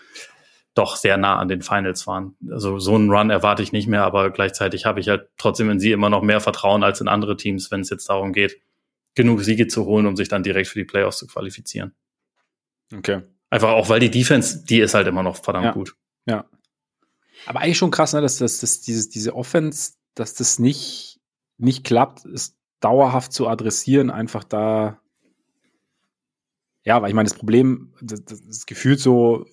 doch 0.74 0.96
sehr 0.96 1.16
nah 1.16 1.38
an 1.38 1.48
den 1.48 1.62
Finals 1.62 2.06
waren. 2.06 2.36
Also 2.50 2.78
so 2.78 2.94
einen 2.94 3.10
Run 3.10 3.30
erwarte 3.30 3.62
ich 3.62 3.72
nicht 3.72 3.88
mehr, 3.88 4.04
aber 4.04 4.30
gleichzeitig 4.30 4.84
habe 4.84 5.00
ich 5.00 5.08
halt 5.08 5.28
trotzdem 5.36 5.70
in 5.70 5.80
sie 5.80 5.92
immer 5.92 6.10
noch 6.10 6.22
mehr 6.22 6.40
Vertrauen 6.40 6.84
als 6.84 7.00
in 7.00 7.08
andere 7.08 7.36
Teams, 7.36 7.70
wenn 7.70 7.80
es 7.80 7.90
jetzt 7.90 8.08
darum 8.08 8.32
geht, 8.32 8.60
genug 9.18 9.42
Siege 9.42 9.66
zu 9.66 9.84
holen, 9.84 10.06
um 10.06 10.16
sich 10.16 10.28
dann 10.28 10.42
direkt 10.42 10.68
für 10.68 10.78
die 10.78 10.84
Playoffs 10.84 11.18
zu 11.18 11.26
qualifizieren. 11.26 11.92
Okay. 12.94 13.22
Einfach 13.50 13.70
auch, 13.70 13.88
weil 13.88 14.00
die 14.00 14.10
Defense, 14.10 14.64
die 14.64 14.78
ist 14.78 14.94
halt 14.94 15.08
immer 15.08 15.22
noch 15.22 15.42
verdammt 15.42 15.66
ja. 15.66 15.72
gut. 15.72 15.96
Ja. 16.26 16.48
Aber 17.46 17.60
eigentlich 17.60 17.78
schon 17.78 17.90
krass, 17.90 18.12
ne, 18.12 18.20
dass, 18.20 18.38
dass, 18.38 18.60
dass 18.60 18.80
dieses, 18.80 19.08
diese 19.08 19.34
Offense, 19.34 19.92
dass 20.14 20.34
das 20.34 20.58
nicht, 20.58 21.20
nicht 21.56 21.84
klappt, 21.84 22.24
ist 22.24 22.56
dauerhaft 22.80 23.32
zu 23.32 23.48
adressieren, 23.48 24.10
einfach 24.10 24.44
da. 24.44 25.00
Ja, 26.84 27.02
weil 27.02 27.08
ich 27.08 27.14
meine, 27.14 27.28
das 27.28 27.36
Problem, 27.36 27.92
das, 28.00 28.24
das 28.24 28.66
gefühlt 28.66 29.00
so, 29.00 29.46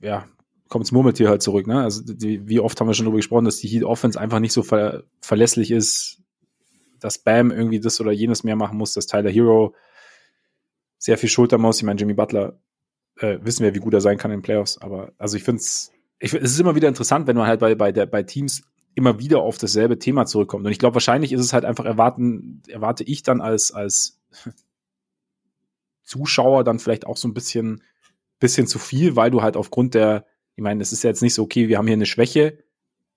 ja, 0.00 0.26
kommt 0.68 0.84
das 0.84 0.92
Murmeltier 0.92 1.28
halt 1.28 1.42
zurück, 1.42 1.66
ne? 1.66 1.82
Also 1.82 2.02
die, 2.02 2.48
wie 2.48 2.58
oft 2.58 2.80
haben 2.80 2.88
wir 2.88 2.94
schon 2.94 3.04
darüber 3.04 3.18
gesprochen, 3.18 3.44
dass 3.44 3.58
die 3.58 3.68
Heat 3.68 3.84
Offense 3.84 4.18
einfach 4.18 4.40
nicht 4.40 4.52
so 4.52 4.62
ver 4.62 5.04
verlässlich 5.20 5.70
ist, 5.70 6.21
dass 7.02 7.18
Bam 7.18 7.50
irgendwie 7.50 7.80
das 7.80 8.00
oder 8.00 8.12
jenes 8.12 8.44
mehr 8.44 8.56
machen 8.56 8.78
muss, 8.78 8.94
dass 8.94 9.06
Tyler 9.06 9.30
Hero 9.30 9.74
sehr 10.98 11.18
viel 11.18 11.28
Schulter 11.28 11.58
muss. 11.58 11.78
Ich 11.78 11.82
meine, 11.82 11.98
Jimmy 11.98 12.14
Butler 12.14 12.60
äh, 13.16 13.38
wissen 13.42 13.64
wir, 13.64 13.74
wie 13.74 13.80
gut 13.80 13.94
er 13.94 14.00
sein 14.00 14.18
kann 14.18 14.30
in 14.30 14.38
den 14.38 14.42
Playoffs, 14.42 14.78
aber 14.78 15.12
also 15.18 15.36
ich 15.36 15.42
finde 15.42 15.60
es, 15.60 15.92
es 16.18 16.32
ist 16.32 16.60
immer 16.60 16.76
wieder 16.76 16.88
interessant, 16.88 17.26
wenn 17.26 17.36
man 17.36 17.46
halt 17.48 17.60
bei, 17.60 17.74
bei, 17.74 17.90
der, 17.90 18.06
bei 18.06 18.22
Teams 18.22 18.62
immer 18.94 19.18
wieder 19.18 19.40
auf 19.40 19.58
dasselbe 19.58 19.98
Thema 19.98 20.26
zurückkommt. 20.26 20.64
Und 20.64 20.70
ich 20.70 20.78
glaube, 20.78 20.94
wahrscheinlich 20.94 21.32
ist 21.32 21.40
es 21.40 21.52
halt 21.52 21.64
einfach 21.64 21.84
erwarten, 21.84 22.62
erwarte 22.68 23.04
ich 23.04 23.22
dann 23.22 23.40
als, 23.40 23.72
als 23.72 24.20
Zuschauer 26.04 26.62
dann 26.62 26.78
vielleicht 26.78 27.06
auch 27.06 27.16
so 27.16 27.26
ein 27.26 27.34
bisschen, 27.34 27.82
bisschen 28.38 28.66
zu 28.66 28.78
viel, 28.78 29.16
weil 29.16 29.30
du 29.30 29.42
halt 29.42 29.56
aufgrund 29.56 29.94
der, 29.94 30.26
ich 30.54 30.62
meine, 30.62 30.82
es 30.82 30.92
ist 30.92 31.02
ja 31.02 31.10
jetzt 31.10 31.22
nicht 31.22 31.34
so, 31.34 31.42
okay, 31.42 31.68
wir 31.68 31.78
haben 31.78 31.86
hier 31.86 31.96
eine 31.96 32.06
Schwäche 32.06 32.58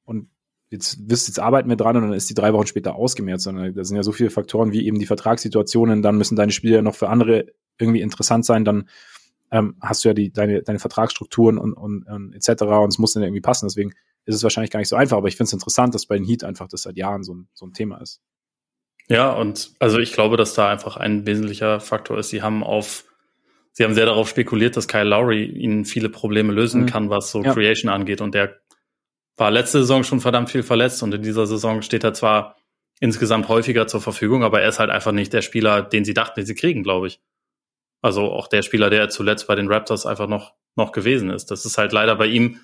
und 0.05 0.29
jetzt 0.69 0.97
wisst, 1.09 1.27
jetzt 1.27 1.39
arbeiten 1.39 1.69
wir 1.69 1.75
dran 1.75 1.95
und 1.97 2.03
dann 2.03 2.13
ist 2.13 2.29
die 2.29 2.33
drei 2.33 2.53
Wochen 2.53 2.67
später 2.67 2.95
ausgemerzt, 2.95 3.43
sondern 3.43 3.73
da 3.73 3.83
sind 3.83 3.95
ja 3.95 4.03
so 4.03 4.11
viele 4.11 4.29
Faktoren 4.29 4.71
wie 4.71 4.85
eben 4.85 4.99
die 4.99 5.05
Vertragssituationen, 5.05 6.01
dann 6.01 6.17
müssen 6.17 6.35
deine 6.35 6.51
Spieler 6.51 6.81
noch 6.81 6.95
für 6.95 7.09
andere 7.09 7.45
irgendwie 7.77 8.01
interessant 8.01 8.45
sein, 8.45 8.65
dann 8.65 8.89
ähm, 9.51 9.75
hast 9.81 10.03
du 10.03 10.09
ja 10.09 10.13
die, 10.13 10.31
deine, 10.31 10.63
deine 10.63 10.79
Vertragsstrukturen 10.79 11.57
und, 11.57 11.73
und, 11.73 12.03
und 12.07 12.33
etc. 12.33 12.63
und 12.63 12.89
es 12.89 12.97
muss 12.97 13.13
dann 13.13 13.23
irgendwie 13.23 13.41
passen. 13.41 13.67
Deswegen 13.67 13.93
ist 14.25 14.35
es 14.35 14.43
wahrscheinlich 14.43 14.71
gar 14.71 14.79
nicht 14.79 14.89
so 14.89 14.95
einfach, 14.95 15.17
aber 15.17 15.27
ich 15.27 15.35
finde 15.35 15.49
es 15.49 15.53
interessant, 15.53 15.93
dass 15.93 16.07
bei 16.07 16.17
den 16.17 16.25
Heat 16.25 16.43
einfach 16.43 16.67
das 16.67 16.81
seit 16.81 16.97
Jahren 16.97 17.23
so 17.23 17.35
ein, 17.35 17.47
so 17.53 17.65
ein 17.65 17.73
Thema 17.73 18.01
ist. 18.01 18.21
Ja, 19.07 19.31
und 19.31 19.71
also 19.79 19.99
ich 19.99 20.13
glaube, 20.13 20.35
dass 20.35 20.55
da 20.55 20.69
einfach 20.69 20.97
ein 20.97 21.27
wesentlicher 21.27 21.79
Faktor 21.79 22.17
ist. 22.17 22.29
Sie 22.29 22.41
haben 22.41 22.63
auf, 22.63 23.05
sie 23.71 23.83
haben 23.83 23.93
sehr 23.93 24.07
darauf 24.07 24.27
spekuliert, 24.27 24.75
dass 24.77 24.87
Kyle 24.87 25.03
Lowry 25.03 25.45
ihnen 25.45 25.85
viele 25.85 26.09
Probleme 26.09 26.51
lösen 26.51 26.81
mhm. 26.81 26.85
kann, 26.87 27.09
was 27.11 27.29
so 27.29 27.43
ja. 27.43 27.53
Creation 27.53 27.91
angeht. 27.91 28.21
Und 28.21 28.33
der 28.33 28.55
war 29.37 29.51
letzte 29.51 29.79
Saison 29.79 30.03
schon 30.03 30.21
verdammt 30.21 30.49
viel 30.49 30.63
verletzt 30.63 31.03
und 31.03 31.13
in 31.13 31.21
dieser 31.21 31.47
Saison 31.47 31.81
steht 31.81 32.03
er 32.03 32.13
zwar 32.13 32.57
insgesamt 32.99 33.49
häufiger 33.49 33.87
zur 33.87 34.01
Verfügung, 34.01 34.43
aber 34.43 34.61
er 34.61 34.69
ist 34.69 34.79
halt 34.79 34.89
einfach 34.89 35.11
nicht 35.11 35.33
der 35.33 35.41
Spieler, 35.41 35.81
den 35.81 36.05
sie 36.05 36.13
dachten, 36.13 36.39
den 36.39 36.45
sie 36.45 36.55
kriegen, 36.55 36.83
glaube 36.83 37.07
ich. 37.07 37.19
Also 38.01 38.31
auch 38.31 38.47
der 38.47 38.61
Spieler, 38.61 38.89
der 38.89 39.09
zuletzt 39.09 39.47
bei 39.47 39.55
den 39.55 39.71
Raptors 39.71 40.05
einfach 40.05 40.27
noch, 40.27 40.53
noch 40.75 40.91
gewesen 40.91 41.29
ist. 41.29 41.51
Das 41.51 41.65
ist 41.65 41.77
halt 41.77 41.91
leider 41.91 42.15
bei 42.15 42.27
ihm 42.27 42.59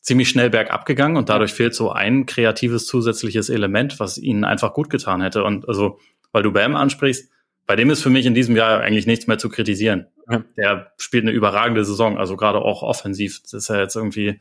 ziemlich 0.00 0.28
schnell 0.28 0.50
bergab 0.50 0.86
gegangen 0.86 1.16
und 1.16 1.28
dadurch 1.28 1.52
fehlt 1.52 1.74
so 1.74 1.90
ein 1.92 2.26
kreatives 2.26 2.86
zusätzliches 2.86 3.50
Element, 3.50 4.00
was 4.00 4.18
ihnen 4.18 4.44
einfach 4.44 4.72
gut 4.72 4.90
getan 4.90 5.20
hätte. 5.20 5.44
Und 5.44 5.68
also, 5.68 5.98
weil 6.32 6.42
du 6.42 6.52
Bam 6.52 6.74
ansprichst, 6.74 7.30
bei 7.66 7.76
dem 7.76 7.90
ist 7.90 8.02
für 8.02 8.10
mich 8.10 8.26
in 8.26 8.34
diesem 8.34 8.56
Jahr 8.56 8.80
eigentlich 8.80 9.06
nichts 9.06 9.26
mehr 9.26 9.38
zu 9.38 9.48
kritisieren. 9.48 10.06
Ja. 10.28 10.42
Der 10.56 10.92
spielt 10.96 11.24
eine 11.24 11.32
überragende 11.32 11.84
Saison, 11.84 12.18
also 12.18 12.36
gerade 12.36 12.58
auch 12.58 12.82
offensiv. 12.82 13.42
Das 13.42 13.52
ist 13.52 13.68
ja 13.68 13.78
jetzt 13.78 13.94
irgendwie 13.94 14.40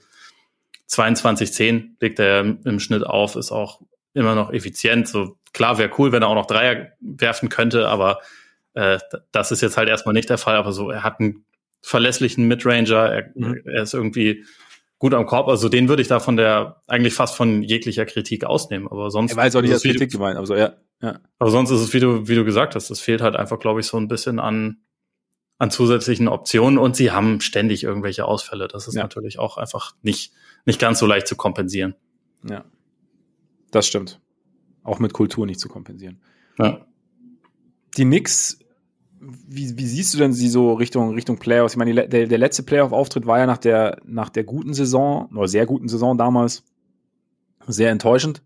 22-10 0.90 1.96
legt 2.00 2.20
er 2.20 2.40
im 2.40 2.80
Schnitt 2.80 3.06
auf, 3.06 3.36
ist 3.36 3.52
auch 3.52 3.82
immer 4.14 4.36
noch 4.36 4.52
effizient. 4.52 5.08
So 5.08 5.38
klar 5.54 5.78
wäre 5.78 5.92
cool, 5.98 6.12
wenn 6.12 6.24
er 6.24 6.30
auch 6.30 6.36
noch 6.36 6.48
Dreier 6.48 6.90
werfen 7.00 7.50
könnte, 7.50 7.88
aber 7.88 8.20
äh, 8.74 9.00
das 9.32 9.52
ist 9.52 9.62
jetzt 9.62 9.78
halt 9.78 9.90
erstmal 9.90 10.14
nicht 10.14 10.30
der 10.30 10.38
Fall. 10.38 10.56
Aber 10.56 10.72
so, 10.72 10.90
er 10.90 11.04
hat 11.04 11.20
einen 11.20 11.46
verlässlichen 11.82 12.48
Midranger, 12.48 13.10
er, 13.10 13.32
mhm. 13.36 13.62
er 13.66 13.84
ist 13.84 13.94
irgendwie 13.94 14.46
gut 14.98 15.14
am 15.14 15.26
Korb. 15.26 15.48
Also 15.48 15.70
den 15.70 15.90
würde 15.90 16.02
ich 16.02 16.08
da 16.08 16.20
von 16.20 16.38
der 16.38 16.82
eigentlich 16.88 17.14
fast 17.14 17.36
von 17.36 17.64
jeglicher 17.64 18.06
Kritik 18.06 18.46
ausnehmen. 18.46 18.88
Aber 18.88 19.12
sonst. 19.12 19.32
Er 19.32 19.38
weiß 19.38 19.56
auch 19.56 19.62
nicht 19.62 19.74
als 19.74 19.84
Kritik 19.84 20.12
gemeint, 20.12 20.38
aber 20.38 20.46
so, 20.46 20.56
ja. 20.56 20.74
ja. 21.02 21.20
Aber 21.40 21.52
sonst 21.52 21.72
ist 21.72 21.82
es, 21.82 21.94
wie 21.94 22.00
du, 22.00 22.28
wie 22.28 22.36
du 22.36 22.46
gesagt 22.46 22.76
hast, 22.76 22.90
es 22.90 23.00
fehlt 23.00 23.22
halt 23.22 23.36
einfach, 23.36 23.60
glaube 23.60 23.80
ich, 23.80 23.88
so 23.88 23.98
ein 23.98 24.08
bisschen 24.08 24.40
an, 24.40 24.78
an 25.58 25.72
zusätzlichen 25.72 26.28
Optionen 26.28 26.78
und 26.78 26.96
sie 26.96 27.12
haben 27.12 27.42
ständig 27.42 27.84
irgendwelche 27.84 28.26
Ausfälle. 28.26 28.68
Das 28.68 28.88
ist 28.88 28.96
ja. 28.96 29.04
natürlich 29.04 29.40
auch 29.40 29.58
einfach 29.58 29.94
nicht, 30.02 30.34
nicht 30.70 30.80
ganz 30.80 31.00
so 31.00 31.06
leicht 31.06 31.28
zu 31.28 31.36
kompensieren. 31.36 31.96
Ja. 32.48 32.64
Das 33.72 33.88
stimmt. 33.88 34.22
Auch 34.84 35.00
mit 35.00 35.14
Kultur 35.14 35.46
nicht 35.46 35.60
zu 35.60 35.68
kompensieren. 35.68 36.22
Ja. 36.58 36.86
Die 37.98 38.06
Knicks 38.06 38.60
wie, 39.22 39.78
wie 39.78 39.86
siehst 39.86 40.14
du 40.14 40.18
denn 40.18 40.34
sie 40.34 40.48
so 40.48 40.74
Richtung, 40.74 41.14
Richtung 41.14 41.38
Playoffs? 41.38 41.74
Ich 41.74 41.78
meine, 41.78 42.08
der, 42.08 42.28
der 42.28 42.38
letzte 42.38 42.64
Playoff-Auftritt 42.64 43.26
war 43.26 43.40
ja 43.40 43.46
nach 43.46 43.58
der, 43.58 44.00
nach 44.06 44.30
der 44.30 44.44
guten 44.44 44.74
Saison, 44.74 45.30
oder 45.36 45.48
sehr 45.48 45.66
guten 45.66 45.90
Saison 45.90 46.18
damals, 46.18 46.64
sehr 47.68 47.92
enttäuschend 47.92 48.42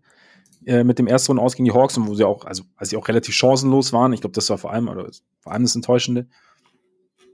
äh, 0.66 0.84
mit 0.84 0.98
dem 0.98 1.06
ersten 1.06 1.32
Runden 1.32 1.44
aus 1.44 1.54
gegen 1.54 1.66
die 1.66 1.72
Hawks 1.72 1.96
und 1.96 2.08
wo 2.08 2.14
sie 2.14 2.24
auch, 2.24 2.44
also 2.44 2.64
als 2.76 2.90
sie 2.90 2.96
auch 2.96 3.08
relativ 3.08 3.34
chancenlos 3.34 3.92
waren. 3.92 4.12
Ich 4.12 4.20
glaube, 4.20 4.34
das 4.34 4.50
war 4.50 4.58
vor 4.58 4.72
allem, 4.72 4.88
oder 4.88 5.08
vor 5.40 5.52
allem 5.52 5.62
das 5.62 5.76
Enttäuschende. 5.76 6.26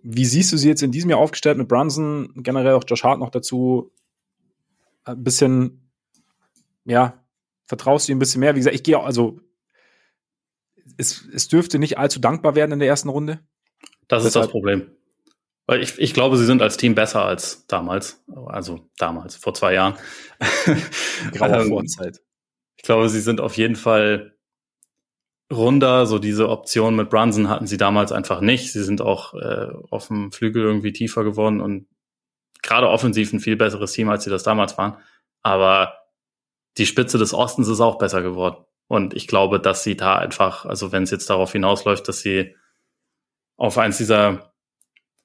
Wie 0.02 0.24
siehst 0.24 0.52
du 0.52 0.56
sie 0.56 0.68
jetzt 0.68 0.82
in 0.82 0.92
diesem 0.92 1.10
Jahr 1.10 1.18
aufgestellt 1.18 1.58
mit 1.58 1.68
Brunson, 1.68 2.32
generell 2.36 2.74
auch 2.74 2.84
Josh 2.86 3.04
Hart 3.04 3.20
noch 3.20 3.30
dazu? 3.30 3.90
Ein 5.04 5.22
bisschen, 5.22 5.90
ja, 6.84 7.24
vertraust 7.66 8.08
du 8.08 8.12
ihm 8.12 8.16
ein 8.16 8.20
bisschen 8.20 8.40
mehr? 8.40 8.54
Wie 8.54 8.58
gesagt, 8.58 8.76
ich 8.76 8.82
gehe 8.82 8.98
auch, 8.98 9.04
also 9.04 9.40
es, 10.96 11.26
es 11.32 11.48
dürfte 11.48 11.78
nicht 11.78 11.98
allzu 11.98 12.20
dankbar 12.20 12.54
werden 12.54 12.72
in 12.72 12.78
der 12.78 12.88
ersten 12.88 13.08
Runde. 13.08 13.40
Das 14.08 14.24
ist 14.24 14.36
das 14.36 14.48
Problem. 14.48 14.90
Weil 15.66 15.82
ich, 15.82 15.98
ich 15.98 16.14
glaube, 16.14 16.36
sie 16.36 16.46
sind 16.46 16.62
als 16.62 16.76
Team 16.76 16.96
besser 16.96 17.24
als 17.24 17.66
damals. 17.68 18.24
Also 18.46 18.90
damals, 18.98 19.36
vor 19.36 19.54
zwei 19.54 19.74
Jahren. 19.74 19.94
Graue 21.32 21.62
ähm, 21.62 21.68
Vorzeit. 21.68 22.20
Ich 22.76 22.82
glaube, 22.82 23.08
sie 23.08 23.20
sind 23.20 23.40
auf 23.40 23.56
jeden 23.56 23.76
Fall 23.76 24.36
runder. 25.52 26.06
So 26.06 26.18
diese 26.18 26.48
Option 26.48 26.96
mit 26.96 27.08
Brunson 27.08 27.48
hatten 27.48 27.68
sie 27.68 27.76
damals 27.76 28.10
einfach 28.10 28.40
nicht. 28.40 28.72
Sie 28.72 28.82
sind 28.82 29.00
auch 29.00 29.34
äh, 29.34 29.68
auf 29.90 30.08
dem 30.08 30.32
Flügel 30.32 30.62
irgendwie 30.64 30.92
tiefer 30.92 31.22
geworden 31.22 31.60
und 31.60 31.86
gerade 32.62 32.88
offensiv 32.88 33.32
ein 33.32 33.40
viel 33.40 33.56
besseres 33.56 33.92
Team, 33.92 34.08
als 34.08 34.24
sie 34.24 34.30
das 34.30 34.42
damals 34.42 34.76
waren. 34.78 34.96
Aber 35.42 35.94
die 36.78 36.86
Spitze 36.86 37.18
des 37.18 37.34
Ostens 37.34 37.68
ist 37.68 37.80
auch 37.80 37.98
besser 37.98 38.22
geworden. 38.22 38.64
Und 38.86 39.14
ich 39.14 39.26
glaube, 39.26 39.60
dass 39.60 39.84
sie 39.84 39.96
da 39.96 40.16
einfach, 40.16 40.64
also 40.64 40.92
wenn 40.92 41.04
es 41.04 41.10
jetzt 41.10 41.30
darauf 41.30 41.52
hinausläuft, 41.52 42.08
dass 42.08 42.20
sie 42.20 42.56
auf 43.56 43.78
eins 43.78 43.98
dieser 43.98 44.52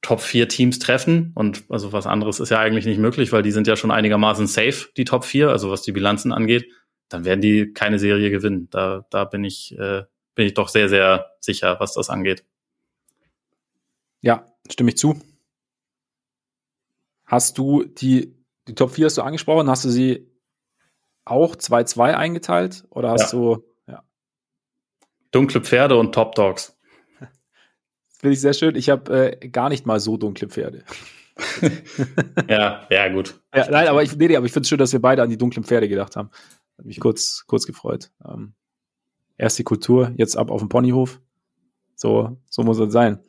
Top 0.01 0.21
4 0.21 0.47
Teams 0.47 0.77
treffen 0.77 1.31
und 1.33 1.63
also 1.69 1.91
was 1.91 2.05
anderes 2.05 2.39
ist 2.39 2.49
ja 2.49 2.59
eigentlich 2.59 2.85
nicht 2.85 2.99
möglich, 2.99 3.31
weil 3.31 3.41
die 3.41 3.51
sind 3.51 3.65
ja 3.65 3.75
schon 3.75 3.89
einigermaßen 3.89 4.45
safe, 4.45 4.89
die 4.95 5.05
Top 5.05 5.25
4, 5.25 5.49
also 5.49 5.71
was 5.71 5.81
die 5.81 5.93
Bilanzen 5.93 6.31
angeht, 6.31 6.69
dann 7.09 7.25
werden 7.25 7.41
die 7.41 7.73
keine 7.73 7.97
Serie 7.97 8.29
gewinnen. 8.29 8.67
Da, 8.69 9.05
da 9.09 9.25
bin 9.25 9.43
ich, 9.43 9.75
äh, 9.79 10.03
bin 10.35 10.45
ich 10.45 10.53
doch 10.53 10.69
sehr, 10.69 10.89
sehr 10.89 11.31
sicher, 11.39 11.79
was 11.79 11.93
das 11.93 12.09
angeht. 12.11 12.45
Ja, 14.21 14.45
stimme 14.69 14.91
ich 14.91 14.97
zu. 14.97 15.19
Hast 17.25 17.57
du 17.57 17.83
die, 17.83 18.35
die 18.67 18.75
Top 18.75 18.91
4 18.91 19.05
hast 19.05 19.17
du 19.17 19.21
angesprochen, 19.21 19.69
hast 19.69 19.85
du 19.85 19.89
sie 19.89 20.29
auch 21.25 21.55
2-2 21.55 22.13
eingeteilt? 22.13 22.85
Oder 22.89 23.11
hast 23.11 23.33
ja. 23.33 23.39
du. 23.39 23.63
Ja. 23.87 24.03
Dunkle 25.31 25.61
Pferde 25.61 25.97
und 25.97 26.13
Top 26.13 26.35
Dogs. 26.35 26.77
Finde 28.19 28.33
ich 28.33 28.41
sehr 28.41 28.53
schön. 28.53 28.75
Ich 28.75 28.89
habe 28.89 29.39
äh, 29.41 29.49
gar 29.49 29.69
nicht 29.69 29.85
mal 29.85 29.99
so 29.99 30.17
dunkle 30.17 30.47
Pferde. 30.47 30.83
ja, 32.47 32.87
ja, 32.89 33.09
gut. 33.09 33.41
Ja, 33.53 33.69
nein, 33.69 33.87
aber 33.87 34.03
ich, 34.03 34.15
nee, 34.15 34.27
nee, 34.27 34.37
aber 34.37 34.45
ich 34.45 34.53
finde 34.53 34.63
es 34.63 34.69
schön, 34.69 34.77
dass 34.77 34.93
wir 34.93 35.01
beide 35.01 35.21
an 35.21 35.29
die 35.29 35.37
dunklen 35.37 35.65
Pferde 35.65 35.89
gedacht 35.89 36.15
haben. 36.15 36.29
Hat 36.77 36.85
mich 36.85 36.99
kurz, 36.99 37.43
kurz 37.47 37.65
gefreut. 37.65 38.11
Ähm, 38.25 38.53
erst 39.37 39.59
die 39.59 39.63
Kultur, 39.63 40.13
jetzt 40.15 40.37
ab 40.37 40.49
auf 40.49 40.61
den 40.61 40.69
Ponyhof. 40.69 41.19
So, 41.95 42.37
so 42.49 42.63
muss 42.63 42.79
es 42.79 42.93
sein. 42.93 43.19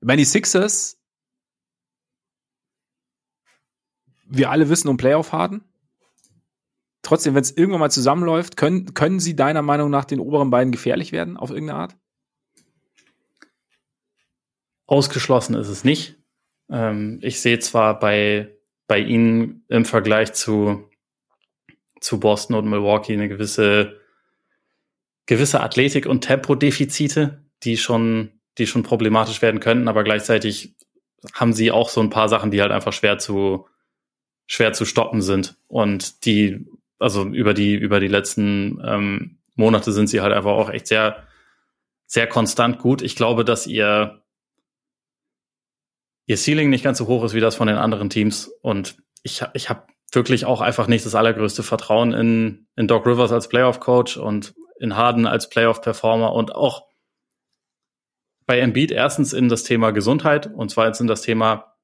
Ich 0.00 0.06
meine, 0.06 0.18
die 0.18 0.24
Sixers, 0.24 0.98
wir 4.28 4.50
alle 4.50 4.68
wissen 4.68 4.88
um 4.88 4.96
Playoff-Harden 4.96 5.62
trotzdem, 7.06 7.34
wenn 7.34 7.42
es 7.42 7.56
irgendwann 7.56 7.80
mal 7.80 7.90
zusammenläuft, 7.90 8.56
können, 8.56 8.92
können 8.92 9.20
sie 9.20 9.36
deiner 9.36 9.62
Meinung 9.62 9.90
nach 9.90 10.04
den 10.04 10.20
oberen 10.20 10.50
beiden 10.50 10.72
gefährlich 10.72 11.12
werden 11.12 11.36
auf 11.36 11.50
irgendeine 11.50 11.78
Art? 11.78 11.96
Ausgeschlossen 14.86 15.54
ist 15.54 15.68
es 15.68 15.84
nicht. 15.84 16.16
Ähm, 16.68 17.20
ich 17.22 17.40
sehe 17.40 17.58
zwar 17.60 17.98
bei, 17.98 18.56
bei 18.86 18.98
ihnen 18.98 19.64
im 19.68 19.84
Vergleich 19.84 20.32
zu, 20.32 20.88
zu 22.00 22.20
Boston 22.20 22.56
und 22.56 22.68
Milwaukee 22.68 23.14
eine 23.14 23.28
gewisse, 23.28 24.00
gewisse 25.26 25.60
Athletik- 25.60 26.06
und 26.06 26.22
Tempodefizite, 26.22 27.44
die 27.62 27.76
schon, 27.76 28.40
die 28.58 28.66
schon 28.66 28.82
problematisch 28.82 29.42
werden 29.42 29.60
könnten, 29.60 29.88
aber 29.88 30.04
gleichzeitig 30.04 30.76
haben 31.32 31.52
sie 31.52 31.70
auch 31.70 31.88
so 31.88 32.00
ein 32.00 32.10
paar 32.10 32.28
Sachen, 32.28 32.50
die 32.50 32.60
halt 32.60 32.72
einfach 32.72 32.92
schwer 32.92 33.18
zu, 33.18 33.66
schwer 34.46 34.72
zu 34.72 34.84
stoppen 34.84 35.22
sind 35.22 35.56
und 35.68 36.24
die 36.24 36.66
also 36.98 37.24
über 37.24 37.54
die, 37.54 37.74
über 37.74 38.00
die 38.00 38.08
letzten 38.08 38.80
ähm, 38.84 39.38
Monate 39.54 39.92
sind 39.92 40.08
sie 40.08 40.20
halt 40.20 40.32
einfach 40.32 40.52
auch 40.52 40.70
echt 40.70 40.86
sehr, 40.86 41.24
sehr 42.06 42.26
konstant 42.26 42.78
gut. 42.78 43.02
Ich 43.02 43.16
glaube, 43.16 43.44
dass 43.44 43.66
ihr, 43.66 44.22
ihr 46.26 46.36
Ceiling 46.36 46.70
nicht 46.70 46.84
ganz 46.84 46.98
so 46.98 47.06
hoch 47.06 47.24
ist 47.24 47.34
wie 47.34 47.40
das 47.40 47.56
von 47.56 47.66
den 47.66 47.76
anderen 47.76 48.10
Teams. 48.10 48.48
Und 48.62 48.96
ich, 49.22 49.42
ich 49.54 49.68
habe 49.68 49.86
wirklich 50.12 50.44
auch 50.44 50.60
einfach 50.60 50.86
nicht 50.86 51.04
das 51.04 51.14
allergrößte 51.14 51.62
Vertrauen 51.62 52.12
in, 52.12 52.66
in 52.76 52.88
Doc 52.88 53.06
Rivers 53.06 53.32
als 53.32 53.48
Playoff-Coach 53.48 54.16
und 54.16 54.54
in 54.78 54.96
Harden 54.96 55.26
als 55.26 55.48
Playoff-Performer 55.48 56.32
und 56.32 56.54
auch 56.54 56.86
bei 58.46 58.60
Embiid 58.60 58.92
erstens 58.92 59.32
in 59.32 59.48
das 59.48 59.64
Thema 59.64 59.90
Gesundheit 59.90 60.46
und 60.46 60.70
zweitens 60.70 61.00
in 61.00 61.08
das 61.08 61.22
Thema, 61.22 61.75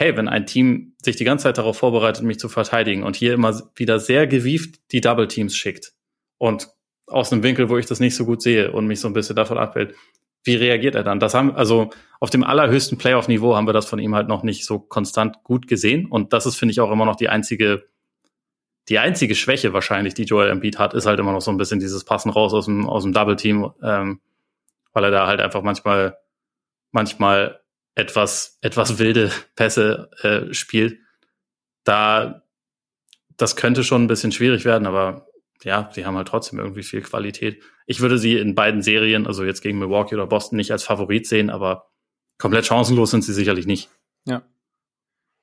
hey, 0.00 0.16
wenn 0.16 0.28
ein 0.28 0.46
Team 0.46 0.92
sich 1.02 1.16
die 1.16 1.24
ganze 1.24 1.42
Zeit 1.42 1.58
darauf 1.58 1.76
vorbereitet, 1.76 2.22
mich 2.22 2.38
zu 2.38 2.48
verteidigen 2.48 3.02
und 3.02 3.16
hier 3.16 3.34
immer 3.34 3.60
wieder 3.74 3.98
sehr 3.98 4.28
gewieft 4.28 4.92
die 4.92 5.00
Double 5.00 5.26
Teams 5.26 5.56
schickt 5.56 5.92
und 6.38 6.68
aus 7.08 7.32
einem 7.32 7.42
Winkel, 7.42 7.68
wo 7.68 7.76
ich 7.78 7.86
das 7.86 7.98
nicht 7.98 8.14
so 8.14 8.24
gut 8.24 8.40
sehe 8.40 8.70
und 8.70 8.86
mich 8.86 9.00
so 9.00 9.08
ein 9.08 9.12
bisschen 9.12 9.34
davon 9.34 9.58
abhält, 9.58 9.96
wie 10.44 10.54
reagiert 10.54 10.94
er 10.94 11.02
dann? 11.02 11.18
Das 11.18 11.34
haben, 11.34 11.52
also 11.56 11.90
auf 12.20 12.30
dem 12.30 12.44
allerhöchsten 12.44 12.96
Playoff-Niveau 12.96 13.56
haben 13.56 13.66
wir 13.66 13.72
das 13.72 13.86
von 13.86 13.98
ihm 13.98 14.14
halt 14.14 14.28
noch 14.28 14.44
nicht 14.44 14.64
so 14.64 14.78
konstant 14.78 15.42
gut 15.42 15.66
gesehen. 15.66 16.06
Und 16.06 16.32
das 16.32 16.46
ist, 16.46 16.54
finde 16.54 16.70
ich, 16.70 16.80
auch 16.80 16.92
immer 16.92 17.04
noch 17.04 17.16
die 17.16 17.28
einzige, 17.28 17.88
die 18.88 19.00
einzige 19.00 19.34
Schwäche 19.34 19.72
wahrscheinlich, 19.72 20.14
die 20.14 20.22
Joel 20.22 20.50
Embiid 20.50 20.78
hat, 20.78 20.94
ist 20.94 21.06
halt 21.06 21.18
immer 21.18 21.32
noch 21.32 21.40
so 21.40 21.50
ein 21.50 21.56
bisschen 21.56 21.80
dieses 21.80 22.04
Passen 22.04 22.30
raus 22.30 22.54
aus 22.54 22.66
dem, 22.66 22.88
aus 22.88 23.02
dem 23.02 23.12
Double-Team, 23.12 23.72
ähm, 23.82 24.20
weil 24.92 25.04
er 25.04 25.10
da 25.10 25.26
halt 25.26 25.40
einfach 25.40 25.62
manchmal, 25.62 26.16
manchmal 26.92 27.60
etwas, 27.98 28.58
etwas 28.60 28.98
wilde 28.98 29.32
Pässe 29.56 30.08
äh, 30.22 30.54
spielt. 30.54 31.00
Da, 31.82 32.42
das 33.36 33.56
könnte 33.56 33.82
schon 33.82 34.04
ein 34.04 34.08
bisschen 34.08 34.30
schwierig 34.30 34.64
werden, 34.64 34.86
aber 34.86 35.26
ja, 35.64 35.90
sie 35.92 36.06
haben 36.06 36.16
halt 36.16 36.28
trotzdem 36.28 36.60
irgendwie 36.60 36.84
viel 36.84 37.02
Qualität. 37.02 37.60
Ich 37.86 37.98
würde 38.00 38.18
sie 38.18 38.36
in 38.36 38.54
beiden 38.54 38.82
Serien, 38.82 39.26
also 39.26 39.44
jetzt 39.44 39.62
gegen 39.62 39.80
Milwaukee 39.80 40.14
oder 40.14 40.28
Boston, 40.28 40.56
nicht 40.56 40.70
als 40.70 40.84
Favorit 40.84 41.26
sehen, 41.26 41.50
aber 41.50 41.90
komplett 42.38 42.66
chancenlos 42.66 43.10
sind 43.10 43.24
sie 43.24 43.32
sicherlich 43.32 43.66
nicht. 43.66 43.90
Ja. 44.26 44.42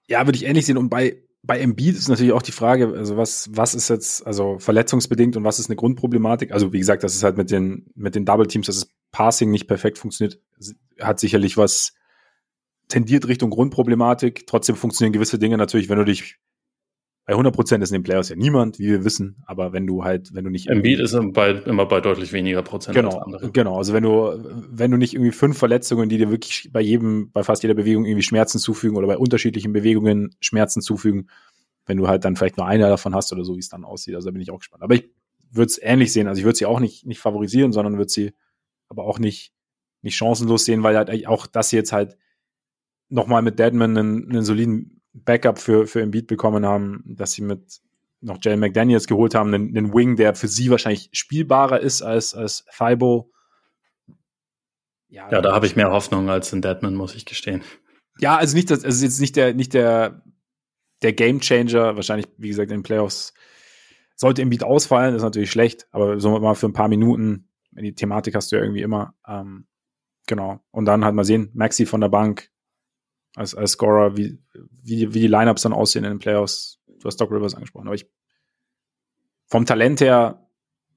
Ja, 0.07 0.25
würde 0.25 0.37
ich 0.37 0.45
ähnlich 0.45 0.65
sehen. 0.65 0.77
Und 0.77 0.87
bei, 0.87 1.23
bei 1.43 1.59
Embiid 1.59 1.95
ist 1.95 2.07
natürlich 2.07 2.31
auch 2.31 2.41
die 2.41 2.53
Frage, 2.53 2.93
also 2.95 3.17
was, 3.17 3.49
was 3.51 3.75
ist 3.75 3.89
jetzt, 3.89 4.25
also 4.25 4.59
verletzungsbedingt 4.59 5.35
und 5.35 5.43
was 5.43 5.59
ist 5.59 5.67
eine 5.67 5.75
Grundproblematik? 5.75 6.53
Also 6.53 6.71
wie 6.71 6.79
gesagt, 6.79 7.03
das 7.03 7.15
ist 7.15 7.23
halt 7.23 7.35
mit 7.35 7.51
den, 7.51 7.91
mit 7.95 8.15
den 8.15 8.23
Double 8.23 8.47
Teams, 8.47 8.67
dass 8.67 8.79
das 8.79 8.89
Passing 9.11 9.51
nicht 9.51 9.67
perfekt 9.67 9.97
funktioniert, 9.97 10.39
hat 11.01 11.19
sicherlich 11.19 11.57
was 11.57 11.93
tendiert 12.87 13.27
Richtung 13.27 13.49
Grundproblematik. 13.49 14.47
Trotzdem 14.47 14.75
funktionieren 14.75 15.13
gewisse 15.13 15.39
Dinge 15.39 15.57
natürlich, 15.57 15.89
wenn 15.89 15.97
du 15.97 16.05
dich 16.05 16.37
bei 17.25 17.33
100 17.33 17.55
Prozent 17.55 17.83
ist 17.83 17.89
in 17.89 17.95
den 17.95 18.03
Playoffs 18.03 18.29
ja 18.29 18.35
niemand, 18.35 18.77
wie 18.77 18.87
wir 18.87 19.03
wissen. 19.03 19.43
Aber 19.47 19.73
wenn 19.73 19.87
du 19.87 20.03
halt, 20.03 20.33
wenn 20.35 20.43
du 20.43 20.51
nicht 20.51 20.67
Embiid 20.67 20.99
ist 20.99 21.17
bei, 21.33 21.51
immer 21.51 21.87
bei 21.87 21.99
deutlich 21.99 22.33
weniger 22.33 22.61
Prozent 22.61 22.95
genau, 22.95 23.09
als 23.09 23.23
andere. 23.23 23.51
Genau, 23.51 23.77
also 23.77 23.93
wenn 23.93 24.03
du, 24.03 24.45
wenn 24.69 24.91
du 24.91 24.97
nicht 24.97 25.15
irgendwie 25.15 25.31
fünf 25.31 25.57
Verletzungen, 25.57 26.07
die 26.07 26.19
dir 26.19 26.29
wirklich 26.29 26.69
bei 26.71 26.81
jedem, 26.81 27.31
bei 27.31 27.43
fast 27.43 27.63
jeder 27.63 27.73
Bewegung 27.73 28.05
irgendwie 28.05 28.21
Schmerzen 28.21 28.59
zufügen 28.59 28.95
oder 28.95 29.07
bei 29.07 29.17
unterschiedlichen 29.17 29.73
Bewegungen 29.73 30.35
Schmerzen 30.39 30.81
zufügen, 30.81 31.29
wenn 31.87 31.97
du 31.97 32.07
halt 32.07 32.25
dann 32.25 32.35
vielleicht 32.35 32.57
nur 32.57 32.67
einer 32.67 32.89
davon 32.89 33.15
hast 33.15 33.33
oder 33.33 33.43
so, 33.43 33.55
wie 33.55 33.59
es 33.59 33.69
dann 33.69 33.85
aussieht. 33.85 34.13
Also 34.13 34.27
da 34.27 34.31
bin 34.31 34.41
ich 34.41 34.51
auch 34.51 34.59
gespannt. 34.59 34.83
Aber 34.83 34.93
ich 34.93 35.09
würde 35.51 35.67
es 35.67 35.81
ähnlich 35.81 36.13
sehen. 36.13 36.27
Also 36.27 36.39
ich 36.39 36.45
würde 36.45 36.57
sie 36.57 36.65
auch 36.67 36.79
nicht, 36.79 37.07
nicht 37.07 37.19
favorisieren, 37.19 37.71
sondern 37.71 37.97
würde 37.97 38.11
sie 38.11 38.33
aber 38.87 39.03
auch 39.03 39.17
nicht, 39.17 39.51
nicht 40.03 40.15
chancenlos 40.15 40.65
sehen, 40.65 40.83
weil 40.83 40.95
halt 40.95 41.27
auch 41.27 41.47
das 41.47 41.71
jetzt 41.71 41.91
halt 41.91 42.17
nochmal 43.09 43.41
mit 43.41 43.59
Deadman 43.59 43.97
einen, 43.97 44.29
einen 44.29 44.43
soliden 44.43 45.01
Backup 45.13 45.59
für, 45.59 45.87
für 45.87 46.01
Embiid 46.01 46.27
bekommen 46.27 46.65
haben, 46.65 47.03
dass 47.05 47.33
sie 47.33 47.41
mit 47.41 47.81
noch 48.21 48.39
Jalen 48.41 48.59
McDaniels 48.59 49.07
geholt 49.07 49.35
haben, 49.35 49.53
einen, 49.53 49.77
einen 49.77 49.93
Wing, 49.93 50.15
der 50.15 50.35
für 50.35 50.47
sie 50.47 50.69
wahrscheinlich 50.71 51.09
spielbarer 51.13 51.79
ist 51.79 52.01
als, 52.01 52.33
als 52.33 52.65
Thibault. 52.75 53.27
Ja, 55.07 55.29
ja 55.31 55.41
da 55.41 55.53
habe 55.53 55.67
ich 55.67 55.75
mehr 55.75 55.91
Hoffnung 55.91 56.29
als 56.29 56.51
in 56.51 56.61
Deadman, 56.61 56.95
muss 56.95 57.15
ich 57.15 57.25
gestehen. 57.25 57.61
Ja, 58.19 58.37
also 58.37 58.55
nicht, 58.55 58.71
das, 58.71 58.83
also 58.83 59.03
jetzt 59.03 59.19
nicht 59.19 59.35
der, 59.35 59.53
nicht 59.53 59.73
der, 59.73 60.23
der 61.01 61.13
Game 61.13 61.39
Changer, 61.39 61.95
wahrscheinlich, 61.95 62.27
wie 62.37 62.47
gesagt, 62.47 62.71
in 62.71 62.79
den 62.79 62.83
Playoffs 62.83 63.33
sollte 64.15 64.41
Embiid 64.41 64.63
ausfallen, 64.63 65.15
ist 65.15 65.21
natürlich 65.21 65.51
schlecht, 65.51 65.87
aber 65.91 66.19
so 66.19 66.39
mal 66.39 66.55
für 66.55 66.67
ein 66.67 66.73
paar 66.73 66.87
Minuten, 66.87 67.49
die 67.71 67.93
Thematik 67.93 68.35
hast 68.35 68.51
du 68.51 68.55
ja 68.55 68.61
irgendwie 68.61 68.81
immer, 68.81 69.13
ähm, 69.27 69.67
genau. 70.25 70.61
Und 70.71 70.85
dann 70.85 71.03
halt 71.03 71.13
mal 71.13 71.25
sehen, 71.25 71.51
Maxi 71.53 71.85
von 71.85 71.99
der 72.01 72.09
Bank, 72.09 72.49
als, 73.35 73.53
als 73.53 73.71
Scorer, 73.71 74.17
wie, 74.17 74.39
wie, 74.81 75.13
wie 75.13 75.19
die 75.19 75.27
Lineups 75.27 75.61
dann 75.61 75.73
aussehen 75.73 76.03
in 76.03 76.11
den 76.11 76.19
Playoffs. 76.19 76.79
Du 76.99 77.05
hast 77.05 77.17
Doc 77.17 77.31
Rivers 77.31 77.55
angesprochen, 77.55 77.87
aber 77.87 77.95
ich 77.95 78.09
vom 79.47 79.65
Talent 79.65 80.01
her 80.01 80.49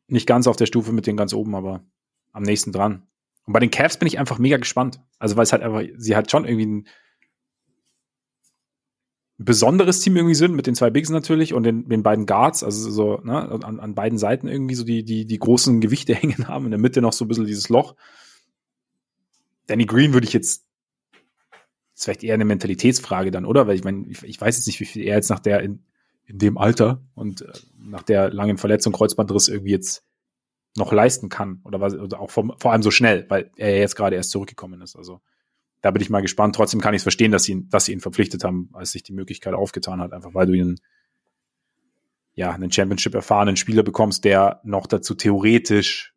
nicht 0.06 0.26
ganz 0.26 0.46
auf 0.46 0.56
der 0.56 0.66
Stufe 0.66 0.92
mit 0.92 1.06
den 1.06 1.16
ganz 1.16 1.34
oben, 1.34 1.54
aber 1.54 1.84
am 2.32 2.42
nächsten 2.42 2.72
dran. 2.72 3.06
Und 3.44 3.52
bei 3.52 3.60
den 3.60 3.70
Cavs 3.70 3.98
bin 3.98 4.06
ich 4.06 4.18
einfach 4.18 4.38
mega 4.38 4.56
gespannt. 4.56 5.00
Also 5.18 5.36
weil 5.36 5.42
es 5.44 5.52
halt 5.52 5.62
einfach, 5.62 5.82
sie 5.96 6.16
hat 6.16 6.30
schon 6.30 6.44
irgendwie 6.44 6.66
ein 6.66 6.86
besonderes 9.38 10.00
Team 10.00 10.16
irgendwie 10.16 10.34
sind, 10.34 10.54
mit 10.54 10.66
den 10.66 10.74
zwei 10.74 10.90
Bigs 10.90 11.10
natürlich 11.10 11.54
und 11.54 11.62
den, 11.62 11.88
den 11.88 12.02
beiden 12.02 12.26
Guards, 12.26 12.62
also 12.62 12.90
so 12.90 13.20
ne, 13.22 13.48
an, 13.64 13.80
an 13.80 13.94
beiden 13.94 14.18
Seiten 14.18 14.48
irgendwie 14.48 14.74
so 14.74 14.84
die, 14.84 15.04
die, 15.04 15.26
die 15.26 15.38
großen 15.38 15.80
Gewichte 15.80 16.14
hängen 16.14 16.48
haben, 16.48 16.66
in 16.66 16.72
der 16.72 16.80
Mitte 16.80 17.00
noch 17.00 17.12
so 17.12 17.24
ein 17.24 17.28
bisschen 17.28 17.46
dieses 17.46 17.68
Loch. 17.68 17.94
Danny 19.66 19.86
Green 19.86 20.12
würde 20.12 20.26
ich 20.26 20.32
jetzt 20.32 20.67
ist 21.98 22.04
vielleicht 22.04 22.22
eher 22.22 22.34
eine 22.34 22.44
Mentalitätsfrage 22.44 23.30
dann, 23.30 23.44
oder? 23.44 23.66
Weil 23.66 23.74
ich 23.74 23.84
meine, 23.84 24.06
ich, 24.06 24.22
ich, 24.22 24.40
weiß 24.40 24.56
jetzt 24.56 24.66
nicht, 24.66 24.78
wie 24.78 24.84
viel 24.84 25.02
er 25.02 25.16
jetzt 25.16 25.30
nach 25.30 25.40
der 25.40 25.60
in, 25.60 25.82
in 26.26 26.38
dem 26.38 26.56
Alter 26.56 27.02
und 27.14 27.42
äh, 27.42 27.52
nach 27.76 28.02
der 28.02 28.30
langen 28.30 28.56
Verletzung 28.56 28.92
Kreuzbandriss 28.92 29.48
irgendwie 29.48 29.72
jetzt 29.72 30.04
noch 30.76 30.92
leisten 30.92 31.28
kann 31.28 31.60
oder 31.64 31.80
was 31.80 31.94
oder 31.94 32.20
auch 32.20 32.30
vom, 32.30 32.54
vor 32.58 32.72
allem 32.72 32.82
so 32.82 32.92
schnell, 32.92 33.26
weil 33.28 33.50
er 33.56 33.78
jetzt 33.78 33.96
gerade 33.96 34.14
erst 34.14 34.30
zurückgekommen 34.30 34.80
ist. 34.80 34.94
Also 34.94 35.20
da 35.80 35.90
bin 35.90 36.00
ich 36.00 36.08
mal 36.08 36.22
gespannt. 36.22 36.54
Trotzdem 36.54 36.80
kann 36.80 36.94
ich 36.94 36.98
es 36.98 37.02
verstehen, 37.02 37.32
dass 37.32 37.42
sie, 37.42 37.68
dass 37.68 37.86
sie 37.86 37.92
ihn 37.92 38.00
verpflichtet 38.00 38.44
haben, 38.44 38.70
als 38.74 38.92
sich 38.92 39.02
die 39.02 39.12
Möglichkeit 39.12 39.54
aufgetan 39.54 40.00
hat, 40.00 40.12
einfach 40.12 40.34
weil 40.34 40.46
du 40.46 40.52
ihn 40.52 40.78
ja 42.34 42.52
einen 42.52 42.70
Championship 42.70 43.14
erfahrenen 43.14 43.56
Spieler 43.56 43.82
bekommst, 43.82 44.24
der 44.24 44.60
noch 44.62 44.86
dazu 44.86 45.14
theoretisch 45.14 46.14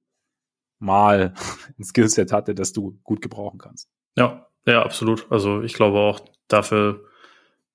mal 0.78 1.34
ein 1.80 1.84
Skillset 1.84 2.32
hatte, 2.32 2.54
das 2.54 2.72
du 2.72 3.00
gut 3.04 3.24
gebrauchen 3.24 3.58
kannst. 3.58 3.90
Ja, 4.16 4.51
ja, 4.66 4.84
absolut. 4.84 5.32
Also 5.32 5.62
ich 5.62 5.74
glaube 5.74 6.00
auch 6.00 6.20
dafür, 6.48 7.06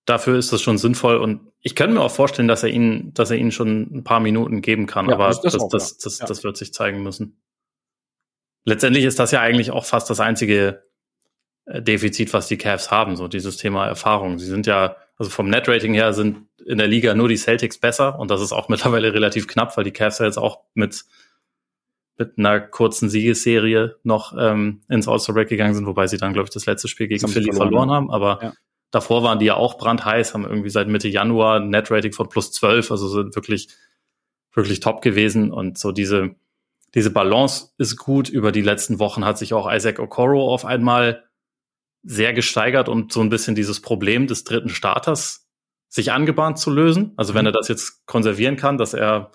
dafür 0.05 0.39
ist 0.39 0.53
das 0.53 0.63
schon 0.63 0.79
sinnvoll 0.79 1.17
und 1.17 1.41
ich 1.61 1.75
könnte 1.75 1.95
mir 1.95 2.01
auch 2.01 2.13
vorstellen, 2.13 2.49
dass 2.49 2.63
er 2.63 2.69
ihnen, 2.69 3.13
dass 3.15 3.31
er 3.31 3.39
ihnen 3.39 3.51
schon 3.51 3.83
ein 3.93 4.05
paar 4.05 4.21
Minuten 4.21 4.63
geben 4.63 4.87
kann, 4.87 5.09
ja, 5.09 5.15
aber 5.15 5.29
das, 5.29 5.41
das, 5.41 5.59
auch, 5.59 5.69
das, 5.69 5.91
ja. 5.91 5.97
das, 6.05 6.19
das 6.19 6.45
wird 6.45 6.57
sich 6.57 6.73
zeigen 6.73 7.03
müssen. 7.03 7.41
Letztendlich 8.65 9.05
ist 9.05 9.19
das 9.19 9.33
ja 9.33 9.41
eigentlich 9.41 9.71
auch 9.71 9.85
fast 9.85 10.09
das 10.11 10.21
einzige 10.21 10.85
äh, 11.67 11.83
Defizit, 11.83 12.33
was 12.33 12.49
die 12.49 12.57
Cavs 12.57 12.91
haben, 12.91 13.17
so 13.17 13.29
dieses 13.29 13.57
Thema 13.57 13.87
Erfahrung. 13.87 14.39
Sie 14.39 14.47
sind 14.47 14.67
ja, 14.67 14.97
also 15.19 15.31
vom 15.31 15.49
Net-Rating 15.49 15.95
her 15.95 16.13
sind 16.13 16.47
in 16.65 16.79
der 16.79 16.89
Liga 16.89 17.15
nur 17.15 17.29
die 17.29 17.37
Celtics 17.37 17.79
besser 17.79 18.19
und 18.19 18.31
das 18.31 18.41
ist 18.41 18.53
auch 18.53 18.69
mittlerweile 18.71 19.13
relativ 19.13 19.49
knapp, 19.49 19.77
weil 19.77 19.85
die 19.85 19.93
Cavs 19.93 20.21
ja 20.21 20.27
jetzt 20.27 20.39
auch 20.39 20.61
mit 20.75 21.05
mit 22.19 22.39
einer 22.39 22.61
kurzen 22.61 23.11
Siegesserie 23.11 23.97
noch 24.03 24.35
ähm, 24.39 24.83
ins 24.89 25.07
All-Star-Break 25.07 25.49
gegangen 25.49 25.75
sind, 25.75 25.87
wobei 25.87 26.07
sie 26.07 26.17
dann, 26.17 26.33
glaube 26.33 26.47
ich, 26.47 26.55
das 26.55 26.67
letzte 26.67 26.89
Spiel 26.89 27.09
gegen 27.09 27.29
Philly 27.29 27.53
verloren, 27.53 27.69
verloren, 27.69 27.91
haben. 27.91 28.11
Aber 28.11 28.39
ja. 28.43 28.53
davor 28.91 29.23
waren 29.23 29.39
die 29.39 29.47
ja 29.47 29.55
auch 29.57 29.77
brandheiß, 29.77 30.33
haben 30.33 30.45
irgendwie 30.45 30.71
seit 30.71 30.89
Mitte 30.89 31.09
Januar 31.09 31.61
ein 31.61 31.69
Net-Rating 31.69 32.13
von 32.13 32.29
plus 32.29 32.53
12, 32.53 32.91
also 32.91 33.09
sind 33.09 33.35
wirklich, 33.35 33.69
wirklich 34.55 34.81
top 34.81 35.03
gewesen. 35.03 35.53
Und 35.53 35.79
so 35.79 35.93
diese, 35.93 36.35
diese 36.95 37.11
Balance 37.11 37.73
ist 37.77 37.99
gut. 37.99 38.31
Über 38.31 38.51
die 38.51 38.63
letzten 38.63 38.99
Wochen 38.99 39.25
hat 39.25 39.37
sich 39.37 39.53
auch 39.53 39.71
Isaac 39.71 39.99
Okoro 39.99 40.53
auf 40.53 40.65
einmal 40.65 41.25
sehr 42.03 42.33
gesteigert 42.33 42.89
und 42.89 43.13
so 43.13 43.21
ein 43.21 43.29
bisschen 43.29 43.55
dieses 43.55 43.83
Problem 43.83 44.27
des 44.27 44.45
dritten 44.45 44.69
Starters 44.71 45.49
sich 45.89 46.13
angebahnt 46.13 46.59
zu 46.59 46.71
lösen. 46.71 47.13
Also 47.17 47.35
wenn 47.35 47.43
mhm. 47.43 47.49
er 47.49 47.53
das 47.53 47.69
jetzt 47.69 48.07
konservieren 48.07 48.57
kann, 48.57 48.79
dass 48.79 48.95
er 48.95 49.33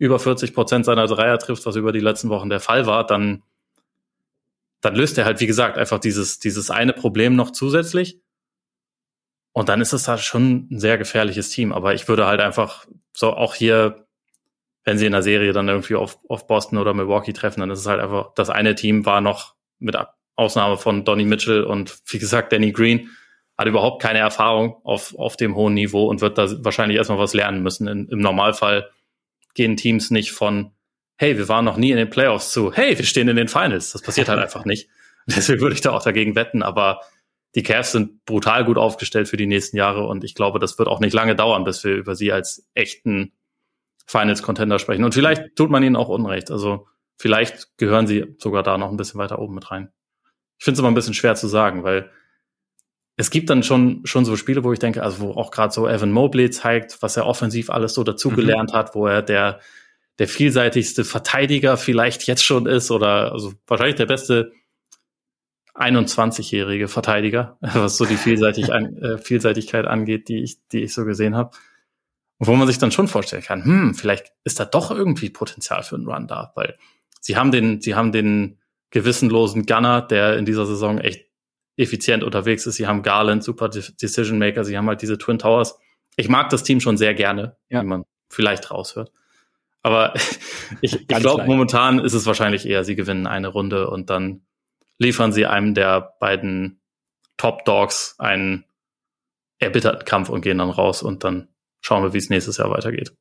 über 0.00 0.18
40 0.18 0.54
Prozent 0.54 0.86
seiner 0.86 1.06
Dreier 1.06 1.38
trifft, 1.38 1.66
was 1.66 1.76
über 1.76 1.92
die 1.92 2.00
letzten 2.00 2.30
Wochen 2.30 2.48
der 2.48 2.58
Fall 2.58 2.86
war, 2.86 3.06
dann, 3.06 3.42
dann 4.80 4.96
löst 4.96 5.18
er 5.18 5.26
halt, 5.26 5.40
wie 5.40 5.46
gesagt, 5.46 5.76
einfach 5.76 5.98
dieses, 5.98 6.38
dieses 6.38 6.70
eine 6.70 6.94
Problem 6.94 7.36
noch 7.36 7.50
zusätzlich. 7.50 8.18
Und 9.52 9.68
dann 9.68 9.82
ist 9.82 9.92
es 9.92 10.08
halt 10.08 10.20
schon 10.20 10.68
ein 10.70 10.78
sehr 10.78 10.96
gefährliches 10.96 11.50
Team. 11.50 11.70
Aber 11.74 11.92
ich 11.92 12.08
würde 12.08 12.26
halt 12.26 12.40
einfach 12.40 12.86
so 13.12 13.34
auch 13.34 13.54
hier, 13.54 14.06
wenn 14.84 14.96
sie 14.96 15.04
in 15.04 15.12
der 15.12 15.22
Serie 15.22 15.52
dann 15.52 15.68
irgendwie 15.68 15.96
auf, 15.96 16.18
auf 16.30 16.46
Boston 16.46 16.78
oder 16.78 16.94
Milwaukee 16.94 17.34
treffen, 17.34 17.60
dann 17.60 17.70
ist 17.70 17.80
es 17.80 17.86
halt 17.86 18.00
einfach, 18.00 18.32
das 18.34 18.48
eine 18.48 18.74
Team 18.74 19.04
war 19.04 19.20
noch 19.20 19.54
mit 19.80 19.98
Ausnahme 20.34 20.78
von 20.78 21.04
Donny 21.04 21.26
Mitchell 21.26 21.62
und 21.62 21.98
wie 22.06 22.18
gesagt 22.18 22.54
Danny 22.54 22.72
Green, 22.72 23.10
hat 23.58 23.68
überhaupt 23.68 24.00
keine 24.00 24.20
Erfahrung 24.20 24.76
auf, 24.82 25.14
auf 25.18 25.36
dem 25.36 25.54
hohen 25.56 25.74
Niveau 25.74 26.06
und 26.06 26.22
wird 26.22 26.38
da 26.38 26.48
wahrscheinlich 26.64 26.96
erstmal 26.96 27.18
was 27.18 27.34
lernen 27.34 27.62
müssen. 27.62 27.86
In, 27.86 28.08
Im 28.08 28.20
Normalfall 28.20 28.88
gehen 29.60 29.76
Teams 29.76 30.10
nicht 30.10 30.32
von, 30.32 30.70
hey, 31.18 31.36
wir 31.36 31.46
waren 31.50 31.66
noch 31.66 31.76
nie 31.76 31.90
in 31.90 31.98
den 31.98 32.08
Playoffs 32.08 32.50
zu, 32.50 32.72
hey, 32.72 32.96
wir 32.96 33.04
stehen 33.04 33.28
in 33.28 33.36
den 33.36 33.46
Finals. 33.46 33.92
Das 33.92 34.00
passiert 34.00 34.30
halt 34.30 34.38
einfach 34.42 34.64
nicht. 34.64 34.88
Deswegen 35.26 35.60
würde 35.60 35.74
ich 35.74 35.82
da 35.82 35.90
auch 35.90 36.02
dagegen 36.02 36.34
wetten, 36.34 36.62
aber 36.62 37.02
die 37.54 37.62
Cavs 37.62 37.92
sind 37.92 38.24
brutal 38.24 38.64
gut 38.64 38.78
aufgestellt 38.78 39.28
für 39.28 39.36
die 39.36 39.46
nächsten 39.46 39.76
Jahre 39.76 40.06
und 40.06 40.24
ich 40.24 40.34
glaube, 40.34 40.60
das 40.60 40.78
wird 40.78 40.88
auch 40.88 40.98
nicht 40.98 41.12
lange 41.12 41.36
dauern, 41.36 41.64
bis 41.64 41.84
wir 41.84 41.94
über 41.94 42.14
sie 42.14 42.32
als 42.32 42.66
echten 42.72 43.32
Finals-Contender 44.06 44.78
sprechen. 44.78 45.04
Und 45.04 45.12
vielleicht 45.12 45.56
tut 45.56 45.68
man 45.68 45.82
ihnen 45.82 45.96
auch 45.96 46.08
Unrecht. 46.08 46.50
Also 46.50 46.86
vielleicht 47.18 47.76
gehören 47.76 48.06
sie 48.06 48.34
sogar 48.38 48.62
da 48.62 48.78
noch 48.78 48.88
ein 48.88 48.96
bisschen 48.96 49.20
weiter 49.20 49.40
oben 49.40 49.56
mit 49.56 49.70
rein. 49.70 49.92
Ich 50.56 50.64
finde 50.64 50.76
es 50.76 50.78
immer 50.78 50.90
ein 50.90 50.94
bisschen 50.94 51.12
schwer 51.12 51.34
zu 51.34 51.48
sagen, 51.48 51.84
weil 51.84 52.10
es 53.20 53.30
gibt 53.30 53.50
dann 53.50 53.62
schon, 53.62 54.00
schon 54.04 54.24
so 54.24 54.34
Spiele, 54.34 54.64
wo 54.64 54.72
ich 54.72 54.78
denke, 54.78 55.02
also 55.02 55.20
wo 55.20 55.30
auch 55.32 55.50
gerade 55.50 55.74
so 55.74 55.86
Evan 55.86 56.10
Mobley 56.10 56.48
zeigt, 56.48 57.02
was 57.02 57.18
er 57.18 57.26
offensiv 57.26 57.68
alles 57.68 57.92
so 57.92 58.02
dazugelernt 58.02 58.72
mhm. 58.72 58.76
hat, 58.76 58.94
wo 58.94 59.06
er 59.06 59.20
der, 59.20 59.60
der 60.18 60.26
vielseitigste 60.26 61.04
Verteidiger 61.04 61.76
vielleicht 61.76 62.26
jetzt 62.26 62.42
schon 62.42 62.64
ist 62.64 62.90
oder 62.90 63.32
also 63.32 63.52
wahrscheinlich 63.66 63.96
der 63.96 64.06
beste 64.06 64.52
21-jährige 65.74 66.88
Verteidiger, 66.88 67.58
was 67.60 67.98
so 67.98 68.06
die 68.06 68.16
Vielseitig 68.16 68.72
an, 68.72 68.96
äh, 69.02 69.18
Vielseitigkeit 69.18 69.86
angeht, 69.86 70.30
die 70.30 70.42
ich, 70.42 70.56
die 70.72 70.80
ich 70.84 70.94
so 70.94 71.04
gesehen 71.04 71.36
habe. 71.36 71.50
Und 72.38 72.46
wo 72.46 72.56
man 72.56 72.66
sich 72.66 72.78
dann 72.78 72.90
schon 72.90 73.06
vorstellen 73.06 73.42
kann, 73.42 73.66
hm, 73.66 73.94
vielleicht 73.94 74.32
ist 74.44 74.58
da 74.60 74.64
doch 74.64 74.90
irgendwie 74.90 75.28
Potenzial 75.28 75.82
für 75.82 75.96
einen 75.96 76.08
Run 76.08 76.26
da, 76.26 76.52
weil 76.54 76.78
sie 77.20 77.36
haben 77.36 77.52
den, 77.52 77.82
sie 77.82 77.94
haben 77.94 78.12
den 78.12 78.56
gewissenlosen 78.88 79.66
Gunner, 79.66 80.00
der 80.00 80.38
in 80.38 80.46
dieser 80.46 80.64
Saison 80.64 80.96
echt 80.96 81.29
effizient 81.76 82.24
unterwegs 82.24 82.66
ist. 82.66 82.76
Sie 82.76 82.86
haben 82.86 83.02
Garland, 83.02 83.42
super 83.42 83.68
Decision 83.68 84.38
Maker, 84.38 84.64
sie 84.64 84.76
haben 84.76 84.88
halt 84.88 85.02
diese 85.02 85.18
Twin 85.18 85.38
Towers. 85.38 85.78
Ich 86.16 86.28
mag 86.28 86.50
das 86.50 86.62
Team 86.62 86.80
schon 86.80 86.96
sehr 86.96 87.14
gerne, 87.14 87.56
ja. 87.68 87.82
wie 87.82 87.86
man 87.86 88.04
vielleicht 88.28 88.70
raushört. 88.70 89.12
Aber 89.82 90.14
ich, 90.80 91.00
ich 91.00 91.08
glaube, 91.08 91.44
momentan 91.44 91.98
ist 91.98 92.12
es 92.12 92.26
wahrscheinlich 92.26 92.66
eher, 92.66 92.84
sie 92.84 92.96
gewinnen 92.96 93.26
eine 93.26 93.48
Runde 93.48 93.88
und 93.88 94.10
dann 94.10 94.42
liefern 94.98 95.32
sie 95.32 95.46
einem 95.46 95.74
der 95.74 96.14
beiden 96.20 96.80
Top 97.36 97.64
Dogs 97.64 98.16
einen 98.18 98.64
erbitterten 99.58 100.04
Kampf 100.04 100.28
und 100.28 100.42
gehen 100.42 100.58
dann 100.58 100.70
raus 100.70 101.02
und 101.02 101.24
dann 101.24 101.48
schauen 101.80 102.02
wir, 102.02 102.12
wie 102.12 102.18
es 102.18 102.28
nächstes 102.28 102.58
Jahr 102.58 102.70
weitergeht. 102.70 103.14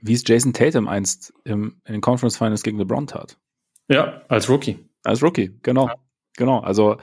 Wie 0.00 0.12
es 0.12 0.22
Jason 0.26 0.52
Tatum 0.52 0.86
einst 0.86 1.32
im, 1.44 1.80
in 1.86 1.94
den 1.94 2.00
Conference 2.00 2.36
Finals 2.36 2.62
gegen 2.62 2.78
LeBron 2.78 3.06
tat. 3.06 3.38
Ja, 3.88 4.22
als 4.28 4.48
Rookie. 4.48 4.78
Als 5.02 5.22
Rookie, 5.22 5.58
genau. 5.62 5.88
Ja. 5.88 5.94
Genau. 6.36 6.60
Also 6.60 6.98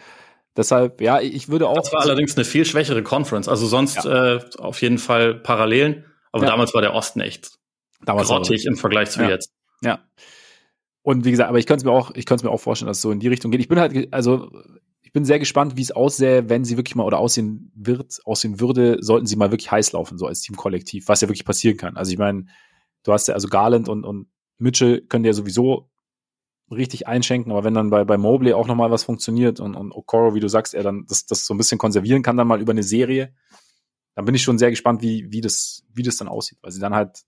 deshalb, 0.57 1.01
ja, 1.01 1.19
ich 1.19 1.49
würde 1.49 1.67
auch. 1.67 1.75
Das 1.75 1.93
war 1.93 2.01
allerdings 2.01 2.35
eine 2.35 2.45
viel 2.45 2.65
schwächere 2.65 3.03
Conference. 3.03 3.47
Also 3.47 3.67
sonst 3.67 4.03
ja. 4.03 4.35
äh, 4.35 4.39
auf 4.57 4.81
jeden 4.81 4.97
Fall 4.97 5.35
Parallelen. 5.35 6.05
Aber 6.31 6.43
ja. 6.43 6.51
damals 6.51 6.73
war 6.73 6.81
der 6.81 6.93
Osten 6.93 7.21
echt 7.21 7.51
damals 8.03 8.27
grottig 8.27 8.65
im 8.65 8.75
Vergleich 8.75 9.09
zu 9.09 9.23
jetzt. 9.23 9.51
Ja. 9.81 9.99
Und 11.01 11.23
wie 11.23 11.31
gesagt, 11.31 11.49
aber 11.49 11.59
ich 11.59 11.67
könnte 11.67 11.81
es 11.81 11.85
mir 11.85 11.91
auch, 11.91 12.11
ich 12.15 12.25
könnte 12.25 12.45
mir 12.45 12.51
auch 12.51 12.59
vorstellen, 12.59 12.87
dass 12.87 12.97
es 12.97 13.01
so 13.01 13.11
in 13.11 13.19
die 13.19 13.27
Richtung 13.27 13.51
geht. 13.51 13.61
Ich 13.61 13.67
bin 13.67 13.79
halt, 13.79 14.11
also 14.11 14.49
ich 15.01 15.13
bin 15.13 15.23
sehr 15.23 15.39
gespannt, 15.39 15.77
wie 15.77 15.81
es 15.81 15.91
aussähe, 15.91 16.49
wenn 16.49 16.65
sie 16.65 16.77
wirklich 16.77 16.95
mal 16.95 17.03
oder 17.03 17.19
aussehen 17.19 17.71
wird, 17.75 18.19
aussehen 18.25 18.59
würde, 18.59 18.97
sollten 19.01 19.27
sie 19.27 19.35
mal 19.35 19.51
wirklich 19.51 19.71
heiß 19.71 19.91
laufen, 19.91 20.17
so 20.17 20.25
als 20.25 20.41
Teamkollektiv, 20.41 21.07
was 21.07 21.21
ja 21.21 21.27
wirklich 21.27 21.45
passieren 21.45 21.77
kann. 21.77 21.95
Also 21.95 22.11
ich 22.11 22.17
meine, 22.17 22.47
du 23.03 23.13
hast 23.13 23.27
ja, 23.27 23.35
also 23.35 23.47
Garland 23.47 23.87
und, 23.87 24.03
und 24.03 24.27
Mitchell 24.57 25.01
können 25.01 25.25
ja 25.25 25.33
sowieso 25.33 25.89
richtig 26.71 27.07
einschenken, 27.07 27.51
aber 27.51 27.63
wenn 27.63 27.73
dann 27.73 27.89
bei, 27.89 28.03
bei 28.03 28.17
Mobley 28.17 28.53
auch 28.53 28.67
nochmal 28.67 28.91
was 28.91 29.03
funktioniert 29.03 29.59
und, 29.59 29.75
und 29.75 29.91
Okoro, 29.91 30.33
wie 30.33 30.39
du 30.39 30.47
sagst, 30.47 30.73
er 30.73 30.83
dann 30.83 31.05
das, 31.07 31.25
das 31.25 31.45
so 31.45 31.53
ein 31.53 31.57
bisschen 31.57 31.77
konservieren 31.77 32.23
kann, 32.23 32.37
dann 32.37 32.47
mal 32.47 32.61
über 32.61 32.71
eine 32.71 32.83
Serie, 32.83 33.33
dann 34.15 34.25
bin 34.25 34.35
ich 34.35 34.41
schon 34.41 34.57
sehr 34.57 34.71
gespannt, 34.71 35.01
wie, 35.01 35.31
wie, 35.31 35.41
das, 35.41 35.83
wie 35.93 36.03
das 36.03 36.17
dann 36.17 36.27
aussieht, 36.27 36.57
weil 36.61 36.71
sie 36.71 36.79
dann 36.79 36.95
halt 36.95 37.23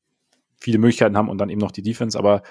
viele 0.59 0.80
Möglichkeiten 0.80 1.18
haben 1.18 1.30
und 1.30 1.38
dann 1.38 1.49
eben 1.49 1.61
noch 1.61 1.72
die 1.72 1.84
Defense, 1.84 2.18
aber 2.18 2.41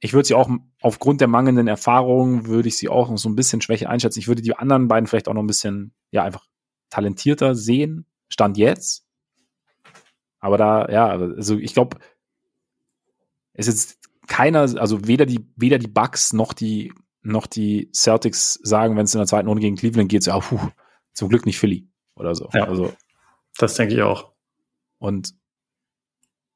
ich 0.00 0.12
würde 0.12 0.26
sie 0.26 0.34
auch 0.34 0.50
aufgrund 0.80 1.20
der 1.20 1.28
mangelnden 1.28 1.68
Erfahrung 1.68 2.46
würde 2.46 2.66
ich 2.66 2.76
sie 2.76 2.88
auch 2.88 3.08
noch 3.08 3.18
so 3.18 3.28
ein 3.28 3.36
bisschen 3.36 3.60
schwächer 3.60 3.88
einschätzen. 3.88 4.18
Ich 4.18 4.26
würde 4.26 4.42
die 4.42 4.56
anderen 4.56 4.88
beiden 4.88 5.06
vielleicht 5.06 5.28
auch 5.28 5.34
noch 5.34 5.44
ein 5.44 5.46
bisschen, 5.46 5.94
ja, 6.10 6.24
einfach 6.24 6.44
talentierter 6.90 7.54
sehen. 7.54 8.06
Stand 8.28 8.58
jetzt. 8.58 9.06
Aber 10.40 10.58
da, 10.58 10.88
ja, 10.88 11.06
also 11.06 11.56
ich 11.56 11.72
glaube, 11.72 11.98
es 13.52 13.68
ist 13.68 14.00
keiner, 14.32 14.60
also 14.60 15.06
weder 15.06 15.26
die, 15.26 15.46
weder 15.56 15.78
die 15.78 15.88
Bucks 15.88 16.32
noch 16.32 16.54
die, 16.54 16.90
noch 17.20 17.46
die 17.46 17.90
Celtics 17.94 18.58
sagen, 18.62 18.96
wenn 18.96 19.04
es 19.04 19.14
in 19.14 19.18
der 19.18 19.26
zweiten 19.26 19.46
Runde 19.46 19.60
gegen 19.60 19.76
Cleveland 19.76 20.08
geht, 20.08 20.22
so, 20.22 20.30
ah, 20.32 20.40
puh, 20.40 20.58
zum 21.12 21.28
Glück 21.28 21.44
nicht 21.44 21.58
Philly 21.58 21.86
oder 22.14 22.34
so. 22.34 22.48
Ja, 22.54 22.64
also, 22.64 22.94
das 23.58 23.74
denke 23.74 23.94
ich 23.94 24.00
auch. 24.00 24.32
Und 24.96 25.34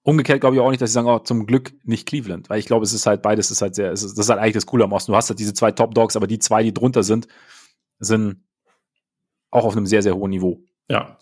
Umgekehrt 0.05 0.41
glaube 0.41 0.57
ich 0.57 0.63
auch 0.63 0.71
nicht, 0.71 0.81
dass 0.81 0.91
sie 0.91 0.95
sagen, 0.95 1.09
oh, 1.09 1.19
zum 1.19 1.45
Glück 1.47 1.75
nicht 1.85 2.07
Cleveland, 2.07 2.49
weil 2.49 2.61
ich 2.61 2.67
glaube, 2.67 2.85
es 2.85 2.95
ist 2.95 3.07
halt 3.07 3.21
beides, 3.21 3.51
ist 3.51 3.61
halt 3.61 3.75
sehr, 3.75 3.93
ist, 3.93 4.05
das 4.05 4.13
ist 4.13 4.29
halt 4.31 4.41
eigentlich 4.41 4.55
das 4.55 4.65
Coole 4.65 4.85
am 4.85 4.93
Osten. 4.93 5.13
Du 5.13 5.17
hast 5.17 5.29
halt 5.29 5.39
diese 5.39 5.53
zwei 5.53 5.73
Top 5.73 5.95
Dogs, 5.95 6.17
aber 6.17 6.27
die 6.27 6.39
zwei, 6.39 6.63
die 6.63 6.73
drunter 6.73 7.03
sind, 7.03 7.29
sind 7.99 8.43
auch 9.51 9.65
auf 9.65 9.77
einem 9.77 9.85
sehr, 9.85 10.03
sehr 10.03 10.15
hohen 10.15 10.31
Niveau. 10.31 10.65
Ja. 10.89 11.19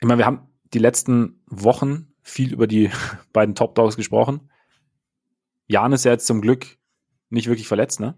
Ich 0.00 0.08
meine, 0.08 0.18
wir 0.18 0.26
haben 0.26 0.48
die 0.72 0.78
letzten 0.78 1.44
Wochen 1.46 2.15
viel 2.26 2.52
über 2.52 2.66
die 2.66 2.90
beiden 3.32 3.54
Top 3.54 3.74
Dogs 3.74 3.96
gesprochen. 3.96 4.50
Jan 5.68 5.92
ist 5.92 6.04
ja 6.04 6.12
jetzt 6.12 6.26
zum 6.26 6.40
Glück 6.40 6.78
nicht 7.30 7.48
wirklich 7.48 7.68
verletzt, 7.68 8.00
ne? 8.00 8.14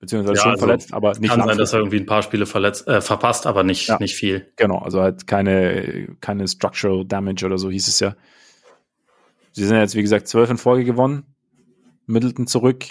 beziehungsweise 0.00 0.36
ja, 0.36 0.42
schon 0.42 0.52
also 0.52 0.66
verletzt, 0.66 0.94
aber 0.94 1.12
nicht 1.18 1.30
Kann 1.30 1.46
sein, 1.46 1.58
dass 1.58 1.72
er 1.74 1.80
irgendwie 1.80 1.98
ein 1.98 2.06
paar 2.06 2.22
Spiele 2.22 2.46
verletzt, 2.46 2.88
äh, 2.88 3.02
verpasst, 3.02 3.46
aber 3.46 3.62
nicht, 3.62 3.88
ja, 3.88 3.98
nicht 3.98 4.14
viel. 4.14 4.50
Genau, 4.56 4.78
also 4.78 5.02
halt 5.02 5.26
keine, 5.26 6.16
keine 6.20 6.48
Structural 6.48 7.04
Damage 7.04 7.44
oder 7.44 7.58
so 7.58 7.70
hieß 7.70 7.86
es 7.86 8.00
ja. 8.00 8.16
Sie 9.52 9.64
sind 9.64 9.76
jetzt, 9.76 9.94
wie 9.94 10.02
gesagt, 10.02 10.26
zwölf 10.26 10.48
in 10.48 10.56
Folge 10.56 10.84
gewonnen. 10.84 11.24
Middleton 12.06 12.46
zurück. 12.46 12.86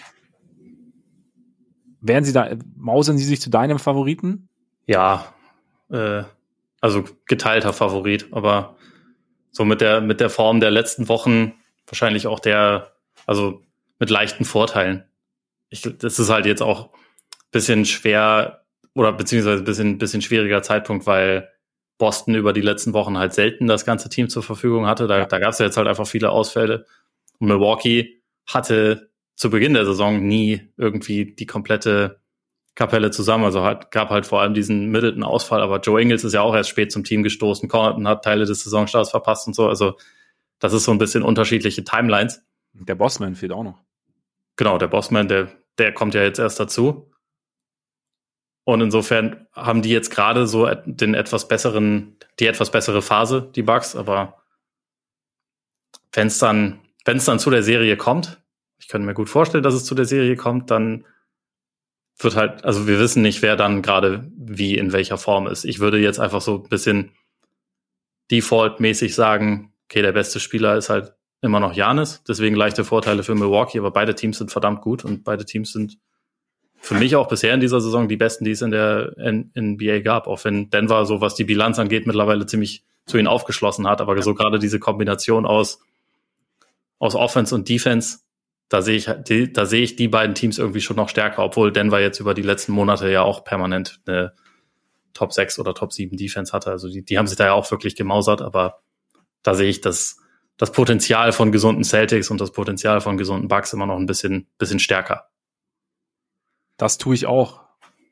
Wären 1.99 2.23
Sie 2.23 2.31
da, 2.31 2.56
mausern 2.76 3.18
Sie 3.18 3.26
sich 3.26 3.41
zu 3.41 3.49
deinem 3.49 3.80
Favoriten? 3.80 4.47
Ja, 4.85 5.34
äh, 5.89 6.23
also 6.80 7.03
geteilter 7.26 7.73
Favorit, 7.73 8.27
aber 8.31 8.76
so 9.52 9.66
mit 9.66 9.82
der, 9.82 10.02
mit 10.02 10.20
der 10.20 10.30
Form 10.30 10.60
der 10.60 10.72
letzten 10.72 11.10
Wochen 11.10 11.54
wahrscheinlich 11.88 12.28
auch 12.28 12.40
der, 12.40 12.94
also 13.26 13.62
mit 14.00 14.10
leichten 14.10 14.46
Vorteilen. 14.46 15.06
Ich, 15.70 15.82
das 15.82 16.20
ist 16.20 16.30
halt 16.30 16.46
jetzt 16.46 16.62
auch 16.62 16.90
bisschen 17.52 17.86
schwer 17.86 18.66
oder 18.94 19.12
beziehungsweise 19.12 19.64
bisschen, 19.64 19.98
bisschen 19.98 20.22
schwieriger 20.22 20.62
Zeitpunkt, 20.62 21.06
weil 21.06 21.50
Boston 21.98 22.36
über 22.36 22.54
die 22.54 22.62
letzten 22.62 22.94
Wochen 22.94 23.18
halt 23.18 23.34
selten 23.34 23.68
das 23.68 23.86
ganze 23.86 24.10
Team 24.10 24.30
zur 24.30 24.44
Verfügung 24.44 24.88
hatte. 24.88 25.08
Da, 25.08 25.26
da 25.26 25.40
gab 25.40 25.52
es 25.52 25.60
ja 25.60 25.66
jetzt 25.66 25.78
halt 25.78 25.88
einfach 25.88 26.08
viele 26.08 26.30
Ausfälle. 26.30 26.86
Und 27.40 27.48
Milwaukee 27.48 28.22
hatte 28.48 29.12
zu 29.36 29.50
Beginn 29.50 29.74
der 29.74 29.86
Saison 29.86 30.26
nie 30.26 30.72
irgendwie 30.78 31.36
die 31.36 31.46
komplette 31.46 32.19
Kapelle 32.80 33.11
zusammen. 33.11 33.43
Also 33.43 33.65
hat, 33.65 33.91
gab 33.91 34.10
halt 34.10 34.26
vor 34.26 34.39
allem 34.39 34.53
diesen 34.53 34.88
Middleton-Ausfall, 34.88 35.61
aber 35.61 35.81
Joe 35.81 36.01
Ingles 36.01 36.23
ist 36.23 36.31
ja 36.31 36.41
auch 36.41 36.56
erst 36.56 36.69
spät 36.69 36.93
zum 36.93 37.03
Team 37.03 37.23
gestoßen. 37.23 37.68
Connaughton 37.68 38.07
hat 38.07 38.23
Teile 38.23 38.45
des 38.45 38.64
Saisonstarts 38.64 39.11
verpasst 39.11 39.47
und 39.47 39.53
so. 39.53 39.68
Also 39.68 39.97
das 40.60 40.72
ist 40.72 40.85
so 40.85 40.91
ein 40.91 40.97
bisschen 40.97 41.22
unterschiedliche 41.22 41.84
Timelines. 41.84 42.41
Der 42.72 42.95
Bossman 42.95 43.35
fehlt 43.35 43.51
auch 43.51 43.65
noch. 43.65 43.84
Genau, 44.56 44.77
der 44.77 44.88
Bossman, 44.88 45.27
der, 45.27 45.49
der 45.77 45.93
kommt 45.93 46.14
ja 46.14 46.23
jetzt 46.23 46.39
erst 46.39 46.57
dazu. 46.57 47.11
Und 48.64 48.80
insofern 48.80 49.47
haben 49.53 49.81
die 49.81 49.89
jetzt 49.89 50.10
gerade 50.10 50.47
so 50.47 50.69
den 50.85 51.15
etwas 51.15 51.49
besseren, 51.49 52.15
die 52.39 52.47
etwas 52.47 52.72
bessere 52.72 53.01
Phase, 53.01 53.51
die 53.56 53.64
Bugs, 53.64 53.97
aber 53.97 54.38
wenn 56.14 56.27
es 56.27 56.39
dann, 56.39 56.80
wenn 57.03 57.18
es 57.18 57.26
dann 57.26 57.39
zu 57.39 57.49
der 57.49 57.64
Serie 57.64 57.97
kommt, 57.97 58.41
ich 58.77 58.88
könnte 58.88 59.06
mir 59.06 59.15
gut 59.15 59.27
vorstellen, 59.27 59.64
dass 59.64 59.73
es 59.73 59.84
zu 59.84 59.95
der 59.95 60.06
Serie 60.06 60.38
kommt, 60.38 60.72
dann 60.72 61.06
wird 62.20 62.36
halt, 62.36 62.66
also 62.66 62.88
wir 62.88 63.00
wissen 63.00 63.22
nicht, 63.22 63.41
wer 63.41 63.56
dann 63.56 63.82
gerade 63.82 64.30
wie 64.36 64.78
in 64.78 64.91
welcher 64.91 65.18
Form 65.18 65.48
ist. 65.48 65.64
Ich 65.64 65.80
würde 65.80 66.00
jetzt 66.00 66.20
einfach 66.20 66.41
so 66.41 66.64
ein 66.64 66.70
bisschen 66.70 67.12
default-mäßig 68.32 69.16
sagen, 69.16 69.74
okay, 69.86 70.02
der 70.02 70.12
beste 70.12 70.40
Spieler 70.40 70.78
ist 70.78 70.90
halt 70.90 71.14
immer 71.41 71.60
noch 71.60 71.74
Janis, 71.74 72.22
deswegen 72.28 72.56
leichte 72.56 72.84
Vorteile 72.84 73.24
für 73.24 73.34
Milwaukee, 73.34 73.80
aber 73.80 73.91
beide 73.91 74.14
Teams 74.14 74.38
sind 74.38 74.52
verdammt 74.52 74.82
gut 74.82 75.06
und 75.06 75.24
beide 75.24 75.46
Teams 75.46 75.72
sind 75.72 75.98
für 76.82 76.96
mich 76.96 77.16
auch 77.16 77.28
bisher 77.28 77.54
in 77.54 77.60
dieser 77.60 77.82
Saison 77.82 78.08
die 78.08 78.18
besten, 78.18 78.46
die 78.46 78.52
es 78.52 78.62
in 78.62 78.72
der 78.72 79.14
NBA 79.18 80.00
gab, 80.00 80.28
auch 80.28 80.44
wenn 80.44 80.70
Denver 80.70 81.06
so 81.06 81.22
was 81.22 81.36
die 81.36 81.44
Bilanz 81.44 81.80
angeht 81.80 82.08
mittlerweile 82.08 82.46
ziemlich 82.46 82.84
zu 83.06 83.18
ihnen 83.18 83.28
aufgeschlossen 83.28 83.88
hat, 83.88 84.02
aber 84.02 84.22
so 84.22 84.34
gerade 84.34 84.60
diese 84.60 84.80
Kombination 84.80 85.46
aus 85.46 85.82
aus 87.00 87.16
Offense 87.16 87.56
und 87.56 87.68
Defense, 87.70 88.20
da 88.70 88.82
sehe 88.82 88.98
ich 88.98 89.10
die, 89.28 89.52
da 89.52 89.66
sehe 89.66 89.82
ich 89.82 89.96
die 89.96 90.08
beiden 90.08 90.36
Teams 90.36 90.58
irgendwie 90.58 90.82
schon 90.82 90.96
noch 90.96 91.10
stärker, 91.10 91.44
obwohl 91.44 91.72
Denver 91.72 92.00
jetzt 92.00 92.20
über 92.20 92.34
die 92.34 92.44
letzten 92.44 92.72
Monate 92.72 93.10
ja 93.12 93.24
auch 93.24 93.44
permanent 93.44 94.00
eine 94.06 94.34
Top 95.14 95.34
6 95.34 95.60
oder 95.60 95.74
Top 95.74 95.91
7 95.91 96.16
Defense 96.16 96.54
hatte, 96.54 96.72
also 96.72 96.88
die, 96.88 97.04
die 97.04 97.18
haben 97.18 97.28
sich 97.28 97.38
da 97.38 97.46
ja 97.46 97.54
auch 97.54 97.70
wirklich 97.72 97.96
gemausert, 97.96 98.41
aber 98.41 98.82
da 99.44 99.56
sehe 99.56 99.70
ich 99.70 99.82
das 99.82 100.18
das 100.58 100.74
Potenzial 100.74 101.32
von 101.32 101.54
gesunden 101.54 101.86
Celtics 101.86 102.30
und 102.30 102.41
das 102.41 102.52
Potenzial 102.52 103.00
von 103.00 103.18
gesunden 103.18 103.48
Bucks 103.48 103.72
immer 103.72 103.86
noch 103.86 103.96
ein 103.96 104.06
bisschen 104.06 104.48
bisschen 104.58 104.80
stärker. 104.80 105.30
Das 106.78 106.98
tue 106.98 107.16
ich 107.16 107.26
auch. 107.26 107.62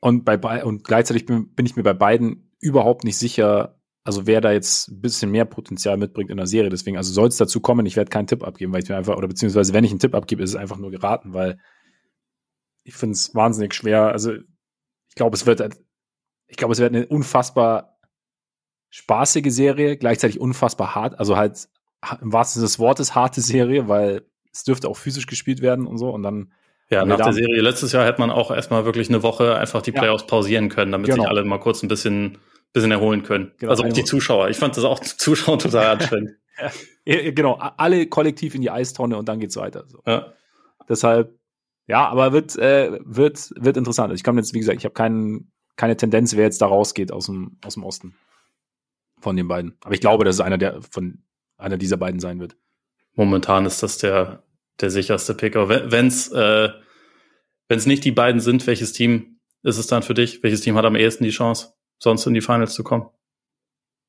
Und 0.00 0.24
bei 0.24 0.64
und 0.64 0.82
gleichzeitig 0.82 1.26
bin, 1.26 1.54
bin 1.54 1.66
ich 1.66 1.76
mir 1.76 1.82
bei 1.82 1.92
beiden 1.92 2.50
überhaupt 2.58 3.04
nicht 3.04 3.18
sicher, 3.18 3.77
also 4.04 4.26
wer 4.26 4.40
da 4.40 4.52
jetzt 4.52 4.88
ein 4.88 5.00
bisschen 5.00 5.30
mehr 5.30 5.44
Potenzial 5.44 5.96
mitbringt 5.96 6.30
in 6.30 6.36
der 6.36 6.46
Serie. 6.46 6.70
Deswegen, 6.70 6.96
also 6.96 7.12
soll 7.12 7.28
es 7.28 7.36
dazu 7.36 7.60
kommen, 7.60 7.86
ich 7.86 7.96
werde 7.96 8.10
keinen 8.10 8.26
Tipp 8.26 8.42
abgeben, 8.42 8.72
weil 8.72 8.82
ich 8.82 8.88
mir 8.88 8.96
einfach, 8.96 9.16
oder 9.16 9.28
beziehungsweise 9.28 9.72
wenn 9.74 9.84
ich 9.84 9.90
einen 9.90 10.00
Tipp 10.00 10.14
abgebe, 10.14 10.42
ist 10.42 10.50
es 10.50 10.56
einfach 10.56 10.78
nur 10.78 10.90
geraten, 10.90 11.34
weil 11.34 11.58
ich 12.84 12.94
finde 12.94 13.14
es 13.14 13.34
wahnsinnig 13.34 13.74
schwer. 13.74 14.08
Also 14.08 14.32
ich 14.32 15.14
glaube, 15.14 15.36
es 15.36 15.44
wird, 15.44 15.76
ich 16.46 16.56
glaube, 16.56 16.72
es 16.72 16.78
wird 16.78 16.94
eine 16.94 17.06
unfassbar 17.06 17.98
spaßige 18.90 19.52
Serie, 19.52 19.96
gleichzeitig 19.96 20.40
unfassbar 20.40 20.94
hart, 20.94 21.18
also 21.18 21.36
halt 21.36 21.68
im 22.20 22.32
wahrsten 22.32 22.60
Sinne 22.60 22.68
des 22.68 22.78
Wortes 22.78 23.14
harte 23.14 23.40
Serie, 23.40 23.88
weil 23.88 24.22
es 24.52 24.64
dürfte 24.64 24.88
auch 24.88 24.96
physisch 24.96 25.26
gespielt 25.26 25.60
werden 25.60 25.86
und 25.86 25.98
so. 25.98 26.10
Und 26.10 26.22
dann. 26.22 26.52
Ja, 26.90 27.04
nach 27.04 27.18
der 27.18 27.34
Serie 27.34 27.60
letztes 27.60 27.92
Jahr 27.92 28.06
hätte 28.06 28.20
man 28.20 28.30
auch 28.30 28.50
erstmal 28.50 28.86
wirklich 28.86 29.10
eine 29.10 29.22
Woche 29.22 29.56
einfach 29.56 29.82
die 29.82 29.92
Playoffs 29.92 30.22
ja. 30.22 30.28
pausieren 30.28 30.70
können, 30.70 30.90
damit 30.90 31.10
genau. 31.10 31.24
sich 31.24 31.30
alle 31.30 31.44
mal 31.44 31.58
kurz 31.58 31.82
ein 31.82 31.88
bisschen, 31.88 32.38
bisschen 32.72 32.90
erholen 32.90 33.22
können. 33.22 33.52
Genau, 33.58 33.70
also 33.70 33.84
auch 33.84 33.92
die 33.92 34.04
Zuschauer. 34.04 34.50
Ich 34.50 34.58
fand 34.58 34.76
das 34.76 34.84
auch 34.84 35.00
Zuschauer 35.00 35.58
total 35.58 35.96
anstrengend. 35.96 36.32
ja, 37.04 37.30
genau, 37.30 37.54
alle 37.54 38.06
kollektiv 38.06 38.54
in 38.54 38.62
die 38.62 38.70
Eistonne 38.70 39.16
und 39.16 39.28
dann 39.28 39.40
geht's 39.40 39.56
weiter. 39.56 39.84
So. 39.88 40.02
Ja. 40.06 40.32
Deshalb, 40.88 41.38
ja, 41.86 42.08
aber 42.08 42.32
wird, 42.32 42.56
äh, 42.56 42.98
wird, 43.04 43.50
wird 43.56 43.76
interessant. 43.76 44.12
Ich 44.14 44.24
komme 44.24 44.40
jetzt, 44.40 44.54
wie 44.54 44.58
gesagt, 44.58 44.78
ich 44.78 44.84
habe 44.84 44.94
keinen, 44.94 45.52
keine 45.76 45.96
Tendenz, 45.96 46.36
wer 46.36 46.44
jetzt 46.44 46.60
da 46.60 46.66
rausgeht 46.66 47.12
aus 47.12 47.26
dem, 47.26 47.58
aus 47.64 47.74
dem 47.74 47.84
Osten. 47.84 48.14
Von 49.20 49.36
den 49.36 49.48
beiden. 49.48 49.76
Aber 49.82 49.94
ich 49.94 50.00
glaube, 50.00 50.24
dass 50.24 50.36
es 50.36 50.40
einer 50.40 50.58
der 50.58 50.80
von 50.80 51.22
einer 51.56 51.76
dieser 51.76 51.96
beiden 51.96 52.20
sein 52.20 52.38
wird. 52.38 52.56
Momentan 53.14 53.66
ist 53.66 53.82
das 53.82 53.98
der, 53.98 54.44
der 54.80 54.90
sicherste 54.90 55.34
Picker. 55.34 55.68
Wenn 55.68 56.06
es 56.06 56.30
äh, 56.30 56.68
wenn's 57.68 57.86
nicht 57.86 58.04
die 58.04 58.12
beiden 58.12 58.40
sind, 58.40 58.66
welches 58.66 58.92
Team 58.92 59.38
ist 59.62 59.78
es 59.78 59.86
dann 59.86 60.02
für 60.02 60.14
dich? 60.14 60.42
Welches 60.42 60.62
Team 60.62 60.76
hat 60.76 60.84
am 60.84 60.96
ehesten 60.96 61.24
die 61.24 61.30
Chance, 61.30 61.74
sonst 61.98 62.26
in 62.26 62.34
die 62.34 62.40
Finals 62.40 62.74
zu 62.74 62.84
kommen? 62.84 63.08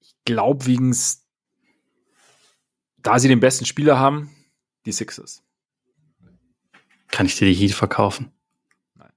Ich 0.02 0.16
glaube, 0.26 0.66
wegen 0.66 0.96
da 2.98 3.20
sie 3.20 3.28
den 3.28 3.40
besten 3.40 3.66
Spieler 3.66 4.00
haben, 4.00 4.30
die 4.86 4.92
Sixers. 4.92 5.44
Kann 7.10 7.26
ich 7.26 7.38
dir 7.38 7.46
die 7.46 7.54
Heat 7.54 7.72
verkaufen? 7.72 8.32
Nein. 8.96 9.12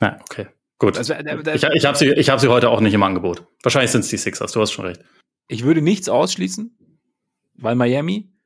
Nein, 0.00 0.20
okay. 0.22 0.46
Gut. 0.78 0.98
Also, 0.98 1.12
äh, 1.14 1.54
ich 1.54 1.62
ich 1.62 1.86
habe 1.86 1.96
sie, 1.96 2.12
ich 2.12 2.28
hab 2.28 2.40
sie 2.40 2.48
heute 2.48 2.70
auch 2.70 2.80
nicht 2.80 2.94
im 2.94 3.02
Angebot. 3.02 3.46
Wahrscheinlich 3.62 3.90
sind 3.90 4.00
es 4.00 4.08
die 4.08 4.18
Sixers, 4.18 4.52
du 4.52 4.60
hast 4.60 4.72
schon 4.72 4.86
recht. 4.86 5.02
Ich 5.48 5.64
würde 5.64 5.80
nichts 5.80 6.08
ausschließen, 6.08 6.76
weil 7.54 7.76
Miami 7.76 8.36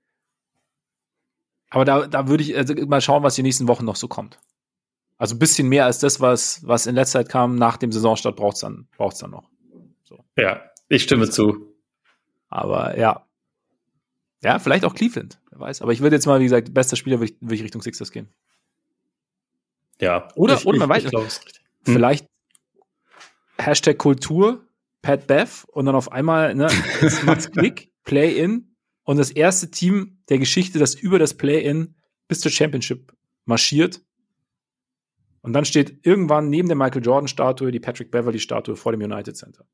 aber 1.70 1.85
da, 1.85 2.07
da 2.07 2.28
würde 2.28 2.43
ich 2.43 2.57
also 2.57 2.74
mal 2.86 3.01
schauen, 3.01 3.23
was 3.23 3.36
die 3.36 3.43
nächsten 3.43 3.69
Wochen 3.69 3.85
noch 3.85 3.97
so 3.97 4.09
kommt. 4.09 4.40
Also 5.16 5.36
ein 5.36 5.39
bisschen 5.39 5.69
mehr 5.69 5.86
als 5.86 6.01
das, 6.01 6.20
was, 6.20 6.66
was 6.66 6.86
in 6.86 6.97
letzter 6.97 7.20
Zeit 7.20 7.28
kam. 7.28 7.55
Nach 7.55 7.77
dem 7.77 7.93
Saisonstart 7.93 8.36
braucht 8.36 8.57
es 8.57 8.61
dann, 8.61 8.89
braucht's 8.97 9.20
dann 9.20 9.31
noch. 9.31 9.48
So. 10.11 10.24
Ja, 10.37 10.70
ich 10.89 11.05
stimme 11.05 11.31
zu. 11.31 11.73
Aber 12.49 12.99
ja. 12.99 13.24
Ja, 14.43 14.59
vielleicht 14.59 14.85
auch 14.85 14.95
Cleveland, 14.95 15.41
wer 15.51 15.61
weiß. 15.61 15.82
Aber 15.82 15.93
ich 15.93 16.01
würde 16.01 16.16
jetzt 16.16 16.27
mal, 16.27 16.41
wie 16.41 16.45
gesagt, 16.45 16.74
bester 16.74 16.97
Spieler 16.97 17.20
würde 17.20 17.32
ich, 17.32 17.41
würde 17.41 17.55
ich 17.55 17.62
Richtung 17.62 17.81
Sixers 17.81 18.11
gehen. 18.11 18.28
Ja. 20.01 20.28
Oder, 20.35 20.57
ich, 20.57 20.66
oder 20.66 20.78
man 20.78 20.99
ich, 20.99 21.05
weiß 21.12 21.12
nicht. 21.12 21.62
Hm. 21.87 21.95
Vielleicht 21.95 22.27
Hashtag 23.59 23.99
Kultur, 23.99 24.66
Pat 25.01 25.28
Bev 25.28 25.65
und 25.69 25.87
dann 25.87 25.95
auf 25.95 26.11
einmal, 26.11 26.55
ne, 26.55 26.69
macht's 27.24 27.51
Klick, 27.53 27.93
Play-In, 28.05 28.74
und 29.05 29.16
das 29.16 29.31
erste 29.31 29.70
Team 29.70 30.19
der 30.28 30.39
Geschichte, 30.39 30.78
das 30.78 30.95
über 30.95 31.19
das 31.19 31.35
Play-In 31.35 31.95
bis 32.28 32.41
zur 32.41 32.51
Championship 32.51 33.12
marschiert. 33.45 34.03
Und 35.43 35.53
dann 35.53 35.65
steht 35.65 36.07
irgendwann 36.07 36.51
neben 36.51 36.69
der 36.69 36.77
Michael 36.77 37.05
Jordan-Statue 37.05 37.73
die 37.73 37.81
Patrick 37.81 38.11
Beverly-Statue 38.11 38.77
vor 38.77 38.93
dem 38.93 39.01
United 39.01 39.37
Center. 39.37 39.66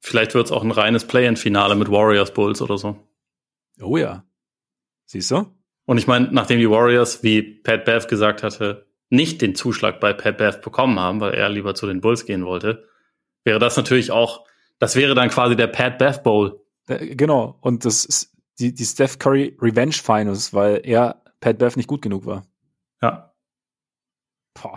Vielleicht 0.00 0.34
wird 0.34 0.46
es 0.46 0.52
auch 0.52 0.62
ein 0.62 0.70
reines 0.70 1.06
Play-In-Finale 1.06 1.74
mit 1.74 1.90
Warriors 1.90 2.32
Bulls 2.32 2.62
oder 2.62 2.78
so. 2.78 2.96
Oh 3.80 3.96
ja. 3.96 4.24
Siehst 5.06 5.30
du? 5.30 5.46
Und 5.84 5.98
ich 5.98 6.06
meine, 6.06 6.28
nachdem 6.32 6.58
die 6.58 6.70
Warriors, 6.70 7.22
wie 7.22 7.42
Pat 7.42 7.84
Bev 7.84 8.06
gesagt 8.08 8.42
hatte, 8.42 8.86
nicht 9.08 9.40
den 9.40 9.54
Zuschlag 9.54 10.00
bei 10.00 10.12
Pat 10.12 10.38
Bev 10.38 10.60
bekommen 10.60 10.98
haben, 10.98 11.20
weil 11.20 11.34
er 11.34 11.48
lieber 11.48 11.74
zu 11.74 11.86
den 11.86 12.00
Bulls 12.00 12.26
gehen 12.26 12.44
wollte, 12.44 12.88
wäre 13.44 13.58
das 13.58 13.76
natürlich 13.76 14.10
auch, 14.10 14.44
das 14.78 14.96
wäre 14.96 15.14
dann 15.14 15.30
quasi 15.30 15.54
der 15.56 15.68
Pat 15.68 15.98
Bev 15.98 16.22
Bowl. 16.22 16.60
Äh, 16.88 17.14
genau. 17.14 17.56
Und 17.60 17.84
das 17.84 18.04
ist, 18.04 18.36
die, 18.58 18.74
die 18.74 18.84
Steph 18.84 19.18
Curry 19.18 19.56
Revenge 19.60 19.92
Finals, 19.92 20.52
weil 20.52 20.80
er 20.84 21.22
Pat 21.40 21.58
Bev 21.58 21.76
nicht 21.76 21.88
gut 21.88 22.02
genug 22.02 22.26
war. 22.26 22.46
Ja. 23.02 23.34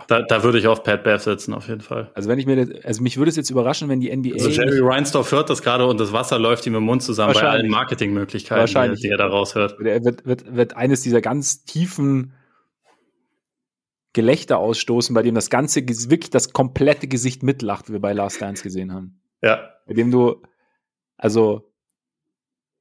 Da, 0.08 0.22
da 0.22 0.42
würde 0.42 0.58
ich 0.58 0.66
auf 0.66 0.82
Pat 0.82 1.04
Bev 1.04 1.22
setzen, 1.22 1.54
auf 1.54 1.68
jeden 1.68 1.80
Fall. 1.80 2.10
Also 2.14 2.28
wenn 2.28 2.38
ich 2.38 2.46
mir, 2.46 2.80
also 2.84 3.02
mich 3.02 3.16
würde 3.16 3.30
es 3.30 3.36
jetzt 3.36 3.50
überraschen, 3.50 3.88
wenn 3.88 4.00
die 4.00 4.14
NBA. 4.14 4.34
Also 4.34 4.50
Jerry 4.50 4.80
Reinsdorf 4.80 5.32
hört 5.32 5.50
das 5.50 5.62
gerade 5.62 5.86
und 5.86 5.98
das 5.98 6.12
Wasser 6.12 6.38
läuft 6.38 6.66
ihm 6.66 6.74
im 6.74 6.84
Mund 6.84 7.02
zusammen 7.02 7.34
bei 7.34 7.42
allen 7.42 7.68
Marketingmöglichkeiten, 7.68 8.94
die, 8.94 9.00
die 9.00 9.08
er 9.08 9.16
da 9.16 9.26
raushört. 9.26 9.80
Er 9.80 10.04
wird, 10.04 10.26
wird, 10.26 10.54
wird 10.54 10.76
eines 10.76 11.02
dieser 11.02 11.20
ganz 11.20 11.64
tiefen 11.64 12.34
Gelächter 14.12 14.58
ausstoßen, 14.58 15.14
bei 15.14 15.22
dem 15.22 15.34
das 15.34 15.50
ganze, 15.50 15.86
wirklich 15.86 16.30
das 16.30 16.52
komplette 16.52 17.06
Gesicht 17.06 17.42
mitlacht, 17.42 17.88
wie 17.88 17.94
wir 17.94 18.00
bei 18.00 18.12
Last 18.12 18.42
Dance 18.42 18.62
gesehen 18.62 18.92
haben. 18.92 19.20
Ja. 19.42 19.70
Bei 19.86 19.94
dem 19.94 20.10
du, 20.10 20.42
also 21.16 21.72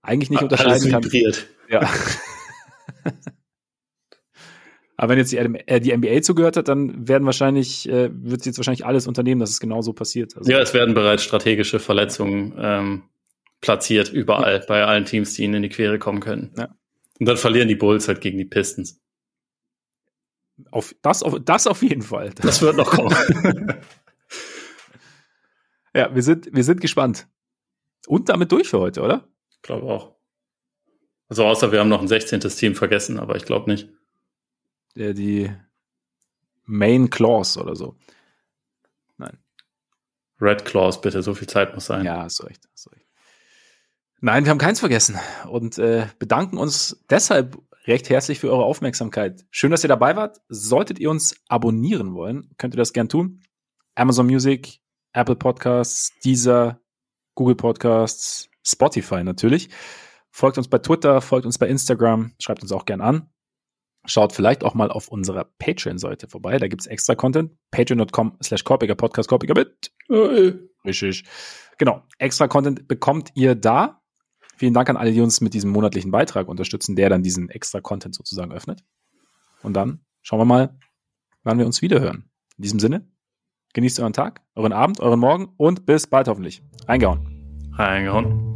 eigentlich 0.02 0.30
nicht 0.30 0.42
unterscheiden 0.42 0.92
kann. 0.92 1.04
Ja. 1.70 1.82
Aber 5.00 5.12
wenn 5.12 5.18
jetzt 5.20 5.32
die, 5.32 5.38
äh, 5.38 5.80
die, 5.80 5.96
NBA 5.96 6.22
zugehört 6.24 6.58
hat, 6.58 6.68
dann 6.68 7.08
werden 7.08 7.26
wahrscheinlich, 7.26 7.88
äh, 7.88 8.10
wird 8.12 8.44
sie 8.44 8.50
jetzt 8.50 8.58
wahrscheinlich 8.58 8.86
alles 8.86 9.08
unternehmen, 9.08 9.40
dass 9.40 9.50
es 9.50 9.62
genauso 9.62 9.94
passiert. 9.94 10.36
Also, 10.36 10.52
ja, 10.52 10.60
es 10.60 10.74
werden 10.74 10.94
bereits 10.94 11.24
strategische 11.24 11.80
Verletzungen 11.80 12.54
ähm, 12.60 13.04
platziert, 13.62 14.12
überall, 14.12 14.60
ja. 14.60 14.66
bei 14.68 14.84
allen 14.84 15.06
Teams, 15.06 15.36
die 15.36 15.46
ihnen 15.46 15.54
in 15.54 15.62
die 15.62 15.70
Quere 15.70 16.00
kommen 16.00 16.20
können. 16.20 16.52
Ja. 16.58 16.76
Und 17.18 17.26
dann 17.30 17.38
verlieren 17.38 17.70
die 17.70 17.78
Bulls 17.78 18.10
halt 18.10 18.20
gegen 18.20 18.38
die 18.38 18.44
Pistons. 18.44 19.00
Auf, 20.70 20.94
das, 21.02 21.24
auf, 21.24 21.40
das 21.46 21.66
auf 21.66 21.82
jeden 21.82 22.02
Fall. 22.02 22.32
Das, 22.32 22.46
das 22.46 22.62
wird 22.62 22.76
noch 22.76 22.92
kommen. 22.92 23.16
ja, 25.96 26.14
wir 26.14 26.24
sind, 26.24 26.54
wir 26.54 26.66
sind 26.66 26.82
gespannt. 26.82 27.30
Und 28.06 28.28
damit 28.28 28.52
durch 28.52 28.68
für 28.68 28.80
heute, 28.80 29.02
oder? 29.02 29.30
Ich 29.50 29.62
glaube 29.62 29.88
auch. 29.88 30.18
Also 31.30 31.46
außer 31.46 31.72
wir 31.72 31.80
haben 31.80 31.88
noch 31.88 32.02
ein 32.02 32.10
16. 32.10 32.42
Team 32.42 32.76
vergessen, 32.76 33.18
aber 33.18 33.38
ich 33.38 33.46
glaube 33.46 33.72
nicht. 33.72 33.88
Der 34.96 35.14
die 35.14 35.52
Main 36.66 37.10
Claws 37.10 37.58
oder 37.58 37.76
so. 37.76 37.96
Nein. 39.18 39.38
Red 40.40 40.66
Claws, 40.66 41.02
bitte, 41.02 41.24
so 41.24 41.34
viel 41.34 41.48
Zeit 41.48 41.74
muss 41.74 41.86
sein. 41.86 42.06
Ja, 42.06 42.24
hast 42.24 42.44
recht, 42.44 42.68
hast 42.72 42.92
recht. 42.92 43.06
Nein, 44.22 44.44
wir 44.44 44.52
haben 44.52 44.58
keins 44.58 44.80
vergessen 44.80 45.18
und 45.50 45.78
äh, 45.78 46.08
bedanken 46.20 46.58
uns 46.58 47.04
deshalb 47.10 47.58
recht 47.86 48.10
herzlich 48.10 48.40
für 48.40 48.52
eure 48.52 48.66
Aufmerksamkeit. 48.66 49.46
Schön, 49.50 49.72
dass 49.72 49.84
ihr 49.84 49.88
dabei 49.88 50.16
wart. 50.16 50.42
Solltet 50.50 51.00
ihr 51.00 51.10
uns 51.10 51.36
abonnieren 51.48 52.14
wollen, 52.14 52.52
könnt 52.58 52.74
ihr 52.74 52.78
das 52.78 52.94
gern 52.94 53.10
tun. 53.10 53.42
Amazon 53.96 54.28
Music, 54.28 54.80
Apple 55.14 55.36
Podcasts, 55.36 56.12
Deezer, 56.24 56.80
Google 57.36 57.56
Podcasts, 57.56 58.50
Spotify 58.66 59.24
natürlich. 59.24 59.70
Folgt 60.30 60.58
uns 60.58 60.68
bei 60.68 60.78
Twitter, 60.78 61.22
folgt 61.22 61.46
uns 61.46 61.58
bei 61.58 61.68
Instagram, 61.68 62.34
schreibt 62.40 62.62
uns 62.62 62.72
auch 62.72 62.86
gern 62.86 63.02
an. 63.02 63.30
Schaut 64.10 64.34
vielleicht 64.34 64.64
auch 64.64 64.74
mal 64.74 64.90
auf 64.90 65.08
unserer 65.08 65.46
Patreon-Seite 65.60 66.28
vorbei. 66.28 66.58
Da 66.58 66.68
gibt 66.68 66.82
es 66.82 66.88
extra 66.88 67.14
Content. 67.14 67.52
Patreon.com 67.70 68.38
slash 68.44 68.64
Korpiger 68.64 68.96
Podcast 68.96 69.30
Korpiger 69.30 69.54
mit. 69.54 69.92
Äh, 70.10 70.54
richtig. 70.84 71.26
Genau. 71.78 72.02
Extra 72.18 72.48
Content 72.48 72.88
bekommt 72.88 73.30
ihr 73.36 73.54
da. 73.54 74.02
Vielen 74.58 74.74
Dank 74.74 74.90
an 74.90 74.98
alle, 74.98 75.12
die 75.12 75.22
uns 75.22 75.42
mit 75.42 75.54
diesem 75.54 75.70
monatlichen 75.70 76.10
Beitrag 76.10 76.48
unterstützen, 76.48 76.96
der 76.96 77.10
dann 77.10 77.22
diesen 77.22 77.50
extra 77.50 77.82
Content 77.82 78.16
sozusagen 78.16 78.52
öffnet. 78.52 78.84
Und 79.62 79.74
dann 79.76 80.04
schauen 80.24 80.40
wir 80.40 80.46
mal, 80.46 80.78
wann 81.44 81.60
wir 81.60 81.68
uns 81.68 81.84
wieder 81.84 82.00
hören. 82.00 82.32
In 82.58 82.64
diesem 82.64 82.80
Sinne, 82.80 83.08
genießt 83.74 84.00
euren 84.00 84.14
Tag, 84.14 84.42
euren 84.56 84.74
Abend, 84.74 85.00
euren 85.02 85.20
Morgen 85.20 85.54
und 85.56 85.86
bis 85.86 86.08
bald 86.08 86.28
hoffentlich. 86.28 86.64
Reingehauen. 86.88 87.72
Reingehauen. 87.74 88.49